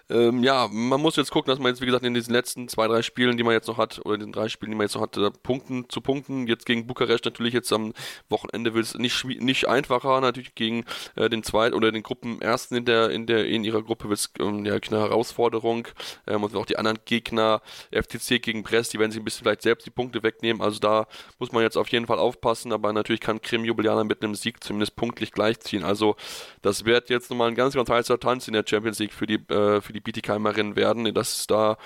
ähm, 0.10 0.42
ja, 0.44 0.70
man 0.72 1.02
muss 1.02 1.18
jetzt 1.18 1.32
gucken, 1.32 1.52
dass 1.52 1.60
man 1.60 1.70
jetzt, 1.72 1.82
wie 1.82 1.86
gesagt, 1.86 2.06
in 2.06 2.14
diesen 2.14 2.34
letzten 2.34 2.70
zwei, 2.70 2.88
drei 2.88 3.02
Spielen, 3.02 3.38
die 3.38 3.44
man 3.44 3.54
jetzt 3.54 3.68
noch 3.68 3.78
hat, 3.78 4.00
oder 4.06 4.16
in 4.16 4.22
den 4.22 4.32
drei 4.32 4.48
Spielen, 4.48 4.72
die 4.72 4.78
man 4.78 4.86
jetzt 4.86 4.96
noch 4.96 5.02
hat, 5.02 5.44
punkten 5.44 5.90
zu 5.90 6.00
punkten. 6.00 6.48
Jetzt 6.48 6.66
gegen 6.66 6.88
Bukarest 6.88 7.26
natürlich 7.26 7.54
jetzt 7.54 7.74
am 7.74 7.94
Wochenende 8.30 8.74
wird 8.74 8.86
es 8.86 8.98
nicht, 8.98 9.26
nicht 9.26 9.68
einfacher, 9.68 10.22
natürlich 10.22 10.56
gegen 10.56 10.86
äh, 11.16 11.30
den 11.30 11.44
zweiten 11.44 11.76
oder 11.76 11.92
den 11.92 12.04
Gruppenersten 12.04 12.78
in 12.78 12.86
der, 12.86 13.10
in 13.10 13.26
der, 13.26 13.48
in 13.48 13.66
ihrer 13.66 13.84
Gruppe 13.84 14.08
wird 14.08 14.20
es 14.20 14.32
ähm, 14.40 14.66
ja, 14.66 14.76
eine 14.76 15.00
Herausforderung. 15.00 15.90
Ähm, 16.26 16.44
und 16.44 16.56
auch 16.56 16.66
die 16.66 16.78
anderen 16.78 17.00
Gegner, 17.04 17.62
FTC 17.92 18.42
gegen 18.42 18.64
Brest, 18.64 18.94
die 18.94 19.00
werden 19.00 19.12
sich 19.12 19.20
ein 19.20 19.26
bisschen 19.26 19.44
vielleicht 19.44 19.62
selbst 19.62 19.86
die 19.86 19.92
Punkte 19.92 20.24
wegnehmen. 20.24 20.62
Also 20.62 20.80
da 20.80 21.08
muss 21.38 21.52
man 21.52 21.64
jetzt 21.64 21.78
auf 21.78 21.90
jeden 21.90 22.08
Fall 22.08 22.20
aufpassen, 22.20 22.72
aber 22.72 22.94
natürlich 22.94 23.20
kann 23.22 23.42
Krim 23.42 23.66
Jubilianer 23.66 24.06
mit 24.06 24.24
einem 24.24 24.36
Sieg 24.36 24.64
zumindest 24.64 24.96
punktlich 24.96 25.34
gleichziehen. 25.34 25.84
Also 25.84 26.16
das 26.62 26.86
wird 26.86 27.10
jetzt 27.10 27.30
nochmal 27.30 27.50
ein 27.50 27.56
ganz, 27.56 27.74
ganz 27.74 27.90
heißer 27.90 28.20
Tanz 28.20 28.48
in 28.48 28.54
der 28.54 28.64
Champions 28.66 29.00
League 29.00 29.14
für 29.14 29.28
die, 29.28 29.36
äh, 29.36 29.82
für 29.82 29.94
die 29.94 29.97
die 29.98 30.02
Bietigheimerin 30.02 30.76
werden. 30.76 31.14
Das 31.14 31.48
da 31.48 31.78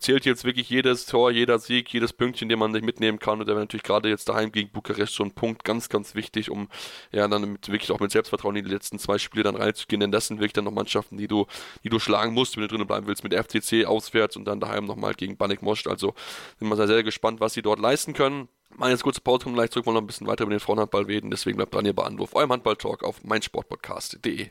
zählt 0.00 0.24
jetzt 0.24 0.44
wirklich 0.44 0.68
jedes 0.68 1.06
Tor, 1.06 1.30
jeder 1.30 1.60
Sieg, 1.60 1.92
jedes 1.92 2.12
Pünktchen, 2.12 2.48
den 2.48 2.58
man 2.58 2.72
sich 2.72 2.82
mitnehmen 2.82 3.18
kann. 3.20 3.38
Und 3.38 3.46
der 3.46 3.54
wäre 3.54 3.64
natürlich 3.64 3.84
gerade 3.84 4.08
jetzt 4.08 4.28
daheim 4.28 4.50
gegen 4.50 4.70
Bukarest 4.70 5.14
schon 5.14 5.28
ein 5.28 5.34
Punkt 5.34 5.64
ganz, 5.64 5.88
ganz 5.88 6.14
wichtig, 6.16 6.50
um 6.50 6.68
ja 7.12 7.28
dann 7.28 7.52
mit, 7.52 7.68
wirklich 7.70 7.92
auch 7.92 8.00
mit 8.00 8.10
Selbstvertrauen 8.10 8.56
in 8.56 8.64
die 8.64 8.70
letzten 8.70 8.98
zwei 8.98 9.18
Spiele 9.18 9.44
dann 9.44 9.54
reinzugehen. 9.54 10.00
Denn 10.00 10.10
das 10.10 10.26
sind 10.26 10.38
wirklich 10.38 10.54
dann 10.54 10.64
noch 10.64 10.72
Mannschaften, 10.72 11.16
die 11.16 11.28
du, 11.28 11.46
die 11.84 11.88
du 11.88 12.00
schlagen 12.00 12.34
musst, 12.34 12.56
wenn 12.56 12.62
du 12.62 12.68
drinnen 12.68 12.86
bleiben 12.86 13.06
willst, 13.06 13.22
mit 13.22 13.32
FCC 13.32 13.86
auswärts 13.86 14.36
und 14.36 14.44
dann 14.46 14.58
daheim 14.58 14.84
nochmal 14.84 15.14
gegen 15.14 15.36
Banik 15.36 15.62
Most. 15.62 15.86
Also 15.86 16.14
sind 16.58 16.68
wir 16.68 16.76
sehr, 16.76 16.88
sehr 16.88 17.04
gespannt, 17.04 17.38
was 17.40 17.54
sie 17.54 17.62
dort 17.62 17.78
leisten 17.78 18.12
können. 18.12 18.48
Machen 18.76 18.90
jetzt 18.90 19.04
kurze 19.04 19.20
Pause, 19.20 19.44
kommen 19.44 19.54
gleich 19.54 19.70
zurück, 19.70 19.86
wollen 19.86 19.94
noch 19.94 20.02
ein 20.02 20.06
bisschen 20.06 20.26
weiter 20.26 20.42
über 20.42 20.50
den 20.50 20.60
Frauenhandball 20.60 21.04
reden. 21.04 21.30
Deswegen 21.30 21.56
bleibt 21.56 21.74
dran 21.74 21.84
hier 21.84 21.94
bei 21.94 22.04
Anruf, 22.04 22.34
eurem 22.34 22.50
Handball-Talk 22.50 23.04
auf 23.04 23.22
meinsportpodcast.de. 23.24 24.50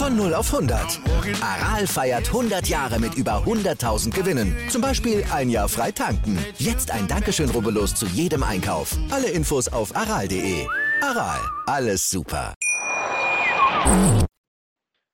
Von 0.00 0.16
0 0.16 0.32
auf 0.32 0.54
100. 0.54 0.98
Aral 1.42 1.86
feiert 1.86 2.28
100 2.28 2.66
Jahre 2.68 2.98
mit 2.98 3.16
über 3.16 3.44
100.000 3.44 4.14
Gewinnen. 4.14 4.56
Zum 4.70 4.80
Beispiel 4.80 5.22
ein 5.30 5.50
Jahr 5.50 5.68
frei 5.68 5.92
tanken. 5.92 6.38
Jetzt 6.56 6.90
ein 6.90 7.06
Dankeschön, 7.06 7.50
rubbellos 7.50 7.94
zu 7.94 8.06
jedem 8.06 8.42
Einkauf. 8.42 8.96
Alle 9.10 9.28
Infos 9.28 9.68
auf 9.68 9.94
aral.de. 9.94 10.66
Aral, 11.02 11.40
alles 11.66 12.08
super. 12.08 12.54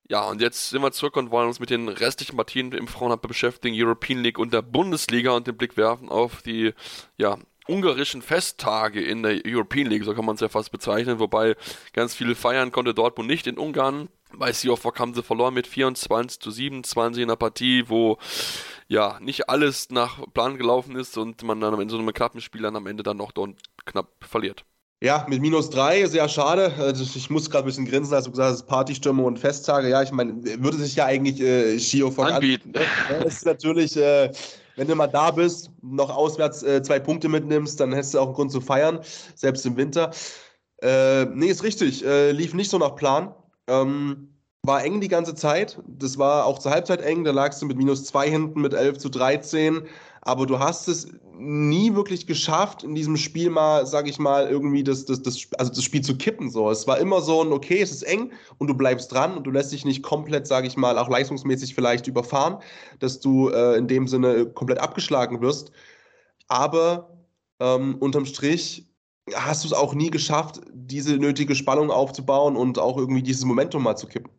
Ja, 0.07 0.23
und 0.29 0.39
jetzt 0.39 0.69
sind 0.69 0.81
wir 0.81 0.93
zurück 0.93 1.17
und 1.17 1.31
wollen 1.31 1.49
uns 1.49 1.59
mit 1.59 1.69
den 1.69 1.89
restlichen 1.89 2.37
Partien 2.37 2.71
im 2.71 2.87
Frauenhandball 2.87 3.27
beschäftigen, 3.27 3.75
European 3.77 4.19
League 4.19 4.39
und 4.39 4.53
der 4.53 4.61
Bundesliga 4.61 5.31
und 5.31 5.47
den 5.47 5.57
Blick 5.57 5.75
werfen 5.75 6.07
auf 6.07 6.41
die, 6.43 6.73
ja, 7.17 7.37
ungarischen 7.67 8.21
Festtage 8.21 9.01
in 9.01 9.23
der 9.23 9.41
European 9.45 9.87
League, 9.87 10.03
so 10.03 10.13
kann 10.13 10.25
man 10.25 10.35
es 10.35 10.41
ja 10.41 10.49
fast 10.49 10.71
bezeichnen, 10.71 11.19
wobei 11.19 11.55
ganz 11.93 12.15
viele 12.15 12.35
feiern 12.35 12.71
konnte 12.71 12.93
Dortmund 12.93 13.29
nicht 13.29 13.47
in 13.47 13.57
Ungarn. 13.57 14.09
Bei 14.33 14.51
Seahawks 14.51 14.99
haben 14.99 15.13
sie 15.13 15.23
verloren 15.23 15.53
mit 15.53 15.67
24 15.67 16.39
zu 16.39 16.51
27 16.51 17.23
in 17.23 17.29
einer 17.29 17.37
Partie, 17.37 17.85
wo 17.87 18.17
ja 18.87 19.17
nicht 19.21 19.49
alles 19.49 19.89
nach 19.89 20.19
Plan 20.33 20.57
gelaufen 20.57 20.95
ist 20.95 21.17
und 21.17 21.43
man 21.43 21.61
dann 21.61 21.79
in 21.79 21.89
so 21.89 21.97
einem 21.97 22.13
knappen 22.13 22.41
Spiel 22.41 22.61
dann 22.61 22.75
am 22.75 22.87
Ende 22.87 23.03
dann 23.03 23.17
noch 23.17 23.31
dort 23.31 23.55
knapp 23.85 24.09
verliert. 24.21 24.65
Ja, 24.99 25.27
mit 25.29 25.41
minus 25.41 25.69
drei, 25.69 26.07
sehr 26.07 26.27
schade. 26.27 26.73
Also 26.79 27.03
ich 27.03 27.29
muss 27.29 27.51
gerade 27.51 27.65
ein 27.65 27.67
bisschen 27.67 27.85
grinsen, 27.85 28.15
als 28.15 28.25
du 28.25 28.31
gesagt 28.31 28.51
hast, 28.51 28.67
Partystimmung 28.67 29.25
und 29.25 29.37
Festtage. 29.37 29.89
Ja, 29.89 30.01
ich 30.01 30.11
meine, 30.11 30.43
würde 30.43 30.77
sich 30.77 30.95
ja 30.95 31.05
eigentlich 31.05 31.39
äh, 31.39 31.79
Shio 31.79 32.09
von 32.09 32.27
anbieten. 32.27 32.73
An 32.75 32.81
ja, 33.11 33.23
das 33.23 33.35
ist 33.35 33.45
natürlich, 33.45 33.95
äh, 33.95 34.31
wenn 34.77 34.87
du 34.87 34.95
mal 34.95 35.07
da 35.07 35.31
bist, 35.31 35.71
noch 35.81 36.15
auswärts 36.15 36.63
äh, 36.63 36.81
zwei 36.81 36.99
Punkte 36.99 37.27
mitnimmst, 37.27 37.79
dann 37.79 37.91
hättest 37.91 38.13
du 38.13 38.19
auch 38.19 38.27
einen 38.27 38.35
Grund 38.35 38.51
zu 38.51 38.61
feiern, 38.61 38.99
selbst 39.35 39.65
im 39.65 39.75
Winter. 39.75 40.11
Äh, 40.81 41.25
nee, 41.25 41.47
ist 41.47 41.63
richtig. 41.63 42.05
Äh, 42.05 42.31
lief 42.31 42.53
nicht 42.53 42.69
so 42.69 42.77
nach 42.77 42.95
Plan. 42.95 43.33
Ähm, 43.67 44.29
war 44.63 44.83
eng 44.83 45.01
die 45.01 45.07
ganze 45.07 45.33
Zeit. 45.33 45.79
Das 45.87 46.17
war 46.17 46.45
auch 46.45 46.59
zur 46.59 46.71
Halbzeit 46.71 47.01
eng. 47.01 47.23
Da 47.23 47.31
lagst 47.31 47.61
du 47.61 47.65
mit 47.65 47.77
minus 47.77 48.05
zwei 48.05 48.29
hinten 48.29 48.61
mit 48.61 48.73
11 48.73 48.99
zu 48.99 49.09
13 49.09 49.81
aber 50.27 50.45
du 50.45 50.59
hast 50.59 50.89
es 50.89 51.07
nie 51.37 51.95
wirklich 51.95 52.27
geschafft, 52.27 52.83
in 52.83 52.95
diesem 52.95 53.15
Spiel 53.15 53.49
mal, 53.49 53.85
sag 53.85 54.09
ich 54.09 54.19
mal, 54.19 54.49
irgendwie 54.49 54.83
das, 54.83 55.05
das, 55.05 55.21
das, 55.21 55.47
also 55.57 55.71
das 55.71 55.83
Spiel 55.83 56.01
zu 56.01 56.17
kippen. 56.17 56.49
So. 56.49 56.69
Es 56.69 56.85
war 56.85 56.97
immer 56.97 57.21
so 57.21 57.41
ein, 57.43 57.53
okay, 57.53 57.79
es 57.81 57.91
ist 57.91 58.03
eng 58.03 58.33
und 58.57 58.67
du 58.67 58.73
bleibst 58.73 59.11
dran 59.11 59.37
und 59.37 59.45
du 59.45 59.51
lässt 59.51 59.71
dich 59.71 59.85
nicht 59.85 60.03
komplett, 60.03 60.45
sag 60.45 60.65
ich 60.65 60.75
mal, 60.75 60.97
auch 60.97 61.07
leistungsmäßig 61.07 61.73
vielleicht 61.73 62.07
überfahren, 62.07 62.57
dass 62.99 63.21
du 63.21 63.49
äh, 63.49 63.77
in 63.77 63.87
dem 63.87 64.07
Sinne 64.07 64.47
komplett 64.47 64.79
abgeschlagen 64.79 65.39
wirst. 65.39 65.71
Aber 66.49 67.17
ähm, 67.61 67.95
unterm 67.99 68.25
Strich 68.25 68.85
hast 69.33 69.63
du 69.63 69.67
es 69.67 69.73
auch 69.73 69.93
nie 69.93 70.09
geschafft, 70.09 70.59
diese 70.73 71.15
nötige 71.15 71.55
Spannung 71.55 71.89
aufzubauen 71.89 72.57
und 72.57 72.79
auch 72.79 72.97
irgendwie 72.97 73.23
dieses 73.23 73.45
Momentum 73.45 73.83
mal 73.83 73.95
zu 73.95 74.07
kippen. 74.07 74.31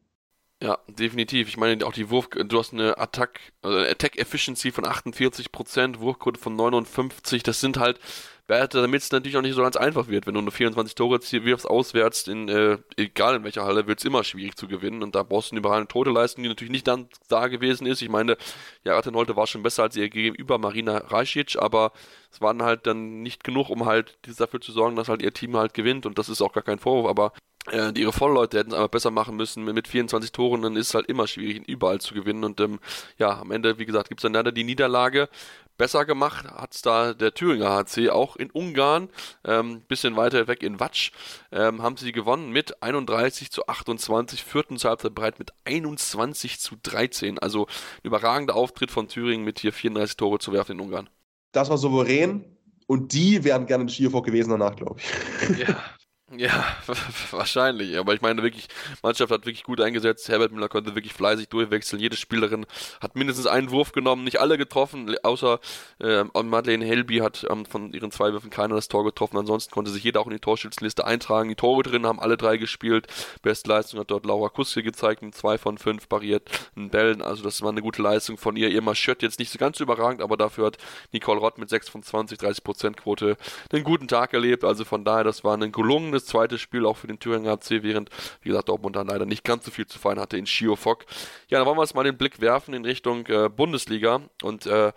Ja, 0.61 0.77
definitiv. 0.89 1.49
Ich 1.49 1.57
meine, 1.57 1.87
auch 1.87 1.93
die 1.93 2.11
Wurf, 2.11 2.31
du 2.31 2.59
hast 2.59 2.73
eine 2.73 2.99
Attack, 2.99 3.39
also 3.63 3.79
Attack 3.79 4.19
Efficiency 4.19 4.73
von 4.73 4.85
48%, 4.85 6.01
Wurfquote 6.01 6.41
von 6.41 6.57
59. 6.57 7.45
Das 7.45 7.61
sind 7.61 7.79
halt 7.79 8.01
Werte, 8.49 8.81
damit 8.81 9.03
es 9.03 9.13
natürlich 9.13 9.37
auch 9.37 9.43
nicht 9.43 9.55
so 9.55 9.63
ganz 9.63 9.77
einfach 9.77 10.09
wird. 10.09 10.27
Wenn 10.27 10.35
du 10.35 10.41
nur 10.41 10.51
24 10.51 10.97
Tore 10.97 11.21
wirfst 11.21 11.69
auswärts, 11.69 12.27
in, 12.27 12.49
äh, 12.49 12.79
egal 12.97 13.37
in 13.37 13.45
welcher 13.45 13.65
Halle, 13.65 13.87
wird 13.87 14.01
es 14.01 14.05
immer 14.05 14.25
schwierig 14.25 14.57
zu 14.57 14.67
gewinnen. 14.67 15.05
Und 15.05 15.15
da 15.15 15.23
brauchst 15.23 15.51
du 15.51 15.55
eine 15.55 15.61
überragende 15.61 15.93
Toteleistung, 15.93 16.43
die 16.43 16.49
natürlich 16.49 16.73
nicht 16.73 16.89
dann 16.89 17.09
da 17.29 17.47
gewesen 17.47 17.87
ist. 17.87 18.03
Ich 18.03 18.09
meine, 18.09 18.37
ja, 18.83 18.97
Attenholte 18.97 19.37
war 19.37 19.47
schon 19.47 19.63
besser 19.63 19.85
als 19.85 19.97
ihr 19.97 20.09
gegenüber 20.09 20.59
Marina 20.59 20.97
Rajcic, 20.97 21.57
aber 21.61 21.93
es 22.33 22.41
waren 22.41 22.63
halt 22.63 22.87
dann 22.87 23.23
nicht 23.23 23.45
genug, 23.45 23.71
um 23.71 23.87
halt 23.87 24.19
dafür 24.41 24.61
zu 24.61 24.73
sorgen, 24.73 24.97
dass 24.97 25.09
halt 25.09 25.23
ihr 25.23 25.33
Team 25.33 25.57
halt 25.57 25.73
gewinnt. 25.75 26.05
Und 26.05 26.19
das 26.19 26.29
ist 26.29 26.43
auch 26.43 26.53
gar 26.53 26.65
kein 26.65 26.81
Vorwurf, 26.81 27.09
aber 27.09 27.33
äh, 27.73 27.93
ihre 27.99 28.13
Vollleute 28.13 28.59
hätten 28.59 28.71
es 28.71 28.77
aber 28.77 28.89
besser 28.89 29.11
machen 29.11 29.37
müssen. 29.37 29.65
Mit 29.65 29.89
24 29.89 30.33
Toren, 30.33 30.63
dann 30.63 30.77
ist 30.77 30.89
es 30.89 30.95
halt 30.95 31.07
immer 31.07 31.27
schwierig, 31.27 31.67
überall 31.69 32.01
zu 32.01 32.15
gewinnen. 32.15 32.45
Und 32.45 32.61
ähm, 32.61 32.79
ja, 33.19 33.39
am 33.41 33.51
Ende, 33.51 33.79
wie 33.79 33.87
gesagt, 33.87 34.09
gibt 34.09 34.21
es 34.21 34.23
dann 34.23 34.35
leider 34.35 34.53
die 34.53 34.65
Niederlage. 34.65 35.29
Besser 35.77 36.05
gemacht 36.05 36.45
hat 36.45 36.75
es 36.75 36.83
da 36.83 37.15
der 37.15 37.35
Thüringer 37.35 37.71
HC, 37.71 38.11
auch 38.11 38.35
in 38.35 38.51
Ungarn, 38.51 39.11
ähm, 39.45 39.83
bisschen 39.87 40.17
weiter 40.17 40.49
weg 40.49 40.65
in 40.65 40.81
Watsch, 40.81 41.13
ähm, 41.53 41.83
haben 41.83 41.97
sie 41.97 42.11
gewonnen 42.11 42.51
mit 42.51 42.83
31 42.83 43.53
zu 43.53 43.69
28, 43.69 44.43
vierten 44.43 44.77
zur 44.77 44.91
Halbzeit 44.91 45.15
bereit 45.15 45.39
mit 45.39 45.53
21 45.65 46.59
zu 46.59 46.75
13. 46.83 47.39
Also 47.39 47.67
ein 47.67 48.03
überragender 48.03 48.57
Auftritt 48.57 48.91
von 48.91 49.07
Thüringen 49.07 49.45
mit 49.45 49.61
hier 49.61 49.73
34 49.73 50.17
Tore 50.17 50.41
zu 50.41 50.53
werfen 50.53 50.73
in 50.73 50.81
Ungarn. 50.81 51.09
Das 51.53 51.71
war 51.71 51.79
souverän 51.79 52.45
und 52.89 53.13
die 53.13 53.45
wären 53.45 53.67
gerne 53.67 53.83
in 53.83 53.89
Skiervog 53.89 54.27
gewesen 54.27 54.51
danach, 54.51 54.75
glaube 54.75 54.99
ich. 54.99 55.59
Ja, 55.61 55.77
ja, 56.37 56.77
wahrscheinlich. 57.31 57.97
Aber 57.97 58.13
ich 58.13 58.21
meine 58.21 58.43
wirklich, 58.43 58.69
Mannschaft 59.03 59.33
hat 59.33 59.47
wirklich 59.47 59.65
gut 59.65 59.81
eingesetzt. 59.81 60.29
Herbert 60.29 60.53
Müller 60.53 60.69
konnte 60.69 60.95
wirklich 60.95 61.15
fleißig 61.15 61.49
durchwechseln. 61.49 62.03
Jede 62.03 62.17
Spielerin 62.17 62.67
hat 63.01 63.17
mindestens 63.17 63.47
einen 63.47 63.71
Wurf 63.71 63.93
genommen, 63.93 64.25
nicht 64.25 64.39
alle 64.39 64.59
getroffen, 64.59 65.17
außer 65.23 65.59
äh, 66.01 66.25
Madeleine 66.43 66.85
Helby 66.85 67.19
hat 67.19 67.47
ähm, 67.49 67.65
von 67.65 67.95
ihren 67.95 68.11
zwei 68.11 68.33
Würfen 68.33 68.51
keiner 68.51 68.75
das 68.75 68.89
Tor 68.89 69.05
getroffen. 69.05 69.39
Ansonsten 69.39 69.73
konnte 69.73 69.91
sich 69.91 70.05
jeder 70.05 70.21
auch 70.21 70.27
in 70.27 70.35
die 70.35 70.39
Torschützenliste 70.39 71.07
eintragen. 71.07 71.49
Die 71.49 71.55
Tore 71.55 71.83
drin 71.83 72.07
haben 72.07 72.21
alle 72.21 72.37
drei 72.37 72.59
gespielt. 72.59 73.07
Bestleistung 73.41 74.01
hat 74.01 74.11
dort 74.11 74.27
Laura 74.27 74.51
Kuske 74.51 74.83
gezeigt, 74.83 75.23
mit 75.23 75.35
zwei 75.35 75.57
von 75.57 75.79
fünf 75.79 76.09
barrierten 76.09 76.91
Bällen. 76.91 77.23
Also 77.23 77.43
das 77.43 77.63
war 77.63 77.71
eine 77.71 77.81
gute 77.81 78.03
Leistung 78.03 78.37
von 78.37 78.55
ihr. 78.57 78.69
Ihr 78.69 78.83
Marschött 78.83 79.23
jetzt 79.23 79.39
nicht 79.39 79.51
so 79.51 79.59
ganz 79.59 79.81
überragend, 79.81 80.21
aber 80.21 80.37
dafür 80.37 80.67
hat 80.67 80.77
Nicole 81.13 81.41
Rott 81.41 81.57
mit 81.57 81.71
6 81.71 81.89
von 81.89 82.03
20, 82.03 82.39
30 82.39 82.65
Prozent 82.65 82.97
Quote 82.99 83.39
einen 83.73 83.85
guten 83.85 84.09
Tag 84.09 84.35
erlebt. 84.35 84.63
Also 84.65 84.85
von 84.85 85.05
daher, 85.05 85.25
das 85.25 85.43
war 85.43 85.57
ein 85.57 85.73
gelungenes 85.73 86.18
das 86.19 86.27
zweite 86.27 86.59
Spiel 86.59 86.87
auch 86.87 86.97
für 86.97 87.07
den 87.07 87.19
Thüringer 87.19 87.53
AC, 87.53 87.83
während, 87.83 88.11
wie 88.43 88.49
gesagt, 88.49 88.69
Dortmund 88.69 88.97
dann 88.97 89.09
leider 89.09 89.27
nicht 89.27 89.45
ganz 89.45 89.65
so 89.65 89.71
viel 89.71 89.87
zu 89.87 89.99
feiern 89.99 90.21
hatte 90.21 90.37
in 90.37 90.47
Schiofok. 90.47 91.05
Ja, 91.49 91.59
dann 91.59 91.67
wollen 91.67 91.79
wir 91.79 91.83
jetzt 91.83 91.95
mal 91.95 92.05
den 92.05 92.17
Blick 92.17 92.41
werfen 92.41 92.75
in 92.75 92.85
Richtung 92.85 93.27
äh, 93.27 93.49
Bundesliga 93.49 94.21
und 94.43 94.67
äh, 94.67 94.93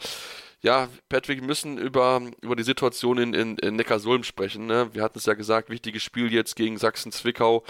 ja, 0.62 0.90
Patrick, 1.10 1.40
wir 1.40 1.48
müssen 1.48 1.78
über, 1.78 2.22
über 2.42 2.56
die 2.56 2.64
Situation 2.64 3.18
in, 3.18 3.34
in, 3.34 3.58
in 3.58 3.76
Neckarsulm 3.76 4.24
sprechen. 4.24 4.68
Ne? 4.68 4.90
Wir 4.94 5.02
hatten 5.02 5.18
es 5.18 5.26
ja 5.26 5.34
gesagt, 5.34 5.70
wichtiges 5.70 6.04
Spiel 6.04 6.32
jetzt 6.32 6.56
gegen 6.56 6.78
Sachsen-Zwickau. 6.78 7.64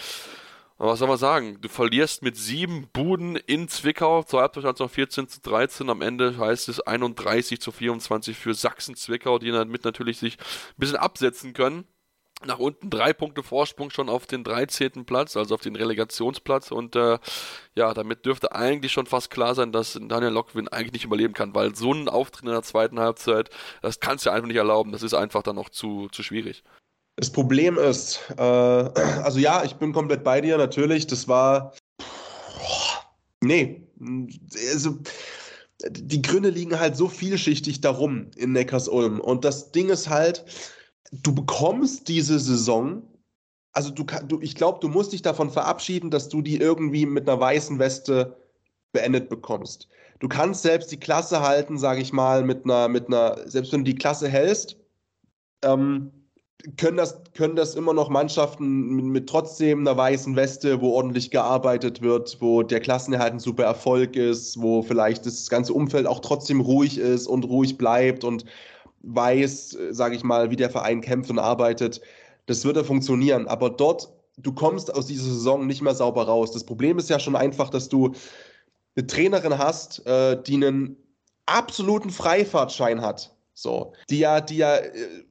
Aber 0.78 0.92
was 0.92 1.00
soll 1.00 1.08
man 1.08 1.18
sagen? 1.18 1.60
Du 1.62 1.70
verlierst 1.70 2.22
mit 2.22 2.36
sieben 2.36 2.88
Buden 2.92 3.36
in 3.36 3.70
Zwickau. 3.70 4.24
Zur 4.24 4.42
Halbzeit 4.42 4.64
stand 4.64 4.76
es 4.78 4.80
noch 4.80 4.92
14 4.92 5.28
zu 5.30 5.40
13. 5.40 5.90
Am 5.90 6.02
Ende 6.02 6.38
heißt 6.38 6.68
es 6.68 6.82
31 6.82 7.62
zu 7.62 7.72
24 7.72 8.36
für 8.36 8.54
Sachsen-Zwickau, 8.54 9.40
die 9.40 9.52
damit 9.52 9.86
natürlich 9.86 10.18
sich 10.18 10.38
ein 10.40 10.76
bisschen 10.78 10.98
absetzen 10.98 11.54
können 11.54 11.86
nach 12.46 12.60
unten 12.60 12.90
drei 12.90 13.14
Punkte 13.14 13.44
Vorsprung 13.44 13.90
schon 13.90 14.10
auf 14.10 14.26
den 14.26 14.44
13. 14.44 15.06
Platz, 15.06 15.38
also 15.38 15.56
auf 15.56 15.62
den 15.62 15.76
Relegationsplatz. 15.76 16.72
Und 16.72 16.96
äh, 16.96 17.20
ja, 17.76 17.94
damit 17.94 18.26
dürfte 18.26 18.54
eigentlich 18.54 18.92
schon 18.92 19.06
fast 19.06 19.30
klar 19.30 19.56
sein, 19.56 19.72
dass 19.72 20.00
Daniel 20.02 20.32
Lockwin 20.32 20.68
eigentlich 20.68 20.94
nicht 20.94 21.06
überleben 21.06 21.34
kann, 21.34 21.54
weil 21.56 21.76
so 21.76 21.94
ein 21.94 22.10
Auftritt 22.10 22.44
in 22.46 22.52
der 22.52 22.64
zweiten 22.64 23.00
Halbzeit, 23.00 23.50
das 23.82 24.00
kannst 24.00 24.26
du 24.26 24.30
einfach 24.30 24.48
nicht 24.48 24.58
erlauben. 24.58 24.92
Das 24.92 25.04
ist 25.04 25.14
einfach 25.14 25.44
dann 25.44 25.56
noch 25.56 25.70
zu, 25.70 26.08
zu 26.12 26.24
schwierig. 26.24 26.64
Das 27.18 27.32
Problem 27.32 27.78
ist, 27.78 28.20
äh, 28.38 28.42
also 29.24 29.40
ja, 29.40 29.64
ich 29.64 29.76
bin 29.76 29.94
komplett 29.94 30.24
bei 30.24 30.42
dir, 30.42 30.58
natürlich. 30.58 31.08
Das 31.08 31.28
war. 31.28 31.74
Nee, 33.44 33.88
also 34.72 35.00
die 35.90 36.22
Gründe 36.22 36.50
liegen 36.50 36.80
halt 36.80 36.96
so 36.96 37.08
vielschichtig 37.08 37.82
darum 37.82 38.30
in 38.36 38.52
Neckars-Ulm. 38.52 39.20
Und 39.20 39.46
das 39.46 39.72
Ding 39.72 39.90
ist 39.90 40.10
halt, 40.10 40.46
du 41.12 41.34
bekommst 41.36 42.08
diese 42.08 42.40
Saison, 42.40 43.04
also 43.74 43.92
du, 43.92 44.06
du 44.28 44.40
ich 44.42 44.56
glaube, 44.56 44.80
du 44.82 44.88
musst 44.88 45.14
dich 45.14 45.22
davon 45.22 45.50
verabschieden, 45.50 46.10
dass 46.10 46.30
du 46.30 46.42
die 46.42 46.58
irgendwie 46.58 47.06
mit 47.06 47.30
einer 47.30 47.40
weißen 47.40 47.80
Weste 47.80 48.38
beendet 48.92 49.30
bekommst. 49.30 49.88
Du 50.20 50.28
kannst 50.28 50.62
selbst 50.62 50.92
die 50.92 51.00
Klasse 51.00 51.42
halten, 51.42 51.78
sage 51.78 52.02
ich 52.02 52.14
mal, 52.14 52.44
mit 52.44 52.66
einer, 52.66 52.88
mit 52.88 53.08
einer, 53.08 53.48
selbst 53.48 53.72
wenn 53.72 53.84
du 53.84 53.92
die 53.92 53.98
Klasse 53.98 54.28
hältst, 54.28 54.78
ähm, 55.64 56.12
können 56.78 56.98
das, 56.98 57.20
können 57.34 57.56
das 57.56 57.74
immer 57.74 57.94
noch 57.94 58.10
Mannschaften 58.10 58.90
mit, 58.96 59.06
mit, 59.06 59.30
trotzdem 59.30 59.80
einer 59.80 59.98
weißen 59.98 60.36
Weste, 60.36 60.80
wo 60.80 60.92
ordentlich 60.92 61.32
gearbeitet 61.32 62.04
wird, 62.04 62.38
wo 62.40 62.62
der 62.62 62.80
Klassenerhalt 62.80 63.34
ein 63.34 63.40
super 63.40 63.64
Erfolg 63.64 64.16
ist, 64.16 64.62
wo 64.62 64.84
vielleicht 64.84 65.26
das 65.26 65.50
ganze 65.50 65.74
Umfeld 65.74 66.06
auch 66.06 66.20
trotzdem 66.20 66.62
ruhig 66.62 67.00
ist 67.00 67.26
und 67.26 67.46
ruhig 67.46 67.78
bleibt 67.80 68.24
und 68.24 68.46
weiß, 69.04 69.76
äh, 69.76 69.94
sage 69.94 70.16
ich 70.16 70.24
mal, 70.24 70.50
wie 70.50 70.56
der 70.56 70.70
Verein 70.70 71.02
kämpft 71.02 71.30
und 71.30 71.40
arbeitet, 71.40 72.02
das 72.46 72.66
würde 72.66 72.84
funktionieren. 72.84 73.48
Aber 73.48 73.70
dort, 73.70 74.12
du 74.38 74.54
kommst 74.54 74.94
aus 74.94 75.08
dieser 75.08 75.26
Saison 75.26 75.68
nicht 75.68 75.82
mehr 75.82 75.96
sauber 75.96 76.24
raus. 76.24 76.52
Das 76.52 76.64
Problem 76.64 76.98
ist 76.98 77.10
ja 77.10 77.20
schon 77.20 77.36
einfach, 77.36 77.70
dass 77.70 77.90
du 77.90 78.14
eine 78.96 79.08
Trainerin 79.08 79.58
hast, 79.58 80.06
äh, 80.06 80.42
die 80.42 80.56
einen 80.56 80.98
absoluten 81.46 82.10
Freifahrtschein 82.10 83.02
hat. 83.02 83.36
So, 83.54 83.94
die 84.10 84.20
ja, 84.20 84.42
die 84.42 84.58
ja, 84.58 84.78
äh, 84.78 85.24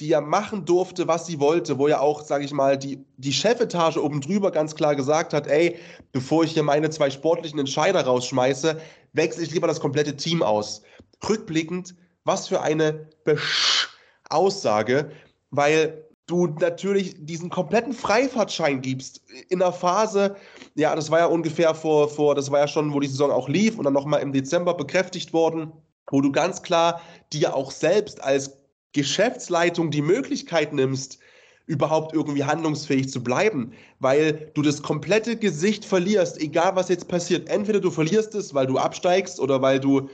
die 0.00 0.08
ja 0.08 0.20
machen 0.20 0.64
durfte, 0.64 1.06
was 1.06 1.26
sie 1.26 1.38
wollte, 1.38 1.78
wo 1.78 1.86
ja 1.86 2.00
auch, 2.00 2.22
sage 2.22 2.44
ich 2.44 2.52
mal, 2.52 2.76
die, 2.76 3.04
die 3.18 3.32
Chefetage 3.32 4.02
oben 4.02 4.20
drüber 4.20 4.50
ganz 4.50 4.74
klar 4.74 4.96
gesagt 4.96 5.32
hat, 5.32 5.46
ey, 5.46 5.76
bevor 6.10 6.42
ich 6.42 6.52
hier 6.52 6.64
meine 6.64 6.90
zwei 6.90 7.08
sportlichen 7.08 7.60
Entscheider 7.60 8.02
rausschmeiße, 8.02 8.80
wechsle 9.12 9.44
ich 9.44 9.52
lieber 9.52 9.68
das 9.68 9.80
komplette 9.80 10.16
Team 10.16 10.42
aus. 10.42 10.82
Rückblickend 11.28 11.94
was 12.24 12.48
für 12.48 12.60
eine 12.60 13.08
Besch 13.24 13.88
Aussage, 14.30 15.10
weil 15.50 16.06
du 16.26 16.46
natürlich 16.46 17.14
diesen 17.18 17.50
kompletten 17.50 17.92
Freifahrtschein 17.92 18.80
gibst 18.80 19.20
in 19.50 19.58
der 19.58 19.72
Phase, 19.72 20.36
ja, 20.74 20.94
das 20.96 21.10
war 21.10 21.18
ja 21.18 21.26
ungefähr 21.26 21.74
vor, 21.74 22.08
vor, 22.08 22.34
das 22.34 22.50
war 22.50 22.60
ja 22.60 22.68
schon, 22.68 22.94
wo 22.94 23.00
die 23.00 23.08
Saison 23.08 23.30
auch 23.30 23.48
lief 23.48 23.76
und 23.76 23.84
dann 23.84 23.92
nochmal 23.92 24.22
im 24.22 24.32
Dezember 24.32 24.74
bekräftigt 24.74 25.32
worden, 25.32 25.72
wo 26.10 26.20
du 26.20 26.32
ganz 26.32 26.62
klar 26.62 27.02
dir 27.32 27.54
auch 27.54 27.70
selbst 27.70 28.22
als 28.22 28.58
Geschäftsleitung 28.92 29.90
die 29.90 30.02
Möglichkeit 30.02 30.72
nimmst, 30.72 31.18
überhaupt 31.66 32.12
irgendwie 32.12 32.44
handlungsfähig 32.44 33.10
zu 33.10 33.22
bleiben, 33.22 33.72
weil 34.00 34.50
du 34.54 34.62
das 34.62 34.82
komplette 34.82 35.36
Gesicht 35.36 35.84
verlierst, 35.84 36.40
egal 36.40 36.76
was 36.76 36.88
jetzt 36.88 37.08
passiert. 37.08 37.48
Entweder 37.48 37.80
du 37.80 37.90
verlierst 37.90 38.34
es, 38.34 38.52
weil 38.52 38.66
du 38.66 38.78
absteigst 38.78 39.38
oder 39.38 39.62
weil 39.62 39.80
du 39.80 40.08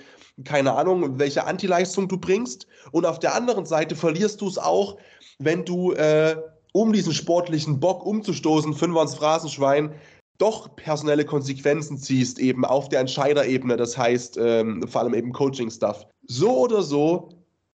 keine 0.44 0.74
Ahnung, 0.74 1.18
welche 1.18 1.46
Antileistung 1.46 2.08
du 2.08 2.18
bringst. 2.18 2.66
Und 2.92 3.06
auf 3.06 3.18
der 3.18 3.34
anderen 3.34 3.66
Seite 3.66 3.96
verlierst 3.96 4.40
du 4.40 4.48
es 4.48 4.58
auch, 4.58 4.96
wenn 5.38 5.64
du, 5.64 5.92
äh, 5.92 6.36
um 6.72 6.92
diesen 6.92 7.12
sportlichen 7.12 7.80
Bock 7.80 8.04
umzustoßen, 8.04 8.74
Fünfer 8.74 9.02
ins 9.02 9.14
Phrasenschwein, 9.14 9.94
doch 10.38 10.76
personelle 10.76 11.24
Konsequenzen 11.24 11.98
ziehst, 11.98 12.38
eben 12.38 12.64
auf 12.64 12.88
der 12.88 13.00
Entscheiderebene, 13.00 13.76
das 13.76 13.98
heißt 13.98 14.38
ähm, 14.40 14.86
vor 14.86 15.00
allem 15.00 15.14
eben 15.14 15.32
Coaching-Stuff. 15.32 16.06
So 16.26 16.56
oder 16.58 16.82
so 16.82 17.30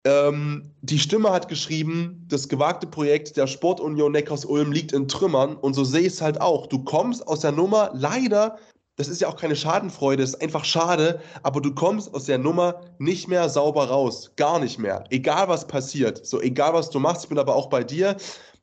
Ähm, 0.04 0.72
die 0.82 0.98
Stimme 0.98 1.30
hat 1.32 1.48
geschrieben, 1.48 2.26
das 2.28 2.50
gewagte 2.50 2.88
Projekt 2.88 3.38
der 3.38 3.46
Sportunion 3.46 4.12
Neckars-Ulm 4.14 4.72
liegt 4.72 4.94
in 4.94 5.08
Trümmern 5.08 5.56
und 5.56 5.76
so 5.76 5.84
sehe 5.84 6.02
ich 6.02 6.14
es 6.14 6.22
halt 6.22 6.42
auch. 6.42 6.66
Du 6.68 6.84
kommst 6.84 7.28
aus 7.28 7.42
der 7.42 7.52
Nummer 7.52 7.92
leider 7.94 8.58
das 8.98 9.08
ist 9.08 9.22
ja 9.22 9.28
auch 9.28 9.38
keine 9.38 9.56
Schadenfreude, 9.56 10.22
ist 10.22 10.42
einfach 10.42 10.66
schade, 10.66 11.22
aber 11.44 11.62
du 11.62 11.74
kommst 11.74 12.14
aus 12.14 12.26
der 12.26 12.38
Nummer 12.38 12.82
nicht 13.00 13.28
mehr 13.28 13.50
sauber 13.50 13.86
raus. 13.86 14.32
Gar 14.36 14.60
nicht 14.60 14.80
mehr. 14.80 15.06
Egal 15.10 15.48
was 15.48 15.66
passiert. 15.66 16.26
So, 16.26 16.42
egal 16.42 16.74
was 16.74 16.90
du 16.90 17.00
machst, 17.00 17.24
ich 17.24 17.30
bin 17.30 17.40
aber 17.40 17.56
auch 17.56 17.70
bei 17.70 17.84
dir. 17.84 18.18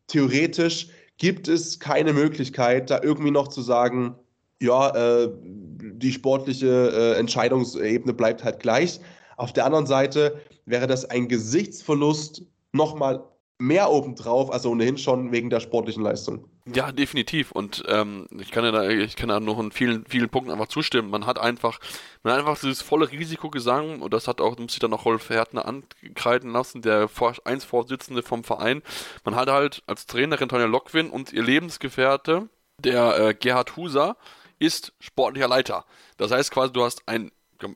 Theoretisch 0.07 0.89
gibt 1.16 1.49
es 1.49 1.81
keine 1.81 2.12
Möglichkeit, 2.12 2.91
da 2.91 3.01
irgendwie 3.03 3.31
noch 3.31 3.49
zu 3.49 3.62
sagen, 3.62 4.14
ja, 4.61 4.91
äh, 4.95 5.31
die 5.43 6.12
sportliche 6.12 7.14
äh, 7.16 7.18
Entscheidungsebene 7.18 8.12
bleibt 8.12 8.45
halt 8.45 8.61
gleich. 8.61 9.01
Auf 9.37 9.53
der 9.53 9.64
anderen 9.64 9.87
Seite 9.87 10.41
wäre 10.66 10.87
das 10.87 11.05
ein 11.05 11.29
Gesichtsverlust 11.29 12.43
nochmal 12.72 13.24
mehr 13.59 13.91
obendrauf, 13.91 14.53
als 14.53 14.65
ohnehin 14.65 14.99
schon 14.99 15.33
wegen 15.33 15.51
der 15.51 15.61
sportlichen 15.61 16.03
Leistung. 16.03 16.45
Ja, 16.73 16.93
definitiv. 16.93 17.51
Und 17.51 17.83
ähm, 17.89 18.29
ich 18.39 18.51
kann 18.51 18.65
ja 18.65 18.71
da, 18.71 18.89
ich 18.89 19.17
kann 19.17 19.29
da 19.29 19.41
noch 19.41 19.59
in 19.59 19.73
vielen, 19.73 20.05
vielen 20.07 20.29
Punkten 20.29 20.53
einfach 20.53 20.69
zustimmen. 20.69 21.11
Man 21.11 21.27
hat 21.27 21.39
einfach, 21.39 21.81
man 22.23 22.35
hat 22.35 22.41
einfach 22.41 22.61
dieses 22.61 22.83
volle 22.83 23.11
Risiko 23.11 23.51
gesagt, 23.51 24.01
und 24.01 24.15
das 24.15 24.29
hat 24.29 24.41
auch, 24.41 24.57
muss 24.59 24.75
ich 24.75 24.79
dann 24.79 24.91
noch 24.91 25.05
Rolf 25.05 25.29
Härtner 25.31 25.67
ankreiden 25.67 26.53
lassen, 26.53 26.83
der 26.83 27.09
eins 27.45 27.65
Vorsitzende 27.65 28.23
vom 28.23 28.45
Verein. 28.45 28.83
Man 29.25 29.35
hat 29.35 29.49
halt 29.49 29.83
als 29.87 30.07
Trainerin 30.07 30.49
Tanja 30.49 30.67
Lockwin 30.67 31.11
und 31.11 31.33
ihr 31.33 31.43
Lebensgefährte, 31.43 32.49
der 32.79 33.19
äh, 33.19 33.35
Gerhard 33.35 33.77
Huser, 33.77 34.17
ist 34.61 34.93
sportlicher 35.01 35.49
Leiter. 35.49 35.85
Das 36.17 36.31
heißt 36.31 36.51
quasi, 36.51 36.73
du 36.73 36.85
hast 36.85 37.03
ein 37.07 37.31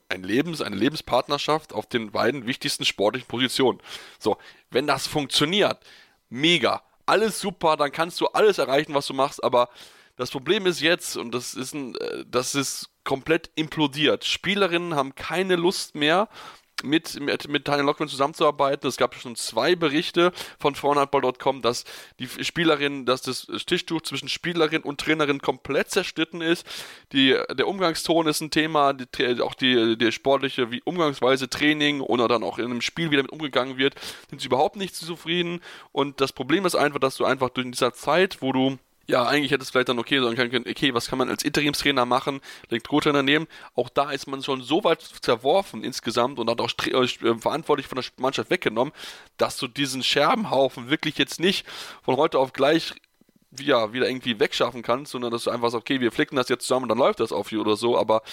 ein 0.09 0.23
Lebens, 0.23 0.61
eine 0.61 0.75
Lebenspartnerschaft 0.75 1.73
auf 1.73 1.85
den 1.85 2.11
beiden 2.11 2.45
wichtigsten 2.45 2.85
sportlichen 2.85 3.27
Positionen. 3.27 3.79
So, 4.19 4.37
wenn 4.69 4.87
das 4.87 5.07
funktioniert, 5.07 5.79
mega 6.29 6.81
alles 7.05 7.39
super, 7.39 7.77
dann 7.77 7.91
kannst 7.91 8.21
du 8.21 8.27
alles 8.27 8.57
erreichen, 8.57 8.93
was 8.93 9.07
du 9.07 9.13
machst, 9.13 9.43
aber 9.43 9.69
das 10.15 10.31
Problem 10.31 10.65
ist 10.65 10.79
jetzt, 10.79 11.17
und 11.17 11.33
das 11.33 11.55
ist, 11.55 11.73
ein, 11.73 11.95
äh, 11.95 12.23
das 12.27 12.55
ist 12.55 12.89
komplett 13.03 13.49
implodiert. 13.55 14.25
Spielerinnen 14.25 14.95
haben 14.95 15.15
keine 15.15 15.55
Lust 15.55 15.95
mehr, 15.95 16.29
mit, 16.83 17.19
mit, 17.19 17.47
mit 17.47 17.65
Tanja 17.65 17.83
Lockman 17.83 18.09
zusammenzuarbeiten. 18.09 18.87
Es 18.87 18.97
gab 18.97 19.15
schon 19.15 19.35
zwei 19.35 19.75
Berichte 19.75 20.31
von 20.59 20.75
Frauenhandball.com, 20.75 21.61
dass 21.61 21.85
die 22.19 22.27
Spielerin, 22.27 23.05
dass 23.05 23.21
das 23.21 23.47
Tischtuch 23.65 24.01
zwischen 24.01 24.29
Spielerin 24.29 24.83
und 24.83 24.99
Trainerin 24.99 25.39
komplett 25.39 25.89
zerstritten 25.89 26.41
ist. 26.41 26.65
Die, 27.11 27.37
der 27.51 27.67
Umgangston 27.67 28.27
ist 28.27 28.41
ein 28.41 28.51
Thema, 28.51 28.93
die, 28.93 29.41
auch 29.41 29.53
die, 29.53 29.97
die 29.97 30.11
sportliche 30.11 30.71
wie 30.71 30.81
Umgangsweise, 30.83 31.49
Training 31.49 32.01
oder 32.01 32.27
dann 32.27 32.43
auch 32.43 32.59
in 32.59 32.65
einem 32.65 32.81
Spiel, 32.81 33.11
wie 33.11 33.17
damit 33.17 33.31
umgegangen 33.31 33.77
wird, 33.77 33.95
sind 34.29 34.41
sie 34.41 34.47
überhaupt 34.47 34.75
nicht 34.75 34.95
zufrieden. 34.95 35.61
Und 35.91 36.21
das 36.21 36.31
Problem 36.33 36.65
ist 36.65 36.75
einfach, 36.75 36.99
dass 36.99 37.17
du 37.17 37.25
einfach 37.25 37.49
durch 37.49 37.69
dieser 37.71 37.93
Zeit, 37.93 38.41
wo 38.41 38.51
du 38.51 38.77
ja, 39.05 39.25
eigentlich 39.25 39.51
hätte 39.51 39.63
es 39.63 39.69
vielleicht 39.69 39.89
dann 39.89 39.99
okay 39.99 40.21
sein 40.21 40.35
können, 40.35 40.65
okay, 40.67 40.93
was 40.93 41.07
kann 41.07 41.19
man 41.19 41.29
als 41.29 41.43
Interimstrainer 41.43 42.05
machen, 42.05 42.39
den 42.71 42.81
Co-Trainer 42.81 43.21
nehmen. 43.21 43.47
Auch 43.75 43.89
da 43.89 44.11
ist 44.11 44.27
man 44.27 44.41
schon 44.41 44.61
so 44.61 44.83
weit 44.83 45.01
zerworfen 45.01 45.83
insgesamt 45.83 46.39
und 46.39 46.49
hat 46.49 46.61
auch 46.61 46.71
äh, 46.85 47.35
verantwortlich 47.37 47.87
von 47.87 47.97
der 47.97 48.05
Mannschaft 48.17 48.49
weggenommen, 48.49 48.93
dass 49.37 49.57
du 49.57 49.67
diesen 49.67 50.03
Scherbenhaufen 50.03 50.89
wirklich 50.89 51.17
jetzt 51.17 51.39
nicht 51.39 51.67
von 52.01 52.15
heute 52.15 52.39
auf 52.39 52.53
gleich 52.53 52.93
ja, 53.59 53.93
wieder 53.93 54.07
irgendwie 54.07 54.39
wegschaffen 54.39 54.81
kannst, 54.81 55.11
sondern 55.11 55.31
dass 55.31 55.43
du 55.43 55.51
einfach 55.51 55.69
sagst, 55.69 55.83
okay, 55.83 55.99
wir 55.99 56.11
flicken 56.11 56.35
das 56.35 56.49
jetzt 56.49 56.65
zusammen 56.65 56.83
und 56.83 56.89
dann 56.89 56.97
läuft 56.97 57.19
das 57.19 57.31
auf 57.31 57.49
hier 57.49 57.61
oder 57.61 57.75
so, 57.75 57.97
aber 57.97 58.23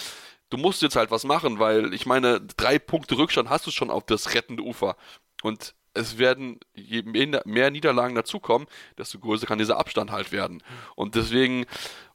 du 0.50 0.56
musst 0.56 0.82
jetzt 0.82 0.96
halt 0.96 1.10
was 1.10 1.24
machen, 1.24 1.58
weil 1.58 1.92
ich 1.92 2.06
meine, 2.06 2.40
drei 2.40 2.78
Punkte 2.78 3.18
Rückstand 3.18 3.50
hast 3.50 3.66
du 3.66 3.70
schon 3.70 3.90
auf 3.90 4.04
das 4.06 4.34
rettende 4.34 4.62
Ufer. 4.62 4.96
Und 5.42 5.74
es 5.94 6.18
werden 6.18 6.60
je 6.74 7.02
mehr 7.02 7.70
Niederlagen 7.70 8.14
dazukommen, 8.14 8.68
desto 8.96 9.18
größer 9.18 9.46
kann 9.46 9.58
dieser 9.58 9.78
Abstand 9.78 10.10
halt 10.10 10.32
werden. 10.32 10.62
Und 10.94 11.14
deswegen, 11.14 11.66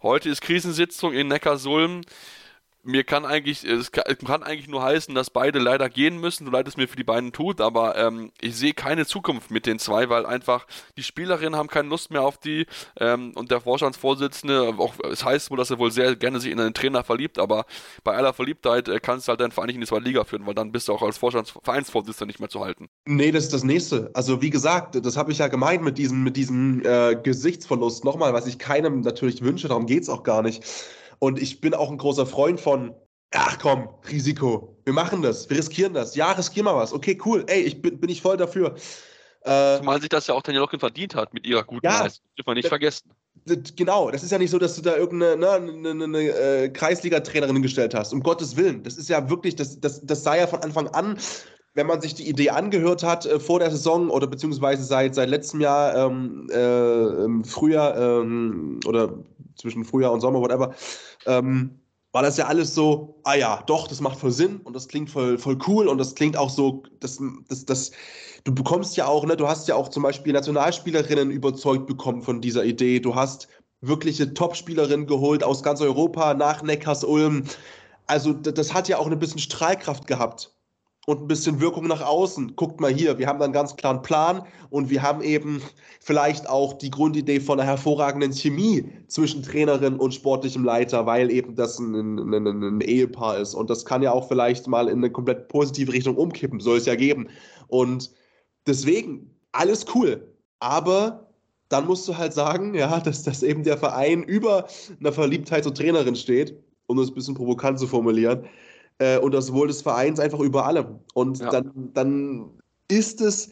heute 0.02 0.30
ist 0.30 0.42
Krisensitzung 0.42 1.14
in 1.14 1.28
Neckarsulm 1.28 2.02
mir 2.86 3.04
kann 3.04 3.26
eigentlich, 3.26 3.64
es 3.64 3.92
kann, 3.92 4.44
eigentlich 4.44 4.68
nur 4.68 4.84
heißen, 4.84 5.14
dass 5.16 5.30
beide 5.32 5.60
leider 5.60 5.90
gehen 5.90 6.20
müssen, 6.20 6.46
so 6.46 6.52
leid 6.52 6.68
es 6.68 6.78
mir 6.78 6.88
für 6.88 6.96
die 6.96 7.04
beiden 7.04 7.32
tut, 7.32 7.60
aber 7.60 7.98
ähm, 7.98 8.32
ich 8.40 8.56
sehe 8.56 8.74
keine 8.74 9.06
Zukunft 9.06 9.50
mit 9.50 9.66
den 9.66 9.80
zwei, 9.80 10.10
weil 10.10 10.26
einfach 10.26 10.68
die 10.96 11.04
Spielerinnen 11.04 11.56
haben 11.56 11.68
keine 11.68 11.90
Lust 11.90 12.12
mehr 12.12 12.22
auf 12.22 12.38
die 12.38 12.68
ähm, 13.00 13.32
und 13.36 13.50
der 13.52 13.62
Vorstandsvorsitzende, 13.62 14.76
auch, 14.78 14.94
es 15.12 15.26
heißt 15.26 15.50
wohl, 15.50 15.58
dass 15.58 15.72
er 15.72 15.80
wohl 15.80 15.92
sehr 15.92 16.16
gerne 16.16 16.40
sich 16.40 16.52
in 16.52 16.60
einen 16.60 16.76
Trainer 16.76 17.04
verliebt, 17.04 17.40
aber 17.40 17.66
bei 18.04 18.16
aller 18.16 18.34
Verliebtheit 18.34 18.88
äh, 18.88 19.00
kannst 19.00 19.28
du 19.28 19.32
halt 19.32 19.42
deinen 19.42 19.52
Verein 19.52 19.68
nicht 19.68 19.76
in 19.76 19.82
die 19.82 19.88
zweite 19.88 20.06
Liga 20.06 20.24
führen, 20.24 20.46
weil 20.46 20.54
dann 20.54 20.72
bist 20.72 20.88
du 20.88 20.94
auch 20.94 21.02
als 21.02 21.18
Vorstandsvereinsvorsitzender 21.18 22.28
nicht 22.28 22.40
mehr 22.40 22.50
zu 22.50 22.64
halten. 22.64 22.88
Nee, 23.06 23.32
das 23.32 23.46
ist 23.46 23.54
das 23.54 23.64
Nächste. 23.64 24.12
Also 24.14 24.42
wie 24.44 24.52
gesagt, 24.52 25.04
das 25.04 25.18
habe 25.18 25.32
ich 25.32 25.40
ja 25.40 25.48
gemeint 25.48 25.84
mit 25.84 25.98
diesem, 25.98 26.24
mit 26.24 26.38
diesem 26.38 26.86
äh, 26.86 27.16
Gesichtsverlust. 27.16 28.06
Nochmal, 28.06 28.34
was 28.34 28.46
ich 28.46 28.60
keinem 28.60 29.02
natürlich 29.02 29.42
wünsche, 29.42 29.68
darum 29.68 29.88
geht 29.88 30.04
es 30.04 30.10
auch 30.10 30.24
gar 30.24 30.44
nicht. 30.44 30.64
Und 31.20 31.41
ich 31.41 31.61
bin 31.61 31.74
auch 31.74 31.89
ein 31.89 31.97
großer 31.97 32.26
Freund 32.26 32.59
von, 32.59 32.93
ach 33.32 33.57
komm, 33.59 33.89
Risiko. 34.09 34.78
Wir 34.86 34.93
machen 34.93 35.22
das, 35.22 35.49
wir 35.49 35.57
riskieren 35.57 35.93
das. 35.93 36.16
Ja, 36.16 36.32
riskieren 36.32 36.66
wir 36.66 36.76
was. 36.76 36.93
Okay, 36.93 37.18
cool. 37.26 37.43
Ey, 37.47 37.61
ich 37.61 37.82
bin, 37.82 37.99
bin 37.99 38.09
ich 38.09 38.22
voll 38.22 38.38
dafür. 38.38 38.76
Äh, 39.41 39.78
Zumal 39.78 39.99
sich 39.99 40.09
das 40.09 40.28
ja 40.28 40.34
auch 40.34 40.41
Daniel 40.41 40.61
Locken 40.61 40.80
verdient 40.80 41.16
hat 41.16 41.34
mit 41.34 41.45
ihrer 41.45 41.63
guten 41.63 41.86
ja, 41.86 42.01
Leistung. 42.01 42.26
Dürfen 42.38 42.49
wir 42.49 42.55
nicht 42.55 42.68
vergessen. 42.68 43.11
Genau, 43.76 44.09
das 44.09 44.24
ist 44.24 44.32
ja 44.32 44.39
nicht 44.39 44.49
so, 44.49 44.57
dass 44.57 44.76
du 44.76 44.82
da 44.82 44.95
irgendeine 44.95 45.38
ne, 45.38 45.51
eine, 45.51 45.89
eine, 45.89 46.03
eine 46.05 46.20
äh, 46.20 46.70
Kreisliga-Trainerin 46.70 47.61
gestellt 47.61 47.93
hast. 47.93 48.11
Um 48.13 48.24
Gottes 48.24 48.55
Willen. 48.55 48.82
Das 48.84 48.95
ist 48.95 49.09
ja 49.09 49.30
wirklich, 49.30 49.55
das, 49.55 49.80
das, 49.80 50.03
das 50.03 50.24
sah 50.24 50.36
ja 50.36 50.47
von 50.47 50.63
Anfang 50.63 50.88
an 50.88 51.18
wenn 51.76 51.88
man 51.88 52.01
sich 52.01 52.16
die 52.16 52.28
Idee 52.28 52.49
angehört 52.49 53.03
hat 53.03 53.26
äh, 53.26 53.39
vor 53.39 53.59
der 53.59 53.70
Saison 53.70 54.09
oder 54.09 54.28
beziehungsweise 54.28 54.84
seit, 54.84 55.13
seit 55.13 55.30
letztem 55.30 55.61
Jahr 55.61 55.95
ähm, 55.95 56.49
äh, 56.51 57.26
im 57.26 57.43
Frühjahr 57.43 57.97
ähm, 57.97 58.80
oder 58.86 59.13
zwischen 59.56 59.86
Frühjahr 59.86 60.12
und 60.12 60.22
Sommer, 60.22 60.41
whatever, 60.41 60.76
ähm, 61.26 61.80
war 62.12 62.22
das 62.22 62.38
ja 62.38 62.47
alles 62.47 62.74
so, 62.74 63.20
ah 63.24 63.36
ja, 63.36 63.62
doch, 63.68 63.89
das 63.89 63.99
macht 63.99 64.18
voll 64.18 64.32
Sinn 64.32 64.62
und 64.64 64.74
das 64.74 64.88
klingt 64.88 65.10
voll, 65.10 65.38
voll 65.38 65.58
cool 65.68 65.89
und 65.89 65.97
das 65.97 66.16
klingt 66.16 66.38
auch 66.38 66.49
so, 66.49 66.84
das, 67.01 67.22
das, 67.49 67.66
das, 67.66 67.91
du 68.45 68.56
bekommst 68.56 68.95
ja 68.95 69.06
auch, 69.06 69.26
ne, 69.26 69.36
du 69.36 69.47
hast 69.47 69.68
ja 69.68 69.76
auch 69.76 69.89
zum 69.89 70.03
Beispiel 70.03 70.32
Nationalspielerinnen 70.32 71.30
überzeugt 71.30 71.88
bekommen 71.88 72.22
von 72.22 72.39
dieser 72.39 72.64
Idee, 72.64 73.01
du 73.01 73.16
hast 73.16 73.49
wirkliche 73.82 74.34
Topspielerinnen 74.34 75.08
geholt 75.08 75.43
aus 75.43 75.62
ganz 75.62 75.82
Europa 75.82 76.34
nach 76.34 76.64
Neckars-Ulm. 76.64 77.43
Also 78.08 78.34
das 78.34 78.74
hat 78.74 78.88
ja 78.88 78.97
auch 78.97 79.08
ein 79.08 79.20
bisschen 79.20 79.39
Strahlkraft 79.39 80.08
gehabt 80.08 80.55
und 81.06 81.22
ein 81.22 81.28
bisschen 81.28 81.60
Wirkung 81.62 81.88
nach 81.88 82.01
außen. 82.01 82.56
Guckt 82.56 82.82
mal 82.82 82.91
hier, 82.91 83.18
wir 83.18 83.28
haben 83.28 83.41
einen 83.41 83.53
ganz 83.53 83.76
klaren 83.76 84.01
Plan 84.01 84.41
und 84.70 84.89
wir 84.89 85.01
haben 85.03 85.22
eben 85.22 85.62
vielleicht 86.01 86.49
auch 86.49 86.74
die 86.74 86.89
Grundidee 86.89 87.39
von 87.39 87.60
einer 87.60 87.70
hervorragenden 87.70 88.34
Chemie 88.34 88.91
zwischen 89.08 89.43
Trainerin 89.43 89.97
und 89.97 90.14
sportlichem 90.14 90.64
Leiter, 90.64 91.06
weil 91.06 91.32
eben 91.32 91.56
das 91.56 91.80
ein, 91.80 91.93
ein, 91.93 92.34
ein, 92.34 92.64
ein, 92.64 92.82
Ehepaar 92.82 93.38
ist. 93.38 93.53
Und 93.53 93.70
das 93.70 93.86
kann 93.86 94.01
ja 94.01 94.12
auch 94.12 94.28
vielleicht 94.28 94.68
mal 94.68 94.88
in 94.88 94.97
eine 94.97 95.12
komplett 95.12 95.47
positive 95.47 95.93
Richtung 95.93 96.18
umkippen, 96.18 96.60
soll 96.60 96.78
es 96.78 96.86
ja 96.86 96.95
geben. 96.95 97.30
Und 97.68 98.12
deswegen, 98.66 99.30
alles 99.51 99.86
cool. 99.93 100.34
Aber 100.60 101.30
dann 101.70 101.86
musst 101.86 102.08
du 102.08 102.18
halt 102.18 102.34
sagen, 102.34 102.74
ja, 102.74 102.99
dass, 102.99 103.24
dass 103.24 103.43
eben 103.43 103.64
der 103.64 103.78
Verein 103.78 104.24
über 104.24 104.68
einer 104.99 105.12
Verliebtheit 105.12 105.64
zur 105.64 105.74
Trainerin 105.74 106.16
steht, 106.16 106.58
um 106.88 106.97
das 106.97 107.10
ein 107.10 107.14
bisschen 107.14 107.36
provokant 107.36 107.80
zu 107.80 107.88
formulieren 107.88 108.47
äh, 109.00 109.18
und 109.18 109.34
das 109.34 109.52
Wohl 109.54 109.68
des 109.68 109.82
Vereins 109.82 110.20
einfach 110.20 110.39
über 110.39 110.66
allem. 110.66 111.00
Und 111.14 111.39
ja. 111.39 111.50
dann, 111.50 111.91
dann 111.93 112.50
ist 112.88 113.22
es 113.22 113.52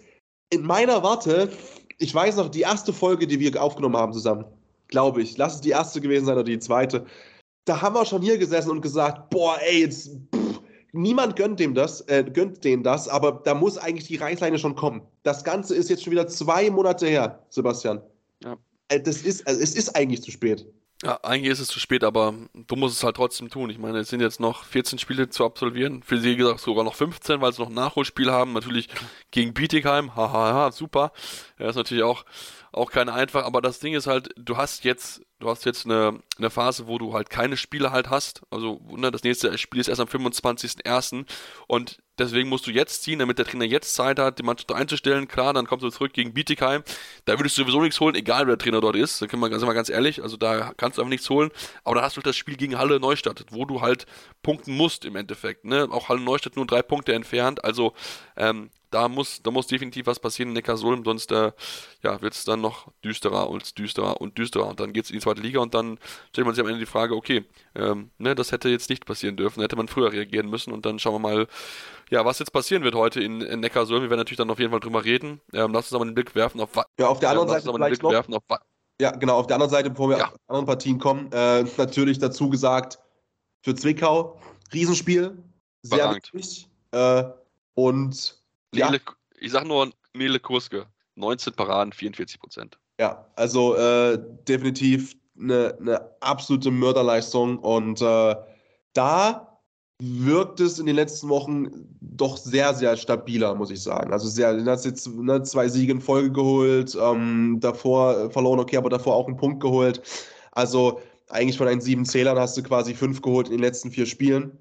in 0.49 0.63
meiner 0.65 1.03
Warte, 1.03 1.49
ich 1.97 2.13
weiß 2.13 2.37
noch, 2.37 2.49
die 2.49 2.61
erste 2.61 2.93
Folge, 2.93 3.27
die 3.27 3.39
wir 3.39 3.61
aufgenommen 3.61 3.97
haben 3.97 4.13
zusammen, 4.13 4.45
glaube 4.87 5.21
ich, 5.21 5.37
lass 5.37 5.55
es 5.55 5.61
die 5.61 5.71
erste 5.71 6.01
gewesen 6.01 6.25
sein 6.25 6.35
oder 6.35 6.43
die 6.43 6.59
zweite, 6.59 7.05
da 7.65 7.81
haben 7.81 7.95
wir 7.95 8.05
schon 8.05 8.21
hier 8.21 8.37
gesessen 8.37 8.71
und 8.71 8.81
gesagt, 8.81 9.29
boah, 9.29 9.57
ey, 9.61 9.81
jetzt, 9.81 10.11
pff, 10.35 10.61
niemand 10.91 11.35
gönnt 11.35 11.59
dem 11.59 11.73
das, 11.73 12.01
äh, 12.01 12.23
gönnt 12.23 12.63
denen 12.63 12.83
das, 12.83 13.07
aber 13.07 13.41
da 13.43 13.53
muss 13.53 13.77
eigentlich 13.77 14.07
die 14.07 14.17
Reißleine 14.17 14.59
schon 14.59 14.75
kommen. 14.75 15.01
Das 15.23 15.43
Ganze 15.43 15.75
ist 15.75 15.89
jetzt 15.89 16.03
schon 16.03 16.11
wieder 16.11 16.27
zwei 16.27 16.69
Monate 16.69 17.07
her, 17.07 17.43
Sebastian. 17.49 18.01
Ja. 18.43 18.57
Äh, 18.89 18.99
das 18.99 19.23
ist, 19.23 19.47
also 19.47 19.61
es 19.61 19.75
ist 19.75 19.95
eigentlich 19.95 20.21
zu 20.21 20.31
spät. 20.31 20.65
Ja, 21.03 21.19
eigentlich 21.21 21.51
ist 21.51 21.59
es 21.59 21.67
zu 21.67 21.81
spät, 21.81 22.05
aber 22.05 22.33
du 22.53 22.75
musst 22.77 22.95
es 22.95 23.03
halt 23.03 23.17
trotzdem 23.17 23.49
tun. 23.49 23.69
Ich 23.69 23.77
meine, 23.77 23.99
es 23.99 24.07
sind 24.07 24.21
jetzt 24.21 24.39
noch 24.39 24.63
14 24.63 24.99
Spiele 24.99 25.29
zu 25.29 25.43
absolvieren. 25.43 26.01
Für 26.01 26.17
sie 26.17 26.37
gesagt 26.37 26.61
sogar 26.61 26.85
noch 26.85 26.95
15, 26.95 27.41
weil 27.41 27.51
sie 27.51 27.61
noch 27.61 27.67
ein 27.67 27.75
Nachholspiel 27.75 28.31
haben. 28.31 28.53
Natürlich 28.53 28.87
gegen 29.29 29.53
Bietigheim. 29.53 30.15
Hahaha, 30.15 30.71
super. 30.71 31.11
Ja, 31.59 31.67
ist 31.67 31.75
natürlich 31.75 32.03
auch, 32.03 32.23
auch 32.73 32.91
keine 32.91 33.13
einfach. 33.13 33.45
Aber 33.45 33.61
das 33.61 33.79
Ding 33.79 33.93
ist 33.93 34.07
halt, 34.07 34.29
du 34.37 34.57
hast 34.57 34.83
jetzt 34.83 35.21
du 35.43 35.49
hast 35.49 35.65
jetzt 35.65 35.85
eine, 35.85 36.19
eine 36.37 36.49
Phase, 36.49 36.87
wo 36.87 36.97
du 36.97 37.13
halt 37.13 37.29
keine 37.29 37.57
Spiele 37.57 37.91
halt 37.91 38.09
hast. 38.09 38.41
Also 38.49 38.81
ne, 38.95 39.11
das 39.11 39.23
nächste 39.23 39.55
Spiel 39.57 39.79
ist 39.79 39.87
erst 39.87 40.01
am 40.01 40.07
25.01. 40.07 41.25
Und 41.67 42.01
deswegen 42.17 42.49
musst 42.49 42.65
du 42.65 42.71
jetzt 42.71 43.03
ziehen, 43.03 43.19
damit 43.19 43.37
der 43.37 43.45
Trainer 43.45 43.65
jetzt 43.65 43.93
Zeit 43.93 44.19
hat, 44.19 44.39
die 44.39 44.43
Mannschaft 44.43 44.71
einzustellen. 44.71 45.27
Klar, 45.27 45.53
dann 45.53 45.67
kommst 45.67 45.83
du 45.83 45.89
zurück 45.89 46.13
gegen 46.13 46.33
Bietigheim. 46.33 46.83
Da 47.25 47.37
würdest 47.37 47.57
du 47.57 47.63
sowieso 47.63 47.81
nichts 47.81 47.99
holen, 47.99 48.15
egal 48.15 48.47
wer 48.47 48.55
der 48.55 48.57
Trainer 48.57 48.81
dort 48.81 48.95
ist. 48.95 49.21
Da 49.21 49.27
können 49.27 49.41
wir, 49.41 49.59
sind 49.59 49.67
wir 49.67 49.73
ganz 49.73 49.89
ehrlich. 49.89 50.23
Also 50.23 50.37
da 50.37 50.73
kannst 50.77 50.97
du 50.97 51.01
einfach 51.01 51.09
nichts 51.09 51.29
holen. 51.29 51.51
Aber 51.83 51.95
dann 51.95 52.05
hast 52.05 52.17
du 52.17 52.21
das 52.21 52.35
Spiel 52.35 52.55
gegen 52.55 52.77
Halle 52.77 52.99
Neustadt, 52.99 53.45
wo 53.51 53.65
du 53.65 53.81
halt 53.81 54.05
punkten 54.41 54.75
musst 54.75 55.05
im 55.05 55.15
Endeffekt. 55.15 55.65
Ne? 55.65 55.87
Auch 55.91 56.09
Halle 56.09 56.21
Neustadt 56.21 56.55
nur 56.55 56.65
drei 56.65 56.81
Punkte 56.81 57.13
entfernt. 57.13 57.63
Also 57.63 57.93
ähm, 58.37 58.69
da 58.93 59.07
muss, 59.07 59.41
da 59.41 59.51
muss 59.51 59.67
definitiv 59.67 60.05
was 60.05 60.19
passieren 60.19 60.49
in 60.49 60.53
Neckarsulm, 60.53 61.03
sonst 61.03 61.31
äh, 61.31 61.51
ja, 62.03 62.21
wird 62.21 62.33
es 62.33 62.45
dann 62.45 62.61
noch 62.61 62.91
düsterer 63.03 63.49
und 63.49 63.77
düsterer 63.77 64.21
und 64.21 64.37
düsterer. 64.37 64.67
Und 64.67 64.79
dann 64.79 64.93
geht 64.93 65.05
es 65.05 65.09
in 65.09 65.15
die 65.15 65.21
zweite 65.21 65.41
Liga 65.41 65.59
und 65.61 65.73
dann 65.73 65.97
stellt 66.29 66.45
man 66.45 66.53
sich 66.53 66.63
am 66.63 66.67
Ende 66.67 66.79
die 66.79 66.85
Frage, 66.85 67.15
okay, 67.15 67.45
ähm, 67.75 68.11
ne, 68.19 68.35
das 68.35 68.51
hätte 68.51 68.69
jetzt 68.69 68.89
nicht 68.89 69.05
passieren 69.05 69.35
dürfen, 69.35 69.61
hätte 69.61 69.75
man 69.75 69.87
früher 69.87 70.11
reagieren 70.11 70.49
müssen 70.49 70.71
und 70.71 70.85
dann 70.85 70.99
schauen 70.99 71.15
wir 71.15 71.19
mal, 71.19 71.47
ja, 72.11 72.23
was 72.23 72.37
jetzt 72.39 72.51
passieren 72.51 72.83
wird 72.83 72.93
heute 72.93 73.21
in, 73.21 73.41
in 73.41 73.61
Neckarsulm. 73.61 74.03
Wir 74.03 74.09
werden 74.09 74.19
natürlich 74.19 74.37
dann 74.37 74.51
auf 74.51 74.59
jeden 74.59 74.71
Fall 74.71 74.79
drüber 74.79 75.03
reden. 75.03 75.41
Ähm, 75.53 75.73
lass 75.73 75.85
uns 75.85 75.93
aber 75.93 76.05
einen 76.05 76.13
Blick 76.13 76.35
werfen 76.35 76.61
auf. 76.61 76.69
Ja, 76.99 77.07
auf 77.07 77.19
der 77.19 77.31
anderen 77.31 77.49
ähm, 77.49 77.53
Seite 77.55 77.73
vielleicht 77.73 78.03
noch. 78.03 78.11
Werfen 78.11 78.35
auf, 78.35 78.43
ja, 79.01 79.11
genau, 79.11 79.37
auf 79.37 79.47
der 79.47 79.55
anderen 79.55 79.71
Seite, 79.71 79.89
bevor 79.89 80.09
wir 80.09 80.17
ja. 80.19 80.27
auf 80.27 80.35
anderen 80.47 80.67
Partien 80.67 80.99
kommen, 80.99 81.31
äh, 81.31 81.63
natürlich 81.77 82.19
dazu 82.19 82.49
gesagt, 82.49 82.99
für 83.63 83.73
Zwickau, 83.73 84.39
Riesenspiel, 84.71 85.35
sehr 85.81 86.13
wichtig. 86.13 86.67
Äh, 86.91 87.23
und 87.73 88.42
Nele, 88.73 88.97
ja. 89.05 89.13
ich 89.39 89.51
sag 89.51 89.65
nur 89.65 89.91
Nele 90.13 90.39
Kurske, 90.39 90.85
19 91.15 91.53
Paraden, 91.53 91.93
44 91.93 92.39
Prozent. 92.39 92.77
Ja, 92.99 93.25
also 93.35 93.75
äh, 93.75 94.19
definitiv 94.47 95.15
eine, 95.39 95.75
eine, 95.79 96.09
absolute 96.21 96.69
Mörderleistung 96.69 97.57
und 97.59 98.01
äh, 98.01 98.35
da 98.93 99.59
wirkt 99.99 100.59
es 100.59 100.79
in 100.79 100.85
den 100.85 100.95
letzten 100.95 101.29
Wochen 101.29 101.69
doch 102.01 102.37
sehr, 102.37 102.73
sehr 102.73 102.95
stabiler, 102.97 103.55
muss 103.55 103.71
ich 103.71 103.81
sagen. 103.81 104.11
Also 104.11 104.27
sehr, 104.27 104.49
er 104.49 104.65
hat 104.65 104.85
jetzt 104.85 105.07
ne, 105.07 105.41
zwei 105.43 105.67
Siege 105.69 105.91
in 105.91 106.01
Folge 106.01 106.31
geholt, 106.31 106.95
ähm, 106.99 107.57
davor 107.59 108.29
verloren, 108.31 108.59
okay, 108.59 108.77
aber 108.77 108.89
davor 108.89 109.15
auch 109.15 109.27
einen 109.27 109.37
Punkt 109.37 109.61
geholt. 109.61 110.01
Also 110.51 111.01
eigentlich 111.29 111.57
von 111.57 111.67
deinen 111.67 111.81
sieben 111.81 112.05
Zählern 112.05 112.37
hast 112.37 112.57
du 112.57 112.63
quasi 112.63 112.93
fünf 112.93 113.21
geholt 113.21 113.47
in 113.47 113.53
den 113.53 113.61
letzten 113.61 113.91
vier 113.91 114.05
Spielen. 114.05 114.57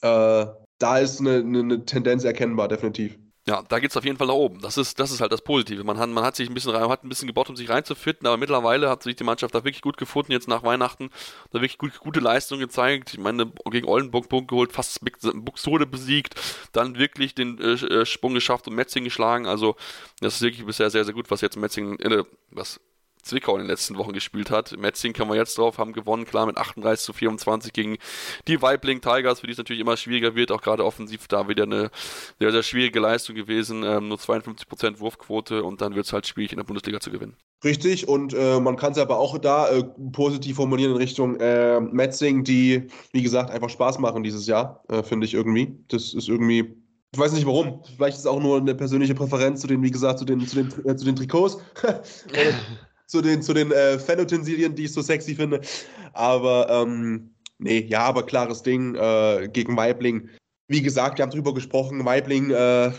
Äh, 0.00 0.46
da 0.78 0.98
ist 0.98 1.20
eine, 1.20 1.36
eine 1.36 1.84
Tendenz 1.84 2.24
erkennbar, 2.24 2.68
definitiv. 2.68 3.18
Ja, 3.46 3.62
da 3.68 3.78
geht 3.78 3.90
es 3.90 3.96
auf 3.98 4.04
jeden 4.06 4.16
Fall 4.16 4.28
nach 4.28 4.34
oben. 4.34 4.60
Das 4.62 4.78
ist, 4.78 4.98
das 4.98 5.10
ist 5.10 5.20
halt 5.20 5.30
das 5.30 5.42
Positive. 5.42 5.84
Man 5.84 5.98
hat, 5.98 6.08
man 6.08 6.24
hat 6.24 6.34
sich 6.34 6.48
ein 6.48 6.54
bisschen 6.54 6.74
rein, 6.74 6.88
hat 6.88 7.04
ein 7.04 7.10
bisschen 7.10 7.26
gebaut, 7.26 7.50
um 7.50 7.56
sich 7.56 7.68
reinzufitten, 7.68 8.26
aber 8.26 8.38
mittlerweile 8.38 8.88
hat 8.88 9.02
sich 9.02 9.16
die 9.16 9.24
Mannschaft 9.24 9.54
da 9.54 9.64
wirklich 9.64 9.82
gut 9.82 9.98
gefunden, 9.98 10.32
jetzt 10.32 10.48
nach 10.48 10.62
Weihnachten, 10.62 11.10
da 11.50 11.60
wirklich 11.60 11.76
gut, 11.76 11.98
gute 12.00 12.20
Leistung 12.20 12.58
gezeigt. 12.58 13.12
Ich 13.12 13.20
meine, 13.20 13.52
gegen 13.70 13.86
Oldenburg 13.86 14.30
Punkt 14.30 14.48
geholt, 14.48 14.72
fast 14.72 15.00
Buxtode 15.34 15.84
besiegt, 15.84 16.40
dann 16.72 16.98
wirklich 16.98 17.34
den 17.34 17.60
äh, 17.60 17.72
äh, 17.72 18.06
Sprung 18.06 18.32
geschafft 18.32 18.66
und 18.66 18.76
Metzing 18.76 19.04
geschlagen. 19.04 19.46
Also, 19.46 19.76
das 20.20 20.36
ist 20.36 20.42
wirklich 20.42 20.64
bisher 20.64 20.88
sehr, 20.88 21.04
sehr 21.04 21.12
gut, 21.12 21.30
was 21.30 21.42
jetzt 21.42 21.58
Metzing, 21.58 21.98
äh, 22.00 22.24
was 22.50 22.80
Zwickau 23.24 23.54
in 23.54 23.62
den 23.62 23.68
letzten 23.68 23.96
Wochen 23.96 24.12
gespielt 24.12 24.50
hat. 24.50 24.76
Metzing 24.78 25.12
kann 25.12 25.28
man 25.28 25.36
jetzt 25.36 25.58
drauf, 25.58 25.78
haben 25.78 25.92
gewonnen, 25.92 26.24
klar 26.24 26.46
mit 26.46 26.56
38 26.56 27.04
zu 27.04 27.12
24 27.12 27.72
gegen 27.72 27.96
die 28.46 28.60
Weibling 28.60 29.00
Tigers, 29.00 29.40
für 29.40 29.46
die 29.46 29.52
es 29.52 29.58
natürlich 29.58 29.80
immer 29.80 29.96
schwieriger 29.96 30.34
wird, 30.34 30.52
auch 30.52 30.62
gerade 30.62 30.84
offensiv 30.84 31.26
da 31.28 31.48
wieder 31.48 31.64
eine 31.64 31.90
sehr, 32.38 32.52
sehr 32.52 32.62
schwierige 32.62 33.00
Leistung 33.00 33.34
gewesen, 33.34 33.82
ähm, 33.82 34.08
nur 34.08 34.18
52% 34.18 35.00
Wurfquote 35.00 35.64
und 35.64 35.80
dann 35.80 35.94
wird 35.94 36.06
es 36.06 36.12
halt 36.12 36.26
schwierig 36.26 36.52
in 36.52 36.58
der 36.58 36.64
Bundesliga 36.64 37.00
zu 37.00 37.10
gewinnen. 37.10 37.36
Richtig, 37.64 38.06
und 38.08 38.34
äh, 38.34 38.60
man 38.60 38.76
kann 38.76 38.92
es 38.92 38.98
aber 38.98 39.18
auch 39.18 39.38
da 39.38 39.70
äh, 39.70 39.84
positiv 40.12 40.56
formulieren 40.56 40.92
in 40.92 40.98
Richtung 40.98 41.40
äh, 41.40 41.80
Metzing, 41.80 42.44
die, 42.44 42.88
wie 43.12 43.22
gesagt, 43.22 43.50
einfach 43.50 43.70
Spaß 43.70 43.98
machen 43.98 44.22
dieses 44.22 44.46
Jahr, 44.46 44.82
äh, 44.88 45.02
finde 45.02 45.26
ich 45.26 45.34
irgendwie. 45.34 45.78
Das 45.88 46.12
ist 46.14 46.28
irgendwie 46.28 46.76
ich 47.14 47.20
weiß 47.20 47.32
nicht 47.32 47.46
warum. 47.46 47.80
Vielleicht 47.96 48.14
ist 48.14 48.24
es 48.24 48.26
auch 48.26 48.40
nur 48.40 48.58
eine 48.58 48.74
persönliche 48.74 49.14
Präferenz 49.14 49.60
zu 49.60 49.68
den, 49.68 49.80
wie 49.84 49.90
gesagt, 49.92 50.18
zu 50.18 50.24
den, 50.24 50.44
zu 50.44 50.56
den, 50.56 50.84
äh, 50.84 50.96
zu 50.96 51.04
den 51.04 51.14
Trikots. 51.14 51.58
zu 53.06 53.22
den, 53.22 53.42
zu 53.42 53.54
den 53.54 53.70
äh, 53.72 53.98
Fanutensilien, 53.98 54.74
die 54.74 54.84
ich 54.84 54.92
so 54.92 55.02
sexy 55.02 55.34
finde. 55.34 55.60
Aber 56.12 56.68
ähm, 56.70 57.30
nee, 57.58 57.86
ja, 57.88 58.00
aber 58.00 58.24
klares 58.24 58.62
Ding 58.62 58.94
äh, 58.94 59.48
gegen 59.52 59.76
Weibling. 59.76 60.28
Wie 60.68 60.82
gesagt, 60.82 61.18
wir 61.18 61.24
haben 61.24 61.30
drüber 61.30 61.52
gesprochen, 61.52 62.04
Weibling, 62.04 62.50
äh, 62.50 62.92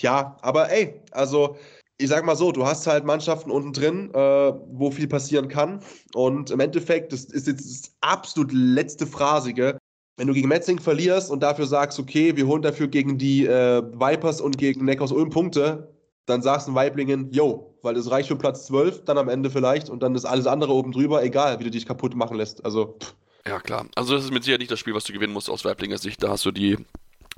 ja, 0.00 0.36
aber 0.40 0.70
ey, 0.70 1.00
also 1.10 1.56
ich 1.98 2.08
sag 2.08 2.24
mal 2.24 2.36
so, 2.36 2.50
du 2.50 2.66
hast 2.66 2.86
halt 2.86 3.04
Mannschaften 3.04 3.50
unten 3.50 3.72
drin, 3.72 4.10
äh, 4.12 4.18
wo 4.18 4.90
viel 4.90 5.06
passieren 5.06 5.48
kann. 5.48 5.80
Und 6.14 6.50
im 6.50 6.60
Endeffekt, 6.60 7.12
das 7.12 7.24
ist 7.24 7.46
jetzt 7.46 7.64
das 7.64 7.94
absolut 8.00 8.50
letzte 8.52 9.06
Phrasige. 9.06 9.78
Wenn 10.16 10.26
du 10.26 10.34
gegen 10.34 10.48
Metzing 10.48 10.78
verlierst 10.78 11.30
und 11.30 11.42
dafür 11.42 11.66
sagst, 11.66 11.98
okay, 11.98 12.36
wir 12.36 12.46
holen 12.46 12.62
dafür 12.62 12.88
gegen 12.88 13.18
die 13.18 13.46
äh, 13.46 13.82
Vipers 13.82 14.40
und 14.40 14.58
gegen 14.58 14.84
Neckars 14.84 15.12
Ulm 15.12 15.30
Punkte, 15.30 15.94
dann 16.26 16.42
sagst 16.42 16.68
du 16.68 16.74
Weiblingen, 16.74 17.30
yo, 17.30 17.71
weil 17.82 17.96
es 17.96 18.10
reicht 18.10 18.28
für 18.28 18.36
Platz 18.36 18.66
12, 18.66 19.04
dann 19.04 19.18
am 19.18 19.28
Ende 19.28 19.50
vielleicht 19.50 19.90
und 19.90 20.02
dann 20.02 20.14
ist 20.14 20.24
alles 20.24 20.46
andere 20.46 20.72
oben 20.72 20.92
drüber, 20.92 21.22
egal, 21.22 21.58
wie 21.60 21.64
du 21.64 21.70
dich 21.70 21.86
kaputt 21.86 22.14
machen 22.14 22.36
lässt. 22.36 22.64
Also, 22.64 22.96
pff. 23.00 23.14
Ja, 23.46 23.58
klar. 23.60 23.86
Also, 23.96 24.14
das 24.14 24.24
ist 24.24 24.32
mit 24.32 24.44
Sicherheit 24.44 24.60
nicht 24.60 24.70
das 24.70 24.78
Spiel, 24.78 24.94
was 24.94 25.04
du 25.04 25.12
gewinnen 25.12 25.32
musst 25.32 25.50
aus 25.50 25.64
Weiblinger 25.64 25.98
Sicht. 25.98 26.22
Da 26.22 26.30
hast 26.30 26.44
du 26.44 26.52
die 26.52 26.78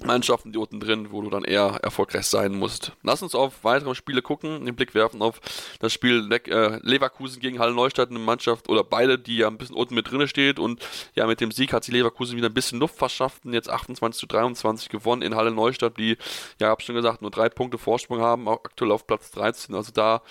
Mannschaften, 0.02 0.52
die 0.52 0.58
unten 0.58 0.80
drin, 0.80 1.12
wo 1.12 1.22
du 1.22 1.30
dann 1.30 1.44
eher 1.44 1.78
erfolgreich 1.82 2.26
sein 2.26 2.54
musst. 2.54 2.92
Lass 3.02 3.22
uns 3.22 3.34
auf 3.34 3.62
weitere 3.62 3.94
Spiele 3.94 4.22
gucken, 4.22 4.64
den 4.64 4.74
Blick 4.74 4.94
werfen 4.94 5.22
auf 5.22 5.40
das 5.78 5.92
Spiel 5.92 6.16
Le 6.16 6.36
äh, 6.46 6.80
Leverkusen 6.82 7.40
gegen 7.40 7.58
Halle 7.58 7.74
Neustadt, 7.74 8.10
eine 8.10 8.18
Mannschaft 8.18 8.68
oder 8.68 8.84
beide, 8.84 9.18
die 9.18 9.38
ja 9.38 9.48
ein 9.48 9.58
bisschen 9.58 9.76
unten 9.76 9.94
mit 9.94 10.10
drin 10.10 10.26
steht 10.28 10.58
und 10.58 10.86
ja, 11.14 11.26
mit 11.26 11.40
dem 11.40 11.52
Sieg 11.52 11.72
hat 11.72 11.84
sich 11.84 11.94
Leverkusen 11.94 12.36
wieder 12.36 12.48
ein 12.48 12.54
bisschen 12.54 12.80
Luft 12.80 12.96
verschafft 12.96 13.44
und 13.44 13.52
jetzt 13.52 13.70
28 13.70 14.18
zu 14.18 14.26
23 14.26 14.88
gewonnen 14.88 15.22
in 15.22 15.34
Halle 15.34 15.50
Neustadt, 15.50 15.96
die, 15.98 16.16
ja, 16.60 16.68
hab 16.68 16.82
schon 16.82 16.94
gesagt, 16.94 17.22
nur 17.22 17.30
drei 17.30 17.48
Punkte 17.48 17.78
Vorsprung 17.78 18.20
haben, 18.20 18.48
aktuell 18.48 18.92
auf 18.92 19.06
Platz 19.06 19.30
13, 19.30 19.74
also 19.74 19.92
da, 19.92 20.22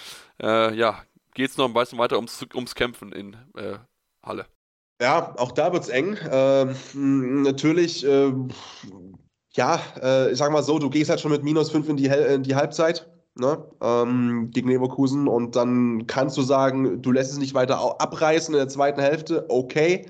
äh, 0.41 0.75
ja, 0.75 1.03
geht 1.33 1.49
es 1.49 1.57
noch 1.57 1.65
ein 1.65 1.73
bisschen 1.73 1.99
weiter 1.99 2.17
ums, 2.17 2.45
ums 2.53 2.75
Kämpfen 2.75 3.11
in 3.11 3.33
äh, 3.55 3.77
Halle. 4.21 4.45
Ja, 5.01 5.35
auch 5.37 5.51
da 5.51 5.73
wird 5.73 5.83
es 5.83 5.89
eng. 5.89 6.17
Ähm, 6.31 7.41
natürlich 7.41 8.05
äh, 8.05 8.31
ja, 9.55 9.79
äh, 10.01 10.31
ich 10.31 10.37
sag 10.37 10.51
mal 10.51 10.63
so, 10.63 10.79
du 10.79 10.89
gehst 10.89 11.09
halt 11.09 11.19
schon 11.19 11.31
mit 11.31 11.43
minus 11.43 11.69
5 11.71 11.89
in 11.89 11.97
die, 11.97 12.07
in 12.07 12.43
die 12.43 12.55
Halbzeit 12.55 13.07
ne, 13.35 13.63
ähm, 13.81 14.49
gegen 14.51 14.69
Leverkusen 14.69 15.27
und 15.27 15.55
dann 15.55 16.07
kannst 16.07 16.37
du 16.37 16.41
sagen, 16.41 17.01
du 17.01 17.11
lässt 17.11 17.31
es 17.31 17.37
nicht 17.37 17.53
weiter 17.53 18.01
abreißen 18.01 18.53
in 18.53 18.59
der 18.59 18.69
zweiten 18.69 19.01
Hälfte, 19.01 19.45
okay. 19.49 20.05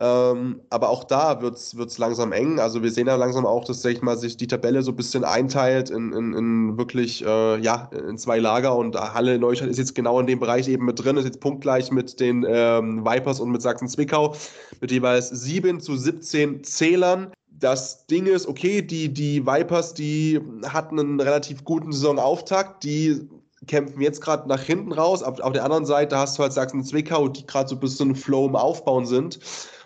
Ähm, 0.00 0.60
aber 0.70 0.90
auch 0.90 1.02
da 1.02 1.42
wird 1.42 1.56
es 1.56 1.98
langsam 1.98 2.30
eng. 2.30 2.60
Also 2.60 2.84
wir 2.84 2.92
sehen 2.92 3.08
ja 3.08 3.16
langsam 3.16 3.44
auch, 3.44 3.64
dass 3.64 3.82
sag 3.82 3.90
ich 3.90 4.00
mal, 4.00 4.16
sich 4.16 4.36
die 4.36 4.46
Tabelle 4.46 4.82
so 4.82 4.92
ein 4.92 4.96
bisschen 4.96 5.24
einteilt 5.24 5.90
in, 5.90 6.12
in, 6.12 6.34
in 6.34 6.78
wirklich 6.78 7.24
äh, 7.24 7.58
ja, 7.58 7.90
in 8.08 8.16
zwei 8.16 8.38
Lager 8.38 8.76
und 8.76 8.94
Halle 8.94 9.40
Neustadt 9.40 9.68
ist 9.68 9.78
jetzt 9.78 9.96
genau 9.96 10.20
in 10.20 10.28
dem 10.28 10.38
Bereich 10.38 10.68
eben 10.68 10.84
mit 10.84 11.02
drin, 11.02 11.16
ist 11.16 11.24
jetzt 11.24 11.40
punktgleich 11.40 11.90
mit 11.90 12.20
den 12.20 12.46
ähm, 12.48 13.04
Vipers 13.04 13.40
und 13.40 13.50
mit 13.50 13.60
Sachsen-Zwickau 13.60 14.36
mit 14.80 14.92
jeweils 14.92 15.30
7 15.30 15.80
zu 15.80 15.96
17 15.96 16.62
Zählern 16.62 17.32
das 17.58 18.06
Ding 18.06 18.26
ist, 18.26 18.46
okay, 18.46 18.82
die, 18.82 19.12
die 19.12 19.44
Vipers, 19.46 19.94
die 19.94 20.40
hatten 20.66 20.98
einen 20.98 21.20
relativ 21.20 21.64
guten 21.64 21.92
Saisonauftakt, 21.92 22.84
die 22.84 23.28
kämpfen 23.66 24.00
jetzt 24.00 24.20
gerade 24.20 24.48
nach 24.48 24.62
hinten 24.62 24.92
raus. 24.92 25.22
Auf, 25.22 25.40
auf 25.40 25.52
der 25.52 25.64
anderen 25.64 25.84
Seite 25.84 26.16
hast 26.16 26.38
du 26.38 26.42
halt 26.42 26.52
Sachsen-Zwickau, 26.52 27.28
die 27.28 27.46
gerade 27.46 27.68
so 27.68 27.76
ein 27.76 27.80
bisschen 27.80 28.14
Flow 28.14 28.46
im 28.46 28.56
Aufbauen 28.56 29.06
sind. 29.06 29.40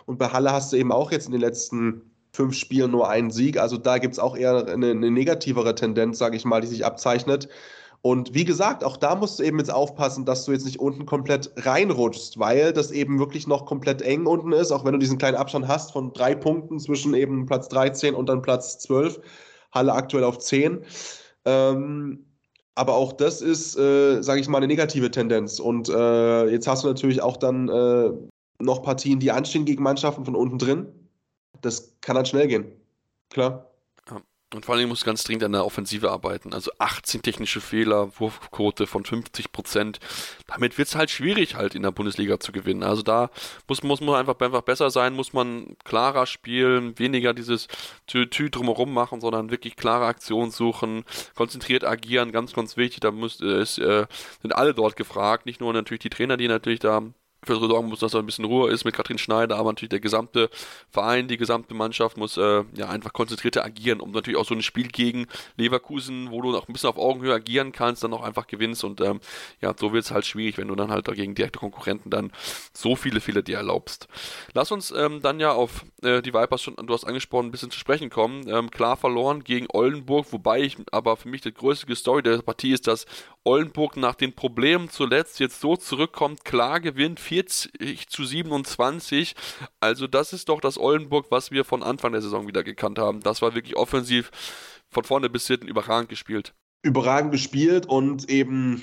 Und 0.06 0.18
bei 0.18 0.28
Halle 0.28 0.52
hast 0.52 0.72
du 0.72 0.76
eben 0.76 0.92
auch 0.92 1.10
jetzt 1.10 1.26
in 1.26 1.32
den 1.32 1.40
letzten 1.40 2.02
fünf 2.32 2.54
Spielen 2.54 2.90
nur 2.90 3.08
einen 3.08 3.30
Sieg. 3.30 3.58
Also 3.58 3.76
da 3.76 3.98
gibt 3.98 4.14
es 4.14 4.18
auch 4.18 4.36
eher 4.36 4.66
eine, 4.66 4.90
eine 4.90 5.10
negativere 5.10 5.74
Tendenz, 5.74 6.18
sage 6.18 6.36
ich 6.36 6.44
mal, 6.44 6.60
die 6.60 6.66
sich 6.66 6.84
abzeichnet. 6.84 7.48
Und 8.02 8.34
wie 8.34 8.44
gesagt, 8.44 8.82
auch 8.82 8.96
da 8.96 9.14
musst 9.14 9.38
du 9.38 9.44
eben 9.44 9.58
jetzt 9.58 9.72
aufpassen, 9.72 10.24
dass 10.24 10.44
du 10.44 10.52
jetzt 10.52 10.66
nicht 10.66 10.80
unten 10.80 11.06
komplett 11.06 11.52
reinrutschst, 11.56 12.36
weil 12.36 12.72
das 12.72 12.90
eben 12.90 13.20
wirklich 13.20 13.46
noch 13.46 13.64
komplett 13.64 14.02
eng 14.02 14.26
unten 14.26 14.52
ist, 14.52 14.72
auch 14.72 14.84
wenn 14.84 14.92
du 14.92 14.98
diesen 14.98 15.18
kleinen 15.18 15.36
Abstand 15.36 15.68
hast 15.68 15.92
von 15.92 16.12
drei 16.12 16.34
Punkten 16.34 16.80
zwischen 16.80 17.14
eben 17.14 17.46
Platz 17.46 17.68
13 17.68 18.16
und 18.16 18.28
dann 18.28 18.42
Platz 18.42 18.80
12. 18.80 19.20
Halle 19.70 19.92
aktuell 19.92 20.24
auf 20.24 20.38
10. 20.38 20.84
Ähm, 21.44 22.26
aber 22.74 22.94
auch 22.94 23.12
das 23.12 23.40
ist, 23.40 23.76
äh, 23.78 24.20
sage 24.20 24.40
ich 24.40 24.48
mal, 24.48 24.58
eine 24.58 24.66
negative 24.66 25.10
Tendenz. 25.10 25.60
Und 25.60 25.88
äh, 25.88 26.48
jetzt 26.48 26.66
hast 26.66 26.82
du 26.82 26.88
natürlich 26.88 27.22
auch 27.22 27.36
dann 27.36 27.68
äh, 27.68 28.10
noch 28.58 28.82
Partien, 28.82 29.20
die 29.20 29.30
anstehen 29.30 29.64
gegen 29.64 29.82
Mannschaften 29.82 30.24
von 30.24 30.34
unten 30.34 30.58
drin. 30.58 30.88
Das 31.60 31.96
kann 32.00 32.16
dann 32.16 32.26
schnell 32.26 32.48
gehen. 32.48 32.72
Klar. 33.30 33.71
Und 34.54 34.66
vor 34.66 34.74
allem 34.74 34.88
muss 34.88 35.04
ganz 35.04 35.24
dringend 35.24 35.44
an 35.44 35.52
der 35.52 35.64
Offensive 35.64 36.10
arbeiten. 36.10 36.52
Also 36.52 36.70
18 36.78 37.22
technische 37.22 37.60
Fehler, 37.60 38.10
Wurfquote 38.18 38.86
von 38.86 39.04
50 39.04 39.52
Prozent. 39.52 39.98
Damit 40.46 40.78
wird 40.78 40.88
es 40.88 40.94
halt 40.94 41.10
schwierig, 41.10 41.54
halt 41.54 41.74
in 41.74 41.82
der 41.82 41.90
Bundesliga 41.90 42.38
zu 42.38 42.52
gewinnen. 42.52 42.82
Also 42.82 43.02
da 43.02 43.30
muss, 43.68 43.82
muss 43.82 44.00
man 44.00 44.16
einfach, 44.16 44.38
einfach 44.40 44.62
besser 44.62 44.90
sein, 44.90 45.14
muss 45.14 45.32
man 45.32 45.76
klarer 45.84 46.26
spielen, 46.26 46.98
weniger 46.98 47.32
dieses 47.32 47.68
Tü-Tü 48.06 48.50
drumherum 48.50 48.92
machen, 48.92 49.20
sondern 49.20 49.50
wirklich 49.50 49.76
klare 49.76 50.06
Aktionen 50.06 50.50
suchen, 50.50 51.04
konzentriert 51.34 51.84
agieren, 51.84 52.32
ganz, 52.32 52.52
ganz 52.52 52.76
wichtig. 52.76 53.00
Da 53.00 53.10
muss, 53.10 53.40
äh, 53.40 53.62
ist, 53.62 53.78
äh, 53.78 54.06
sind 54.42 54.54
alle 54.54 54.74
dort 54.74 54.96
gefragt, 54.96 55.46
nicht 55.46 55.60
nur 55.60 55.72
natürlich 55.72 56.02
die 56.02 56.10
Trainer, 56.10 56.36
die 56.36 56.48
natürlich 56.48 56.80
da 56.80 57.02
für 57.44 57.56
sorgen 57.56 57.88
muss, 57.88 58.00
dass 58.00 58.12
da 58.12 58.18
ein 58.18 58.26
bisschen 58.26 58.44
Ruhe 58.44 58.70
ist 58.70 58.84
mit 58.84 58.94
Katrin 58.94 59.18
Schneider, 59.18 59.56
aber 59.56 59.70
natürlich 59.70 59.90
der 59.90 60.00
gesamte 60.00 60.48
Verein, 60.90 61.26
die 61.26 61.36
gesamte 61.36 61.74
Mannschaft 61.74 62.16
muss 62.16 62.36
äh, 62.36 62.64
ja 62.74 62.88
einfach 62.88 63.12
konzentrierter 63.12 63.64
agieren, 63.64 64.00
um 64.00 64.12
natürlich 64.12 64.38
auch 64.38 64.46
so 64.46 64.54
ein 64.54 64.62
Spiel 64.62 64.88
gegen 64.88 65.26
Leverkusen, 65.56 66.30
wo 66.30 66.40
du 66.40 66.52
noch 66.52 66.68
ein 66.68 66.72
bisschen 66.72 66.90
auf 66.90 66.98
Augenhöhe 66.98 67.34
agieren 67.34 67.72
kannst, 67.72 68.04
dann 68.04 68.12
auch 68.12 68.22
einfach 68.22 68.46
gewinnst 68.46 68.84
und 68.84 69.00
ähm, 69.00 69.20
ja, 69.60 69.74
so 69.78 69.92
wird 69.92 70.04
es 70.04 70.12
halt 70.12 70.24
schwierig, 70.24 70.56
wenn 70.58 70.68
du 70.68 70.76
dann 70.76 70.90
halt 70.90 71.08
dagegen 71.08 71.34
direkte 71.34 71.58
Konkurrenten 71.58 72.10
dann 72.10 72.30
so 72.72 72.94
viele 72.94 73.20
Fehler 73.20 73.42
dir 73.42 73.56
erlaubst. 73.56 74.06
Lass 74.54 74.70
uns 74.70 74.92
ähm, 74.92 75.20
dann 75.20 75.40
ja 75.40 75.52
auf 75.52 75.84
äh, 76.02 76.22
die 76.22 76.32
Vipers 76.32 76.62
schon, 76.62 76.76
du 76.76 76.94
hast 76.94 77.04
angesprochen, 77.04 77.46
ein 77.46 77.50
bisschen 77.50 77.70
zu 77.70 77.78
sprechen 77.78 78.10
kommen. 78.10 78.48
Ähm, 78.48 78.70
klar 78.70 78.96
verloren 78.96 79.42
gegen 79.42 79.66
Oldenburg, 79.72 80.26
wobei 80.30 80.60
ich 80.60 80.76
aber 80.92 81.16
für 81.16 81.28
mich 81.28 81.40
die 81.40 81.52
größte 81.52 81.94
Story 81.96 82.22
der 82.22 82.38
Partie 82.38 82.72
ist, 82.72 82.86
dass 82.86 83.06
Oldenburg 83.44 83.96
nach 83.96 84.14
den 84.14 84.34
Problemen 84.34 84.88
zuletzt 84.88 85.40
jetzt 85.40 85.60
so 85.60 85.76
zurückkommt, 85.76 86.44
klar 86.44 86.80
gewinnt, 86.80 87.20
40 87.20 88.08
zu 88.08 88.24
27. 88.24 89.34
Also 89.80 90.06
das 90.06 90.32
ist 90.32 90.48
doch 90.48 90.60
das 90.60 90.78
Oldenburg, 90.78 91.26
was 91.30 91.50
wir 91.50 91.64
von 91.64 91.82
Anfang 91.82 92.12
der 92.12 92.22
Saison 92.22 92.46
wieder 92.46 92.62
gekannt 92.62 92.98
haben. 92.98 93.20
Das 93.20 93.42
war 93.42 93.54
wirklich 93.54 93.76
offensiv 93.76 94.30
von 94.88 95.04
vorne 95.04 95.30
bis 95.30 95.46
hinten 95.46 95.68
überragend 95.68 96.08
gespielt 96.08 96.54
überragend 96.82 97.30
gespielt 97.30 97.86
und 97.86 98.28
eben, 98.28 98.82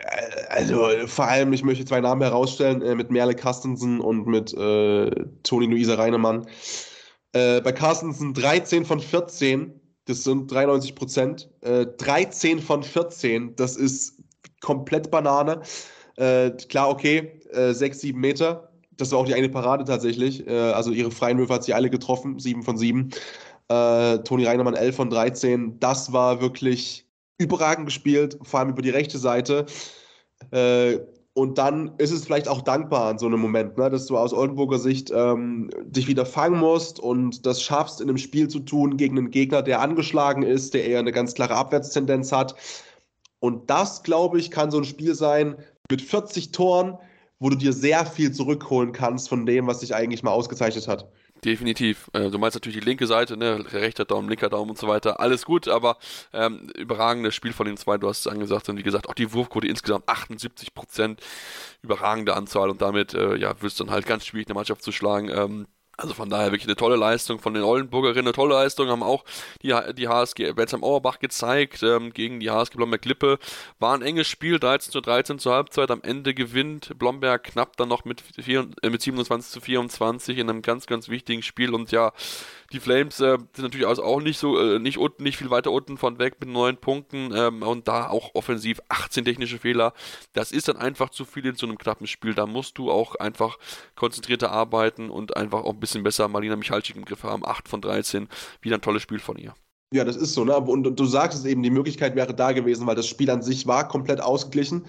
äh, 0.00 0.46
also 0.48 0.88
vor 1.06 1.26
allem, 1.26 1.52
ich 1.52 1.64
möchte 1.64 1.84
zwei 1.84 2.00
Namen 2.00 2.22
herausstellen, 2.22 2.82
äh, 2.82 2.94
mit 2.94 3.10
Merle 3.10 3.34
Carstensen 3.34 4.00
und 4.00 4.26
mit 4.26 4.54
äh, 4.54 5.10
Toni 5.42 5.66
Luisa 5.66 5.94
Reinemann. 5.96 6.46
Äh, 7.32 7.60
bei 7.60 7.72
Carstensen 7.72 8.34
13 8.34 8.84
von 8.84 9.00
14, 9.00 9.80
das 10.06 10.24
sind 10.24 10.50
93 10.50 10.94
Prozent. 10.94 11.48
Äh, 11.60 11.86
13 11.86 12.60
von 12.60 12.82
14, 12.82 13.56
das 13.56 13.76
ist 13.76 14.22
komplett 14.60 15.10
Banane. 15.10 15.62
Äh, 16.16 16.50
klar, 16.68 16.90
okay, 16.90 17.40
äh, 17.52 17.72
6, 17.72 18.00
7 18.00 18.20
Meter. 18.20 18.72
Das 18.96 19.12
war 19.12 19.18
auch 19.18 19.26
die 19.26 19.34
eine 19.34 19.48
Parade 19.48 19.84
tatsächlich. 19.84 20.46
Äh, 20.46 20.52
also 20.52 20.90
ihre 20.90 21.10
freien 21.10 21.38
Würfe 21.38 21.54
hat 21.54 21.64
sie 21.64 21.74
alle 21.74 21.90
getroffen, 21.90 22.38
7 22.38 22.62
von 22.62 22.76
7. 22.76 23.10
Äh, 23.68 24.18
Toni 24.18 24.44
Reinemann 24.44 24.74
11 24.74 24.96
von 24.96 25.10
13. 25.10 25.78
Das 25.80 26.12
war 26.12 26.40
wirklich 26.40 27.06
überragend 27.38 27.86
gespielt, 27.86 28.38
vor 28.42 28.60
allem 28.60 28.70
über 28.70 28.82
die 28.82 28.90
rechte 28.90 29.18
Seite. 29.18 29.66
Äh, 30.50 30.98
und 31.34 31.56
dann 31.56 31.92
ist 31.96 32.10
es 32.10 32.24
vielleicht 32.24 32.46
auch 32.46 32.60
dankbar 32.60 33.08
an 33.08 33.18
so 33.18 33.26
einem 33.26 33.40
Moment, 33.40 33.78
ne, 33.78 33.88
dass 33.88 34.06
du 34.06 34.18
aus 34.18 34.34
Oldenburger 34.34 34.78
Sicht 34.78 35.10
ähm, 35.14 35.70
dich 35.82 36.06
wieder 36.06 36.26
fangen 36.26 36.58
musst 36.58 37.00
und 37.00 37.46
das 37.46 37.62
schaffst, 37.62 38.02
in 38.02 38.08
einem 38.08 38.18
Spiel 38.18 38.48
zu 38.48 38.60
tun 38.60 38.98
gegen 38.98 39.16
einen 39.16 39.30
Gegner, 39.30 39.62
der 39.62 39.80
angeschlagen 39.80 40.42
ist, 40.42 40.74
der 40.74 40.84
eher 40.84 40.98
eine 40.98 41.12
ganz 41.12 41.32
klare 41.32 41.54
Abwärtstendenz 41.54 42.32
hat. 42.32 42.54
Und 43.40 43.70
das, 43.70 44.02
glaube 44.02 44.38
ich, 44.38 44.50
kann 44.50 44.70
so 44.70 44.78
ein 44.78 44.84
Spiel 44.84 45.14
sein 45.14 45.56
mit 45.90 46.02
40 46.02 46.52
Toren, 46.52 46.98
wo 47.40 47.48
du 47.48 47.56
dir 47.56 47.72
sehr 47.72 48.04
viel 48.04 48.32
zurückholen 48.32 48.92
kannst 48.92 49.30
von 49.30 49.46
dem, 49.46 49.66
was 49.66 49.80
dich 49.80 49.94
eigentlich 49.94 50.22
mal 50.22 50.32
ausgezeichnet 50.32 50.86
hat. 50.86 51.10
Definitiv. 51.44 52.08
Äh, 52.12 52.30
du 52.30 52.38
meinst 52.38 52.54
natürlich 52.54 52.78
die 52.78 52.84
linke 52.84 53.08
Seite, 53.08 53.36
ne? 53.36 53.64
rechter 53.72 54.04
Daumen, 54.04 54.28
linker 54.28 54.48
Daumen 54.48 54.70
und 54.70 54.78
so 54.78 54.86
weiter. 54.86 55.18
Alles 55.18 55.44
gut, 55.44 55.66
aber 55.66 55.98
ähm, 56.32 56.68
überragendes 56.76 57.34
Spiel 57.34 57.52
von 57.52 57.66
den 57.66 57.76
zwei, 57.76 57.98
du 57.98 58.08
hast 58.08 58.20
es 58.20 58.26
angesagt. 58.28 58.68
Und 58.68 58.76
wie 58.76 58.84
gesagt, 58.84 59.08
auch 59.08 59.14
die 59.14 59.32
Wurfquote 59.32 59.66
insgesamt 59.66 60.08
78 60.08 60.72
Prozent, 60.72 61.20
überragende 61.82 62.36
Anzahl. 62.36 62.70
Und 62.70 62.80
damit 62.80 63.14
äh, 63.14 63.34
ja, 63.34 63.60
wirst 63.60 63.80
du 63.80 63.84
dann 63.84 63.92
halt 63.92 64.06
ganz 64.06 64.24
schwierig, 64.24 64.46
eine 64.46 64.54
Mannschaft 64.54 64.84
zu 64.84 64.92
schlagen. 64.92 65.30
Ähm, 65.30 65.66
also 66.02 66.14
von 66.14 66.28
daher 66.28 66.50
wirklich 66.50 66.66
eine 66.66 66.76
tolle 66.76 66.96
Leistung 66.96 67.38
von 67.38 67.54
den 67.54 67.62
Oldenburgerinnen, 67.62 68.26
eine 68.26 68.32
tolle 68.32 68.54
Leistung 68.54 68.88
haben 68.88 69.02
auch 69.02 69.24
die, 69.62 69.74
die 69.96 70.08
HSG 70.08 70.52
Bensheim 70.52 70.82
Auerbach 70.82 71.20
gezeigt 71.20 71.82
ähm, 71.82 72.12
gegen 72.12 72.40
die 72.40 72.50
HSG 72.50 72.76
Blomberg 72.76 73.04
Lippe. 73.04 73.38
War 73.78 73.94
ein 73.94 74.02
enges 74.02 74.26
Spiel, 74.28 74.58
13 74.58 74.92
zu 74.92 75.00
13 75.00 75.38
zur 75.38 75.54
Halbzeit. 75.54 75.90
Am 75.90 76.02
Ende 76.02 76.34
gewinnt 76.34 76.98
Blomberg 76.98 77.44
knapp 77.44 77.76
dann 77.76 77.88
noch 77.88 78.04
mit, 78.04 78.20
4, 78.20 78.68
äh, 78.82 78.90
mit 78.90 79.00
27 79.00 79.52
zu 79.52 79.60
24 79.60 80.38
in 80.38 80.50
einem 80.50 80.62
ganz, 80.62 80.86
ganz 80.86 81.08
wichtigen 81.08 81.42
Spiel. 81.42 81.74
Und 81.74 81.92
ja, 81.92 82.12
die 82.72 82.80
Flames 82.80 83.20
äh, 83.20 83.38
sind 83.54 83.58
natürlich 83.58 83.86
also 83.86 84.02
auch 84.02 84.20
nicht 84.20 84.38
so, 84.38 84.58
äh, 84.58 84.78
nicht 84.78 84.98
unten, 84.98 85.22
nicht 85.22 85.36
viel 85.36 85.50
weiter 85.50 85.70
unten 85.70 85.98
von 85.98 86.18
weg 86.18 86.36
mit 86.40 86.48
neun 86.48 86.76
Punkten 86.76 87.32
ähm, 87.34 87.62
und 87.62 87.86
da 87.86 88.08
auch 88.08 88.34
offensiv 88.34 88.80
18 88.88 89.24
technische 89.24 89.58
Fehler. 89.58 89.92
Das 90.32 90.52
ist 90.52 90.68
dann 90.68 90.76
einfach 90.76 91.10
zu 91.10 91.24
viel 91.24 91.44
in 91.46 91.56
so 91.56 91.66
einem 91.66 91.78
knappen 91.78 92.06
Spiel. 92.06 92.34
Da 92.34 92.46
musst 92.46 92.78
du 92.78 92.90
auch 92.90 93.14
einfach 93.16 93.58
konzentrierter 93.94 94.50
arbeiten 94.50 95.10
und 95.10 95.36
einfach 95.36 95.64
auch 95.64 95.74
ein 95.74 95.80
bisschen 95.80 96.02
besser 96.02 96.28
Marina 96.28 96.56
Michalczyk 96.56 96.96
im 96.96 97.04
Griff 97.04 97.24
haben. 97.24 97.44
8 97.44 97.68
von 97.68 97.82
13. 97.82 98.28
Wieder 98.60 98.78
ein 98.78 98.82
tolles 98.82 99.02
Spiel 99.02 99.18
von 99.18 99.36
ihr. 99.36 99.54
Ja, 99.92 100.04
das 100.04 100.16
ist 100.16 100.32
so, 100.32 100.42
ne? 100.44 100.56
Und, 100.56 100.98
du 100.98 101.04
sagst 101.04 101.38
es 101.38 101.44
eben, 101.44 101.62
die 101.62 101.70
Möglichkeit 101.70 102.16
wäre 102.16 102.32
da 102.32 102.52
gewesen, 102.52 102.86
weil 102.86 102.94
das 102.94 103.06
Spiel 103.06 103.30
an 103.30 103.42
sich 103.42 103.66
war 103.66 103.86
komplett 103.86 104.22
ausgeglichen. 104.22 104.86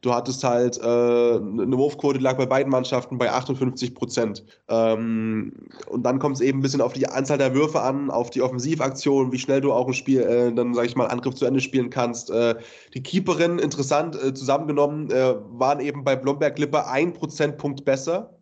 Du 0.00 0.14
hattest 0.14 0.44
halt 0.44 0.78
äh, 0.78 0.82
eine 0.82 1.76
Wurfquote, 1.76 2.18
lag 2.20 2.38
bei 2.38 2.46
beiden 2.46 2.70
Mannschaften 2.70 3.18
bei 3.18 3.30
58 3.30 3.94
Prozent. 3.94 4.44
Ähm, 4.68 5.52
und 5.88 6.04
dann 6.04 6.18
kommt 6.18 6.36
es 6.36 6.40
eben 6.40 6.60
ein 6.60 6.62
bisschen 6.62 6.80
auf 6.80 6.94
die 6.94 7.06
Anzahl 7.06 7.36
der 7.36 7.54
Würfe 7.54 7.82
an, 7.82 8.10
auf 8.10 8.30
die 8.30 8.40
Offensivaktion, 8.40 9.30
wie 9.30 9.38
schnell 9.38 9.60
du 9.60 9.74
auch 9.74 9.86
ein 9.88 9.94
Spiel, 9.94 10.22
äh, 10.22 10.52
dann 10.54 10.72
sage 10.72 10.86
ich 10.86 10.96
mal, 10.96 11.06
Angriff 11.06 11.34
zu 11.34 11.44
Ende 11.44 11.60
spielen 11.60 11.90
kannst. 11.90 12.30
Äh, 12.30 12.54
die 12.94 13.02
Keeperin, 13.02 13.58
interessant 13.58 14.16
äh, 14.16 14.32
zusammengenommen, 14.32 15.10
äh, 15.10 15.34
waren 15.50 15.80
eben 15.80 16.02
bei 16.02 16.16
Blomberg-Lippe 16.16 16.86
ein 16.86 17.12
Prozentpunkt 17.12 17.84
besser. 17.84 18.32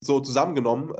So 0.00 0.18
zusammengenommen. 0.18 0.92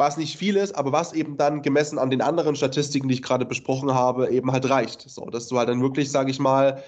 Was 0.00 0.16
nicht 0.16 0.38
viel 0.38 0.56
ist, 0.56 0.74
aber 0.76 0.92
was 0.92 1.12
eben 1.12 1.36
dann 1.36 1.60
gemessen 1.60 1.98
an 1.98 2.08
den 2.08 2.22
anderen 2.22 2.56
Statistiken, 2.56 3.08
die 3.08 3.16
ich 3.16 3.22
gerade 3.22 3.44
besprochen 3.44 3.92
habe, 3.92 4.30
eben 4.30 4.50
halt 4.50 4.70
reicht. 4.70 5.02
So, 5.02 5.26
dass 5.26 5.46
du 5.46 5.58
halt 5.58 5.68
dann 5.68 5.82
wirklich, 5.82 6.10
sage 6.10 6.30
ich 6.30 6.38
mal, 6.38 6.82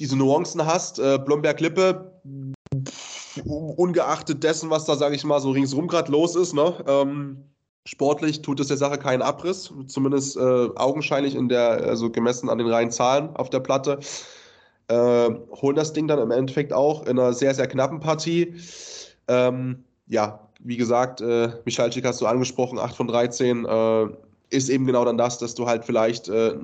diese 0.00 0.16
Nuancen 0.16 0.66
hast. 0.66 0.98
Äh, 0.98 1.20
Blomberg-Lippe, 1.24 2.20
ungeachtet 3.44 4.42
dessen, 4.42 4.70
was 4.70 4.86
da, 4.86 4.96
sage 4.96 5.14
ich 5.14 5.22
mal, 5.22 5.38
so 5.38 5.52
ringsrum 5.52 5.86
gerade 5.86 6.10
los 6.10 6.34
ist, 6.34 6.52
ne? 6.52 6.74
Ähm, 6.88 7.44
sportlich 7.84 8.42
tut 8.42 8.58
es 8.58 8.66
der 8.66 8.76
Sache 8.76 8.98
keinen 8.98 9.22
Abriss, 9.22 9.72
zumindest 9.86 10.36
äh, 10.36 10.40
augenscheinlich 10.74 11.36
in 11.36 11.48
der, 11.48 11.84
also 11.84 12.10
gemessen 12.10 12.50
an 12.50 12.58
den 12.58 12.66
reinen 12.66 12.90
Zahlen 12.90 13.36
auf 13.36 13.50
der 13.50 13.60
Platte. 13.60 14.00
Äh, 14.88 15.30
holen 15.52 15.76
das 15.76 15.92
Ding 15.92 16.08
dann 16.08 16.18
im 16.18 16.32
Endeffekt 16.32 16.72
auch 16.72 17.06
in 17.06 17.20
einer 17.20 17.34
sehr, 17.34 17.54
sehr 17.54 17.68
knappen 17.68 18.00
Partie. 18.00 18.56
Ähm, 19.28 19.84
ja, 20.08 20.48
wie 20.64 20.76
gesagt, 20.76 21.20
äh, 21.20 21.50
Michalczyk 21.64 22.04
hast 22.04 22.20
du 22.20 22.26
angesprochen, 22.26 22.78
8 22.78 22.96
von 22.96 23.08
13, 23.08 23.64
äh, 23.64 24.06
ist 24.50 24.68
eben 24.68 24.84
genau 24.84 25.04
dann 25.04 25.16
das, 25.16 25.38
dass 25.38 25.54
du 25.54 25.66
halt 25.66 25.84
vielleicht 25.84 26.28
äh, 26.28 26.54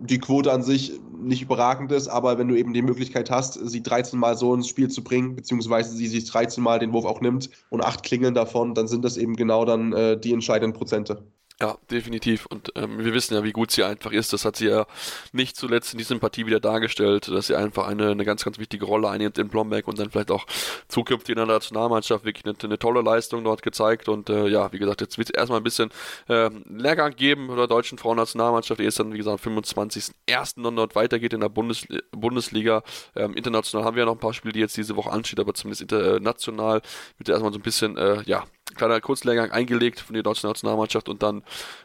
die 0.00 0.18
Quote 0.18 0.52
an 0.52 0.62
sich 0.62 1.00
nicht 1.20 1.42
überragend 1.42 1.92
ist, 1.92 2.08
aber 2.08 2.38
wenn 2.38 2.48
du 2.48 2.56
eben 2.56 2.72
die 2.72 2.82
Möglichkeit 2.82 3.30
hast, 3.30 3.54
sie 3.54 3.82
13 3.82 4.18
Mal 4.18 4.36
so 4.36 4.54
ins 4.54 4.68
Spiel 4.68 4.88
zu 4.88 5.02
bringen, 5.02 5.36
beziehungsweise 5.36 5.94
sie 5.94 6.06
sich 6.06 6.24
13 6.24 6.62
Mal 6.62 6.78
den 6.78 6.92
Wurf 6.92 7.04
auch 7.04 7.20
nimmt 7.20 7.50
und 7.70 7.84
8 7.84 8.02
klingeln 8.02 8.34
davon, 8.34 8.74
dann 8.74 8.88
sind 8.88 9.04
das 9.04 9.16
eben 9.16 9.36
genau 9.36 9.64
dann 9.64 9.92
äh, 9.92 10.18
die 10.18 10.32
entscheidenden 10.32 10.76
Prozente. 10.76 11.22
Ja, 11.60 11.76
definitiv. 11.90 12.46
Und 12.46 12.72
ähm, 12.74 12.98
wir 13.04 13.14
wissen 13.14 13.34
ja, 13.34 13.44
wie 13.44 13.52
gut 13.52 13.70
sie 13.70 13.84
einfach 13.84 14.10
ist. 14.10 14.32
Das 14.32 14.44
hat 14.44 14.56
sie 14.56 14.66
ja 14.66 14.86
nicht 15.32 15.54
zuletzt 15.56 15.92
in 15.92 15.98
dieser 15.98 16.18
Partie 16.18 16.46
wieder 16.46 16.58
dargestellt, 16.58 17.28
dass 17.28 17.46
sie 17.46 17.54
einfach 17.54 17.86
eine, 17.86 18.10
eine 18.10 18.24
ganz, 18.24 18.44
ganz 18.44 18.58
wichtige 18.58 18.84
Rolle 18.84 19.08
einnimmt 19.08 19.38
in 19.38 19.48
Blomberg 19.48 19.86
und 19.86 19.98
dann 19.98 20.10
vielleicht 20.10 20.32
auch 20.32 20.44
zukünftig 20.88 21.34
in 21.34 21.36
der 21.36 21.46
Nationalmannschaft 21.46 22.24
wirklich 22.24 22.44
eine, 22.44 22.56
eine 22.60 22.78
tolle 22.78 23.02
Leistung 23.02 23.44
dort 23.44 23.62
gezeigt. 23.62 24.08
Und 24.08 24.28
äh, 24.28 24.48
ja, 24.48 24.72
wie 24.72 24.78
gesagt, 24.78 25.02
jetzt 25.02 25.18
wird 25.18 25.28
es 25.28 25.34
erstmal 25.34 25.60
ein 25.60 25.62
bisschen 25.62 25.90
äh, 26.28 26.50
Lehrgang 26.68 27.14
geben 27.14 27.48
oder 27.48 27.68
deutschen 27.68 27.96
Frauennationalmannschaft, 27.96 28.80
die 28.80 28.84
ist 28.84 28.98
dann, 28.98 29.12
wie 29.12 29.18
gesagt, 29.18 29.46
am 29.46 29.56
25.01. 29.56 30.62
dann 30.62 30.74
dort 30.74 30.96
weitergeht 30.96 31.32
in 31.32 31.40
der 31.40 31.48
Bundes 31.48 31.86
Bundesliga. 32.10 32.82
Ähm, 33.14 33.34
international 33.34 33.86
haben 33.86 33.94
wir 33.94 34.02
ja 34.02 34.06
noch 34.06 34.14
ein 34.14 34.20
paar 34.20 34.34
Spiele, 34.34 34.52
die 34.52 34.60
jetzt 34.60 34.76
diese 34.76 34.96
Woche 34.96 35.10
anstehen, 35.10 35.38
aber 35.38 35.54
zumindest 35.54 35.82
international 35.82 36.82
wird 37.18 37.28
erstmal 37.28 37.52
so 37.52 37.58
ein 37.58 37.62
bisschen, 37.62 37.96
äh, 37.96 38.22
ja, 38.24 38.44
kleiner 38.74 39.00
Kurzlehrgang 39.00 39.50
eingelegt 39.50 40.00
von 40.00 40.14
der 40.14 40.22
deutschen 40.22 40.48
Nationalmannschaft 40.48 41.08
und 41.08 41.22
dann 41.22 41.42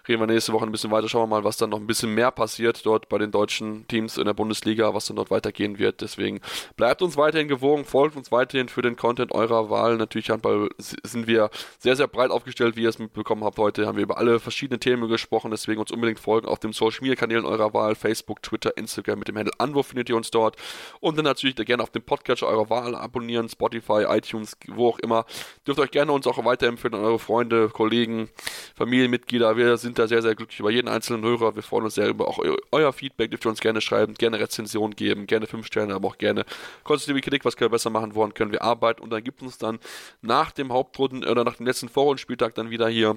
reden 0.07 0.21
wir 0.21 0.27
nächste 0.27 0.53
Woche 0.53 0.65
ein 0.65 0.71
bisschen 0.71 0.91
weiter. 0.91 1.09
Schauen 1.09 1.23
wir 1.23 1.37
mal, 1.37 1.43
was 1.43 1.57
dann 1.57 1.69
noch 1.69 1.79
ein 1.79 1.87
bisschen 1.87 2.13
mehr 2.13 2.31
passiert 2.31 2.85
dort 2.85 3.09
bei 3.09 3.17
den 3.17 3.31
deutschen 3.31 3.87
Teams 3.87 4.17
in 4.17 4.25
der 4.25 4.33
Bundesliga, 4.33 4.93
was 4.93 5.05
dann 5.05 5.15
dort 5.15 5.31
weitergehen 5.31 5.77
wird. 5.79 6.01
Deswegen 6.01 6.39
bleibt 6.75 7.01
uns 7.01 7.17
weiterhin 7.17 7.47
gewogen, 7.47 7.85
folgt 7.85 8.15
uns 8.15 8.31
weiterhin 8.31 8.69
für 8.69 8.81
den 8.81 8.95
Content 8.95 9.31
eurer 9.31 9.69
Wahl. 9.69 9.97
Natürlich 9.97 10.29
Handball 10.29 10.69
sind 10.77 11.27
wir 11.27 11.49
sehr, 11.79 11.95
sehr 11.95 12.07
breit 12.07 12.31
aufgestellt, 12.31 12.75
wie 12.75 12.83
ihr 12.83 12.89
es 12.89 12.99
mitbekommen 12.99 13.43
habt. 13.43 13.57
Heute 13.57 13.85
haben 13.85 13.97
wir 13.97 14.03
über 14.03 14.17
alle 14.17 14.39
verschiedenen 14.39 14.79
Themen 14.79 15.09
gesprochen, 15.09 15.51
deswegen 15.51 15.79
uns 15.79 15.91
unbedingt 15.91 16.19
folgen 16.19 16.47
auf 16.47 16.59
den 16.59 16.73
Social 16.73 17.01
Media 17.01 17.15
Kanälen 17.15 17.45
eurer 17.45 17.73
Wahl, 17.73 17.95
Facebook, 17.95 18.41
Twitter, 18.41 18.77
Instagram 18.77 19.19
mit 19.19 19.27
dem 19.27 19.37
Handel 19.37 19.53
Anwurf 19.57 19.87
findet 19.87 20.09
ihr 20.09 20.15
uns 20.15 20.31
dort 20.31 20.55
und 20.99 21.17
dann 21.17 21.25
natürlich 21.25 21.55
gerne 21.55 21.83
auf 21.83 21.89
dem 21.89 22.03
Podcatcher 22.03 22.47
eurer 22.47 22.69
Wahl 22.69 22.95
abonnieren, 22.95 23.49
Spotify, 23.49 24.05
iTunes, 24.07 24.57
wo 24.67 24.89
auch 24.89 24.99
immer. 24.99 25.25
Dürft 25.65 25.79
euch 25.79 25.91
gerne 25.91 26.11
uns 26.11 26.27
auch 26.27 26.37
weiterempfehlen 26.43 26.76
an 26.85 26.93
eure 26.93 27.19
Freunde, 27.19 27.69
Kollegen, 27.69 28.29
Familienmitglieder. 28.75 29.57
Wir 29.57 29.77
sind 29.77 29.99
da 29.99 30.07
sehr, 30.07 30.21
sehr 30.21 30.35
glücklich 30.35 30.59
über 30.59 30.71
jeden 30.71 30.87
einzelnen 30.87 31.23
Hörer. 31.23 31.55
Wir 31.55 31.63
freuen 31.63 31.85
uns 31.85 31.95
sehr 31.95 32.07
über 32.07 32.27
auch 32.27 32.39
euer 32.71 32.93
Feedback. 32.93 33.31
Dürft 33.31 33.45
ihr 33.45 33.49
uns 33.49 33.59
gerne 33.59 33.81
schreiben, 33.81 34.13
gerne 34.13 34.39
Rezensionen 34.39 34.95
geben, 34.95 35.27
gerne 35.27 35.47
5 35.47 35.65
Sterne, 35.65 35.93
aber 35.93 36.07
auch 36.07 36.17
gerne 36.17 36.45
konstruktive 36.83 37.21
Kritik, 37.21 37.45
was 37.45 37.57
können 37.57 37.71
wir 37.71 37.75
besser 37.75 37.89
machen, 37.89 38.15
woran 38.15 38.33
können 38.33 38.51
wir 38.51 38.61
arbeiten. 38.61 39.01
Und 39.01 39.09
dann 39.09 39.23
gibt 39.23 39.41
uns 39.41 39.57
dann 39.57 39.79
nach 40.21 40.51
dem 40.51 40.71
Hauptrunden 40.71 41.23
oder 41.23 41.43
nach 41.43 41.55
dem 41.55 41.65
letzten 41.65 41.89
Vorrundenspieltag 41.89 42.55
dann 42.55 42.69
wieder 42.69 42.87
hier 42.87 43.15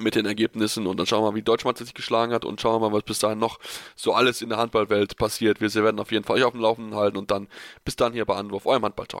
mit 0.00 0.14
den 0.14 0.24
Ergebnissen 0.24 0.86
und 0.86 0.96
dann 0.98 1.06
schauen 1.06 1.22
wir 1.22 1.32
mal, 1.32 1.36
wie 1.36 1.42
Deutschland 1.42 1.76
sich 1.76 1.92
geschlagen 1.92 2.32
hat 2.32 2.46
und 2.46 2.58
schauen 2.62 2.80
wir 2.80 2.88
mal, 2.88 2.96
was 2.96 3.02
bis 3.02 3.18
dahin 3.18 3.38
noch 3.38 3.58
so 3.94 4.14
alles 4.14 4.40
in 4.40 4.48
der 4.48 4.56
Handballwelt 4.56 5.18
passiert. 5.18 5.60
Wir 5.60 5.70
werden 5.74 6.00
auf 6.00 6.10
jeden 6.12 6.24
Fall 6.24 6.36
euch 6.36 6.44
auf 6.44 6.52
dem 6.52 6.62
Laufenden 6.62 6.94
halten 6.94 7.18
und 7.18 7.30
dann 7.30 7.46
bis 7.84 7.96
dann 7.96 8.14
hier 8.14 8.24
bei 8.24 8.34
Anwurf, 8.34 8.64
eurem 8.64 8.84
Handballtalk. 8.84 9.20